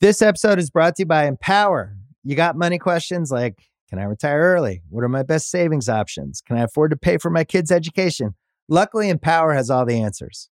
This 0.00 0.22
episode 0.22 0.60
is 0.60 0.70
brought 0.70 0.94
to 0.96 1.02
you 1.02 1.06
by 1.06 1.26
Empower. 1.26 1.96
You 2.22 2.36
got 2.36 2.54
money 2.54 2.78
questions 2.78 3.32
like 3.32 3.58
Can 3.88 3.98
I 3.98 4.04
retire 4.04 4.38
early? 4.38 4.82
What 4.90 5.02
are 5.02 5.08
my 5.08 5.24
best 5.24 5.50
savings 5.50 5.88
options? 5.88 6.40
Can 6.40 6.56
I 6.56 6.62
afford 6.62 6.92
to 6.92 6.96
pay 6.96 7.18
for 7.18 7.30
my 7.30 7.42
kids' 7.42 7.72
education? 7.72 8.36
Luckily, 8.68 9.08
Empower 9.08 9.54
has 9.54 9.70
all 9.70 9.84
the 9.84 10.00
answers. 10.00 10.49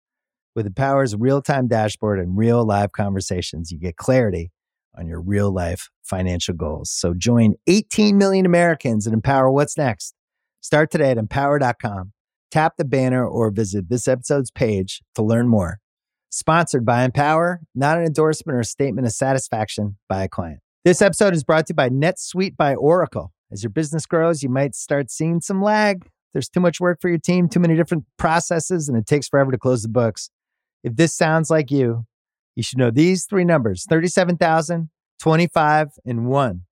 With 0.55 0.67
Empower's 0.67 1.17
real 1.17 1.41
time 1.41 1.67
dashboard 1.67 2.19
and 2.19 2.37
real 2.37 2.63
live 2.67 2.93
conversations, 2.93 3.73
you 3.73 3.79
get 3.79 3.97
clarity 3.97 4.51
on 4.97 5.07
your 5.07 5.19
real 5.19 5.51
life 5.51 5.89
financial 6.03 6.55
goals. 6.55 6.91
So 6.91 7.15
join 7.15 7.55
18 7.67 8.19
million 8.19 8.45
Americans 8.45 9.07
and 9.07 9.15
empower 9.15 9.51
what's 9.51 9.79
next. 9.79 10.15
Start 10.61 10.91
today 10.91 11.13
at 11.13 11.17
empower.com. 11.17 12.13
Tap 12.51 12.75
the 12.77 12.85
banner 12.85 13.27
or 13.27 13.51
visit 13.51 13.89
this 13.89 14.07
episode's 14.07 14.51
page 14.51 15.01
to 15.15 15.23
learn 15.23 15.49
more. 15.49 15.79
Sponsored 16.29 16.85
by 16.85 17.05
Empower, 17.05 17.61
not 17.75 17.97
an 17.97 18.05
endorsement 18.05 18.57
or 18.57 18.61
a 18.61 18.65
statement 18.65 19.07
of 19.07 19.13
satisfaction 19.15 19.97
by 20.07 20.23
a 20.23 20.29
client. 20.29 20.61
This 20.85 21.01
episode 21.01 21.35
is 21.35 21.45
brought 21.45 21.67
to 21.69 21.71
you 21.71 21.77
by 21.77 21.89
NetSuite 21.89 22.57
by 22.59 22.75
Oracle. 22.75 23.33
As 23.51 23.63
your 23.63 23.71
business 23.71 24.05
grows, 24.05 24.43
you 24.43 24.51
might 24.51 24.75
start 24.75 25.11
seeing 25.11 25.41
some 25.41 25.63
lag. 25.63 26.07
There's 26.35 26.49
too 26.49 26.61
much 26.61 26.79
work 26.79 26.99
for 27.01 27.09
your 27.09 27.19
team, 27.19 27.49
too 27.49 27.61
many 27.61 27.75
different 27.75 28.05
processes, 28.19 28.89
and 28.89 28.99
it 28.99 29.07
takes 29.07 29.29
forever 29.29 29.51
to 29.51 29.59
close 29.59 29.83
the 29.83 29.89
books. 29.89 30.31
If 30.83 30.97
this 30.97 31.15
sounds 31.15 31.51
like 31.51 31.71
you, 31.71 32.07
you 32.55 32.63
should 32.63 32.79
know 32.79 32.91
these 32.91 33.25
three 33.25 33.45
numbers 33.45 33.87
37,000, 33.89 34.91
25, 35.21 35.89
and 36.05 36.27
1. 36.27 36.63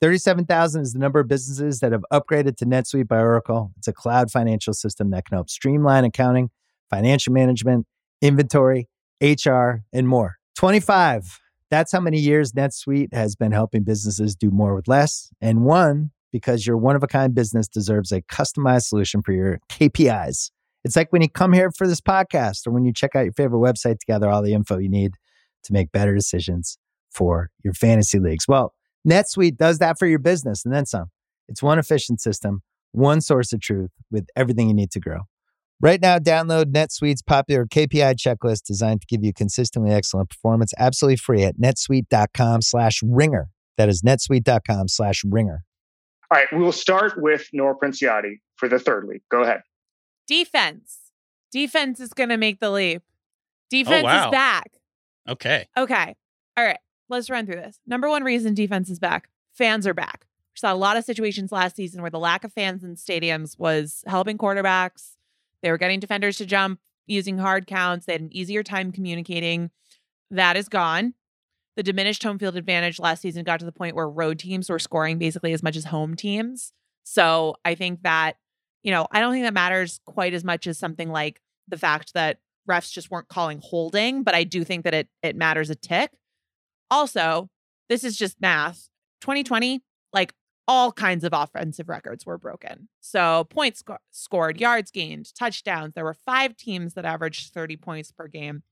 37,000 0.00 0.82
is 0.82 0.92
the 0.94 0.98
number 0.98 1.20
of 1.20 1.28
businesses 1.28 1.80
that 1.80 1.92
have 1.92 2.04
upgraded 2.10 2.56
to 2.56 2.64
NetSuite 2.64 3.06
by 3.06 3.18
Oracle. 3.18 3.72
It's 3.76 3.88
a 3.88 3.92
cloud 3.92 4.30
financial 4.30 4.72
system 4.72 5.10
that 5.10 5.26
can 5.26 5.36
help 5.36 5.50
streamline 5.50 6.04
accounting, 6.04 6.50
financial 6.88 7.34
management, 7.34 7.86
inventory, 8.22 8.88
HR, 9.20 9.82
and 9.92 10.08
more. 10.08 10.38
25, 10.56 11.38
that's 11.70 11.92
how 11.92 12.00
many 12.00 12.18
years 12.18 12.52
NetSuite 12.52 13.12
has 13.12 13.36
been 13.36 13.52
helping 13.52 13.82
businesses 13.84 14.34
do 14.34 14.50
more 14.50 14.74
with 14.74 14.88
less. 14.88 15.30
And 15.40 15.64
one, 15.64 16.10
because 16.32 16.66
your 16.66 16.76
one 16.76 16.96
of 16.96 17.02
a 17.02 17.06
kind 17.06 17.34
business 17.34 17.68
deserves 17.68 18.10
a 18.10 18.22
customized 18.22 18.84
solution 18.84 19.22
for 19.22 19.32
your 19.32 19.60
KPIs. 19.68 20.50
It's 20.84 20.96
like 20.96 21.12
when 21.12 21.22
you 21.22 21.28
come 21.28 21.52
here 21.52 21.70
for 21.70 21.86
this 21.86 22.00
podcast 22.00 22.66
or 22.66 22.70
when 22.70 22.84
you 22.84 22.92
check 22.92 23.14
out 23.14 23.24
your 23.24 23.32
favorite 23.32 23.58
website 23.58 23.98
to 23.98 24.06
gather 24.06 24.30
all 24.30 24.42
the 24.42 24.54
info 24.54 24.78
you 24.78 24.88
need 24.88 25.12
to 25.64 25.72
make 25.72 25.92
better 25.92 26.14
decisions 26.14 26.78
for 27.10 27.50
your 27.62 27.74
fantasy 27.74 28.18
leagues. 28.18 28.48
Well, 28.48 28.74
NetSuite 29.08 29.56
does 29.56 29.78
that 29.78 29.98
for 29.98 30.06
your 30.06 30.18
business 30.18 30.64
and 30.64 30.74
then 30.74 30.86
some. 30.86 31.10
It's 31.48 31.62
one 31.62 31.78
efficient 31.78 32.20
system, 32.20 32.62
one 32.92 33.20
source 33.20 33.52
of 33.52 33.60
truth 33.60 33.90
with 34.10 34.26
everything 34.36 34.68
you 34.68 34.74
need 34.74 34.90
to 34.92 35.00
grow. 35.00 35.20
Right 35.82 36.00
now, 36.00 36.18
download 36.18 36.66
NetSuite's 36.66 37.22
popular 37.22 37.64
KPI 37.64 38.16
checklist 38.16 38.64
designed 38.66 39.00
to 39.00 39.06
give 39.06 39.24
you 39.24 39.32
consistently 39.32 39.90
excellent 39.90 40.28
performance 40.28 40.74
absolutely 40.78 41.16
free 41.16 41.42
at 41.42 41.56
netsuite.com 41.56 42.60
slash 42.62 43.00
ringer. 43.02 43.48
That 43.78 43.88
is 43.88 44.02
netsuite.com 44.02 44.88
slash 44.88 45.22
ringer. 45.24 45.64
All 46.30 46.38
right, 46.38 46.48
we 46.52 46.58
will 46.58 46.70
start 46.70 47.14
with 47.20 47.48
Nora 47.52 47.74
Princiotti 47.82 48.40
for 48.56 48.68
the 48.68 48.78
third 48.78 49.06
league. 49.06 49.22
Go 49.30 49.42
ahead. 49.42 49.62
Defense. 50.30 50.98
Defense 51.50 51.98
is 51.98 52.12
going 52.12 52.28
to 52.28 52.36
make 52.36 52.60
the 52.60 52.70
leap. 52.70 53.02
Oh, 53.02 53.66
defense 53.68 54.04
wow. 54.04 54.26
is 54.26 54.30
back. 54.30 54.70
Okay. 55.28 55.66
Okay. 55.76 56.14
All 56.56 56.64
right. 56.64 56.78
Let's 57.08 57.28
run 57.28 57.46
through 57.46 57.56
this. 57.56 57.80
Number 57.84 58.08
one 58.08 58.22
reason 58.22 58.54
defense 58.54 58.88
is 58.88 59.00
back 59.00 59.28
fans 59.52 59.88
are 59.88 59.94
back. 59.94 60.26
We 60.54 60.60
saw 60.60 60.72
a 60.72 60.74
lot 60.74 60.96
of 60.96 61.04
situations 61.04 61.50
last 61.50 61.74
season 61.74 62.00
where 62.00 62.10
the 62.10 62.20
lack 62.20 62.44
of 62.44 62.52
fans 62.52 62.84
in 62.84 62.94
stadiums 62.94 63.58
was 63.58 64.04
helping 64.06 64.38
quarterbacks. 64.38 65.16
They 65.62 65.70
were 65.72 65.78
getting 65.78 65.98
defenders 65.98 66.36
to 66.38 66.46
jump 66.46 66.78
using 67.08 67.38
hard 67.38 67.66
counts. 67.66 68.06
They 68.06 68.12
had 68.12 68.22
an 68.22 68.32
easier 68.32 68.62
time 68.62 68.92
communicating. 68.92 69.70
That 70.30 70.56
is 70.56 70.68
gone. 70.68 71.14
The 71.76 71.82
diminished 71.82 72.22
home 72.22 72.38
field 72.38 72.56
advantage 72.56 73.00
last 73.00 73.22
season 73.22 73.42
got 73.42 73.58
to 73.58 73.66
the 73.66 73.72
point 73.72 73.96
where 73.96 74.08
road 74.08 74.38
teams 74.38 74.70
were 74.70 74.78
scoring 74.78 75.18
basically 75.18 75.52
as 75.52 75.62
much 75.62 75.76
as 75.76 75.86
home 75.86 76.14
teams. 76.14 76.72
So 77.02 77.56
I 77.64 77.74
think 77.74 78.02
that, 78.02 78.36
you 78.82 78.90
know, 78.90 79.06
I 79.10 79.20
don't 79.20 79.32
think 79.32 79.44
that 79.44 79.54
matters 79.54 80.00
quite 80.06 80.34
as 80.34 80.44
much 80.44 80.66
as 80.66 80.78
something 80.78 81.10
like 81.10 81.40
the 81.68 81.78
fact 81.78 82.14
that 82.14 82.38
refs 82.68 82.92
just 82.92 83.10
weren't 83.10 83.28
calling 83.28 83.60
holding, 83.62 84.22
but 84.22 84.34
I 84.34 84.44
do 84.44 84.64
think 84.64 84.84
that 84.84 84.94
it 84.94 85.08
it 85.22 85.36
matters 85.36 85.70
a 85.70 85.74
tick. 85.74 86.12
Also, 86.90 87.48
this 87.88 88.04
is 88.04 88.16
just 88.16 88.40
math. 88.40 88.88
2020, 89.20 89.82
like 90.12 90.32
all 90.66 90.92
kinds 90.92 91.24
of 91.24 91.32
offensive 91.32 91.88
records 91.88 92.24
were 92.24 92.38
broken. 92.38 92.88
So 93.00 93.44
points 93.50 93.80
sco- 93.80 93.98
scored, 94.12 94.60
yards 94.60 94.90
gained, 94.90 95.34
touchdowns. 95.34 95.94
There 95.94 96.04
were 96.04 96.14
five 96.14 96.56
teams 96.56 96.94
that 96.94 97.04
averaged 97.04 97.52
30 97.52 97.76
points 97.76 98.12
per 98.12 98.28
game. 98.28 98.62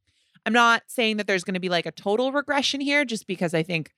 I'm 0.47 0.53
not 0.53 0.85
saying 0.87 1.17
that 1.17 1.27
there's 1.27 1.45
going 1.45 1.55
to 1.55 1.61
be 1.61 1.69
like 1.69 1.87
a 1.87 1.93
total 1.93 2.33
regression 2.33 2.81
here, 2.81 3.05
just 3.05 3.27
because 3.27 3.53
I 3.53 3.63
think 3.63 3.91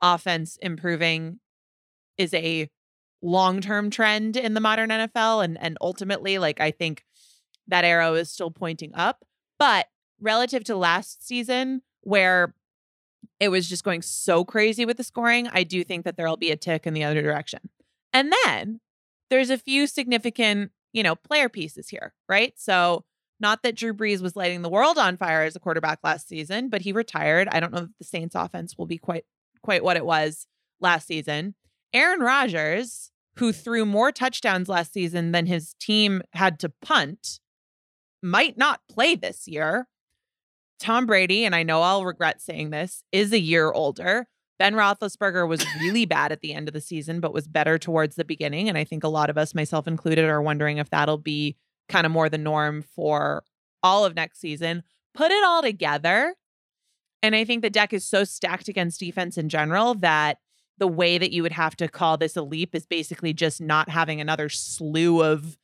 offense 0.00 0.56
improving 0.62 1.40
is 2.16 2.32
a 2.32 2.70
long-term 3.22 3.90
trend 3.90 4.36
in 4.36 4.54
the 4.54 4.60
modern 4.60 4.90
NFL. 4.90 5.44
And 5.44 5.58
and 5.58 5.76
ultimately, 5.80 6.38
like 6.38 6.60
I 6.60 6.70
think 6.70 7.04
that 7.68 7.84
arrow 7.84 8.14
is 8.14 8.30
still 8.30 8.50
pointing 8.50 8.94
up. 8.94 9.24
But 9.58 9.88
relative 10.20 10.64
to 10.64 10.76
last 10.76 11.26
season, 11.26 11.82
where 12.02 12.54
it 13.38 13.48
was 13.48 13.68
just 13.68 13.84
going 13.84 14.02
so 14.02 14.44
crazy 14.44 14.84
with 14.84 14.96
the 14.96 15.04
scoring, 15.04 15.48
I 15.52 15.64
do 15.64 15.82
think 15.84 16.04
that 16.04 16.16
there'll 16.16 16.36
be 16.36 16.50
a 16.50 16.56
tick 16.56 16.86
in 16.86 16.94
the 16.94 17.04
other 17.04 17.22
direction. 17.22 17.70
And 18.12 18.32
then 18.44 18.80
there's 19.30 19.50
a 19.50 19.58
few 19.58 19.86
significant, 19.86 20.72
you 20.92 21.02
know, 21.02 21.14
player 21.14 21.48
pieces 21.48 21.88
here, 21.88 22.14
right? 22.28 22.52
So, 22.56 23.04
not 23.42 23.62
that 23.62 23.74
Drew 23.74 23.94
Brees 23.94 24.20
was 24.20 24.36
lighting 24.36 24.60
the 24.60 24.68
world 24.68 24.98
on 24.98 25.16
fire 25.16 25.42
as 25.42 25.56
a 25.56 25.60
quarterback 25.60 26.00
last 26.04 26.28
season, 26.28 26.68
but 26.68 26.82
he 26.82 26.92
retired. 26.92 27.48
I 27.50 27.58
don't 27.58 27.72
know 27.72 27.84
if 27.84 27.98
the 27.98 28.04
Saints 28.04 28.34
offense 28.34 28.76
will 28.76 28.84
be 28.84 28.98
quite 28.98 29.24
quite 29.62 29.82
what 29.82 29.96
it 29.96 30.04
was 30.04 30.46
last 30.78 31.06
season. 31.06 31.54
Aaron 31.94 32.20
Rodgers, 32.20 33.09
who 33.36 33.52
threw 33.52 33.86
more 33.86 34.12
touchdowns 34.12 34.68
last 34.68 34.92
season 34.92 35.32
than 35.32 35.46
his 35.46 35.74
team 35.80 36.22
had 36.32 36.58
to 36.60 36.72
punt, 36.82 37.40
might 38.22 38.58
not 38.58 38.80
play 38.88 39.14
this 39.14 39.48
year. 39.48 39.88
Tom 40.78 41.06
Brady, 41.06 41.44
and 41.44 41.54
I 41.54 41.62
know 41.62 41.82
I'll 41.82 42.04
regret 42.04 42.40
saying 42.40 42.70
this, 42.70 43.04
is 43.12 43.32
a 43.32 43.38
year 43.38 43.70
older. 43.70 44.26
Ben 44.58 44.74
Roethlisberger 44.74 45.48
was 45.48 45.64
really 45.80 46.04
bad 46.04 46.32
at 46.32 46.40
the 46.40 46.52
end 46.52 46.68
of 46.68 46.74
the 46.74 46.80
season, 46.80 47.20
but 47.20 47.32
was 47.32 47.48
better 47.48 47.78
towards 47.78 48.16
the 48.16 48.24
beginning. 48.24 48.68
And 48.68 48.76
I 48.76 48.84
think 48.84 49.04
a 49.04 49.08
lot 49.08 49.30
of 49.30 49.38
us, 49.38 49.54
myself 49.54 49.86
included, 49.86 50.26
are 50.26 50.42
wondering 50.42 50.78
if 50.78 50.90
that'll 50.90 51.18
be 51.18 51.56
kind 51.88 52.04
of 52.04 52.12
more 52.12 52.28
the 52.28 52.38
norm 52.38 52.82
for 52.82 53.42
all 53.82 54.04
of 54.04 54.14
next 54.14 54.40
season. 54.40 54.82
Put 55.14 55.30
it 55.30 55.44
all 55.44 55.62
together. 55.62 56.34
And 57.22 57.34
I 57.34 57.44
think 57.44 57.62
the 57.62 57.70
deck 57.70 57.92
is 57.92 58.04
so 58.04 58.24
stacked 58.24 58.68
against 58.68 59.00
defense 59.00 59.38
in 59.38 59.48
general 59.48 59.94
that 59.96 60.38
the 60.80 60.88
way 60.88 61.18
that 61.18 61.30
you 61.30 61.42
would 61.42 61.52
have 61.52 61.76
to 61.76 61.86
call 61.86 62.16
this 62.16 62.36
a 62.36 62.42
leap 62.42 62.74
is 62.74 62.86
basically 62.86 63.32
just 63.32 63.60
not 63.60 63.88
having 63.88 64.20
another 64.20 64.48
slew 64.48 65.22
of 65.22 65.58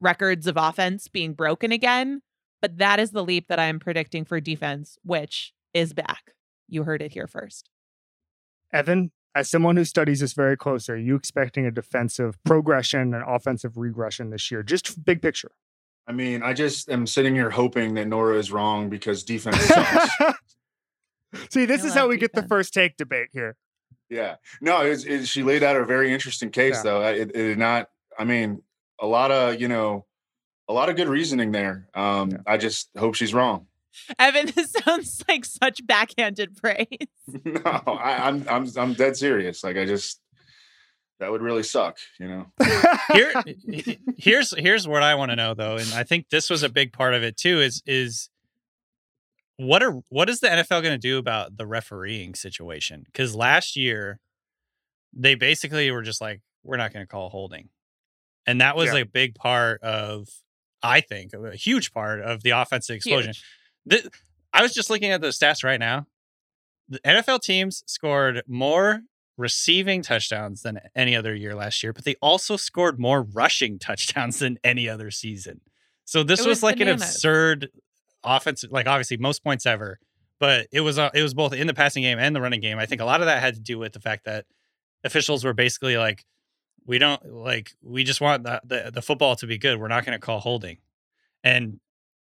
records 0.00 0.46
of 0.46 0.56
offense 0.56 1.08
being 1.08 1.32
broken 1.32 1.72
again. 1.72 2.20
But 2.60 2.78
that 2.78 3.00
is 3.00 3.10
the 3.10 3.24
leap 3.24 3.48
that 3.48 3.58
I 3.58 3.64
am 3.64 3.80
predicting 3.80 4.24
for 4.24 4.40
defense, 4.40 4.98
which 5.02 5.52
is 5.72 5.92
back. 5.92 6.34
You 6.68 6.84
heard 6.84 7.02
it 7.02 7.12
here 7.12 7.26
first. 7.26 7.70
Evan, 8.72 9.10
as 9.34 9.48
someone 9.48 9.76
who 9.76 9.84
studies 9.84 10.20
this 10.20 10.34
very 10.34 10.56
closely, 10.56 10.94
are 10.94 10.98
you 10.98 11.16
expecting 11.16 11.64
a 11.64 11.70
defensive 11.70 12.36
progression 12.44 13.14
and 13.14 13.24
offensive 13.26 13.76
regression 13.76 14.30
this 14.30 14.50
year? 14.50 14.62
Just 14.62 15.04
big 15.04 15.22
picture. 15.22 15.52
I 16.06 16.12
mean, 16.12 16.42
I 16.42 16.52
just 16.52 16.90
am 16.90 17.06
sitting 17.06 17.34
here 17.34 17.50
hoping 17.50 17.94
that 17.94 18.06
Nora 18.06 18.38
is 18.38 18.50
wrong 18.50 18.90
because 18.90 19.22
defense 19.22 19.56
sucks. 19.64 20.10
See, 21.50 21.64
this 21.64 21.84
I 21.84 21.86
is 21.86 21.94
how 21.94 22.00
love 22.02 22.10
we 22.10 22.16
get 22.18 22.32
the 22.32 22.42
first 22.42 22.74
take 22.74 22.96
debate 22.96 23.28
here. 23.32 23.56
Yeah. 24.10 24.36
No, 24.60 24.80
it's, 24.82 25.04
it's, 25.04 25.28
she 25.28 25.42
laid 25.42 25.62
out 25.62 25.76
a 25.76 25.84
very 25.84 26.12
interesting 26.12 26.50
case, 26.50 26.76
Yeah. 26.76 26.82
though. 26.82 27.02
It, 27.08 27.30
it 27.30 27.32
did 27.32 27.58
not, 27.58 27.88
I 28.18 28.24
mean, 28.24 28.62
a 29.00 29.06
lot 29.06 29.30
of, 29.30 29.60
you 29.60 29.68
know, 29.68 30.06
a 30.68 30.72
lot 30.72 30.88
of 30.88 30.96
good 30.96 31.08
reasoning 31.08 31.52
there. 31.52 31.88
Um, 31.94 32.30
Yeah. 32.30 32.36
I 32.46 32.56
just 32.56 32.90
hope 32.98 33.14
she's 33.14 33.32
wrong. 33.34 33.66
Evan, 34.18 34.46
this 34.54 34.72
sounds 34.72 35.22
like 35.28 35.44
such 35.44 35.86
backhanded 35.86 36.56
praise. 36.56 36.86
no, 37.44 37.60
I, 37.64 38.28
I'm, 38.28 38.46
I'm, 38.48 38.66
I'm 38.76 38.92
dead 38.94 39.16
serious. 39.16 39.64
Like, 39.64 39.76
I 39.76 39.84
just, 39.84 40.20
that 41.20 41.30
would 41.32 41.42
really 41.42 41.62
suck, 41.64 41.98
you 42.20 42.28
know? 42.28 42.46
Here, 43.12 43.32
here's 44.18 44.56
here's 44.56 44.86
what 44.86 45.02
I 45.02 45.16
want 45.16 45.30
to 45.32 45.36
know 45.36 45.52
though, 45.52 45.76
and 45.76 45.92
I 45.94 46.04
think 46.04 46.28
this 46.30 46.48
was 46.48 46.62
a 46.62 46.68
big 46.68 46.92
part 46.92 47.12
of 47.14 47.24
it 47.24 47.36
too. 47.36 47.60
Is 47.60 47.82
is 47.86 48.28
what 49.58 49.82
are 49.82 50.00
what 50.08 50.30
is 50.30 50.40
the 50.40 50.48
NFL 50.48 50.82
going 50.82 50.94
to 50.94 50.98
do 50.98 51.18
about 51.18 51.56
the 51.56 51.66
refereeing 51.66 52.34
situation? 52.34 53.02
Because 53.04 53.34
last 53.36 53.76
year 53.76 54.18
they 55.12 55.34
basically 55.34 55.90
were 55.90 56.02
just 56.02 56.20
like, 56.20 56.40
we're 56.64 56.76
not 56.76 56.92
going 56.92 57.02
to 57.04 57.08
call 57.08 57.28
holding, 57.28 57.68
and 58.46 58.60
that 58.60 58.76
was 58.76 58.92
Yeah. 58.92 59.00
a 59.00 59.04
big 59.04 59.34
part 59.34 59.82
of, 59.82 60.28
I 60.82 61.00
think, 61.00 61.32
a 61.34 61.54
huge 61.56 61.92
part 61.92 62.20
of 62.20 62.42
the 62.42 62.50
offensive 62.50 62.96
explosion. 62.96 63.34
I 64.52 64.62
was 64.62 64.72
just 64.74 64.90
looking 64.90 65.10
at 65.10 65.20
the 65.20 65.28
stats 65.28 65.62
right 65.64 65.78
now. 65.80 66.06
The 66.88 67.00
NFL 67.00 67.40
teams 67.42 67.82
scored 67.86 68.42
more 68.46 69.00
receiving 69.36 70.02
touchdowns 70.02 70.62
than 70.62 70.80
any 70.96 71.14
other 71.14 71.34
year 71.34 71.54
last 71.54 71.82
year, 71.82 71.92
but 71.92 72.04
they 72.04 72.16
also 72.22 72.56
scored 72.56 72.98
more 72.98 73.22
rushing 73.22 73.78
touchdowns 73.78 74.38
than 74.38 74.58
any 74.64 74.88
other 74.88 75.10
season. 75.10 75.60
So 76.04 76.22
this 76.22 76.40
It 76.40 76.48
was, 76.48 76.58
was 76.58 76.62
like 76.62 76.80
an 76.80 76.88
absurd 76.88 77.68
offensive, 78.36 78.70
like 78.72 78.86
obviously 78.86 79.16
most 79.16 79.42
points 79.42 79.66
ever, 79.66 79.98
but 80.38 80.66
it 80.72 80.80
was 80.80 80.98
uh, 80.98 81.10
it 81.14 81.22
was 81.22 81.34
both 81.34 81.52
in 81.52 81.66
the 81.66 81.74
passing 81.74 82.02
game 82.02 82.18
and 82.18 82.34
the 82.34 82.40
running 82.40 82.60
game. 82.60 82.78
I 82.78 82.86
think 82.86 83.00
a 83.00 83.04
lot 83.04 83.20
of 83.20 83.26
that 83.26 83.40
had 83.40 83.54
to 83.54 83.60
do 83.60 83.78
with 83.78 83.92
the 83.92 84.00
fact 84.00 84.24
that 84.24 84.46
officials 85.04 85.44
were 85.44 85.54
basically 85.54 85.96
like, 85.96 86.24
we 86.86 86.98
don't 86.98 87.24
like 87.32 87.72
we 87.82 88.04
just 88.04 88.20
want 88.20 88.44
the 88.44 88.60
the, 88.64 88.90
the 88.94 89.02
football 89.02 89.36
to 89.36 89.46
be 89.46 89.58
good. 89.58 89.80
We're 89.80 89.88
not 89.88 90.04
going 90.04 90.18
to 90.18 90.24
call 90.24 90.40
holding, 90.40 90.78
and 91.42 91.80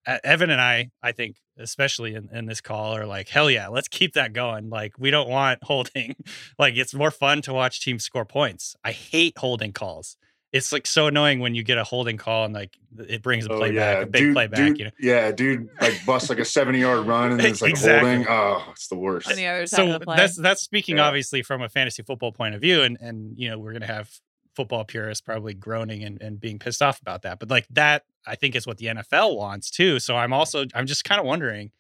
uh, 0.08 0.18
Evan 0.24 0.50
and 0.50 0.62
I, 0.62 0.90
I 1.04 1.12
think 1.12 1.38
especially 1.58 2.16
in, 2.16 2.30
in 2.32 2.48
this 2.48 2.62
call, 2.62 2.96
are 2.96 3.06
like, 3.06 3.30
hell 3.30 3.52
yeah, 3.52 3.68
let's 3.68 3.88
keep 3.88 4.14
that 4.14 4.34
going. 4.34 4.70
Like 4.70 4.94
we 4.98 5.12
don't 5.12 5.30
want 5.30 5.60
holding. 5.64 6.16
like 6.58 6.76
it's 6.76 6.94
more 6.94 7.12
fun 7.12 7.42
to 7.44 7.54
watch 7.54 7.82
teams 7.82 8.04
score 8.04 8.26
points. 8.26 8.76
I 8.84 8.92
hate 8.92 9.38
holding 9.38 9.74
calls 9.74 10.18
it's 10.54 10.72
like 10.74 10.86
so 10.86 11.08
annoying 11.08 11.40
when 11.40 11.56
you 11.56 11.64
get 11.64 11.78
a 11.78 11.84
holding 11.84 12.18
call 12.18 12.44
and 12.46 12.54
like 12.54 12.78
it 13.00 13.22
brings 13.22 13.46
a 13.46 13.52
Oh, 13.54 13.58
play 13.58 13.72
yeah. 13.74 13.94
back, 13.96 14.04
a 14.04 14.06
big 14.08 14.22
dude, 14.22 14.34
play 14.34 14.48
back. 14.48 14.58
dude- 14.58 14.80
you 14.80 14.86
know, 14.86 14.92
Yeah, 15.00 15.32
dude, 15.32 15.70
like 15.80 16.06
bust 16.06 16.30
like 16.30 16.40
a 16.40 16.46
seventy 16.46 16.80
yard 16.80 17.06
run 17.08 17.32
and 17.32 17.40
then 17.40 17.48
it's 17.52 17.62
like 17.62 17.72
Exactly. 17.72 18.10
holding. 18.10 18.28
Oh, 18.30 18.66
it's 18.72 18.88
the 18.88 18.96
worst. 18.98 19.30
on 19.30 19.36
the 19.38 19.48
other 19.48 19.66
side 19.66 19.78
so 19.78 19.88
of 19.94 20.00
the 20.00 20.06
play. 20.06 20.18
that's 20.18 20.36
that's 20.36 20.62
speaking 20.62 20.98
Yeah. 20.98 21.06
obviously 21.08 21.42
from 21.42 21.62
a 21.62 21.70
fantasy 21.70 22.04
football 22.04 22.32
point 22.32 22.54
of 22.56 22.62
view, 22.62 22.82
and 22.82 22.98
and 23.00 23.38
you 23.38 23.50
know 23.50 23.58
we're 23.58 23.74
gonna 23.74 23.86
have 23.88 24.10
football 24.56 24.84
purists 24.84 25.22
probably 25.22 25.54
groaning 25.54 26.04
and, 26.04 26.22
and 26.22 26.38
being 26.40 26.60
pissed 26.60 26.82
off 26.82 27.00
about 27.00 27.22
that, 27.22 27.40
but 27.40 27.50
like 27.50 27.66
that 27.70 28.04
I 28.28 28.36
think 28.36 28.54
is 28.56 28.68
what 28.68 28.78
the 28.78 28.88
NFL 28.88 29.38
wants 29.38 29.72
too. 29.72 30.00
So 30.00 30.18
I'm 30.18 30.34
also 30.34 30.66
I'm 30.76 30.86
just 30.86 31.06
kind 31.06 31.20
of 31.22 31.26
wondering 31.26 31.72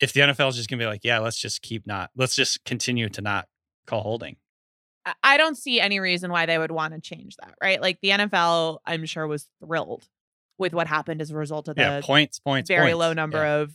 if 0.00 0.12
the 0.12 0.20
NFL 0.22 0.48
is 0.48 0.56
just 0.56 0.68
gonna 0.68 0.82
be 0.82 0.86
like, 0.86 1.04
yeah, 1.04 1.20
let's 1.20 1.36
just 1.38 1.62
keep 1.62 1.86
not, 1.86 2.10
let's 2.16 2.34
just 2.34 2.64
continue 2.64 3.08
to 3.10 3.20
not 3.20 3.46
call 3.86 4.00
holding. 4.02 4.36
I- 5.22 5.36
don't 5.36 5.56
see 5.56 5.80
any 5.80 5.98
reason 6.00 6.30
why 6.30 6.46
they 6.46 6.58
would 6.58 6.70
want 6.70 6.94
to 6.94 7.00
change 7.00 7.36
that, 7.36 7.54
right? 7.62 7.80
Like 7.80 7.98
the 8.02 8.10
NFL, 8.10 8.78
I'm 8.86 9.06
sure 9.06 9.26
was 9.26 9.48
thrilled 9.64 10.06
with 10.58 10.72
what 10.74 10.86
happened 10.86 11.20
as 11.22 11.30
a 11.30 11.36
result 11.36 11.68
of 11.68 11.76
the 11.76 11.82
yeah, 11.82 12.00
points, 12.02 12.38
points, 12.38 12.68
very 12.68 12.92
points. 12.92 12.98
low 12.98 13.12
number 13.14 13.38
Yeah. 13.42 13.54
of 13.60 13.72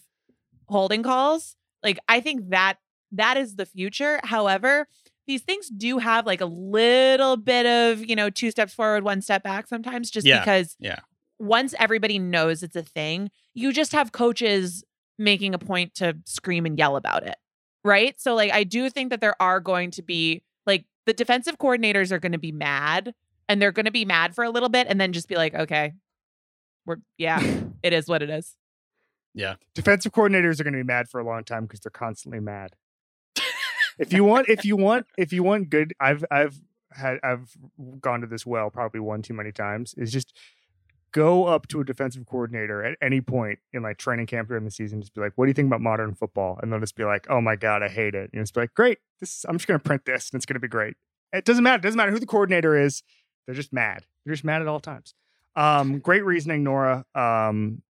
holding 0.68 1.04
calls. 1.04 1.56
Like 1.84 2.00
I 2.08 2.20
think 2.20 2.50
that 2.50 2.78
that 3.12 3.38
is 3.38 3.56
the 3.56 3.66
future. 3.66 4.20
However, 4.24 4.88
these 5.28 5.42
things 5.42 5.70
do 5.70 5.98
have 5.98 6.26
like 6.28 6.42
a 6.42 6.46
little 6.46 7.38
bit 7.38 7.66
of, 7.66 8.06
you 8.06 8.16
know, 8.16 8.30
two 8.30 8.52
steps 8.52 8.74
forward, 8.74 9.04
one 9.04 9.22
step 9.22 9.42
back 9.44 9.68
sometimes 9.68 10.12
just 10.12 10.28
Yeah, 10.28 10.40
because 10.40 10.76
yeah. 10.80 11.00
once 11.40 11.74
everybody 11.80 12.20
knows 12.20 12.62
it's 12.62 12.76
a 12.76 12.84
thing, 12.84 13.32
you 13.56 13.74
just 13.74 13.92
have 13.94 14.12
coaches 14.12 14.84
making 15.18 15.56
a 15.56 15.58
point 15.58 15.96
to 15.96 16.18
scream 16.26 16.66
and 16.68 16.78
yell 16.78 16.96
about 16.98 17.26
it. 17.26 17.38
Right? 17.84 18.20
So 18.22 18.36
like 18.36 18.52
I 18.52 18.64
do 18.64 18.90
think 18.92 19.10
that 19.10 19.22
there 19.22 19.40
are 19.42 19.60
going 19.60 19.90
to 19.92 20.04
be 20.04 20.44
the 21.06 21.14
defensive 21.14 21.57
coordinators 21.57 22.11
are 22.11 22.19
going 22.19 22.32
to 22.32 22.38
be 22.38 22.52
mad 22.52 23.14
and 23.48 23.61
they're 23.61 23.72
going 23.72 23.86
to 23.86 23.91
be 23.91 24.06
mad 24.06 24.36
for 24.36 24.44
a 24.44 24.49
little 24.49 24.69
bit 24.69 24.88
and 24.90 24.99
then 24.99 25.14
just 25.14 25.27
be 25.27 25.36
like, 25.36 25.53
"Okay, 25.53 25.94
we're 26.86 26.98
yeah, 27.18 27.41
it 27.84 27.94
is 27.94 28.07
what 28.07 28.22
it 28.22 28.30
is." 28.30 28.56
Yeah. 29.34 29.56
Defensive 29.73 30.14
coordinators 30.14 30.60
are 30.60 30.64
going 30.64 30.73
to 30.73 30.80
be 30.80 30.84
mad 30.84 31.10
for 31.10 31.19
a 31.19 31.26
long 31.26 31.44
time 31.44 31.65
because 31.65 31.82
they're 31.82 31.91
constantly 31.91 32.40
mad. 32.40 32.72
if 33.99 34.14
you 34.14 34.23
want, 34.23 34.49
if 34.49 34.64
you 34.64 34.77
want, 34.77 35.07
if 35.18 35.34
you 35.34 35.44
want 35.44 35.69
good, 35.69 35.94
I've 35.99 36.23
I've 36.32 36.60
had 36.91 37.19
I've 37.22 37.56
gone 37.99 38.22
to 38.22 38.27
this 38.27 38.45
well 38.45 38.69
probably 38.69 39.02
one 39.02 39.22
too 39.22 39.34
many 39.34 39.52
times. 39.52 39.94
Is 39.98 40.11
just 40.11 40.34
go 41.16 41.46
up 41.46 41.66
to 41.70 41.80
a 41.80 41.86
defensive 41.86 42.26
coordinator 42.26 42.84
at 42.84 42.98
any 43.02 43.22
point 43.22 43.58
in 43.72 43.82
like 43.82 43.98
training 43.98 44.26
camp 44.26 44.50
during 44.50 44.66
the 44.66 44.72
season. 44.72 45.00
Just 45.00 45.14
be 45.14 45.22
like, 45.22 45.32
"What 45.36 45.46
do 45.46 45.50
you 45.50 45.54
think 45.54 45.68
about 45.68 45.80
modern 45.80 46.14
football?" 46.14 46.60
And 46.62 46.72
they'll 46.72 46.82
just 46.82 46.98
be 46.98 47.06
like, 47.06 47.26
"Oh 47.30 47.40
my 47.40 47.56
god, 47.56 47.82
I 47.82 47.88
hate 47.88 48.14
it." 48.16 48.30
And 48.34 48.54
be 48.54 48.60
like, 48.60 48.74
"Great, 48.74 49.00
this 49.22 49.46
I'm 49.48 49.56
just 49.56 49.66
going 49.66 49.80
to 49.80 49.84
print 49.84 50.04
this 50.06 50.30
and 50.30 50.38
it's 50.38 50.46
going 50.46 50.56
to 50.56 50.60
be 50.60 50.68
great." 50.68 50.96
It 51.32 51.46
doesn't 51.46 51.64
matter. 51.64 51.78
It 51.78 51.84
doesn't 51.84 51.98
matter 51.98 52.12
who 52.12 52.20
the 52.20 52.26
coordinator 52.26 52.78
is. 52.78 53.02
They're 53.46 53.56
just 53.56 53.72
mad. 53.72 54.06
They're 54.26 54.34
just 54.34 54.44
mad 54.44 54.62
at 54.62 54.68
all 54.68 54.82
times. 54.82 55.14
Um, 55.56 56.00
great 56.00 56.26
reasoning, 56.26 56.64
Nora. 56.64 57.06
Um, 57.16 57.82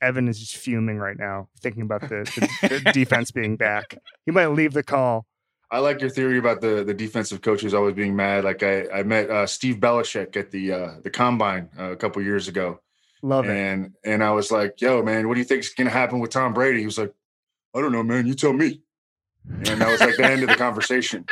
Evan 0.00 0.26
is 0.26 0.40
just 0.40 0.56
fuming 0.56 0.98
right 0.98 1.16
now, 1.16 1.48
thinking 1.60 1.82
about 1.82 2.00
the, 2.02 2.24
the, 2.62 2.80
the 2.84 2.90
defense 2.92 3.30
being 3.30 3.56
back. 3.56 3.96
He 4.26 4.32
might 4.32 4.48
leave 4.48 4.72
the 4.72 4.82
call. 4.82 5.26
I 5.72 5.78
like 5.78 6.00
your 6.02 6.10
theory 6.10 6.38
about 6.38 6.60
the 6.60 6.84
the 6.84 6.92
defensive 6.94 7.40
coaches 7.40 7.72
always 7.74 7.94
being 7.94 8.14
mad. 8.14 8.44
Like 8.44 8.62
I 8.62 8.86
I 8.90 9.02
met 9.02 9.30
uh, 9.30 9.46
Steve 9.46 9.76
Belichick 9.76 10.36
at 10.36 10.50
the 10.50 10.72
uh, 10.72 10.90
the 11.02 11.08
combine 11.10 11.70
uh, 11.78 11.92
a 11.92 11.96
couple 11.96 12.20
years 12.22 12.46
ago, 12.46 12.80
Love 13.22 13.46
it. 13.46 13.56
and 13.56 13.94
and 14.04 14.22
I 14.22 14.32
was 14.32 14.52
like, 14.52 14.80
"Yo, 14.82 15.02
man, 15.02 15.26
what 15.28 15.34
do 15.34 15.40
you 15.40 15.46
think's 15.46 15.72
gonna 15.74 15.88
happen 15.90 16.20
with 16.20 16.30
Tom 16.30 16.52
Brady?" 16.52 16.80
He 16.80 16.84
was 16.86 16.98
like, 16.98 17.12
"I 17.74 17.80
don't 17.80 17.92
know, 17.92 18.02
man. 18.02 18.26
You 18.26 18.34
tell 18.34 18.52
me." 18.52 18.82
And 19.48 19.80
that 19.80 19.90
was 19.90 20.00
like 20.00 20.16
the 20.16 20.26
end 20.26 20.42
of 20.42 20.48
the 20.50 20.56
conversation. 20.56 21.24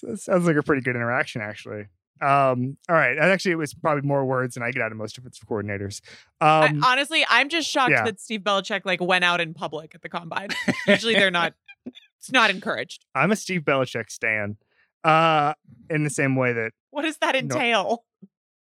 It 0.02 0.18
sounds 0.22 0.48
like 0.48 0.56
a 0.56 0.64
pretty 0.64 0.82
good 0.82 0.96
interaction, 0.96 1.42
actually. 1.42 1.88
Um, 2.22 2.78
all 2.90 2.96
right. 2.96 3.12
And 3.18 3.26
Actually, 3.32 3.52
it 3.52 3.58
was 3.58 3.74
probably 3.74 4.02
more 4.08 4.26
words 4.26 4.56
than 4.56 4.64
I 4.64 4.72
get 4.72 4.82
out 4.82 4.92
of 4.92 4.98
most 4.98 5.16
defensive 5.16 5.48
coordinators. 5.48 6.02
I- 6.42 6.68
Um, 6.68 6.84
honestly, 6.84 7.26
I'm 7.30 7.50
just 7.50 7.70
shocked 7.70 7.92
yeah. 7.92 8.04
that 8.04 8.20
Steve 8.20 8.42
Belichick 8.42 8.82
like 8.86 9.02
went 9.02 9.24
out 9.24 9.40
in 9.42 9.54
public 9.54 9.96
at 9.96 10.02
the 10.02 10.10
combine. 10.10 10.50
Usually 10.88 11.14
they're 11.14 11.32
not 11.32 11.54
it's 12.18 12.32
not 12.32 12.50
encouraged. 12.50 13.06
I'm 13.16 13.32
a 13.32 13.36
Steve 13.36 13.62
Belichick 13.62 14.10
stan. 14.12 14.58
Uh, 15.04 15.54
in 15.90 16.04
the 16.04 16.10
same 16.10 16.36
way 16.36 16.52
that 16.52 16.72
What 16.92 17.04
does 17.04 17.18
that 17.20 17.34
entail? 17.36 18.04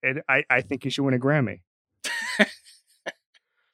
it, 0.02 0.24
I, 0.26 0.44
I 0.48 0.62
think 0.62 0.84
you 0.86 0.90
should 0.90 1.04
win 1.04 1.12
a 1.12 1.18
Grammy. 1.18 1.60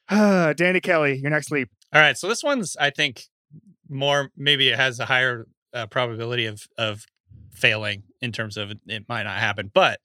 Danny 0.57 0.81
Kelly, 0.81 1.17
your 1.19 1.31
next 1.31 1.51
leap. 1.53 1.71
All 1.93 2.01
right, 2.01 2.17
so 2.19 2.29
this 2.29 2.43
one's 2.43 2.77
I 2.77 2.91
think 2.91 3.25
more 3.89 4.31
maybe 4.37 4.69
it 4.69 4.77
has 4.77 4.99
a 5.01 5.07
higher 5.07 5.47
uh, 5.73 5.87
probability 5.87 6.47
of 6.47 6.67
of 6.79 7.05
failing 7.61 8.05
in 8.20 8.32
terms 8.32 8.57
of 8.57 8.73
it, 8.87 9.09
might 9.09 9.24
not 9.24 9.39
happen, 9.39 9.70
but 9.73 10.01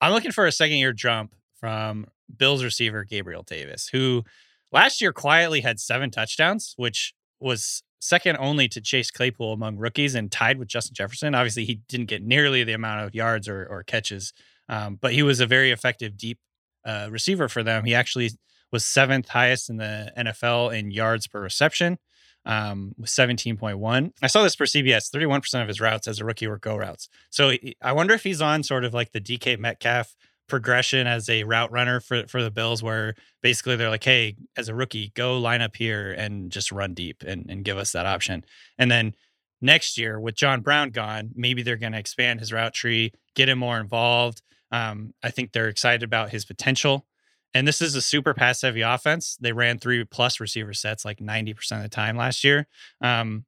I'm 0.00 0.12
looking 0.12 0.32
for 0.32 0.46
a 0.46 0.52
second 0.52 0.78
year 0.78 0.92
jump 0.92 1.34
from 1.58 2.06
Bills 2.34 2.64
receiver 2.64 3.04
Gabriel 3.04 3.42
Davis, 3.42 3.88
who 3.92 4.24
last 4.72 5.00
year 5.00 5.12
quietly 5.12 5.60
had 5.60 5.78
seven 5.78 6.10
touchdowns, 6.10 6.74
which 6.76 7.14
was 7.38 7.82
second 8.00 8.36
only 8.40 8.66
to 8.68 8.80
Chase 8.80 9.10
Claypool 9.10 9.52
among 9.52 9.76
rookies 9.76 10.14
and 10.14 10.32
tied 10.32 10.58
with 10.58 10.68
Justin 10.68 10.94
Jefferson. 10.94 11.34
Obviously, 11.34 11.64
he 11.64 11.80
didn't 11.88 12.06
get 12.06 12.22
nearly 12.22 12.64
the 12.64 12.72
amount 12.72 13.06
of 13.06 13.14
yards 13.14 13.48
or, 13.48 13.66
or 13.66 13.82
catches, 13.82 14.32
um, 14.68 14.98
but 15.00 15.12
he 15.12 15.22
was 15.22 15.40
a 15.40 15.46
very 15.46 15.70
effective 15.70 16.16
deep 16.16 16.38
uh, 16.84 17.08
receiver 17.10 17.48
for 17.48 17.62
them. 17.62 17.84
He 17.84 17.94
actually 17.94 18.30
was 18.72 18.84
seventh 18.84 19.28
highest 19.28 19.68
in 19.68 19.76
the 19.76 20.12
NFL 20.16 20.76
in 20.76 20.90
yards 20.90 21.26
per 21.26 21.40
reception 21.40 21.98
um, 22.46 22.94
with 22.98 23.10
17.1. 23.10 24.12
I 24.22 24.26
saw 24.26 24.42
this 24.42 24.54
for 24.54 24.64
CBS 24.64 25.14
31% 25.14 25.62
of 25.62 25.68
his 25.68 25.80
routes 25.80 26.08
as 26.08 26.20
a 26.20 26.24
rookie 26.24 26.46
were 26.46 26.58
go 26.58 26.76
routes. 26.76 27.08
So 27.30 27.52
I 27.82 27.92
wonder 27.92 28.14
if 28.14 28.24
he's 28.24 28.40
on 28.40 28.62
sort 28.62 28.84
of 28.84 28.94
like 28.94 29.12
the 29.12 29.20
DK 29.20 29.58
Metcalf 29.58 30.14
progression 30.48 31.06
as 31.06 31.28
a 31.28 31.44
route 31.44 31.70
runner 31.70 32.00
for, 32.00 32.26
for 32.26 32.42
the 32.42 32.50
Bills, 32.50 32.82
where 32.82 33.14
basically 33.42 33.76
they're 33.76 33.88
like, 33.88 34.04
hey, 34.04 34.36
as 34.56 34.68
a 34.68 34.74
rookie, 34.74 35.12
go 35.14 35.38
line 35.38 35.62
up 35.62 35.76
here 35.76 36.12
and 36.12 36.50
just 36.50 36.72
run 36.72 36.92
deep 36.92 37.22
and, 37.26 37.46
and 37.48 37.64
give 37.64 37.78
us 37.78 37.92
that 37.92 38.04
option. 38.04 38.44
And 38.76 38.90
then 38.90 39.14
next 39.62 39.96
year, 39.96 40.18
with 40.20 40.34
John 40.34 40.60
Brown 40.60 40.90
gone, 40.90 41.30
maybe 41.34 41.62
they're 41.62 41.76
going 41.76 41.92
to 41.92 41.98
expand 41.98 42.40
his 42.40 42.52
route 42.52 42.74
tree, 42.74 43.12
get 43.34 43.48
him 43.48 43.58
more 43.58 43.78
involved. 43.78 44.42
Um, 44.72 45.14
I 45.22 45.30
think 45.30 45.52
they're 45.52 45.68
excited 45.68 46.02
about 46.02 46.30
his 46.30 46.44
potential. 46.44 47.06
And 47.52 47.66
this 47.66 47.82
is 47.82 47.94
a 47.94 48.02
super 48.02 48.32
pass 48.32 48.62
heavy 48.62 48.82
offense. 48.82 49.36
They 49.40 49.52
ran 49.52 49.78
three 49.78 50.04
plus 50.04 50.38
receiver 50.40 50.72
sets 50.72 51.04
like 51.04 51.18
90% 51.18 51.76
of 51.76 51.82
the 51.82 51.88
time 51.88 52.16
last 52.16 52.44
year. 52.44 52.66
Um, 53.00 53.44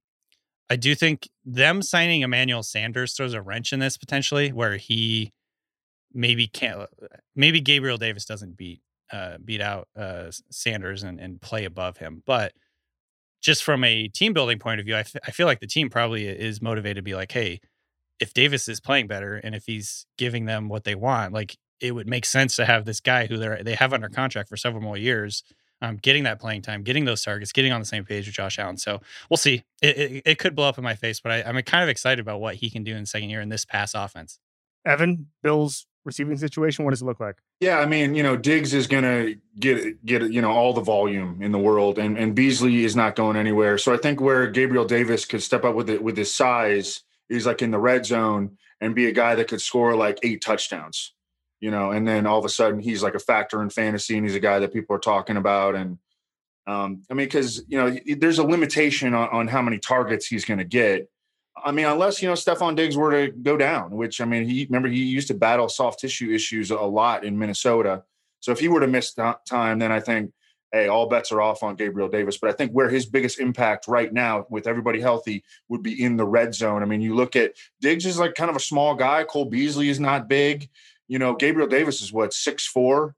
I 0.68 0.76
do 0.76 0.94
think 0.94 1.28
them 1.44 1.82
signing 1.82 2.22
Emmanuel 2.22 2.62
Sanders 2.62 3.14
throws 3.14 3.34
a 3.34 3.42
wrench 3.42 3.72
in 3.72 3.78
this 3.78 3.96
potentially, 3.96 4.52
where 4.52 4.76
he 4.76 5.32
maybe 6.12 6.46
can't, 6.46 6.88
maybe 7.36 7.60
Gabriel 7.60 7.98
Davis 7.98 8.24
doesn't 8.24 8.56
beat 8.56 8.80
uh, 9.12 9.36
beat 9.44 9.60
out 9.60 9.88
uh, 9.96 10.30
Sanders 10.50 11.02
and, 11.02 11.20
and 11.20 11.40
play 11.40 11.66
above 11.66 11.98
him. 11.98 12.22
But 12.26 12.54
just 13.42 13.62
from 13.62 13.84
a 13.84 14.08
team 14.08 14.32
building 14.32 14.58
point 14.58 14.80
of 14.80 14.86
view, 14.86 14.94
I, 14.94 15.00
f- 15.00 15.16
I 15.26 15.30
feel 15.32 15.46
like 15.46 15.60
the 15.60 15.66
team 15.66 15.90
probably 15.90 16.26
is 16.26 16.62
motivated 16.62 16.96
to 16.96 17.02
be 17.02 17.14
like, 17.14 17.32
hey, 17.32 17.60
if 18.20 18.32
Davis 18.32 18.68
is 18.68 18.80
playing 18.80 19.08
better 19.08 19.34
and 19.34 19.54
if 19.54 19.66
he's 19.66 20.06
giving 20.16 20.46
them 20.46 20.68
what 20.68 20.84
they 20.84 20.94
want, 20.94 21.34
like 21.34 21.58
it 21.82 21.92
would 21.92 22.06
make 22.06 22.24
sense 22.24 22.56
to 22.56 22.64
have 22.64 22.84
this 22.84 23.00
guy 23.00 23.26
who 23.26 23.36
they 23.36 23.62
they 23.62 23.74
have 23.74 23.92
under 23.92 24.08
contract 24.08 24.48
for 24.48 24.56
several 24.56 24.82
more 24.82 24.96
years, 24.96 25.42
um, 25.82 25.96
getting 25.96 26.22
that 26.24 26.38
playing 26.40 26.62
time, 26.62 26.82
getting 26.82 27.04
those 27.04 27.22
targets, 27.22 27.52
getting 27.52 27.72
on 27.72 27.80
the 27.80 27.86
same 27.86 28.04
page 28.04 28.26
with 28.26 28.34
Josh 28.34 28.58
Allen. 28.58 28.78
So 28.78 29.00
we'll 29.28 29.36
see. 29.36 29.64
It, 29.82 29.98
it, 29.98 30.22
it 30.24 30.38
could 30.38 30.54
blow 30.54 30.68
up 30.68 30.78
in 30.78 30.84
my 30.84 30.94
face, 30.94 31.20
but 31.20 31.32
I, 31.32 31.42
I'm 31.42 31.60
kind 31.62 31.82
of 31.82 31.88
excited 31.88 32.20
about 32.20 32.40
what 32.40 32.54
he 32.54 32.70
can 32.70 32.84
do 32.84 32.94
in 32.94 33.02
the 33.02 33.06
second 33.06 33.30
year 33.30 33.40
in 33.40 33.48
this 33.48 33.64
pass 33.64 33.94
offense. 33.94 34.38
Evan, 34.86 35.26
Bill's 35.42 35.86
receiving 36.04 36.36
situation. 36.36 36.84
What 36.84 36.92
does 36.92 37.02
it 37.02 37.04
look 37.04 37.20
like? 37.20 37.36
Yeah, 37.60 37.78
I 37.78 37.86
mean, 37.86 38.14
you 38.14 38.22
know, 38.22 38.36
Diggs 38.36 38.74
is 38.74 38.86
gonna 38.86 39.34
get 39.58 40.04
get 40.04 40.22
you 40.22 40.40
know 40.40 40.50
all 40.50 40.72
the 40.72 40.80
volume 40.80 41.42
in 41.42 41.52
the 41.52 41.58
world, 41.58 41.98
and 41.98 42.16
and 42.16 42.34
Beasley 42.34 42.84
is 42.84 42.96
not 42.96 43.16
going 43.16 43.36
anywhere. 43.36 43.78
So 43.78 43.92
I 43.92 43.96
think 43.96 44.20
where 44.20 44.46
Gabriel 44.48 44.84
Davis 44.84 45.24
could 45.24 45.42
step 45.42 45.64
up 45.64 45.74
with 45.74 45.90
it 45.90 46.02
with 46.02 46.16
his 46.16 46.32
size 46.32 47.02
is 47.28 47.46
like 47.46 47.62
in 47.62 47.70
the 47.70 47.78
red 47.78 48.04
zone 48.04 48.58
and 48.80 48.94
be 48.94 49.06
a 49.06 49.12
guy 49.12 49.34
that 49.36 49.48
could 49.48 49.60
score 49.60 49.94
like 49.94 50.18
eight 50.22 50.42
touchdowns, 50.42 51.14
you 51.62 51.70
know, 51.70 51.92
and 51.92 52.06
then 52.06 52.26
all 52.26 52.40
of 52.40 52.44
a 52.44 52.48
sudden 52.48 52.80
he's 52.80 53.04
like 53.04 53.14
a 53.14 53.20
factor 53.20 53.62
in 53.62 53.70
fantasy, 53.70 54.16
and 54.16 54.26
he's 54.26 54.34
a 54.34 54.40
guy 54.40 54.58
that 54.58 54.72
people 54.72 54.96
are 54.96 54.98
talking 55.00 55.36
about. 55.36 55.76
And 55.76 55.96
um, 56.66 57.02
I 57.08 57.14
mean, 57.14 57.26
because 57.26 57.62
you 57.68 57.78
know, 57.78 57.96
there's 58.18 58.40
a 58.40 58.44
limitation 58.44 59.14
on, 59.14 59.28
on 59.28 59.48
how 59.48 59.62
many 59.62 59.78
targets 59.78 60.26
he's 60.26 60.44
going 60.44 60.58
to 60.58 60.64
get. 60.64 61.08
I 61.64 61.70
mean, 61.70 61.86
unless 61.86 62.20
you 62.20 62.28
know 62.28 62.34
Stefon 62.34 62.74
Diggs 62.74 62.96
were 62.96 63.12
to 63.12 63.32
go 63.32 63.56
down, 63.56 63.92
which 63.92 64.20
I 64.20 64.24
mean, 64.24 64.44
he 64.44 64.64
remember 64.64 64.88
he 64.88 65.04
used 65.04 65.28
to 65.28 65.34
battle 65.34 65.68
soft 65.68 66.00
tissue 66.00 66.32
issues 66.32 66.72
a 66.72 66.80
lot 66.80 67.24
in 67.24 67.38
Minnesota. 67.38 68.02
So 68.40 68.50
if 68.50 68.58
he 68.58 68.66
were 68.66 68.80
to 68.80 68.88
miss 68.88 69.14
time, 69.14 69.78
then 69.78 69.92
I 69.92 70.00
think 70.00 70.32
hey, 70.72 70.88
all 70.88 71.06
bets 71.06 71.30
are 71.30 71.40
off 71.42 71.62
on 71.62 71.76
Gabriel 71.76 72.08
Davis. 72.08 72.38
But 72.38 72.50
I 72.50 72.54
think 72.54 72.72
where 72.72 72.88
his 72.88 73.06
biggest 73.06 73.38
impact 73.38 73.86
right 73.86 74.12
now, 74.12 74.46
with 74.48 74.66
everybody 74.66 75.00
healthy, 75.00 75.44
would 75.68 75.82
be 75.82 76.02
in 76.02 76.16
the 76.16 76.24
red 76.24 76.54
zone. 76.54 76.82
I 76.82 76.86
mean, 76.86 77.02
you 77.02 77.14
look 77.14 77.36
at 77.36 77.52
Diggs 77.80 78.06
is 78.06 78.18
like 78.18 78.34
kind 78.34 78.50
of 78.50 78.56
a 78.56 78.60
small 78.60 78.94
guy. 78.94 79.22
Cole 79.24 79.44
Beasley 79.44 79.90
is 79.90 80.00
not 80.00 80.28
big. 80.28 80.68
You 81.08 81.18
know, 81.18 81.34
Gabriel 81.34 81.68
Davis 81.68 82.00
is 82.00 82.12
what 82.12 82.32
six 82.32 82.66
four, 82.66 83.14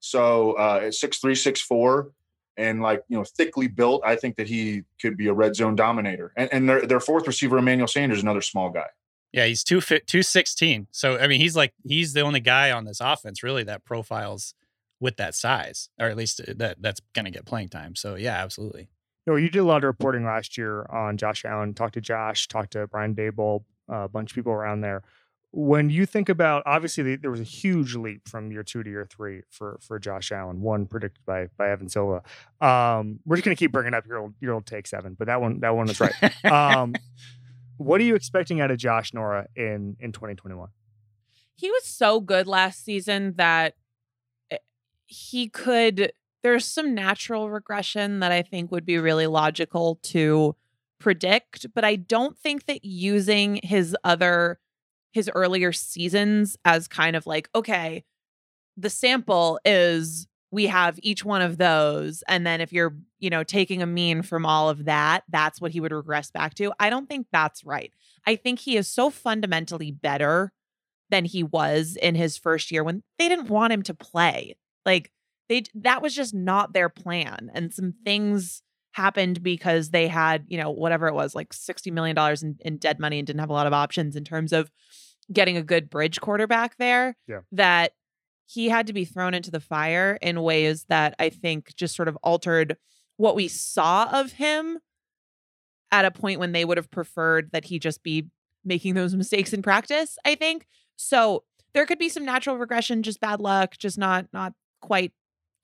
so 0.00 0.52
uh, 0.52 0.90
six 0.90 1.18
three, 1.18 1.34
six 1.34 1.60
four 1.60 2.12
and 2.56 2.80
like 2.80 3.02
you 3.08 3.16
know 3.16 3.24
thickly 3.24 3.68
built. 3.68 4.02
I 4.04 4.16
think 4.16 4.36
that 4.36 4.48
he 4.48 4.82
could 5.00 5.16
be 5.16 5.28
a 5.28 5.32
red 5.32 5.54
zone 5.56 5.76
dominator. 5.76 6.32
And, 6.36 6.52
and 6.52 6.68
their 6.68 6.86
their 6.86 7.00
fourth 7.00 7.26
receiver, 7.26 7.58
Emmanuel 7.58 7.88
Sanders, 7.88 8.22
another 8.22 8.40
small 8.40 8.70
guy. 8.70 8.86
Yeah, 9.32 9.46
he's 9.46 9.62
two 9.62 9.80
fit 9.80 10.06
two 10.06 10.22
sixteen. 10.22 10.86
So 10.90 11.18
I 11.18 11.26
mean, 11.26 11.40
he's 11.40 11.56
like 11.56 11.74
he's 11.84 12.12
the 12.12 12.22
only 12.22 12.40
guy 12.40 12.70
on 12.70 12.84
this 12.84 13.00
offense 13.00 13.42
really 13.42 13.64
that 13.64 13.84
profiles 13.84 14.54
with 15.00 15.16
that 15.16 15.34
size, 15.34 15.90
or 16.00 16.06
at 16.06 16.16
least 16.16 16.40
uh, 16.40 16.54
that 16.56 16.80
that's 16.80 17.00
going 17.14 17.26
to 17.26 17.30
get 17.30 17.44
playing 17.44 17.68
time. 17.68 17.94
So 17.94 18.14
yeah, 18.14 18.42
absolutely. 18.42 18.88
You 19.26 19.32
know, 19.32 19.36
you 19.36 19.50
did 19.50 19.58
a 19.58 19.64
lot 19.64 19.78
of 19.78 19.84
reporting 19.84 20.24
last 20.24 20.56
year 20.56 20.86
on 20.90 21.16
Josh 21.16 21.44
Allen. 21.44 21.74
Talked 21.74 21.94
to 21.94 22.00
Josh, 22.00 22.46
talked 22.48 22.72
to 22.72 22.86
Brian 22.86 23.14
Daboll, 23.14 23.64
a 23.88 24.08
bunch 24.08 24.30
of 24.30 24.34
people 24.34 24.52
around 24.52 24.80
there 24.80 25.02
when 25.58 25.88
you 25.88 26.04
think 26.04 26.28
about 26.28 26.62
obviously 26.66 27.16
there 27.16 27.30
was 27.30 27.40
a 27.40 27.44
huge 27.44 27.94
leap 27.94 28.28
from 28.28 28.52
year 28.52 28.62
two 28.62 28.82
to 28.82 28.90
year 28.90 29.08
three 29.10 29.40
for 29.48 29.78
for 29.80 29.98
Josh 29.98 30.30
Allen, 30.30 30.60
one 30.60 30.84
predicted 30.84 31.24
by 31.24 31.48
by 31.56 31.70
Evan 31.70 31.88
Silva. 31.88 32.22
Um, 32.60 33.20
we're 33.24 33.36
just 33.36 33.44
gonna 33.46 33.56
keep 33.56 33.72
bringing 33.72 33.94
up 33.94 34.06
your 34.06 34.18
old 34.18 34.34
your 34.38 34.52
old 34.52 34.66
take 34.66 34.86
seven, 34.86 35.16
but 35.18 35.28
that 35.28 35.40
one 35.40 35.60
that 35.60 35.74
one 35.74 35.88
is 35.88 35.98
right. 35.98 36.12
um, 36.44 36.94
what 37.78 38.02
are 38.02 38.04
you 38.04 38.14
expecting 38.14 38.60
out 38.60 38.70
of 38.70 38.76
Josh 38.76 39.14
Nora 39.14 39.46
in 39.56 39.96
in 39.98 40.12
2021? 40.12 40.68
He 41.54 41.70
was 41.70 41.84
so 41.84 42.20
good 42.20 42.46
last 42.46 42.84
season 42.84 43.32
that 43.38 43.76
eh, 44.50 44.58
he 45.06 45.48
could. 45.48 46.12
There's 46.42 46.66
some 46.66 46.94
natural 46.94 47.48
regression 47.48 48.20
that 48.20 48.30
I 48.30 48.42
think 48.42 48.70
would 48.70 48.84
be 48.84 48.98
really 48.98 49.26
logical 49.26 50.00
to 50.02 50.54
predict, 50.98 51.66
but 51.74 51.82
I 51.82 51.96
don't 51.96 52.36
think 52.36 52.66
that 52.66 52.84
using 52.84 53.58
his 53.62 53.96
other 54.04 54.58
his 55.16 55.30
earlier 55.34 55.72
seasons 55.72 56.58
as 56.66 56.86
kind 56.86 57.16
of 57.16 57.26
like, 57.26 57.48
okay, 57.54 58.04
the 58.76 58.90
sample 58.90 59.58
is 59.64 60.28
we 60.50 60.66
have 60.66 61.00
each 61.02 61.24
one 61.24 61.40
of 61.40 61.56
those. 61.56 62.22
And 62.28 62.46
then 62.46 62.60
if 62.60 62.70
you're, 62.70 62.94
you 63.18 63.30
know, 63.30 63.42
taking 63.42 63.80
a 63.80 63.86
mean 63.86 64.20
from 64.20 64.44
all 64.44 64.68
of 64.68 64.84
that, 64.84 65.24
that's 65.30 65.58
what 65.58 65.72
he 65.72 65.80
would 65.80 65.90
regress 65.90 66.30
back 66.30 66.52
to. 66.56 66.70
I 66.78 66.90
don't 66.90 67.08
think 67.08 67.28
that's 67.32 67.64
right. 67.64 67.90
I 68.26 68.36
think 68.36 68.58
he 68.58 68.76
is 68.76 68.88
so 68.88 69.08
fundamentally 69.08 69.90
better 69.90 70.52
than 71.08 71.24
he 71.24 71.42
was 71.42 71.96
in 71.96 72.14
his 72.14 72.36
first 72.36 72.70
year 72.70 72.84
when 72.84 73.02
they 73.18 73.30
didn't 73.30 73.48
want 73.48 73.72
him 73.72 73.82
to 73.84 73.94
play. 73.94 74.54
Like 74.84 75.10
they 75.48 75.62
that 75.76 76.02
was 76.02 76.14
just 76.14 76.34
not 76.34 76.74
their 76.74 76.90
plan. 76.90 77.50
And 77.54 77.72
some 77.72 77.94
things 78.04 78.62
happened 78.92 79.42
because 79.42 79.90
they 79.90 80.08
had, 80.08 80.44
you 80.48 80.58
know, 80.58 80.70
whatever 80.70 81.06
it 81.06 81.14
was, 81.14 81.34
like 81.34 81.54
$60 81.54 81.90
million 81.90 82.16
in, 82.42 82.58
in 82.60 82.76
dead 82.76 82.98
money 82.98 83.18
and 83.18 83.26
didn't 83.26 83.40
have 83.40 83.50
a 83.50 83.54
lot 83.54 83.66
of 83.66 83.72
options 83.72 84.14
in 84.14 84.24
terms 84.24 84.52
of 84.52 84.70
getting 85.32 85.56
a 85.56 85.62
good 85.62 85.90
bridge 85.90 86.20
quarterback 86.20 86.76
there 86.76 87.16
yeah. 87.26 87.40
that 87.52 87.92
he 88.46 88.68
had 88.68 88.86
to 88.86 88.92
be 88.92 89.04
thrown 89.04 89.34
into 89.34 89.50
the 89.50 89.60
fire 89.60 90.18
in 90.22 90.42
ways 90.42 90.84
that 90.88 91.14
I 91.18 91.30
think 91.30 91.74
just 91.74 91.96
sort 91.96 92.08
of 92.08 92.16
altered 92.22 92.76
what 93.16 93.34
we 93.34 93.48
saw 93.48 94.08
of 94.12 94.32
him 94.32 94.78
at 95.90 96.04
a 96.04 96.10
point 96.10 96.40
when 96.40 96.52
they 96.52 96.64
would 96.64 96.76
have 96.76 96.90
preferred 96.90 97.50
that 97.52 97.64
he 97.64 97.78
just 97.78 98.02
be 98.02 98.26
making 98.64 98.94
those 98.94 99.14
mistakes 99.16 99.52
in 99.52 99.62
practice, 99.62 100.18
I 100.24 100.34
think. 100.34 100.66
So 100.96 101.44
there 101.74 101.86
could 101.86 101.98
be 101.98 102.08
some 102.08 102.24
natural 102.24 102.56
regression, 102.56 103.02
just 103.02 103.20
bad 103.20 103.40
luck, 103.40 103.76
just 103.78 103.98
not 103.98 104.26
not 104.32 104.52
quite, 104.80 105.12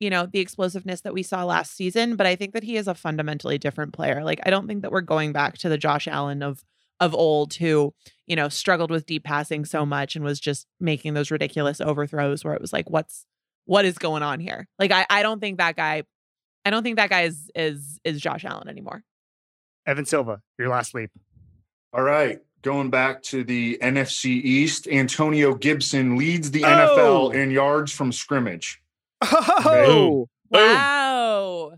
you 0.00 0.10
know, 0.10 0.26
the 0.26 0.40
explosiveness 0.40 1.02
that 1.02 1.14
we 1.14 1.22
saw 1.22 1.44
last 1.44 1.76
season. 1.76 2.16
But 2.16 2.26
I 2.26 2.36
think 2.36 2.52
that 2.52 2.64
he 2.64 2.76
is 2.76 2.88
a 2.88 2.94
fundamentally 2.94 3.58
different 3.58 3.92
player. 3.92 4.24
Like 4.24 4.40
I 4.44 4.50
don't 4.50 4.66
think 4.66 4.82
that 4.82 4.92
we're 4.92 5.00
going 5.00 5.32
back 5.32 5.56
to 5.58 5.68
the 5.68 5.78
Josh 5.78 6.08
Allen 6.08 6.42
of 6.42 6.64
of 7.02 7.14
old 7.14 7.54
who, 7.54 7.92
you 8.26 8.36
know, 8.36 8.48
struggled 8.48 8.90
with 8.90 9.06
deep 9.06 9.24
passing 9.24 9.64
so 9.64 9.84
much 9.84 10.14
and 10.14 10.24
was 10.24 10.38
just 10.38 10.66
making 10.78 11.14
those 11.14 11.30
ridiculous 11.30 11.80
overthrows 11.80 12.44
where 12.44 12.54
it 12.54 12.60
was 12.60 12.72
like, 12.72 12.88
what's 12.88 13.26
what 13.64 13.84
is 13.84 13.98
going 13.98 14.22
on 14.22 14.40
here? 14.40 14.68
Like 14.78 14.92
I, 14.92 15.04
I 15.10 15.22
don't 15.22 15.40
think 15.40 15.58
that 15.58 15.76
guy 15.76 16.04
I 16.64 16.70
don't 16.70 16.82
think 16.82 16.96
that 16.96 17.10
guy 17.10 17.22
is 17.22 17.50
is 17.54 17.98
is 18.04 18.20
Josh 18.20 18.44
Allen 18.44 18.68
anymore. 18.68 19.02
Evan 19.86 20.04
Silva, 20.04 20.40
your 20.58 20.68
last 20.68 20.94
leap. 20.94 21.10
All 21.92 22.02
right. 22.02 22.38
Going 22.62 22.90
back 22.90 23.22
to 23.24 23.42
the 23.42 23.76
NFC 23.82 24.26
East, 24.26 24.86
Antonio 24.86 25.54
Gibson 25.54 26.16
leads 26.16 26.52
the 26.52 26.64
oh. 26.64 26.68
NFL 26.68 27.34
in 27.34 27.50
yards 27.50 27.90
from 27.90 28.12
scrimmage. 28.12 28.80
Oh, 29.20 30.28
wow. 30.50 31.72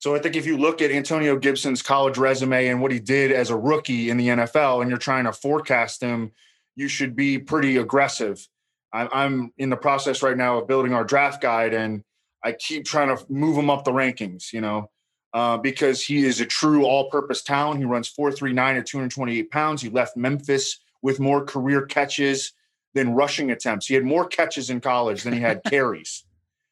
So 0.00 0.14
I 0.14 0.18
think 0.18 0.34
if 0.34 0.46
you 0.46 0.56
look 0.56 0.80
at 0.80 0.90
Antonio 0.90 1.36
Gibson's 1.36 1.82
college 1.82 2.16
resume 2.16 2.68
and 2.68 2.80
what 2.80 2.90
he 2.90 2.98
did 2.98 3.30
as 3.30 3.50
a 3.50 3.56
rookie 3.56 4.08
in 4.08 4.16
the 4.16 4.28
NFL, 4.28 4.80
and 4.80 4.88
you're 4.88 4.98
trying 4.98 5.24
to 5.24 5.32
forecast 5.32 6.00
him, 6.00 6.32
you 6.74 6.88
should 6.88 7.14
be 7.14 7.38
pretty 7.38 7.76
aggressive. 7.76 8.48
I'm 8.92 9.52
in 9.58 9.68
the 9.68 9.76
process 9.76 10.22
right 10.22 10.36
now 10.36 10.58
of 10.58 10.66
building 10.66 10.94
our 10.94 11.04
draft 11.04 11.42
guide, 11.42 11.74
and 11.74 12.02
I 12.42 12.52
keep 12.52 12.86
trying 12.86 13.14
to 13.14 13.24
move 13.28 13.56
him 13.56 13.68
up 13.68 13.84
the 13.84 13.92
rankings. 13.92 14.54
You 14.54 14.62
know, 14.62 14.90
uh, 15.34 15.58
because 15.58 16.02
he 16.02 16.24
is 16.24 16.40
a 16.40 16.46
true 16.46 16.86
all-purpose 16.86 17.42
talent. 17.42 17.78
He 17.78 17.84
runs 17.84 18.12
4.39 18.12 18.78
at 18.78 18.86
228 18.86 19.50
pounds. 19.50 19.82
He 19.82 19.90
left 19.90 20.16
Memphis 20.16 20.78
with 21.02 21.20
more 21.20 21.44
career 21.44 21.82
catches 21.86 22.52
than 22.94 23.14
rushing 23.14 23.50
attempts. 23.50 23.86
He 23.86 23.94
had 23.94 24.04
more 24.04 24.26
catches 24.26 24.70
in 24.70 24.80
college 24.80 25.22
than 25.22 25.34
he 25.34 25.40
had 25.40 25.62
carries. 25.66 26.24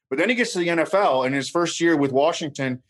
But 0.09 0.19
then 0.19 0.31
he 0.31 0.35
gets 0.35 0.55
to 0.55 0.61
the 0.61 0.69
NFL, 0.69 1.27
and 1.27 1.35
his 1.35 1.51
first 1.51 1.79
year 1.79 1.95
with 1.95 2.11
Washington 2.11 2.83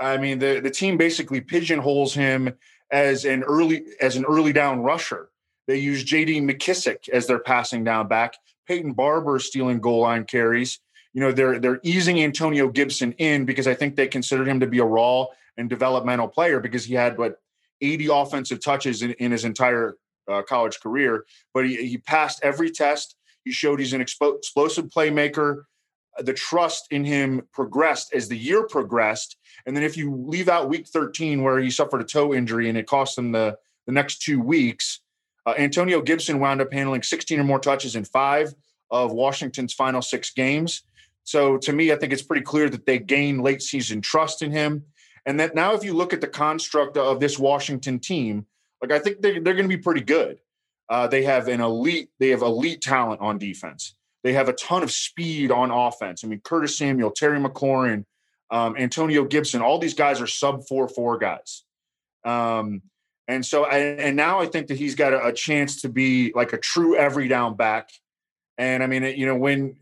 I 0.00 0.16
mean, 0.16 0.38
the 0.38 0.60
the 0.60 0.70
team 0.70 0.96
basically 0.96 1.40
pigeonholes 1.40 2.14
him 2.14 2.54
as 2.90 3.24
an 3.24 3.42
early 3.42 3.84
as 4.00 4.16
an 4.16 4.24
early 4.24 4.52
down 4.52 4.80
rusher. 4.80 5.30
They 5.66 5.76
use 5.76 6.02
J.D. 6.02 6.40
McKissick 6.40 7.08
as 7.10 7.26
their 7.26 7.38
passing 7.38 7.84
down 7.84 8.08
back. 8.08 8.34
Peyton 8.66 8.92
Barber 8.92 9.38
stealing 9.38 9.80
goal 9.80 10.00
line 10.00 10.24
carries. 10.24 10.80
You 11.12 11.20
know, 11.20 11.32
they're 11.32 11.58
they're 11.58 11.80
easing 11.82 12.22
Antonio 12.22 12.68
Gibson 12.68 13.12
in 13.12 13.44
because 13.44 13.66
I 13.66 13.74
think 13.74 13.96
they 13.96 14.08
considered 14.08 14.48
him 14.48 14.60
to 14.60 14.66
be 14.66 14.78
a 14.78 14.84
raw 14.84 15.26
and 15.56 15.68
developmental 15.68 16.28
player 16.28 16.60
because 16.60 16.84
he 16.84 16.94
had 16.94 17.18
what 17.18 17.36
80 17.80 18.08
offensive 18.12 18.62
touches 18.62 19.02
in, 19.02 19.12
in 19.12 19.32
his 19.32 19.44
entire 19.44 19.96
uh, 20.28 20.42
college 20.42 20.80
career. 20.80 21.24
But 21.52 21.66
he, 21.66 21.76
he 21.88 21.98
passed 21.98 22.40
every 22.42 22.70
test. 22.70 23.16
He 23.44 23.52
showed 23.52 23.80
he's 23.80 23.92
an 23.92 24.02
expo- 24.02 24.36
explosive 24.36 24.86
playmaker 24.86 25.64
the 26.18 26.34
trust 26.34 26.86
in 26.90 27.04
him 27.04 27.42
progressed 27.52 28.12
as 28.14 28.28
the 28.28 28.36
year 28.36 28.66
progressed. 28.66 29.36
And 29.66 29.76
then 29.76 29.82
if 29.82 29.96
you 29.96 30.14
leave 30.14 30.48
out 30.48 30.68
week 30.68 30.86
13, 30.86 31.42
where 31.42 31.58
he 31.58 31.70
suffered 31.70 32.00
a 32.00 32.04
toe 32.04 32.34
injury 32.34 32.68
and 32.68 32.78
it 32.78 32.86
cost 32.86 33.16
him 33.16 33.32
the, 33.32 33.58
the 33.86 33.92
next 33.92 34.22
two 34.22 34.40
weeks, 34.40 35.00
uh, 35.46 35.54
Antonio 35.58 36.02
Gibson 36.02 36.38
wound 36.38 36.60
up 36.60 36.72
handling 36.72 37.02
16 37.02 37.40
or 37.40 37.44
more 37.44 37.58
touches 37.58 37.96
in 37.96 38.04
five 38.04 38.54
of 38.90 39.12
Washington's 39.12 39.72
final 39.72 40.02
six 40.02 40.30
games. 40.30 40.82
So 41.24 41.58
to 41.58 41.72
me, 41.72 41.92
I 41.92 41.96
think 41.96 42.12
it's 42.12 42.22
pretty 42.22 42.42
clear 42.42 42.68
that 42.70 42.86
they 42.86 42.98
gained 42.98 43.42
late 43.42 43.62
season 43.62 44.00
trust 44.00 44.42
in 44.42 44.50
him. 44.50 44.84
And 45.26 45.38
that 45.38 45.54
now, 45.54 45.74
if 45.74 45.84
you 45.84 45.92
look 45.92 46.12
at 46.12 46.20
the 46.20 46.26
construct 46.26 46.96
of 46.96 47.20
this 47.20 47.38
Washington 47.38 47.98
team, 47.98 48.46
like 48.82 48.90
I 48.90 48.98
think 48.98 49.20
they're, 49.20 49.40
they're 49.40 49.54
going 49.54 49.68
to 49.68 49.76
be 49.76 49.82
pretty 49.82 50.00
good. 50.00 50.38
Uh, 50.88 51.06
they 51.06 51.22
have 51.22 51.46
an 51.48 51.60
elite, 51.60 52.10
they 52.18 52.30
have 52.30 52.42
elite 52.42 52.80
talent 52.80 53.20
on 53.20 53.38
defense. 53.38 53.94
They 54.22 54.32
have 54.32 54.48
a 54.48 54.52
ton 54.54 54.82
of 54.82 54.90
speed 54.90 55.50
on 55.50 55.70
offense. 55.70 56.24
I 56.24 56.26
mean, 56.26 56.40
Curtis 56.40 56.76
Samuel, 56.76 57.10
Terry 57.10 57.38
McLaurin, 57.38 58.04
um, 58.50 58.76
Antonio 58.76 59.24
Gibson, 59.24 59.62
all 59.62 59.78
these 59.78 59.94
guys 59.94 60.20
are 60.20 60.26
sub 60.26 60.66
four 60.66 60.88
four 60.88 61.18
guys. 61.18 61.64
Um, 62.24 62.82
and 63.28 63.46
so, 63.46 63.64
and, 63.64 64.00
and 64.00 64.16
now 64.16 64.40
I 64.40 64.46
think 64.46 64.66
that 64.66 64.76
he's 64.76 64.94
got 64.94 65.12
a, 65.12 65.26
a, 65.26 65.32
chance 65.32 65.82
to 65.82 65.88
be 65.88 66.32
like 66.34 66.52
a 66.52 66.58
true 66.58 66.96
every 66.96 67.28
down 67.28 67.56
back. 67.56 67.90
And 68.58 68.82
I 68.82 68.86
mean, 68.86 69.04
you 69.04 69.24
know, 69.24 69.36
when 69.36 69.76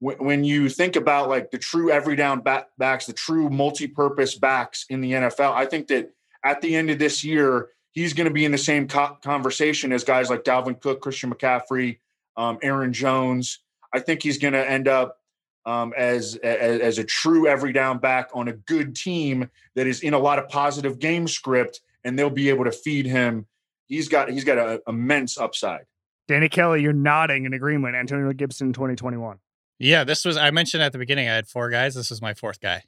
when 0.00 0.44
you 0.44 0.68
think 0.68 0.96
about 0.96 1.28
like 1.28 1.50
the 1.50 1.58
true 1.58 1.90
every 1.90 2.16
down 2.16 2.40
back, 2.40 2.68
backs, 2.78 3.06
the 3.06 3.12
true 3.12 3.48
multi-purpose 3.48 4.34
backs 4.36 4.86
in 4.90 5.00
the 5.00 5.12
NFL, 5.12 5.52
I 5.52 5.66
think 5.66 5.88
that 5.88 6.10
at 6.44 6.60
the 6.60 6.74
end 6.74 6.90
of 6.90 6.98
this 6.98 7.24
year, 7.24 7.68
he's 7.92 8.12
going 8.12 8.26
to 8.26 8.32
be 8.32 8.44
in 8.44 8.52
the 8.52 8.58
same 8.58 8.88
co- 8.88 9.16
conversation 9.22 9.92
as 9.92 10.04
guys 10.04 10.28
like 10.28 10.44
Dalvin 10.44 10.80
Cook, 10.80 11.00
Christian 11.00 11.32
McCaffrey, 11.32 12.00
um, 12.36 12.58
Aaron 12.62 12.92
Jones. 12.92 13.60
I 13.94 14.00
think 14.00 14.22
he's 14.22 14.38
going 14.38 14.54
to 14.54 14.68
end 14.68 14.88
up 14.88 15.18
um, 15.66 15.92
as, 15.96 16.36
as, 16.36 16.80
as 16.80 16.98
a 16.98 17.04
true 17.04 17.46
every 17.46 17.72
down 17.72 17.98
back 17.98 18.28
on 18.34 18.48
a 18.48 18.52
good 18.52 18.94
team 18.94 19.50
that 19.74 19.86
is 19.86 20.00
in 20.00 20.14
a 20.14 20.18
lot 20.18 20.38
of 20.38 20.48
positive 20.48 20.98
game 20.98 21.26
script, 21.26 21.80
and 22.04 22.18
they'll 22.18 22.30
be 22.30 22.48
able 22.48 22.64
to 22.64 22.72
feed 22.72 23.06
him. 23.06 23.46
He's 23.86 24.08
got 24.08 24.30
he's 24.30 24.44
got 24.44 24.58
an 24.58 24.80
immense 24.86 25.38
upside. 25.38 25.84
Danny 26.26 26.48
Kelly, 26.48 26.82
you're 26.82 26.92
nodding 26.92 27.44
in 27.44 27.52
agreement. 27.52 27.96
Antonio 27.96 28.32
Gibson, 28.32 28.72
2021. 28.72 29.38
Yeah, 29.78 30.04
this 30.04 30.24
was 30.24 30.36
I 30.36 30.50
mentioned 30.50 30.82
at 30.82 30.92
the 30.92 30.98
beginning. 30.98 31.28
I 31.28 31.34
had 31.34 31.48
four 31.48 31.70
guys. 31.70 31.94
This 31.94 32.10
was 32.10 32.22
my 32.22 32.34
fourth 32.34 32.60
guy, 32.60 32.84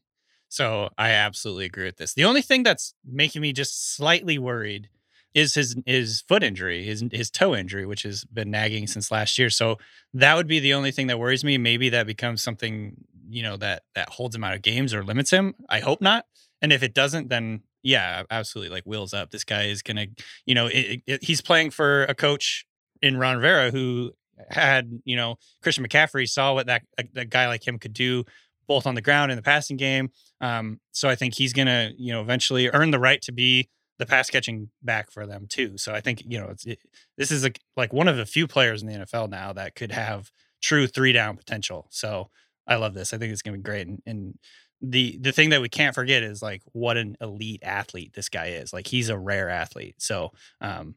so 0.48 0.90
I 0.97 1.11
absolutely 1.11 1.66
agree 1.66 1.85
with 1.85 1.97
this. 1.97 2.15
The 2.15 2.24
only 2.24 2.43
thing 2.43 2.62
that's 2.62 2.94
making 3.05 3.43
me 3.43 3.53
just 3.53 3.94
slightly 3.94 4.39
worried 4.39 4.89
is 5.36 5.54
his 5.54 5.76
his 5.84 6.22
foot 6.22 6.42
injury, 6.42 6.82
his 6.82 7.04
his 7.12 7.30
toe 7.30 7.54
injury, 7.54 7.84
which 7.84 8.02
has 8.04 8.24
been 8.24 8.50
nagging 8.50 8.86
since 8.86 9.10
last 9.10 9.38
year. 9.38 9.50
So 9.50 9.76
that 10.14 10.34
would 10.34 10.48
be 10.48 10.60
the 10.60 10.72
only 10.72 10.90
thing 10.90 11.08
that 11.08 11.18
worries 11.18 11.44
me. 11.44 11.58
Maybe 11.58 11.90
that 11.90 12.06
becomes 12.06 12.42
something 12.42 12.96
you 13.28 13.42
know 13.42 13.58
that 13.58 13.82
that 13.94 14.08
holds 14.08 14.34
him 14.34 14.42
out 14.42 14.54
of 14.54 14.62
games 14.62 14.94
or 14.94 15.04
limits 15.04 15.30
him. 15.30 15.54
I 15.68 15.80
hope 15.80 16.00
not. 16.00 16.24
And 16.62 16.72
if 16.72 16.82
it 16.82 16.94
doesn't, 16.94 17.28
then 17.28 17.60
yeah, 17.82 18.22
absolutely. 18.30 18.70
Like 18.70 18.84
wheels 18.84 19.12
up. 19.12 19.30
This 19.30 19.44
guy 19.44 19.64
is 19.64 19.82
gonna, 19.82 20.06
you 20.46 20.54
know, 20.54 20.68
it, 20.68 21.02
it, 21.06 21.22
he's 21.22 21.42
playing 21.42 21.70
for 21.70 22.04
a 22.04 22.14
coach 22.14 22.64
in 23.02 23.18
Ron 23.18 23.36
Rivera 23.36 23.70
who 23.70 24.12
had 24.48 25.02
you 25.04 25.16
know 25.16 25.36
Christian 25.62 25.86
McCaffrey 25.86 26.26
saw 26.26 26.54
what 26.54 26.66
that 26.66 26.82
a, 26.98 27.04
a 27.14 27.24
guy 27.26 27.46
like 27.46 27.68
him 27.68 27.78
could 27.78 27.92
do 27.92 28.24
both 28.66 28.86
on 28.86 28.94
the 28.94 29.02
ground 29.02 29.30
in 29.30 29.36
the 29.36 29.42
passing 29.42 29.76
game. 29.76 30.10
Um, 30.40 30.80
so 30.92 31.10
I 31.10 31.14
think 31.14 31.34
he's 31.34 31.52
gonna 31.52 31.90
you 31.98 32.14
know 32.14 32.22
eventually 32.22 32.70
earn 32.70 32.90
the 32.90 32.98
right 32.98 33.20
to 33.20 33.32
be 33.32 33.68
the 33.98 34.06
pass 34.06 34.31
catching 34.31 34.70
back 34.82 35.10
for 35.10 35.27
them 35.27 35.47
too. 35.48 35.78
So 35.78 35.93
I 35.93 36.01
think 36.01 36.23
you 36.27 36.39
know 36.39 36.48
it's 36.48 36.64
it, 36.66 36.78
this 37.16 37.31
is 37.31 37.44
a, 37.44 37.52
like 37.77 37.93
one 37.93 38.09
of 38.09 38.16
the 38.16 38.27
few 38.27 38.47
players 38.47 38.82
in 38.82 38.89
the 38.89 39.06
NFL 39.06 39.31
now 39.31 39.52
that 39.52 39.74
could 39.74 39.93
have 39.93 40.31
true 40.62 40.86
three 40.86 41.12
down 41.12 41.36
potential. 41.36 41.86
So 41.90 42.31
I 42.66 42.77
love 42.77 42.94
this. 42.94 43.12
I 43.12 43.18
think 43.18 43.32
it's 43.32 43.43
gonna 43.43 43.56
be 43.56 43.62
great. 43.62 43.86
And, 43.86 44.02
and 44.06 44.39
the 44.81 45.18
the 45.20 45.32
thing 45.32 45.51
that 45.51 45.62
we 45.62 45.68
can't 45.68 45.94
forget 45.94 46.23
is 46.23 46.43
like 46.43 46.62
what 46.73 46.97
an 46.97 47.16
elite 47.20 47.62
athlete 47.62 48.12
this 48.14 48.28
guy 48.28 48.47
is. 48.48 48.73
Like 48.73 48.86
he's 48.86 49.09
a 49.09 49.18
rare 49.18 49.48
athlete. 49.48 49.97
So 49.98 50.32
um, 50.60 50.97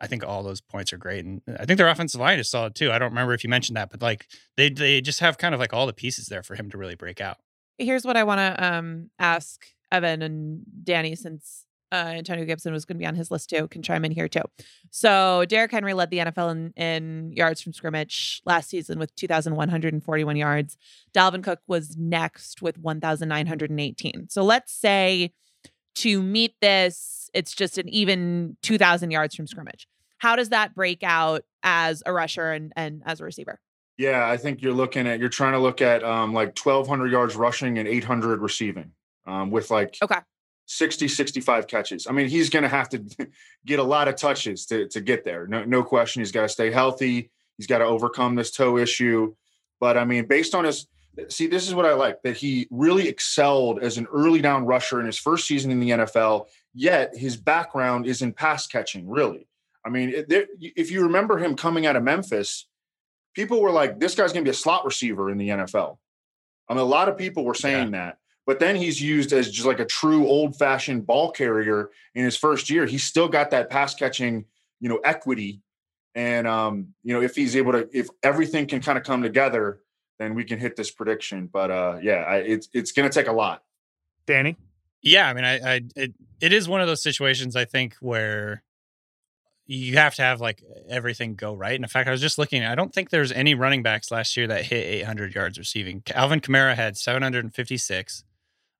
I 0.00 0.06
think 0.06 0.24
all 0.24 0.42
those 0.42 0.60
points 0.60 0.92
are 0.92 0.98
great, 0.98 1.24
and 1.24 1.40
I 1.58 1.64
think 1.64 1.78
their 1.78 1.88
offensive 1.88 2.20
line 2.20 2.38
is 2.38 2.50
solid 2.50 2.74
too. 2.74 2.92
I 2.92 2.98
don't 2.98 3.10
remember 3.10 3.32
if 3.32 3.44
you 3.44 3.50
mentioned 3.50 3.76
that, 3.76 3.90
but 3.90 4.02
like 4.02 4.26
they 4.56 4.68
they 4.68 5.00
just 5.00 5.20
have 5.20 5.38
kind 5.38 5.54
of 5.54 5.60
like 5.60 5.72
all 5.72 5.86
the 5.86 5.92
pieces 5.92 6.26
there 6.26 6.42
for 6.42 6.54
him 6.54 6.70
to 6.70 6.78
really 6.78 6.96
break 6.96 7.20
out. 7.20 7.38
Here's 7.78 8.04
what 8.04 8.16
I 8.16 8.24
want 8.24 8.38
to 8.38 8.64
um, 8.64 9.10
ask 9.18 9.64
Evan 9.90 10.22
and 10.22 10.62
Danny, 10.84 11.16
since 11.16 11.63
uh, 11.94 12.08
Antonio 12.08 12.44
Gibson 12.44 12.72
was 12.72 12.84
going 12.84 12.96
to 12.96 13.02
be 13.02 13.06
on 13.06 13.14
his 13.14 13.30
list 13.30 13.50
too, 13.50 13.68
can 13.68 13.82
chime 13.82 14.04
in 14.04 14.10
here 14.10 14.26
too. 14.26 14.42
So 14.90 15.44
Derrick 15.48 15.70
Henry 15.70 15.94
led 15.94 16.10
the 16.10 16.18
NFL 16.18 16.50
in, 16.50 16.72
in 16.76 17.32
yards 17.32 17.62
from 17.62 17.72
scrimmage 17.72 18.42
last 18.44 18.68
season 18.68 18.98
with 18.98 19.14
2,141 19.14 20.36
yards. 20.36 20.76
Dalvin 21.16 21.44
Cook 21.44 21.60
was 21.68 21.96
next 21.96 22.62
with 22.62 22.78
1,918. 22.78 24.28
So 24.28 24.42
let's 24.42 24.72
say 24.72 25.32
to 25.96 26.20
meet 26.20 26.56
this, 26.60 27.30
it's 27.32 27.54
just 27.54 27.78
an 27.78 27.88
even 27.88 28.56
2,000 28.62 29.12
yards 29.12 29.36
from 29.36 29.46
scrimmage. 29.46 29.86
How 30.18 30.34
does 30.34 30.48
that 30.48 30.74
break 30.74 31.04
out 31.04 31.42
as 31.62 32.02
a 32.06 32.12
rusher 32.12 32.50
and, 32.50 32.72
and 32.74 33.02
as 33.06 33.20
a 33.20 33.24
receiver? 33.24 33.60
Yeah, 33.96 34.28
I 34.28 34.36
think 34.36 34.60
you're 34.60 34.72
looking 34.72 35.06
at 35.06 35.20
you're 35.20 35.28
trying 35.28 35.52
to 35.52 35.60
look 35.60 35.80
at 35.80 36.02
um, 36.02 36.32
like 36.32 36.58
1,200 36.58 37.12
yards 37.12 37.36
rushing 37.36 37.78
and 37.78 37.86
800 37.86 38.40
receiving 38.40 38.90
um, 39.24 39.52
with 39.52 39.70
like 39.70 39.96
okay 40.02 40.18
60, 40.66 41.08
65 41.08 41.66
catches. 41.66 42.06
I 42.06 42.12
mean, 42.12 42.28
he's 42.28 42.50
going 42.50 42.62
to 42.62 42.68
have 42.68 42.88
to 42.90 43.04
get 43.66 43.78
a 43.78 43.82
lot 43.82 44.08
of 44.08 44.16
touches 44.16 44.66
to, 44.66 44.88
to 44.88 45.00
get 45.00 45.24
there. 45.24 45.46
No, 45.46 45.64
no 45.64 45.82
question. 45.82 46.20
He's 46.20 46.32
got 46.32 46.42
to 46.42 46.48
stay 46.48 46.70
healthy. 46.70 47.30
He's 47.56 47.66
got 47.66 47.78
to 47.78 47.84
overcome 47.84 48.34
this 48.34 48.50
toe 48.50 48.78
issue. 48.78 49.34
But 49.80 49.96
I 49.96 50.04
mean, 50.04 50.26
based 50.26 50.54
on 50.54 50.64
his, 50.64 50.86
see, 51.28 51.46
this 51.46 51.68
is 51.68 51.74
what 51.74 51.86
I 51.86 51.94
like 51.94 52.22
that 52.22 52.36
he 52.36 52.66
really 52.70 53.08
excelled 53.08 53.80
as 53.80 53.98
an 53.98 54.06
early 54.12 54.40
down 54.40 54.66
rusher 54.66 55.00
in 55.00 55.06
his 55.06 55.18
first 55.18 55.46
season 55.46 55.70
in 55.70 55.80
the 55.80 55.90
NFL, 55.90 56.46
yet 56.72 57.16
his 57.16 57.36
background 57.36 58.06
is 58.06 58.22
in 58.22 58.32
pass 58.32 58.66
catching, 58.66 59.08
really. 59.08 59.46
I 59.84 59.90
mean, 59.90 60.12
if 60.16 60.90
you 60.90 61.02
remember 61.02 61.36
him 61.36 61.56
coming 61.56 61.86
out 61.86 61.96
of 61.96 62.02
Memphis, 62.02 62.66
people 63.34 63.60
were 63.60 63.70
like, 63.70 64.00
this 64.00 64.14
guy's 64.14 64.32
going 64.32 64.44
to 64.44 64.48
be 64.48 64.54
a 64.54 64.58
slot 64.58 64.84
receiver 64.84 65.30
in 65.30 65.36
the 65.36 65.50
NFL. 65.50 65.98
I 66.68 66.72
mean, 66.72 66.80
a 66.80 66.86
lot 66.86 67.10
of 67.10 67.18
people 67.18 67.44
were 67.44 67.54
saying 67.54 67.92
yeah. 67.92 68.06
that. 68.06 68.18
But 68.46 68.60
then 68.60 68.76
he's 68.76 69.00
used 69.00 69.32
as 69.32 69.50
just 69.50 69.66
like 69.66 69.80
a 69.80 69.86
true 69.86 70.26
old 70.26 70.56
fashioned 70.56 71.06
ball 71.06 71.30
carrier 71.30 71.90
in 72.14 72.24
his 72.24 72.36
first 72.36 72.68
year. 72.68 72.84
He's 72.86 73.04
still 73.04 73.28
got 73.28 73.50
that 73.50 73.70
pass 73.70 73.94
catching, 73.94 74.44
you 74.80 74.88
know, 74.88 74.98
equity. 74.98 75.62
And 76.14 76.46
um, 76.46 76.94
you 77.02 77.14
know, 77.14 77.22
if 77.22 77.34
he's 77.34 77.56
able 77.56 77.72
to, 77.72 77.88
if 77.92 78.08
everything 78.22 78.66
can 78.66 78.80
kind 78.80 78.98
of 78.98 79.04
come 79.04 79.22
together, 79.22 79.80
then 80.18 80.34
we 80.34 80.44
can 80.44 80.58
hit 80.58 80.76
this 80.76 80.90
prediction. 80.90 81.48
But 81.52 81.70
uh, 81.70 81.98
yeah, 82.02 82.22
I, 82.22 82.36
it's 82.36 82.68
it's 82.72 82.92
going 82.92 83.08
to 83.08 83.14
take 83.18 83.28
a 83.28 83.32
lot. 83.32 83.62
Danny. 84.26 84.56
Yeah, 85.02 85.28
I 85.28 85.34
mean, 85.34 85.44
I, 85.44 85.54
I 85.58 85.80
it, 85.96 86.14
it 86.40 86.52
is 86.52 86.68
one 86.68 86.80
of 86.80 86.86
those 86.86 87.02
situations 87.02 87.56
I 87.56 87.64
think 87.64 87.96
where 88.00 88.62
you 89.66 89.96
have 89.96 90.14
to 90.14 90.22
have 90.22 90.40
like 90.40 90.62
everything 90.88 91.34
go 91.34 91.54
right. 91.54 91.74
And 91.74 91.84
in 91.84 91.88
fact, 91.88 92.08
I 92.08 92.12
was 92.12 92.20
just 92.20 92.38
looking. 92.38 92.64
I 92.64 92.74
don't 92.74 92.92
think 92.92 93.10
there's 93.10 93.32
any 93.32 93.54
running 93.54 93.82
backs 93.82 94.10
last 94.10 94.36
year 94.36 94.46
that 94.46 94.66
hit 94.66 94.84
800 94.84 95.34
yards 95.34 95.58
receiving. 95.58 96.02
Alvin 96.14 96.40
Kamara 96.40 96.74
had 96.74 96.96
756. 96.96 98.24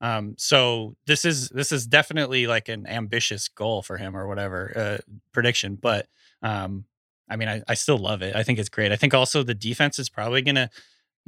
Um, 0.05 0.35
so 0.37 0.97
this 1.07 1.25
is 1.25 1.49
this 1.49 1.73
is 1.73 1.87
definitely 1.87 2.47
like 2.47 2.69
an 2.69 2.87
ambitious 2.87 3.49
goal 3.49 3.81
for 3.81 3.97
him 3.97 4.15
or 4.15 4.29
whatever 4.29 4.71
uh, 4.77 4.99
prediction. 5.33 5.77
But 5.77 6.09
um, 6.43 6.85
I 7.31 7.37
mean, 7.37 7.49
I, 7.49 7.63
I 7.67 7.73
still 7.73 7.97
love 7.97 8.21
it. 8.21 8.37
I 8.37 8.43
think 8.43 8.59
it's 8.59 8.69
great. 8.69 8.93
I 8.93 8.97
think 8.97 9.15
also 9.15 9.43
the 9.43 9.55
defense 9.55 9.99
is 9.99 10.11
probably 10.11 10.43
going 10.43 10.57
to 10.57 10.69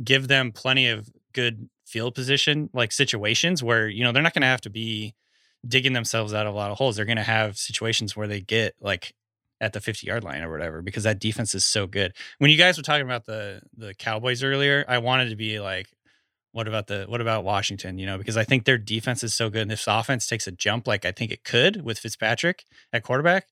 give 0.05 0.28
them 0.28 0.53
plenty 0.53 0.89
of 0.89 1.09
good 1.32 1.70
field 1.86 2.15
position, 2.15 2.69
like 2.74 2.93
situations 2.93 3.62
where 3.62 3.89
you 3.89 4.05
know 4.05 4.12
they're 4.12 4.23
not 4.23 4.35
going 4.35 4.43
to 4.43 4.48
have 4.48 4.61
to 4.61 4.70
be 4.70 5.15
digging 5.66 5.94
themselves 5.94 6.35
out 6.35 6.47
of 6.47 6.53
a 6.53 6.57
lot 6.57 6.70
of 6.70 6.77
holes. 6.77 6.97
They're 6.97 7.07
going 7.07 7.16
to 7.16 7.23
have 7.23 7.57
situations 7.57 8.15
where 8.15 8.28
they 8.28 8.43
get 8.43 8.74
like 8.78 9.15
at 9.59 9.73
the 9.73 9.81
50 9.81 10.07
yard 10.07 10.23
line 10.23 10.43
or 10.43 10.51
whatever 10.51 10.82
because 10.82 11.05
that 11.05 11.19
defense 11.19 11.55
is 11.55 11.65
so 11.65 11.86
good. 11.86 12.12
When 12.36 12.51
you 12.51 12.59
guys 12.59 12.77
were 12.77 12.82
talking 12.82 13.07
about 13.07 13.24
the 13.24 13.62
the 13.74 13.94
Cowboys 13.94 14.43
earlier, 14.43 14.85
I 14.86 14.98
wanted 14.98 15.31
to 15.31 15.36
be 15.36 15.61
like 15.61 15.89
what 16.57 16.66
about 16.66 16.87
the 16.87 17.05
what 17.07 17.20
about 17.20 17.45
Washington? 17.45 17.99
You 17.99 18.07
know, 18.07 18.16
because 18.16 18.39
I 18.39 18.45
think 18.45 18.65
their 18.65 18.78
defense 18.78 19.23
is 19.23 19.35
so 19.35 19.51
good. 19.51 19.61
And 19.62 19.70
this 19.70 19.87
offense 19.87 20.27
takes 20.27 20.47
a 20.47 20.51
jump, 20.51 20.87
like 20.87 21.05
I 21.05 21.12
think 21.12 21.31
it 21.31 21.45
could 21.45 21.83
with 21.83 21.99
Fitzpatrick 21.99 22.65
at 22.95 23.03
quarterback, 23.03 23.49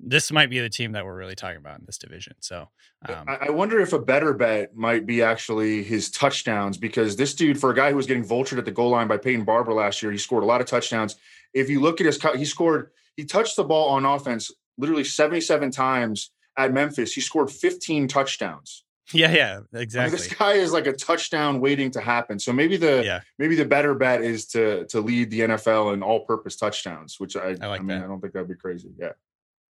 this 0.00 0.32
might 0.32 0.50
be 0.50 0.58
the 0.58 0.68
team 0.68 0.90
that 0.92 1.04
we're 1.04 1.16
really 1.16 1.36
talking 1.36 1.58
about 1.58 1.78
in 1.78 1.86
this 1.86 1.98
division. 1.98 2.34
So 2.40 2.68
um, 3.08 3.26
I 3.28 3.50
wonder 3.50 3.78
if 3.78 3.92
a 3.92 3.98
better 4.00 4.34
bet 4.34 4.74
might 4.74 5.06
be 5.06 5.22
actually 5.22 5.84
his 5.84 6.10
touchdowns 6.10 6.76
because 6.76 7.14
this 7.14 7.32
dude, 7.32 7.60
for 7.60 7.70
a 7.70 7.74
guy 7.76 7.90
who 7.90 7.96
was 7.96 8.06
getting 8.06 8.24
vultured 8.24 8.58
at 8.58 8.64
the 8.64 8.72
goal 8.72 8.90
line 8.90 9.06
by 9.06 9.18
Peyton 9.18 9.44
Barber 9.44 9.72
last 9.72 10.02
year, 10.02 10.10
he 10.10 10.18
scored 10.18 10.42
a 10.42 10.46
lot 10.46 10.60
of 10.60 10.66
touchdowns. 10.66 11.14
If 11.54 11.70
you 11.70 11.80
look 11.80 12.00
at 12.00 12.06
his, 12.06 12.20
he 12.34 12.44
scored, 12.44 12.90
he 13.16 13.24
touched 13.24 13.54
the 13.54 13.62
ball 13.62 13.90
on 13.90 14.04
offense 14.04 14.50
literally 14.76 15.04
77 15.04 15.70
times 15.70 16.32
at 16.58 16.72
Memphis. 16.72 17.12
He 17.12 17.20
scored 17.20 17.52
15 17.52 18.08
touchdowns. 18.08 18.82
Yeah, 19.12 19.32
yeah, 19.32 19.60
exactly. 19.74 20.00
I 20.00 20.04
mean, 20.04 20.12
this 20.12 20.34
guy 20.34 20.52
is 20.52 20.72
like 20.72 20.86
a 20.86 20.92
touchdown 20.92 21.60
waiting 21.60 21.90
to 21.92 22.00
happen. 22.00 22.38
So 22.38 22.52
maybe 22.52 22.76
the 22.76 23.04
yeah. 23.04 23.20
maybe 23.38 23.56
the 23.56 23.64
better 23.64 23.94
bet 23.94 24.22
is 24.22 24.46
to 24.48 24.86
to 24.86 25.00
lead 25.00 25.30
the 25.30 25.40
NFL 25.40 25.94
in 25.94 26.02
all-purpose 26.02 26.56
touchdowns, 26.56 27.18
which 27.18 27.36
I, 27.36 27.40
I, 27.40 27.52
like 27.52 27.62
I 27.62 27.78
mean, 27.78 27.86
that. 27.88 28.04
I 28.04 28.06
don't 28.06 28.20
think 28.20 28.32
that'd 28.32 28.48
be 28.48 28.54
crazy. 28.54 28.90
Yeah. 28.98 29.12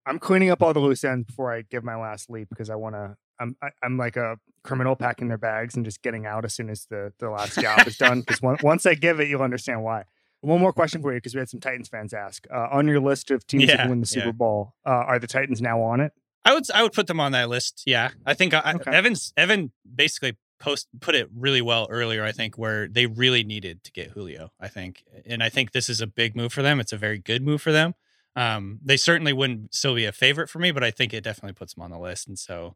I'm 0.06 0.20
cleaning 0.20 0.50
up 0.50 0.62
all 0.62 0.74
the 0.74 0.80
loose 0.80 1.04
ends 1.04 1.28
before 1.28 1.54
I 1.54 1.62
give 1.62 1.84
my 1.84 1.96
last 1.96 2.30
leap 2.30 2.50
because 2.50 2.70
I 2.70 2.76
want 2.76 2.96
to. 2.96 3.16
I'm 3.40 3.56
I, 3.62 3.68
am 3.68 3.72
i 3.82 3.86
am 3.86 3.98
like 3.98 4.18
a 4.18 4.38
criminal 4.64 4.96
packing 4.96 5.28
their 5.28 5.38
bags 5.38 5.76
and 5.76 5.86
just 5.86 6.02
getting 6.02 6.26
out 6.26 6.46
as 6.46 6.54
soon 6.54 6.70
as 6.70 6.86
the 6.86 7.14
the 7.20 7.30
last 7.30 7.60
job 7.60 7.88
is 7.88 7.98
done. 7.98 8.22
Because 8.22 8.42
once 8.42 8.86
I 8.86 8.96
give 8.96 9.20
it, 9.20 9.28
you'll 9.28 9.42
understand 9.42 9.84
why. 9.84 10.04
One 10.42 10.60
more 10.60 10.74
question 10.74 11.04
for 11.04 11.14
you 11.14 11.18
because 11.18 11.36
we 11.36 11.40
had 11.40 11.50
some 11.50 11.60
Titans 11.60 11.88
fans 11.88 12.14
ask 12.14 12.48
uh, 12.52 12.68
on 12.72 12.88
your 12.88 13.00
list 13.00 13.30
of 13.30 13.46
teams 13.46 13.66
yeah, 13.66 13.78
that 13.78 13.90
win 13.90 14.02
the 14.02 14.08
Super 14.08 14.28
yeah. 14.28 14.32
Bowl. 14.32 14.74
Uh, 14.86 14.90
are 14.90 15.20
the 15.20 15.28
Titans 15.28 15.62
now 15.62 15.82
on 15.82 16.00
it? 16.00 16.14
I 16.44 16.54
would 16.54 16.64
I 16.74 16.84
would 16.84 16.94
put 16.94 17.08
them 17.08 17.20
on 17.20 17.32
that 17.34 17.50
list. 17.50 17.84
Yeah, 17.86 18.10
I 18.26 18.34
think 18.34 18.54
I, 18.54 18.74
okay. 18.76 18.92
Evans 18.92 19.34
Evan 19.38 19.72
basically 19.94 20.38
post 20.60 20.88
put 21.00 21.16
it 21.16 21.30
really 21.36 21.62
well 21.62 21.88
earlier. 21.90 22.24
I 22.24 22.32
think 22.32 22.58
where 22.58 22.88
they 22.88 23.06
really 23.06 23.44
needed 23.44 23.84
to 23.84 23.92
get 23.92 24.12
Julio. 24.12 24.52
I 24.60 24.68
think, 24.68 25.04
and 25.26 25.44
I 25.44 25.50
think 25.50 25.72
this 25.72 25.90
is 25.90 26.02
a 26.02 26.08
big 26.08 26.36
move 26.36 26.54
for 26.54 26.62
them. 26.62 26.80
It's 26.80 26.94
a 26.94 26.98
very 26.98 27.18
good 27.18 27.44
move 27.44 27.62
for 27.62 27.72
them. 27.72 27.96
Um, 28.36 28.80
they 28.84 28.98
certainly 28.98 29.34
wouldn't 29.34 29.74
still 29.76 29.96
be 29.96 30.06
a 30.06 30.12
favorite 30.12 30.50
for 30.50 30.60
me, 30.60 30.72
but 30.72 30.84
I 30.84 30.92
think 30.92 31.14
it 31.14 31.24
definitely 31.24 31.54
puts 31.54 31.74
them 31.74 31.84
on 31.84 31.92
the 31.92 32.00
list. 32.00 32.28
And 32.28 32.40
so, 32.40 32.76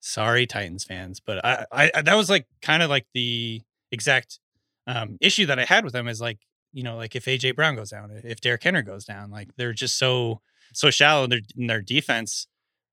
sorry 0.00 0.46
Titans 0.46 0.84
fans, 0.84 1.20
but 1.20 1.44
I, 1.44 1.66
I 1.70 2.02
that 2.02 2.16
was 2.16 2.30
like 2.30 2.46
kind 2.62 2.82
of 2.82 2.88
like 2.88 3.06
the 3.12 3.62
exact 3.92 4.40
um, 4.86 5.18
issue 5.20 5.46
that 5.46 5.58
I 5.58 5.64
had 5.64 5.84
with 5.84 5.92
them 5.92 6.08
is 6.08 6.20
like 6.20 6.38
you 6.72 6.82
know 6.82 6.96
like 6.96 7.14
if 7.14 7.26
AJ 7.26 7.56
Brown 7.56 7.76
goes 7.76 7.90
down, 7.90 8.10
if 8.24 8.40
Derrick 8.40 8.62
Henry 8.62 8.82
goes 8.82 9.04
down, 9.04 9.30
like 9.30 9.50
they're 9.56 9.72
just 9.72 9.98
so 9.98 10.40
so 10.72 10.90
shallow 10.90 11.24
in 11.24 11.30
their, 11.30 11.40
in 11.56 11.66
their 11.66 11.82
defense 11.82 12.48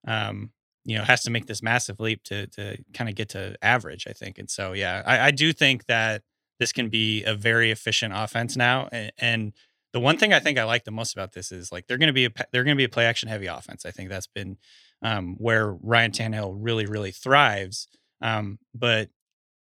um, 0.07 0.51
you 0.85 0.97
know, 0.97 1.03
has 1.03 1.23
to 1.23 1.31
make 1.31 1.45
this 1.45 1.63
massive 1.63 1.99
leap 1.99 2.23
to 2.23 2.47
to 2.47 2.77
kind 2.93 3.09
of 3.09 3.15
get 3.15 3.29
to 3.29 3.55
average, 3.61 4.05
I 4.07 4.13
think. 4.13 4.37
And 4.37 4.49
so, 4.49 4.73
yeah, 4.73 5.01
I, 5.05 5.27
I 5.27 5.31
do 5.31 5.53
think 5.53 5.85
that 5.85 6.23
this 6.59 6.71
can 6.71 6.89
be 6.89 7.23
a 7.23 7.35
very 7.35 7.71
efficient 7.71 8.13
offense 8.15 8.55
now. 8.55 8.89
And, 8.91 9.11
and, 9.17 9.53
the 9.93 9.99
one 9.99 10.17
thing 10.17 10.33
I 10.33 10.39
think 10.39 10.57
I 10.57 10.63
like 10.63 10.85
the 10.85 10.91
most 10.91 11.13
about 11.13 11.33
this 11.33 11.51
is 11.51 11.71
like 11.71 11.85
they're 11.85 11.99
going 11.99 12.07
to 12.07 12.13
be 12.13 12.25
a 12.25 12.31
they're 12.51 12.63
going 12.63 12.75
to 12.75 12.81
be 12.81 12.83
a 12.83 12.89
play 12.89 13.05
action 13.05 13.29
heavy 13.29 13.45
offense. 13.45 13.85
I 13.85 13.91
think 13.91 14.09
that's 14.09 14.27
been 14.27 14.57
um, 15.03 15.35
where 15.37 15.71
Ryan 15.71 16.11
Tannehill 16.11 16.55
really 16.57 16.87
really 16.87 17.11
thrives. 17.11 17.87
Um, 18.19 18.57
but 18.73 19.09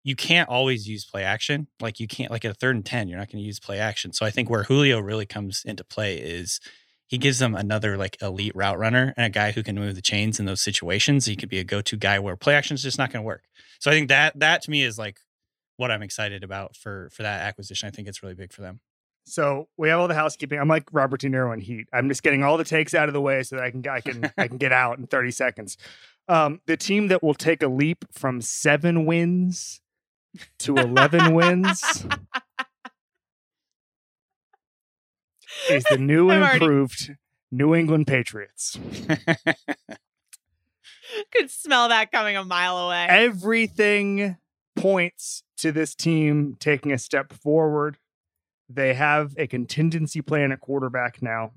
you 0.03 0.15
can't 0.15 0.49
always 0.49 0.87
use 0.87 1.05
play 1.05 1.23
action. 1.23 1.67
Like 1.79 1.99
you 1.99 2.07
can't 2.07 2.31
like 2.31 2.43
at 2.45 2.51
a 2.51 2.55
third 2.55 2.75
and 2.75 2.85
ten, 2.85 3.07
you're 3.07 3.19
not 3.19 3.31
going 3.31 3.41
to 3.41 3.45
use 3.45 3.59
play 3.59 3.79
action. 3.79 4.11
So 4.11 4.25
I 4.25 4.31
think 4.31 4.49
where 4.49 4.63
Julio 4.63 4.99
really 4.99 5.25
comes 5.27 5.61
into 5.65 5.83
play 5.83 6.17
is 6.17 6.59
he 7.13 7.19
gives 7.19 7.37
them 7.37 7.53
another 7.53 7.95
like 7.95 8.19
elite 8.23 8.55
route 8.55 8.79
runner 8.79 9.13
and 9.15 9.23
a 9.27 9.29
guy 9.29 9.51
who 9.51 9.61
can 9.61 9.75
move 9.75 9.93
the 9.93 10.01
chains 10.01 10.39
in 10.39 10.47
those 10.47 10.61
situations. 10.61 11.27
He 11.27 11.35
could 11.35 11.47
be 11.47 11.59
a 11.59 11.63
go-to 11.63 11.95
guy 11.95 12.17
where 12.17 12.35
play 12.35 12.55
action 12.55 12.73
is 12.73 12.81
just 12.81 12.97
not 12.97 13.13
going 13.13 13.21
to 13.21 13.27
work. 13.27 13.43
So 13.77 13.91
I 13.91 13.93
think 13.93 14.07
that 14.07 14.39
that 14.39 14.63
to 14.63 14.71
me 14.71 14.81
is 14.81 14.97
like 14.97 15.19
what 15.77 15.91
I'm 15.91 16.01
excited 16.01 16.43
about 16.43 16.75
for 16.75 17.11
for 17.13 17.21
that 17.21 17.41
acquisition. 17.43 17.87
I 17.87 17.91
think 17.91 18.07
it's 18.07 18.23
really 18.23 18.33
big 18.33 18.51
for 18.51 18.63
them. 18.63 18.79
So 19.27 19.67
we 19.77 19.89
have 19.89 19.99
all 19.99 20.07
the 20.07 20.15
housekeeping. 20.15 20.59
I'm 20.59 20.67
like 20.67 20.85
Robert 20.91 21.19
De 21.19 21.29
Niro 21.29 21.53
in 21.53 21.59
Heat. 21.59 21.85
I'm 21.93 22.09
just 22.09 22.23
getting 22.23 22.43
all 22.43 22.57
the 22.57 22.63
takes 22.63 22.95
out 22.95 23.09
of 23.09 23.13
the 23.13 23.21
way 23.21 23.43
so 23.43 23.57
that 23.57 23.63
I 23.63 23.69
can 23.69 23.87
I 23.87 23.99
can 23.99 24.31
I 24.35 24.47
can 24.47 24.57
get 24.57 24.71
out 24.71 24.97
in 24.97 25.05
30 25.05 25.29
seconds. 25.29 25.77
Um, 26.27 26.61
the 26.65 26.77
team 26.77 27.09
that 27.09 27.21
will 27.21 27.35
take 27.35 27.61
a 27.61 27.67
leap 27.67 28.05
from 28.11 28.41
seven 28.41 29.05
wins 29.05 29.81
to 30.57 30.77
11 30.77 31.35
wins 31.35 32.07
is 35.69 35.83
the 35.89 35.97
new 35.97 36.29
and 36.31 36.43
already- 36.43 36.63
improved 36.65 37.15
New 37.51 37.75
England 37.75 38.07
Patriots. 38.07 38.77
Could 41.31 41.51
smell 41.51 41.89
that 41.89 42.11
coming 42.11 42.35
a 42.35 42.43
mile 42.43 42.77
away. 42.77 43.05
Everything 43.07 44.37
points 44.75 45.43
to 45.57 45.71
this 45.71 45.93
team 45.93 46.55
taking 46.59 46.91
a 46.91 46.97
step 46.97 47.31
forward. 47.33 47.97
They 48.67 48.95
have 48.95 49.33
a 49.37 49.45
contingency 49.45 50.21
plan 50.21 50.51
at 50.51 50.59
quarterback 50.59 51.21
now. 51.21 51.51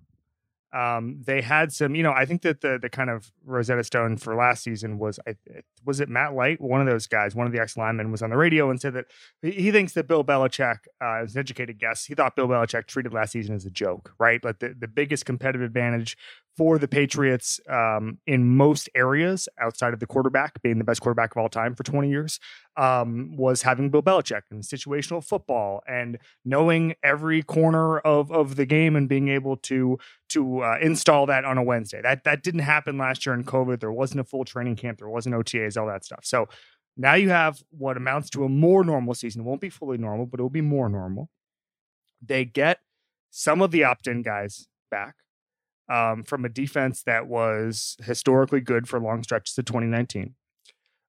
Um, 0.72 1.22
they 1.26 1.40
had 1.40 1.72
some, 1.72 1.94
you 1.94 2.02
know, 2.02 2.12
I 2.12 2.26
think 2.26 2.42
that 2.42 2.60
the 2.60 2.78
the 2.80 2.90
kind 2.90 3.08
of 3.08 3.30
Rosetta 3.44 3.84
Stone 3.84 4.18
for 4.18 4.34
last 4.34 4.62
season 4.62 4.98
was, 4.98 5.18
I 5.26 5.36
was 5.84 6.00
it 6.00 6.08
Matt 6.08 6.34
Light, 6.34 6.60
one 6.60 6.80
of 6.80 6.86
those 6.86 7.06
guys, 7.06 7.34
one 7.34 7.46
of 7.46 7.52
the 7.52 7.60
ex 7.60 7.76
linemen, 7.76 8.10
was 8.10 8.20
on 8.22 8.30
the 8.30 8.36
radio 8.36 8.68
and 8.70 8.80
said 8.80 8.94
that 8.94 9.06
he- 9.42 9.70
thinks 9.70 9.92
that 9.94 10.08
Bill 10.08 10.24
Belichick, 10.24 10.78
uh, 11.00 11.22
as 11.22 11.34
an 11.34 11.40
educated 11.40 11.78
guess, 11.78 12.04
he 12.04 12.14
thought 12.14 12.36
Bill 12.36 12.48
Belichick 12.48 12.86
treated 12.86 13.12
last 13.12 13.32
season 13.32 13.54
as 13.54 13.64
a 13.64 13.70
joke, 13.70 14.12
right? 14.18 14.42
Like 14.44 14.58
the, 14.58 14.74
the 14.78 14.88
biggest 14.88 15.24
competitive 15.24 15.62
advantage 15.62 16.16
for 16.56 16.78
the 16.78 16.88
Patriots 16.88 17.60
um, 17.68 18.18
in 18.26 18.56
most 18.56 18.88
areas 18.94 19.48
outside 19.60 19.92
of 19.92 20.00
the 20.00 20.06
quarterback 20.06 20.62
being 20.62 20.78
the 20.78 20.84
best 20.84 21.00
quarterback 21.00 21.32
of 21.32 21.36
all 21.36 21.48
time 21.48 21.74
for 21.74 21.82
20 21.82 22.08
years 22.08 22.40
um, 22.76 23.36
was 23.36 23.62
having 23.62 23.90
Bill 23.90 24.02
Belichick 24.02 24.42
and 24.50 24.62
situational 24.62 25.22
football 25.22 25.82
and 25.86 26.18
knowing 26.44 26.94
every 27.02 27.42
corner 27.42 27.98
of, 27.98 28.32
of 28.32 28.56
the 28.56 28.66
game 28.66 28.96
and 28.96 29.08
being 29.08 29.28
able 29.28 29.56
to 29.58 29.98
to 30.28 30.62
uh, 30.62 30.78
install 30.80 31.26
that 31.26 31.44
on 31.44 31.58
a 31.58 31.62
Wednesday. 31.62 32.00
That 32.02 32.24
that 32.24 32.42
didn't 32.42 32.60
happen 32.60 32.98
last 32.98 33.26
year 33.26 33.34
in 33.34 33.44
COVID. 33.44 33.80
There 33.80 33.92
wasn't 33.92 34.20
a 34.20 34.24
full 34.24 34.44
training 34.44 34.76
camp. 34.76 34.98
There 34.98 35.08
wasn't 35.08 35.34
OTAs, 35.34 35.80
all 35.80 35.86
that 35.86 36.04
stuff. 36.04 36.24
So 36.24 36.48
now 36.96 37.14
you 37.14 37.28
have 37.28 37.62
what 37.70 37.96
amounts 37.96 38.30
to 38.30 38.44
a 38.44 38.48
more 38.48 38.82
normal 38.82 39.14
season. 39.14 39.42
It 39.42 39.44
won't 39.44 39.60
be 39.60 39.70
fully 39.70 39.98
normal, 39.98 40.26
but 40.26 40.40
it 40.40 40.42
will 40.42 40.50
be 40.50 40.62
more 40.62 40.88
normal. 40.88 41.28
They 42.24 42.44
get 42.44 42.78
some 43.30 43.60
of 43.60 43.70
the 43.70 43.84
opt-in 43.84 44.22
guys 44.22 44.66
back 44.90 45.16
um, 45.88 46.22
from 46.22 46.44
a 46.44 46.48
defense 46.48 47.02
that 47.02 47.26
was 47.26 47.96
historically 48.02 48.60
good 48.60 48.88
for 48.88 49.00
long 49.00 49.22
stretches 49.22 49.56
of 49.58 49.64
2019. 49.64 50.34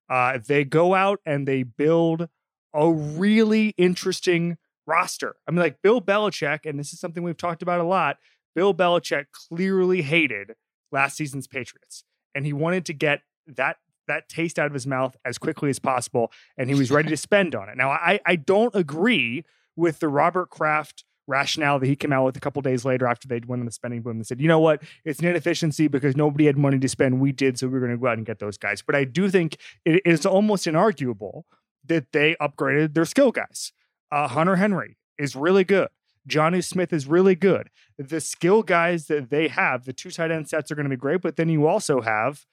Uh, 0.09 0.39
they 0.45 0.63
go 0.63 0.93
out 0.93 1.19
and 1.25 1.47
they 1.47 1.63
build 1.63 2.29
a 2.73 2.91
really 2.91 3.69
interesting 3.77 4.57
roster. 4.85 5.35
I 5.47 5.51
mean, 5.51 5.59
like 5.59 5.81
Bill 5.81 6.01
Belichick, 6.01 6.65
and 6.65 6.79
this 6.79 6.93
is 6.93 6.99
something 6.99 7.23
we've 7.23 7.37
talked 7.37 7.61
about 7.61 7.81
a 7.81 7.83
lot. 7.83 8.17
Bill 8.55 8.73
Belichick 8.73 9.25
clearly 9.31 10.01
hated 10.01 10.55
last 10.91 11.17
season's 11.17 11.47
Patriots, 11.47 12.03
and 12.33 12.45
he 12.45 12.53
wanted 12.53 12.85
to 12.85 12.93
get 12.93 13.21
that 13.47 13.77
that 14.07 14.29
taste 14.29 14.57
out 14.57 14.67
of 14.67 14.73
his 14.73 14.87
mouth 14.87 15.17
as 15.25 15.37
quickly 15.37 15.69
as 15.69 15.79
possible, 15.79 16.31
and 16.57 16.69
he 16.69 16.75
was 16.75 16.89
ready 16.89 17.09
to 17.09 17.17
spend 17.17 17.53
on 17.53 17.67
it. 17.69 17.77
Now, 17.77 17.91
I 17.91 18.19
I 18.25 18.35
don't 18.37 18.73
agree 18.73 19.43
with 19.75 19.99
the 19.99 20.07
Robert 20.07 20.49
Kraft 20.49 21.03
rationale 21.27 21.77
that 21.79 21.85
he 21.87 21.95
came 21.95 22.13
out 22.13 22.25
with 22.25 22.37
a 22.37 22.39
couple 22.39 22.61
days 22.61 22.85
later 22.85 23.05
after 23.05 23.27
they'd 23.27 23.45
went 23.45 23.59
on 23.59 23.65
the 23.65 23.71
spending 23.71 24.01
boom 24.01 24.17
and 24.17 24.25
said, 24.25 24.39
you 24.41 24.47
know 24.47 24.59
what, 24.59 24.81
it's 25.05 25.19
an 25.19 25.25
inefficiency 25.25 25.87
because 25.87 26.15
nobody 26.15 26.45
had 26.45 26.57
money 26.57 26.79
to 26.79 26.87
spend. 26.89 27.19
We 27.19 27.31
did, 27.31 27.59
so 27.59 27.67
we 27.67 27.77
are 27.77 27.79
going 27.81 27.91
to 27.91 27.97
go 27.97 28.07
out 28.07 28.17
and 28.17 28.25
get 28.25 28.39
those 28.39 28.57
guys. 28.57 28.81
But 28.81 28.95
I 28.95 29.03
do 29.03 29.29
think 29.29 29.57
it 29.85 30.01
is 30.05 30.25
almost 30.25 30.65
inarguable 30.65 31.43
that 31.85 32.11
they 32.11 32.35
upgraded 32.41 32.93
their 32.93 33.05
skill 33.05 33.31
guys. 33.31 33.71
Uh, 34.11 34.27
Hunter 34.27 34.55
Henry 34.55 34.97
is 35.19 35.35
really 35.35 35.63
good. 35.63 35.89
Jonnu 36.27 36.63
Smith 36.63 36.91
is 36.91 37.07
really 37.07 37.35
good. 37.35 37.69
The 37.97 38.19
skill 38.19 38.61
guys 38.63 39.07
that 39.07 39.29
they 39.29 39.47
have, 39.47 39.85
the 39.85 39.93
two 39.93 40.11
tight 40.11 40.31
end 40.31 40.49
sets 40.49 40.71
are 40.71 40.75
going 40.75 40.85
to 40.85 40.89
be 40.89 40.97
great. 40.97 41.21
But 41.21 41.37
then 41.37 41.47
you 41.49 41.67
also 41.67 42.01
have, 42.01 42.45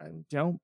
uh, 0.00 0.08
you 0.08 0.24
know, 0.38 0.60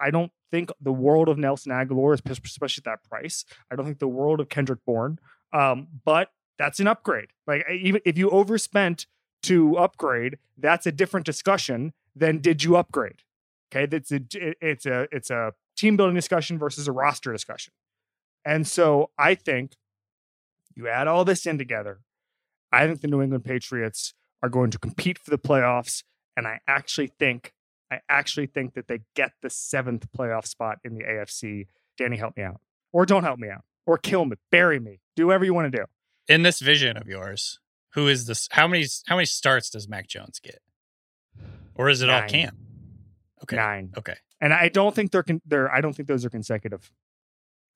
I- 0.00 0.10
don't 0.10 0.30
think 0.50 0.70
the 0.80 0.92
world 0.92 1.28
of 1.28 1.36
Nelson 1.38 1.72
Agholor, 1.72 2.14
is, 2.14 2.22
especially 2.46 2.80
at 2.80 2.84
that 2.84 3.04
price. 3.08 3.44
I 3.70 3.76
don't 3.76 3.84
think 3.84 3.98
the 3.98 4.08
world 4.08 4.40
of 4.40 4.48
Kendrick 4.48 4.78
Bourne. 4.86 5.18
Um, 5.52 5.88
but 6.04 6.30
that's 6.58 6.80
an 6.80 6.86
upgrade. 6.86 7.28
Like 7.46 7.64
even 7.70 8.00
if 8.04 8.18
you 8.18 8.30
overspent 8.30 9.06
to 9.44 9.76
upgrade, 9.76 10.38
that's 10.56 10.86
a 10.86 10.92
different 10.92 11.24
discussion 11.24 11.92
than 12.14 12.38
did 12.38 12.64
you 12.64 12.76
upgrade. 12.76 13.22
Okay, 13.70 13.86
that's 13.86 14.10
a 14.10 14.20
it's 14.34 14.86
a 14.86 15.06
it's 15.12 15.30
a 15.30 15.52
team 15.76 15.96
building 15.96 16.14
discussion 16.14 16.58
versus 16.58 16.88
a 16.88 16.92
roster 16.92 17.32
discussion. 17.32 17.72
And 18.44 18.66
so 18.66 19.10
I 19.18 19.34
think 19.34 19.72
you 20.74 20.88
add 20.88 21.06
all 21.06 21.24
this 21.24 21.46
in 21.46 21.58
together. 21.58 22.00
I 22.72 22.86
think 22.86 23.00
the 23.00 23.08
New 23.08 23.22
England 23.22 23.44
Patriots 23.44 24.14
are 24.42 24.48
going 24.48 24.70
to 24.70 24.78
compete 24.78 25.18
for 25.18 25.30
the 25.30 25.38
playoffs, 25.38 26.02
and 26.36 26.46
I 26.46 26.60
actually 26.66 27.08
think 27.18 27.52
I 27.90 28.00
actually 28.08 28.46
think 28.46 28.74
that 28.74 28.88
they 28.88 29.00
get 29.14 29.32
the 29.42 29.50
seventh 29.50 30.10
playoff 30.16 30.46
spot 30.46 30.78
in 30.84 30.94
the 30.94 31.04
AFC. 31.04 31.66
Danny, 31.96 32.16
help 32.16 32.36
me 32.36 32.42
out, 32.42 32.60
or 32.92 33.06
don't 33.06 33.24
help 33.24 33.38
me 33.38 33.48
out, 33.48 33.64
or 33.86 33.98
kill 33.98 34.24
me, 34.24 34.36
bury 34.50 34.78
me, 34.78 35.00
do 35.16 35.26
whatever 35.26 35.44
you 35.44 35.54
want 35.54 35.70
to 35.70 35.78
do. 35.78 35.84
In 36.28 36.42
this 36.42 36.60
vision 36.60 36.96
of 36.96 37.06
yours, 37.08 37.58
who 37.94 38.06
is 38.08 38.26
this? 38.26 38.48
How 38.50 38.68
many 38.68 38.84
how 39.06 39.16
many 39.16 39.26
starts 39.26 39.70
does 39.70 39.88
Mac 39.88 40.06
Jones 40.08 40.40
get, 40.40 40.60
or 41.74 41.88
is 41.88 42.02
it 42.02 42.10
all 42.10 42.20
Nine. 42.20 42.28
Cam? 42.28 42.56
Okay, 43.44 43.56
Nine. 43.56 43.92
okay. 43.96 44.16
And 44.40 44.52
I 44.52 44.68
don't 44.68 44.94
think 44.94 45.10
they're 45.10 45.22
con- 45.22 45.42
they're 45.46 45.72
I 45.72 45.80
don't 45.80 45.94
think 45.94 46.08
those 46.08 46.24
are 46.24 46.30
consecutive. 46.30 46.92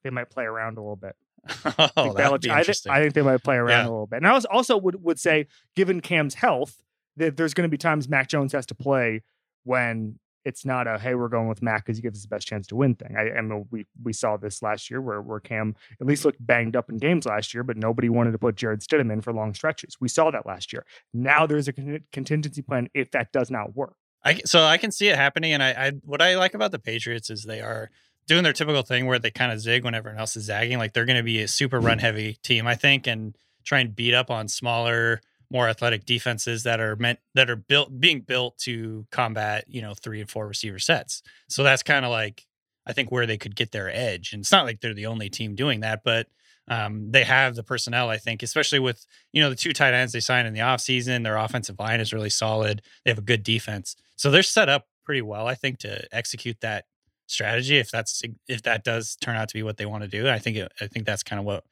They 0.04 0.10
might 0.10 0.30
play 0.30 0.44
around 0.44 0.76
a 0.78 0.80
little 0.80 0.96
bit. 0.96 1.16
oh, 1.48 1.72
I 1.78 1.86
think 1.86 2.16
that'd 2.16 2.40
be 2.40 2.50
I, 2.50 2.58
interesting. 2.58 2.92
I 2.92 3.00
think 3.00 3.14
they 3.14 3.22
might 3.22 3.42
play 3.42 3.56
around 3.56 3.84
Yeah. 3.84 3.90
a 3.90 3.90
little 3.90 4.06
bit. 4.06 4.16
And 4.18 4.26
I 4.28 4.32
was 4.32 4.44
also 4.44 4.76
would 4.76 5.02
would 5.02 5.18
say, 5.18 5.46
given 5.74 6.00
Cam's 6.00 6.34
health, 6.34 6.82
that 7.16 7.36
there's 7.36 7.54
going 7.54 7.68
to 7.68 7.70
be 7.70 7.78
times 7.78 8.08
Mac 8.08 8.28
Jones 8.28 8.52
has 8.52 8.66
to 8.66 8.74
play 8.74 9.22
when 9.64 10.18
it's 10.44 10.64
not 10.64 10.86
a 10.86 10.98
hey 10.98 11.14
we're 11.14 11.28
going 11.28 11.48
with 11.48 11.62
Mac 11.62 11.84
because 11.84 11.98
he 11.98 12.02
gives 12.02 12.18
us 12.18 12.22
the 12.22 12.28
best 12.28 12.46
chance 12.46 12.66
to 12.68 12.76
win 12.76 12.94
thing. 12.94 13.14
I, 13.16 13.38
I 13.38 13.40
mean 13.40 13.66
we 13.70 13.86
we 14.02 14.12
saw 14.12 14.36
this 14.36 14.62
last 14.62 14.90
year 14.90 15.00
where 15.00 15.20
where 15.20 15.40
Cam 15.40 15.74
at 16.00 16.06
least 16.06 16.24
looked 16.24 16.44
banged 16.44 16.76
up 16.76 16.90
in 16.90 16.98
games 16.98 17.26
last 17.26 17.54
year, 17.54 17.62
but 17.62 17.76
nobody 17.76 18.08
wanted 18.08 18.32
to 18.32 18.38
put 18.38 18.56
Jarrett 18.56 18.80
Stidham 18.80 19.12
in 19.12 19.20
for 19.20 19.32
long 19.32 19.54
stretches. 19.54 19.96
We 20.00 20.08
saw 20.08 20.30
that 20.30 20.46
last 20.46 20.72
year. 20.72 20.84
Now 21.12 21.46
there's 21.46 21.68
a 21.68 21.72
con- 21.72 22.04
contingency 22.12 22.62
plan 22.62 22.88
if 22.94 23.10
that 23.12 23.32
does 23.32 23.50
not 23.50 23.76
work. 23.76 23.94
I 24.24 24.40
so 24.44 24.62
I 24.62 24.78
can 24.78 24.92
see 24.92 25.08
it 25.08 25.16
happening, 25.16 25.52
and 25.52 25.62
I, 25.62 25.70
I 25.70 25.92
what 26.04 26.22
I 26.22 26.36
like 26.36 26.54
about 26.54 26.70
the 26.70 26.78
Patriots 26.78 27.30
is 27.30 27.44
they 27.44 27.60
are 27.60 27.90
doing 28.26 28.44
their 28.44 28.52
typical 28.52 28.82
thing 28.82 29.06
where 29.06 29.18
they 29.18 29.30
kind 29.30 29.52
of 29.52 29.60
zig 29.60 29.84
when 29.84 29.94
everyone 29.94 30.20
else 30.20 30.36
is 30.36 30.44
zagging. 30.44 30.78
Like 30.78 30.92
they're 30.92 31.04
going 31.04 31.16
to 31.16 31.24
be 31.24 31.40
a 31.40 31.48
super 31.48 31.78
mm-hmm. 31.78 31.86
run 31.86 31.98
heavy 31.98 32.38
team, 32.42 32.66
I 32.66 32.74
think, 32.74 33.06
and 33.06 33.36
try 33.64 33.80
and 33.80 33.94
beat 33.94 34.14
up 34.14 34.30
on 34.30 34.48
smaller, 34.48 35.20
more 35.52 35.68
athletic 35.68 36.06
defenses 36.06 36.62
that 36.62 36.80
are 36.80 36.96
meant 36.96 37.18
that 37.34 37.50
are 37.50 37.56
built 37.56 38.00
being 38.00 38.20
built 38.20 38.58
to 38.58 39.06
combat 39.12 39.64
you 39.68 39.82
know 39.82 39.94
three 39.94 40.20
and 40.20 40.30
four 40.30 40.48
receiver 40.48 40.78
sets. 40.78 41.22
So 41.48 41.62
that's 41.62 41.82
kind 41.82 42.04
of 42.04 42.10
like 42.10 42.46
I 42.86 42.92
think 42.92 43.12
where 43.12 43.26
they 43.26 43.38
could 43.38 43.54
get 43.54 43.70
their 43.70 43.94
edge, 43.94 44.32
and 44.32 44.40
it's 44.40 44.50
not 44.50 44.64
like 44.64 44.80
they're 44.80 44.94
the 44.94 45.06
only 45.06 45.30
team 45.30 45.54
doing 45.54 45.80
that, 45.80 46.02
but. 46.04 46.26
Um, 46.68 47.10
they 47.10 47.24
have 47.24 47.56
the 47.56 47.64
personnel, 47.64 48.08
I 48.08 48.18
think, 48.18 48.40
especially 48.40 48.78
with 48.78 49.04
you 49.32 49.42
know 49.42 49.50
the 49.50 49.56
two 49.56 49.72
tight 49.72 49.94
ends 49.94 50.12
they 50.12 50.20
signed 50.20 50.46
in 50.46 50.54
the 50.54 50.60
offseason. 50.60 51.24
Their 51.24 51.36
offensive 51.36 51.76
line 51.80 52.00
is 52.00 52.12
really 52.12 52.30
solid. 52.30 52.82
They 53.04 53.10
have 53.10 53.18
a 53.18 53.20
good 53.20 53.42
defense. 53.42 53.96
So 54.14 54.30
they're 54.30 54.44
set 54.44 54.68
up 54.68 54.86
pretty 55.04 55.22
well, 55.22 55.48
I 55.48 55.56
think, 55.56 55.78
to 55.80 56.06
execute 56.14 56.60
that 56.60 56.84
strategy 57.26 57.78
if 57.78 57.90
that's 57.90 58.22
if 58.46 58.62
that 58.62 58.84
does 58.84 59.16
turn 59.16 59.36
out 59.36 59.48
to 59.48 59.54
be 59.54 59.64
what 59.64 59.76
they 59.76 59.86
want 59.86 60.04
to 60.04 60.08
do. 60.08 60.28
I 60.28 60.38
think 60.38 60.56
it, 60.56 60.72
I 60.80 60.86
think 60.86 61.04
that's 61.04 61.24
kind 61.24 61.40
of 61.40 61.44
what 61.44 61.64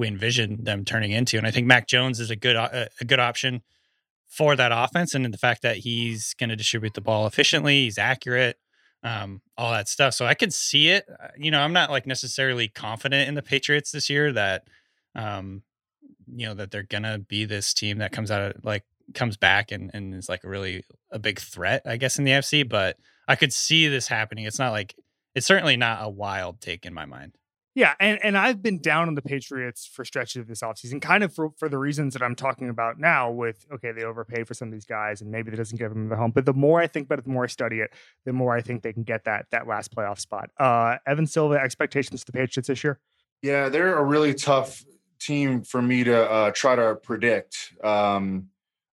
we 0.00 0.08
envision 0.08 0.64
them 0.64 0.84
turning 0.84 1.12
into, 1.12 1.36
and 1.38 1.46
I 1.46 1.50
think 1.50 1.66
Mac 1.66 1.86
Jones 1.86 2.18
is 2.20 2.30
a 2.30 2.36
good 2.36 2.56
o- 2.56 2.86
a 3.00 3.04
good 3.04 3.20
option 3.20 3.62
for 4.26 4.56
that 4.56 4.72
offense, 4.72 5.14
and 5.14 5.24
the 5.32 5.38
fact 5.38 5.62
that 5.62 5.78
he's 5.78 6.34
going 6.34 6.50
to 6.50 6.56
distribute 6.56 6.94
the 6.94 7.00
ball 7.00 7.26
efficiently, 7.26 7.84
he's 7.84 7.98
accurate, 7.98 8.56
um, 9.02 9.42
all 9.58 9.72
that 9.72 9.88
stuff. 9.88 10.14
So 10.14 10.24
I 10.26 10.34
could 10.34 10.52
see 10.54 10.88
it. 10.88 11.04
Uh, 11.08 11.28
You 11.36 11.50
know, 11.50 11.60
I'm 11.60 11.72
not 11.72 11.90
like 11.90 12.06
necessarily 12.06 12.68
confident 12.68 13.28
in 13.28 13.34
the 13.34 13.42
Patriots 13.42 13.90
this 13.92 14.08
year 14.08 14.32
that, 14.32 14.64
um, 15.14 15.62
you 16.32 16.46
know, 16.46 16.54
that 16.54 16.70
they're 16.70 16.82
gonna 16.84 17.18
be 17.18 17.44
this 17.44 17.74
team 17.74 17.98
that 17.98 18.12
comes 18.12 18.30
out 18.30 18.56
of 18.56 18.64
like 18.64 18.84
comes 19.14 19.36
back 19.36 19.72
and, 19.72 19.90
and 19.92 20.14
is 20.14 20.28
like 20.28 20.44
really 20.44 20.84
a 21.10 21.18
big 21.18 21.40
threat, 21.40 21.82
I 21.84 21.96
guess, 21.96 22.18
in 22.18 22.24
the 22.24 22.32
FC. 22.32 22.62
But 22.68 22.96
I 23.26 23.34
could 23.36 23.52
see 23.52 23.88
this 23.88 24.06
happening. 24.08 24.44
It's 24.44 24.58
not 24.58 24.70
like 24.72 24.94
it's 25.34 25.46
certainly 25.46 25.76
not 25.76 26.02
a 26.04 26.08
wild 26.08 26.60
take 26.60 26.86
in 26.86 26.94
my 26.94 27.06
mind. 27.06 27.32
Yeah, 27.74 27.94
and, 28.00 28.18
and 28.24 28.36
I've 28.36 28.62
been 28.62 28.80
down 28.80 29.06
on 29.06 29.14
the 29.14 29.22
Patriots 29.22 29.86
for 29.86 30.04
stretches 30.04 30.40
of 30.40 30.48
this 30.48 30.60
offseason, 30.60 31.00
kind 31.00 31.22
of 31.22 31.32
for, 31.32 31.50
for 31.56 31.68
the 31.68 31.78
reasons 31.78 32.14
that 32.14 32.22
I'm 32.22 32.34
talking 32.34 32.68
about 32.68 32.98
now 32.98 33.30
with, 33.30 33.64
okay, 33.72 33.92
they 33.92 34.02
overpaid 34.02 34.48
for 34.48 34.54
some 34.54 34.68
of 34.68 34.72
these 34.72 34.84
guys 34.84 35.20
and 35.20 35.30
maybe 35.30 35.52
that 35.52 35.56
doesn't 35.56 35.78
give 35.78 35.90
them 35.90 36.08
the 36.08 36.16
home. 36.16 36.32
But 36.32 36.46
the 36.46 36.52
more 36.52 36.80
I 36.80 36.88
think 36.88 37.06
about 37.06 37.20
it, 37.20 37.24
the 37.24 37.30
more 37.30 37.44
I 37.44 37.46
study 37.46 37.78
it, 37.78 37.90
the 38.24 38.32
more 38.32 38.56
I 38.56 38.60
think 38.60 38.82
they 38.82 38.92
can 38.92 39.04
get 39.04 39.24
that 39.24 39.46
that 39.52 39.68
last 39.68 39.94
playoff 39.94 40.18
spot. 40.18 40.50
Uh, 40.58 40.96
Evan 41.06 41.26
Silva, 41.26 41.60
expectations 41.60 42.22
for 42.22 42.32
the 42.32 42.38
Patriots 42.38 42.66
this 42.66 42.82
year? 42.82 42.98
Yeah, 43.40 43.68
they're 43.68 43.96
a 43.96 44.04
really 44.04 44.34
tough 44.34 44.84
team 45.20 45.62
for 45.62 45.80
me 45.80 46.02
to 46.04 46.30
uh, 46.30 46.50
try 46.50 46.74
to 46.74 46.96
predict. 46.96 47.72
Um, 47.84 48.48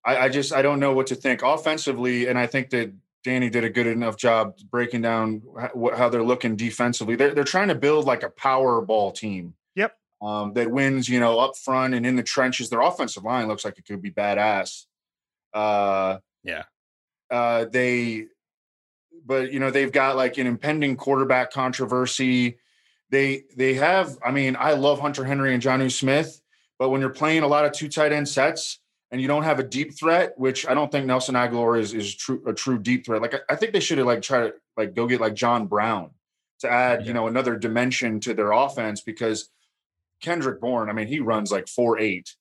I, 0.05 0.17
I 0.19 0.29
just 0.29 0.53
I 0.53 0.61
don't 0.61 0.81
know 0.81 0.93
what 0.93 1.07
to 1.09 1.15
think 1.15 1.43
offensively, 1.43 2.27
and 2.27 2.39
I 2.39 2.47
think 2.47 2.71
that 2.71 2.93
Danny 3.27 3.51
did 3.51 3.65
a 3.65 3.69
good 3.71 3.89
enough 3.89 4.17
job 4.17 4.55
breaking 4.71 5.03
down 5.03 5.43
how, 5.59 5.91
how 5.97 6.09
they're 6.09 6.23
looking 6.23 6.55
defensively. 6.55 7.17
They're 7.17 7.35
they're 7.35 7.43
trying 7.45 7.69
to 7.69 7.75
build 7.75 8.05
like 8.07 8.23
a 8.23 8.31
power 8.31 8.81
ball 8.81 9.11
team. 9.11 9.55
Yep. 9.75 9.93
um, 10.23 10.53
that 10.55 10.71
wins, 10.71 11.09
you 11.09 11.19
know, 11.21 11.39
up 11.41 11.57
front 11.57 11.93
and 11.95 12.07
in 12.07 12.15
the 12.15 12.23
trenches. 12.23 12.71
Their 12.71 12.81
offensive 12.83 13.25
line 13.25 13.49
looks 13.49 13.65
like 13.65 13.77
it 13.79 13.85
could 13.85 14.01
be 14.01 14.13
badass. 14.13 14.85
Uh, 15.53 16.19
Yeah. 16.45 16.63
uh, 17.31 17.65
they, 17.67 18.27
but 19.25 19.53
you 19.53 19.59
know, 19.59 19.71
they've 19.73 19.91
got 19.93 20.17
like 20.17 20.39
an 20.39 20.47
impending 20.47 20.97
quarterback 20.97 21.51
controversy. 21.53 22.59
They 23.11 23.43
they 23.57 23.75
have. 23.75 24.17
I 24.25 24.31
mean, 24.31 24.57
I 24.59 24.73
love 24.75 25.01
Hunter 25.01 25.25
Henry 25.25 25.53
and 25.53 25.63
Jonnu 25.63 25.91
Smith, 25.91 26.41
but 26.79 26.91
when 26.91 27.01
you're 27.01 27.11
playing 27.11 27.43
a 27.43 27.49
lot 27.49 27.65
of 27.65 27.73
two 27.73 27.89
tight 27.89 28.13
end 28.13 28.29
sets 28.29 28.79
and 29.11 29.21
you 29.21 29.29
don't 29.29 29.45
have 29.45 29.59
a 29.59 29.63
deep 29.63 29.97
threat, 29.99 30.33
which 30.37 30.67
I 30.67 30.75
don't 30.75 30.91
think 30.91 31.07
Nelson 31.07 31.35
Agholor 31.35 31.79
is 31.79 31.95
is 31.95 32.15
true 32.15 32.43
a 32.47 32.53
true 32.53 32.79
deep 32.79 33.07
threat. 33.07 33.23
Like 33.23 33.35
I, 33.35 33.39
I 33.51 33.57
think 33.57 33.73
they 33.73 33.81
should 33.81 33.99
have 33.99 34.07
like 34.07 34.23
try 34.23 34.41
to 34.49 34.55
like 34.77 34.95
go 34.95 35.07
get 35.07 35.21
like 35.21 35.35
John 35.35 35.67
Brown 35.67 36.11
to 36.61 36.71
add 36.71 37.07
you 37.07 37.13
know 37.13 37.27
another 37.27 37.57
dimension 37.57 38.21
to 38.21 38.35
their 38.35 38.53
offense 38.53 39.01
because 39.01 39.49
Kendrick 40.23 40.61
Bourne, 40.61 40.89
I 40.89 40.93
mean, 40.93 41.07
he 41.09 41.21
runs 41.21 41.53
like 41.53 41.69
four 41.69 41.99
eight, 41.99 42.35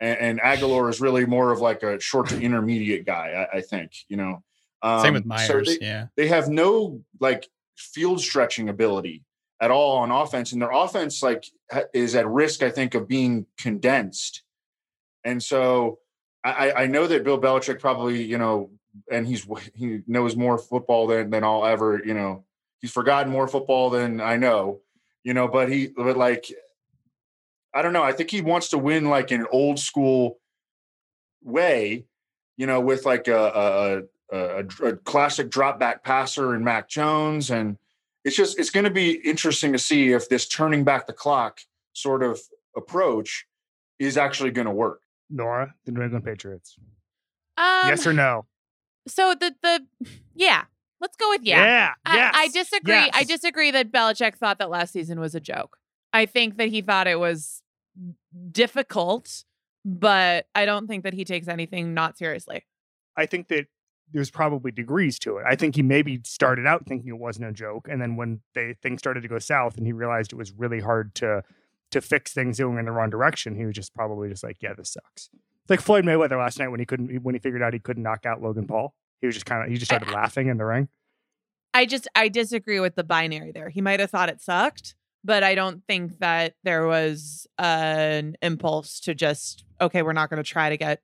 and, 0.00 0.18
and 0.18 0.40
Agholor 0.40 0.88
is 0.90 1.00
really 1.00 1.26
more 1.26 1.52
of 1.52 1.60
like 1.60 1.82
a 1.82 2.00
short 2.00 2.28
to 2.30 2.40
intermediate 2.40 3.04
guy. 3.06 3.46
I, 3.52 3.58
I 3.58 3.60
think 3.60 3.92
you 4.08 4.16
know. 4.16 4.42
Um, 4.80 5.02
Same 5.02 5.14
with 5.14 5.24
so 5.24 5.28
Meyers. 5.28 5.66
they- 5.66 5.84
yeah. 5.84 6.06
they 6.16 6.28
have 6.28 6.48
no 6.48 7.02
like 7.18 7.48
field 7.76 8.20
stretching 8.20 8.68
ability 8.68 9.24
at 9.60 9.70
all 9.72 9.98
on 9.98 10.10
offense 10.10 10.52
and 10.52 10.62
their 10.62 10.70
offense 10.70 11.22
like 11.22 11.44
is 11.92 12.14
at 12.14 12.28
risk 12.28 12.62
i 12.62 12.70
think 12.70 12.94
of 12.94 13.08
being 13.08 13.44
condensed 13.58 14.42
and 15.24 15.42
so 15.42 15.98
i 16.44 16.72
i 16.72 16.86
know 16.86 17.06
that 17.06 17.24
bill 17.24 17.40
belichick 17.40 17.80
probably 17.80 18.22
you 18.22 18.38
know 18.38 18.70
and 19.10 19.26
he's 19.26 19.46
he 19.74 20.00
knows 20.06 20.36
more 20.36 20.58
football 20.58 21.06
than 21.06 21.30
than 21.30 21.44
i'll 21.44 21.66
ever 21.66 22.00
you 22.04 22.14
know 22.14 22.44
he's 22.80 22.92
forgotten 22.92 23.30
more 23.30 23.48
football 23.48 23.90
than 23.90 24.20
i 24.20 24.36
know 24.36 24.80
you 25.24 25.34
know 25.34 25.48
but 25.48 25.70
he 25.70 25.88
but 25.88 26.16
like 26.16 26.52
i 27.74 27.82
don't 27.82 27.92
know 27.92 28.02
i 28.02 28.12
think 28.12 28.30
he 28.30 28.40
wants 28.40 28.68
to 28.68 28.78
win 28.78 29.08
like 29.08 29.30
an 29.30 29.46
old 29.50 29.78
school 29.78 30.38
way 31.42 32.04
you 32.56 32.66
know 32.66 32.80
with 32.80 33.04
like 33.04 33.28
a 33.28 33.36
a, 33.36 34.02
a, 34.30 34.64
a, 34.84 34.96
classic 34.96 35.50
drop 35.50 35.78
back 35.78 36.04
passer 36.04 36.54
in 36.54 36.64
Mac 36.64 36.88
Jones. 36.88 37.50
And 37.50 37.78
it's 38.24 38.36
just, 38.36 38.58
it's 38.58 38.70
going 38.70 38.84
to 38.84 38.90
be 38.90 39.12
interesting 39.12 39.72
to 39.72 39.78
see 39.78 40.12
if 40.12 40.28
this 40.28 40.46
turning 40.46 40.84
back 40.84 41.06
the 41.06 41.12
clock 41.12 41.60
sort 41.92 42.22
of 42.22 42.40
approach 42.76 43.46
is 43.98 44.16
actually 44.16 44.50
going 44.50 44.66
to 44.66 44.72
work. 44.72 45.02
Nora, 45.30 45.74
the 45.84 45.92
New 45.92 46.02
England 46.02 46.24
Patriots. 46.24 46.76
Um, 47.56 47.88
yes 47.88 48.06
or 48.06 48.12
no? 48.12 48.46
So 49.06 49.34
the 49.34 49.54
the 49.62 49.86
yeah, 50.34 50.64
let's 51.00 51.16
go 51.16 51.28
with 51.30 51.42
yeah. 51.42 51.64
Yeah. 51.64 51.92
I, 52.04 52.16
yes, 52.16 52.34
I 52.36 52.48
disagree. 52.48 53.10
I 53.12 53.24
disagree 53.24 53.70
that 53.70 53.90
Belichick 53.90 54.36
thought 54.36 54.58
that 54.58 54.70
last 54.70 54.92
season 54.92 55.20
was 55.20 55.34
a 55.34 55.40
joke. 55.40 55.78
I 56.12 56.26
think 56.26 56.56
that 56.56 56.68
he 56.68 56.80
thought 56.80 57.06
it 57.06 57.18
was 57.18 57.62
difficult, 58.50 59.44
but 59.84 60.46
I 60.54 60.64
don't 60.64 60.86
think 60.86 61.04
that 61.04 61.14
he 61.14 61.24
takes 61.24 61.48
anything 61.48 61.94
not 61.94 62.16
seriously. 62.16 62.64
I 63.16 63.26
think 63.26 63.48
that 63.48 63.66
there's 64.12 64.30
probably 64.30 64.70
degrees 64.70 65.18
to 65.20 65.38
it. 65.38 65.44
I 65.46 65.54
think 65.54 65.76
he 65.76 65.82
maybe 65.82 66.20
started 66.24 66.66
out 66.66 66.86
thinking 66.86 67.08
it 67.08 67.18
wasn't 67.18 67.48
a 67.48 67.52
joke, 67.52 67.88
and 67.90 68.00
then 68.00 68.16
when 68.16 68.40
they 68.54 68.74
things 68.82 69.00
started 69.00 69.22
to 69.22 69.28
go 69.28 69.38
south, 69.38 69.76
and 69.76 69.86
he 69.86 69.92
realized 69.92 70.32
it 70.32 70.36
was 70.36 70.52
really 70.52 70.80
hard 70.80 71.14
to 71.16 71.42
to 71.90 72.00
fix 72.00 72.32
things 72.32 72.58
going 72.58 72.78
in 72.78 72.84
the 72.84 72.92
wrong 72.92 73.10
direction, 73.10 73.56
he 73.56 73.64
was 73.64 73.74
just 73.74 73.94
probably 73.94 74.28
just 74.28 74.42
like, 74.42 74.58
"Yeah, 74.60 74.74
this 74.74 74.92
sucks." 74.92 75.30
Like 75.68 75.80
Floyd 75.80 76.04
Mayweather 76.04 76.38
last 76.38 76.58
night 76.58 76.68
when 76.68 76.80
he 76.80 76.86
couldn't 76.86 77.22
when 77.22 77.34
he 77.34 77.38
figured 77.38 77.62
out 77.62 77.72
he 77.72 77.78
couldn't 77.78 78.02
knock 78.02 78.26
out 78.26 78.42
Logan 78.42 78.66
Paul. 78.66 78.94
He 79.20 79.26
was 79.26 79.34
just 79.36 79.46
kind 79.46 79.62
of 79.62 79.68
he 79.68 79.74
just 79.74 79.86
started 79.86 80.10
laughing 80.10 80.48
in 80.48 80.56
the 80.56 80.64
ring. 80.64 80.88
I 81.74 81.86
just 81.86 82.08
I 82.14 82.28
disagree 82.28 82.80
with 82.80 82.94
the 82.94 83.04
binary 83.04 83.52
there. 83.52 83.68
He 83.68 83.80
might 83.80 84.00
have 84.00 84.10
thought 84.10 84.28
it 84.28 84.40
sucked, 84.40 84.94
but 85.24 85.42
I 85.42 85.54
don't 85.54 85.84
think 85.86 86.18
that 86.20 86.54
there 86.64 86.86
was 86.86 87.46
an 87.58 88.36
impulse 88.42 89.00
to 89.00 89.14
just 89.14 89.64
okay, 89.80 90.02
we're 90.02 90.12
not 90.12 90.30
going 90.30 90.42
to 90.42 90.48
try 90.48 90.70
to 90.70 90.76
get 90.76 91.02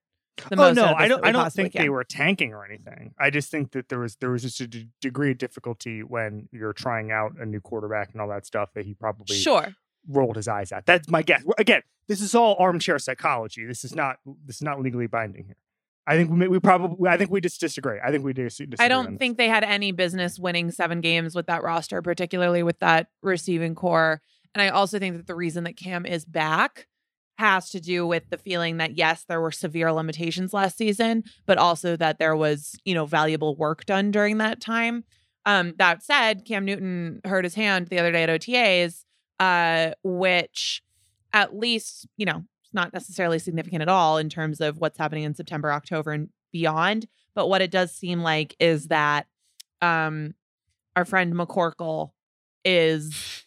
the 0.48 0.54
oh 0.54 0.56
most. 0.56 0.76
no, 0.76 0.84
out 0.86 0.92
of 0.92 0.96
I 0.96 1.08
don't. 1.08 1.26
I 1.26 1.32
don't 1.32 1.52
think 1.52 1.72
can. 1.72 1.82
they 1.82 1.88
were 1.88 2.04
tanking 2.04 2.52
or 2.52 2.64
anything. 2.64 3.14
I 3.18 3.30
just 3.30 3.50
think 3.50 3.72
that 3.72 3.88
there 3.88 4.00
was 4.00 4.16
there 4.16 4.30
was 4.30 4.42
just 4.42 4.60
a 4.60 4.66
d- 4.66 4.88
degree 5.00 5.30
of 5.30 5.38
difficulty 5.38 6.02
when 6.02 6.48
you're 6.50 6.72
trying 6.72 7.12
out 7.12 7.32
a 7.38 7.46
new 7.46 7.60
quarterback 7.60 8.12
and 8.12 8.20
all 8.20 8.28
that 8.28 8.46
stuff 8.46 8.70
that 8.74 8.84
he 8.84 8.94
probably 8.94 9.36
sure. 9.36 9.74
Rolled 10.08 10.36
his 10.36 10.48
eyes 10.48 10.72
at. 10.72 10.86
That's 10.86 11.08
my 11.08 11.22
guess. 11.22 11.44
Again, 11.58 11.82
this 12.08 12.20
is 12.20 12.34
all 12.34 12.56
armchair 12.58 12.98
psychology. 12.98 13.64
This 13.64 13.84
is 13.84 13.94
not 13.94 14.16
this 14.44 14.56
is 14.56 14.62
not 14.62 14.80
legally 14.80 15.06
binding 15.06 15.46
here. 15.46 15.56
I 16.06 16.16
think 16.16 16.30
we, 16.30 16.48
we 16.48 16.60
probably 16.60 17.08
I 17.08 17.16
think 17.16 17.30
we 17.30 17.40
just 17.40 17.60
disagree. 17.60 17.98
I 18.04 18.10
think 18.10 18.24
we 18.24 18.32
dis- 18.32 18.56
disagree. 18.56 18.84
I 18.84 18.88
don't 18.88 19.18
think 19.18 19.38
they 19.38 19.48
had 19.48 19.64
any 19.64 19.92
business 19.92 20.38
winning 20.38 20.70
seven 20.70 21.00
games 21.00 21.34
with 21.34 21.46
that 21.46 21.62
roster, 21.62 22.02
particularly 22.02 22.62
with 22.62 22.78
that 22.80 23.08
receiving 23.22 23.74
corps. 23.74 24.20
And 24.54 24.62
I 24.62 24.68
also 24.68 24.98
think 24.98 25.16
that 25.16 25.26
the 25.26 25.34
reason 25.34 25.64
that 25.64 25.76
Cam 25.76 26.06
is 26.06 26.24
back 26.24 26.86
has 27.38 27.70
to 27.70 27.80
do 27.80 28.06
with 28.06 28.30
the 28.30 28.38
feeling 28.38 28.76
that 28.76 28.96
yes, 28.96 29.24
there 29.24 29.40
were 29.40 29.50
severe 29.50 29.92
limitations 29.92 30.52
last 30.52 30.76
season, 30.76 31.24
but 31.46 31.58
also 31.58 31.96
that 31.96 32.18
there 32.18 32.36
was, 32.36 32.76
you 32.84 32.94
know, 32.94 33.06
valuable 33.06 33.56
work 33.56 33.84
done 33.86 34.10
during 34.10 34.38
that 34.38 34.60
time. 34.60 35.04
Um, 35.46 35.74
that 35.78 36.02
said, 36.02 36.44
Cam 36.44 36.64
Newton 36.64 37.20
hurt 37.24 37.44
his 37.44 37.54
hand 37.54 37.88
the 37.88 37.98
other 37.98 38.12
day 38.12 38.22
at 38.22 38.28
OTAs, 38.28 39.04
uh, 39.40 39.92
which 40.02 40.82
at 41.32 41.56
least, 41.56 42.06
you 42.16 42.26
know, 42.26 42.44
it's 42.62 42.74
not 42.74 42.92
necessarily 42.92 43.38
significant 43.38 43.82
at 43.82 43.88
all 43.88 44.18
in 44.18 44.28
terms 44.28 44.60
of 44.60 44.78
what's 44.78 44.98
happening 44.98 45.24
in 45.24 45.34
September, 45.34 45.72
October, 45.72 46.12
and 46.12 46.28
beyond. 46.52 47.06
But 47.34 47.48
what 47.48 47.62
it 47.62 47.70
does 47.70 47.92
seem 47.92 48.22
like 48.22 48.54
is 48.60 48.88
that 48.88 49.26
um, 49.82 50.34
our 50.96 51.04
friend 51.04 51.34
McCorkle 51.34 52.10
is 52.64 53.44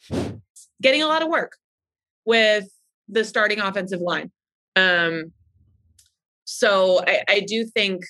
getting 0.81 1.01
a 1.01 1.07
lot 1.07 1.23
of 1.23 1.29
work 1.29 1.57
with 2.25 2.69
the 3.07 3.23
starting 3.23 3.59
offensive 3.59 4.01
line. 4.01 4.31
Um, 4.75 5.31
so 6.43 7.01
I, 7.07 7.23
I 7.27 7.39
do 7.39 7.65
think 7.65 8.03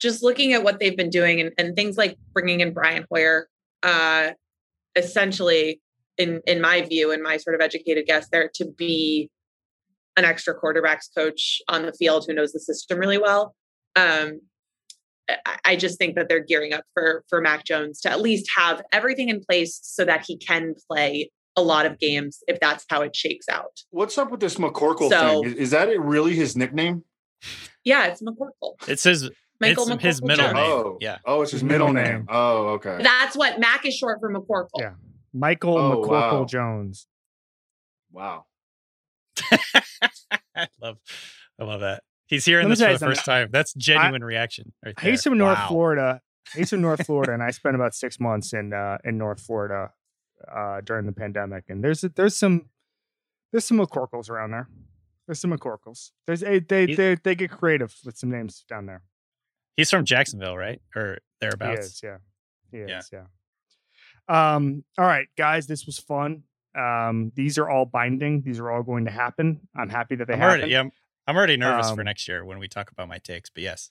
just 0.00 0.22
looking 0.22 0.52
at 0.52 0.64
what 0.64 0.80
they've 0.80 0.96
been 0.96 1.10
doing 1.10 1.40
and, 1.40 1.52
and 1.56 1.76
things 1.76 1.96
like 1.96 2.16
bringing 2.32 2.60
in 2.60 2.72
Brian 2.72 3.06
Hoyer, 3.10 3.48
uh, 3.82 4.30
essentially, 4.96 5.80
in 6.18 6.40
in 6.46 6.60
my 6.60 6.82
view 6.82 7.10
and 7.12 7.22
my 7.22 7.36
sort 7.36 7.54
of 7.54 7.60
educated 7.60 8.06
guess, 8.06 8.28
there 8.30 8.50
to 8.54 8.64
be 8.66 9.30
an 10.16 10.24
extra 10.24 10.54
quarterbacks 10.58 11.08
coach 11.16 11.60
on 11.68 11.82
the 11.86 11.92
field 11.92 12.24
who 12.26 12.34
knows 12.34 12.52
the 12.52 12.60
system 12.60 12.98
really 12.98 13.18
well. 13.18 13.54
Um, 13.96 14.40
I- 15.28 15.58
I 15.64 15.76
just 15.76 15.98
think 15.98 16.14
that 16.16 16.28
they're 16.28 16.44
gearing 16.44 16.72
up 16.72 16.84
for 16.94 17.24
for 17.28 17.40
Mac 17.40 17.64
Jones 17.64 18.00
to 18.02 18.10
at 18.10 18.20
least 18.20 18.48
have 18.56 18.82
everything 18.92 19.28
in 19.28 19.40
place 19.40 19.80
so 19.82 20.04
that 20.04 20.24
he 20.26 20.36
can 20.36 20.74
play 20.90 21.30
a 21.56 21.62
lot 21.62 21.86
of 21.86 21.98
games 21.98 22.40
if 22.48 22.58
that's 22.60 22.84
how 22.90 23.00
it 23.02 23.14
shakes 23.16 23.48
out. 23.48 23.70
What's 23.90 24.18
up 24.18 24.30
with 24.30 24.40
this 24.40 24.56
McCorkle 24.56 25.08
So- 25.08 25.42
thing? 25.42 25.52
Is, 25.52 25.54
is 25.54 25.70
that 25.70 25.88
it 25.88 26.00
really 26.00 26.34
his 26.34 26.56
nickname? 26.56 27.04
Yeah, 27.84 28.06
it's 28.06 28.22
McCorkle. 28.22 28.74
It's 28.88 29.04
his 29.04 29.30
Michael 29.60 29.90
it's 29.92 30.02
his 30.02 30.20
McCorkle 30.20 30.26
middle 30.26 30.44
Jones. 30.46 30.54
name. 30.54 30.64
Oh, 30.66 30.98
Yeah. 31.00 31.18
Oh, 31.24 31.42
it's 31.42 31.52
his 31.52 31.60
His 31.60 31.68
middle, 31.68 31.88
middle 31.92 32.10
name. 32.12 32.18
name. 32.20 32.26
Oh, 32.28 32.66
okay. 32.74 32.98
That's 33.02 33.36
what 33.36 33.58
Mac 33.60 33.86
is 33.86 33.94
short 33.94 34.18
for 34.20 34.32
McCorkle. 34.32 34.68
Yeah. 34.78 34.94
Michael 35.34 35.76
Oh, 35.76 36.02
McCorkle 36.02 36.08
wow. 36.40 36.44
Jones. 36.44 37.06
Wow. 38.12 38.46
I 40.56 40.68
love 40.80 40.98
I 41.60 41.64
love 41.64 41.80
that. 41.80 42.02
He's 42.26 42.44
hearing 42.44 42.68
Let 42.68 42.78
this 42.78 42.86
for 42.86 42.92
the 42.92 42.98
first 43.14 43.24
time. 43.24 43.48
That's 43.52 43.74
genuine 43.74 44.24
reaction. 44.24 44.72
Right 44.84 44.94
there. 45.00 45.10
He's 45.10 45.22
from 45.22 45.36
North 45.38 45.58
Wow. 45.58 45.68
Florida. 45.68 46.20
He's 46.54 46.70
from 46.70 46.80
North 46.80 47.04
Florida, 47.06 47.32
and 47.34 47.42
I 47.42 47.50
spent 47.50 47.74
about 47.74 47.94
six 47.94 48.18
months 48.20 48.52
in 48.52 48.72
uh, 48.72 48.98
in 49.04 49.18
North 49.18 49.40
Florida 49.40 49.90
uh, 50.50 50.80
during 50.82 51.06
the 51.06 51.12
pandemic. 51.12 51.64
And 51.68 51.82
there's 51.82 52.02
there's 52.02 52.36
some 52.36 52.66
there's 53.52 53.64
some 53.64 53.78
McCorkles 53.78 54.30
around 54.30 54.52
there. 54.52 54.68
There's 55.26 55.40
some 55.40 55.52
McCorkles. 55.52 56.10
There's 56.26 56.42
a, 56.42 56.60
they 56.60 56.86
He- 56.86 56.94
they 56.94 57.16
they 57.16 57.34
get 57.34 57.50
creative 57.50 57.94
with 58.04 58.16
some 58.16 58.30
names 58.30 58.64
down 58.68 58.86
there. 58.86 59.02
He's 59.76 59.90
from 59.90 60.04
Jacksonville, 60.04 60.56
right? 60.56 60.80
Or 60.94 61.14
He 61.14 61.18
thereabouts. 61.40 61.86
is, 61.86 62.00
yeah, 62.02 62.18
he 62.70 62.78
Yeah. 62.78 62.98
is, 63.00 63.10
yeah. 63.12 63.24
Um. 64.28 64.84
All 64.98 65.06
right, 65.06 65.28
guys, 65.36 65.66
this 65.66 65.86
was 65.86 65.98
fun. 65.98 66.42
Um. 66.74 67.32
These 67.34 67.58
are 67.58 67.68
all 67.68 67.84
binding. 67.86 68.42
These 68.42 68.58
are 68.60 68.70
all 68.70 68.82
going 68.82 69.04
to 69.06 69.10
happen. 69.10 69.60
I'm 69.76 69.88
happy 69.90 70.16
that 70.16 70.26
they 70.26 70.34
I'm 70.34 70.40
happen. 70.40 70.58
already 70.60 70.72
yeah, 70.72 70.80
I'm, 70.80 70.92
I'm 71.26 71.36
already 71.36 71.56
nervous 71.56 71.90
for 71.90 72.00
Um, 72.00 72.04
next 72.04 72.26
year 72.28 72.44
when 72.44 72.58
we 72.58 72.68
talk 72.68 72.90
about 72.90 73.08
my 73.08 73.18
takes, 73.18 73.50
but 73.50 73.62
yes. 73.62 73.90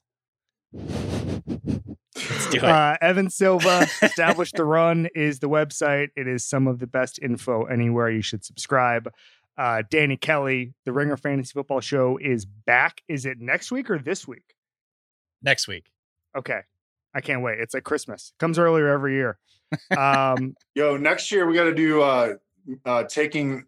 Let's 0.73 2.49
do 2.51 2.57
it. 2.57 2.63
Uh, 2.63 2.95
Evan 3.01 3.29
Silva, 3.29 3.87
Establish 4.01 4.51
the 4.51 4.65
Run 4.65 5.07
is 5.15 5.39
the 5.39 5.49
website. 5.49 6.09
It 6.15 6.27
is 6.27 6.45
some 6.45 6.67
of 6.67 6.79
the 6.79 6.87
best 6.87 7.19
info 7.21 7.63
anywhere. 7.65 8.09
You 8.09 8.21
should 8.21 8.43
subscribe. 8.45 9.11
Uh, 9.57 9.83
Danny 9.89 10.17
Kelly, 10.17 10.73
the 10.85 10.93
Ringer 10.93 11.17
Fantasy 11.17 11.51
Football 11.53 11.81
Show 11.81 12.17
is 12.21 12.45
back. 12.45 13.01
Is 13.07 13.25
it 13.25 13.39
next 13.39 13.71
week 13.71 13.89
or 13.89 13.99
this 13.99 14.27
week? 14.27 14.55
next 15.41 15.67
week. 15.67 15.87
Okay, 16.37 16.61
I 17.13 17.21
can't 17.21 17.41
wait. 17.41 17.59
It's 17.59 17.73
like 17.73 17.83
Christmas. 17.83 18.33
Comes 18.39 18.57
earlier 18.59 18.87
every 18.87 19.15
year. 19.15 19.37
Um, 19.97 20.55
Yo, 20.75 20.97
next 20.97 21.31
year 21.31 21.47
we 21.47 21.55
got 21.55 21.63
to 21.63 21.73
do 21.73 22.01
uh, 22.01 22.35
uh, 22.85 23.03
taking 23.05 23.65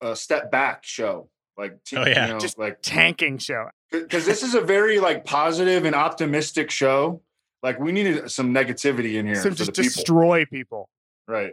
a 0.00 0.16
step 0.16 0.50
back 0.50 0.82
show. 0.82 1.28
Like, 1.58 1.84
t- 1.84 1.96
Oh, 1.96 2.06
yeah. 2.06 2.26
you 2.28 2.32
know, 2.32 2.38
Just 2.38 2.58
like 2.58 2.78
tanking 2.80 3.36
show. 3.38 3.68
because 3.90 4.24
this 4.24 4.42
is 4.42 4.54
a 4.54 4.62
very 4.62 4.98
like 4.98 5.24
positive 5.26 5.84
and 5.84 5.94
optimistic 5.94 6.70
show. 6.70 7.20
Like, 7.62 7.78
we 7.78 7.92
needed 7.92 8.30
some 8.30 8.54
negativity 8.54 9.14
in 9.14 9.26
here 9.26 9.36
So 9.36 9.50
for 9.50 9.56
just 9.56 9.74
the 9.74 9.82
people. 9.82 9.94
destroy 9.94 10.44
people. 10.46 10.88
right. 11.28 11.52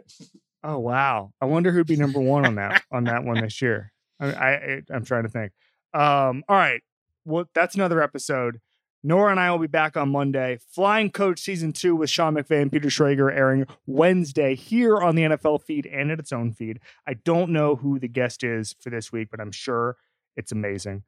Oh 0.64 0.78
wow! 0.80 1.32
I 1.42 1.46
wonder 1.46 1.72
who'd 1.72 1.88
be 1.88 1.96
number 1.96 2.20
one 2.20 2.46
on 2.46 2.56
that 2.56 2.84
on 2.92 3.06
that 3.06 3.24
one 3.24 3.40
this 3.42 3.62
year. 3.62 3.92
I, 4.20 4.28
I 4.28 4.82
I'm 4.94 5.06
trying 5.06 5.24
to 5.24 5.30
think. 5.30 5.52
Um, 5.94 6.44
all 6.50 6.56
right. 6.58 6.82
Well, 7.26 7.46
that's 7.54 7.76
another 7.76 8.02
episode. 8.02 8.60
Nora 9.02 9.32
and 9.32 9.40
I 9.40 9.50
will 9.52 9.60
be 9.60 9.68
back 9.68 9.96
on 9.96 10.10
Monday. 10.10 10.60
Flying 10.74 11.10
Coach 11.10 11.40
Season 11.40 11.72
2 11.72 11.96
with 11.96 12.10
Sean 12.10 12.36
McVay 12.36 12.62
and 12.62 12.72
Peter 12.72 12.90
Schrager 12.90 13.34
airing 13.34 13.66
Wednesday 13.86 14.56
here 14.56 14.98
on 14.98 15.16
the 15.16 15.24
NFL 15.24 15.62
feed 15.62 15.86
and 15.86 16.12
at 16.12 16.20
its 16.20 16.34
own 16.34 16.52
feed. 16.52 16.80
I 17.08 17.14
don't 17.14 17.52
know 17.52 17.78
who 17.78 17.98
the 18.00 18.10
guest 18.10 18.44
is 18.44 18.76
for 18.82 18.90
this 18.90 19.12
week, 19.12 19.30
but 19.32 19.40
I'm 19.40 19.52
sure 19.52 19.96
it's 20.36 20.52
amazing. 20.52 21.04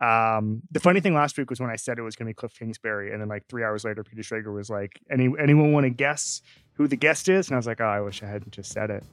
Um, 0.00 0.62
the 0.70 0.80
funny 0.80 1.00
thing 1.00 1.14
last 1.14 1.36
week 1.38 1.50
was 1.50 1.60
when 1.60 1.70
I 1.70 1.76
said 1.76 1.98
it 1.98 2.02
was 2.02 2.16
going 2.16 2.26
to 2.26 2.30
be 2.30 2.34
Cliff 2.34 2.54
Kingsbury, 2.58 3.12
and 3.12 3.20
then 3.20 3.28
like 3.28 3.46
three 3.48 3.64
hours 3.64 3.84
later, 3.84 4.02
Peter 4.02 4.22
Schrager 4.22 4.54
was 4.54 4.70
like, 4.70 4.98
"Any 5.10 5.30
anyone 5.38 5.72
want 5.72 5.84
to 5.84 5.90
guess 5.90 6.40
who 6.72 6.88
the 6.88 6.96
guest 6.96 7.28
is?" 7.28 7.48
And 7.48 7.54
I 7.54 7.58
was 7.58 7.66
like, 7.66 7.82
"Oh, 7.82 7.86
I 7.86 8.00
wish 8.00 8.22
I 8.22 8.26
hadn't 8.26 8.52
just 8.52 8.72
said 8.72 8.88
it." 8.88 9.04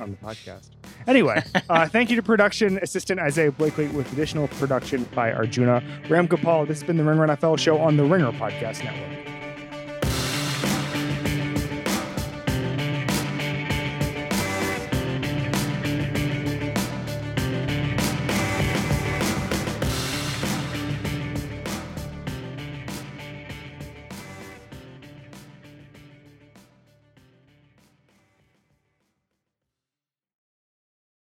On 0.00 0.10
the 0.10 0.16
podcast. 0.16 0.70
Anyway, 1.06 1.42
uh, 1.68 1.88
thank 1.88 2.10
you 2.10 2.16
to 2.16 2.22
production 2.22 2.78
assistant 2.82 3.20
Isaiah 3.20 3.52
Blakely 3.52 3.88
with 3.88 4.12
additional 4.12 4.48
production 4.48 5.04
by 5.14 5.32
Arjuna 5.32 5.82
Ramgopal. 6.04 6.66
This 6.66 6.80
has 6.80 6.86
been 6.86 6.96
the 6.96 7.04
Ringer 7.04 7.26
NFL 7.26 7.58
show 7.58 7.78
on 7.78 7.96
the 7.96 8.04
Ringer 8.04 8.32
Podcast 8.32 8.84
Network. 8.84 9.39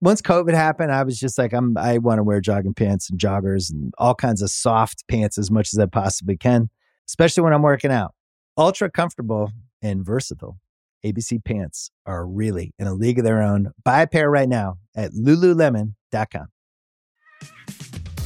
once 0.00 0.20
COVID 0.20 0.54
happened, 0.54 0.92
I 0.92 1.02
was 1.02 1.18
just 1.18 1.38
like, 1.38 1.52
I'm 1.52 1.76
I 1.76 1.98
want 1.98 2.18
to 2.18 2.22
wear 2.22 2.40
jogging 2.40 2.74
pants 2.74 3.10
and 3.10 3.18
joggers 3.18 3.70
and 3.72 3.92
all 3.98 4.14
kinds 4.14 4.42
of 4.42 4.50
soft 4.50 5.04
pants 5.08 5.38
as 5.38 5.50
much 5.50 5.72
as 5.72 5.78
I 5.78 5.86
possibly 5.86 6.36
can, 6.36 6.70
especially 7.08 7.42
when 7.42 7.52
I'm 7.52 7.62
working 7.62 7.90
out. 7.90 8.14
Ultra 8.58 8.90
comfortable 8.90 9.52
and 9.82 10.04
versatile. 10.04 10.58
ABC 11.04 11.44
pants 11.44 11.90
are 12.04 12.26
really 12.26 12.74
in 12.78 12.86
a 12.86 12.94
league 12.94 13.18
of 13.18 13.24
their 13.24 13.42
own. 13.42 13.72
Buy 13.84 14.02
a 14.02 14.06
pair 14.06 14.30
right 14.30 14.48
now 14.48 14.78
at 14.96 15.12
lululemon.com. 15.12 16.46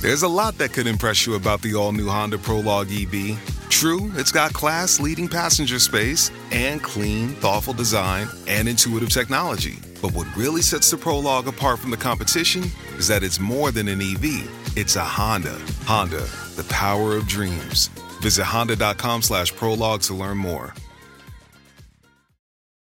There's 0.00 0.22
a 0.22 0.28
lot 0.28 0.56
that 0.58 0.72
could 0.72 0.86
impress 0.86 1.26
you 1.26 1.34
about 1.34 1.60
the 1.60 1.74
all 1.74 1.92
new 1.92 2.08
Honda 2.08 2.38
Prologue 2.38 2.88
EV. 2.90 3.59
True, 3.70 4.10
it's 4.16 4.32
got 4.32 4.52
class 4.52 5.00
leading 5.00 5.28
passenger 5.28 5.78
space 5.78 6.30
and 6.50 6.82
clean, 6.82 7.30
thoughtful 7.36 7.72
design 7.72 8.28
and 8.46 8.68
intuitive 8.68 9.08
technology. 9.08 9.78
But 10.02 10.12
what 10.12 10.26
really 10.36 10.60
sets 10.60 10.90
the 10.90 10.96
Prologue 10.98 11.46
apart 11.46 11.78
from 11.78 11.90
the 11.90 11.96
competition 11.96 12.64
is 12.98 13.08
that 13.08 13.22
it's 13.22 13.40
more 13.40 13.70
than 13.70 13.88
an 13.88 14.02
EV. 14.02 14.76
It's 14.76 14.96
a 14.96 15.04
Honda. 15.04 15.58
Honda, 15.84 16.26
the 16.56 16.66
power 16.68 17.16
of 17.16 17.26
dreams. 17.26 17.88
Visit 18.20 18.44
honda.com 18.44 19.22
slash 19.22 19.54
prologue 19.54 20.02
to 20.02 20.14
learn 20.14 20.36
more. 20.36 20.74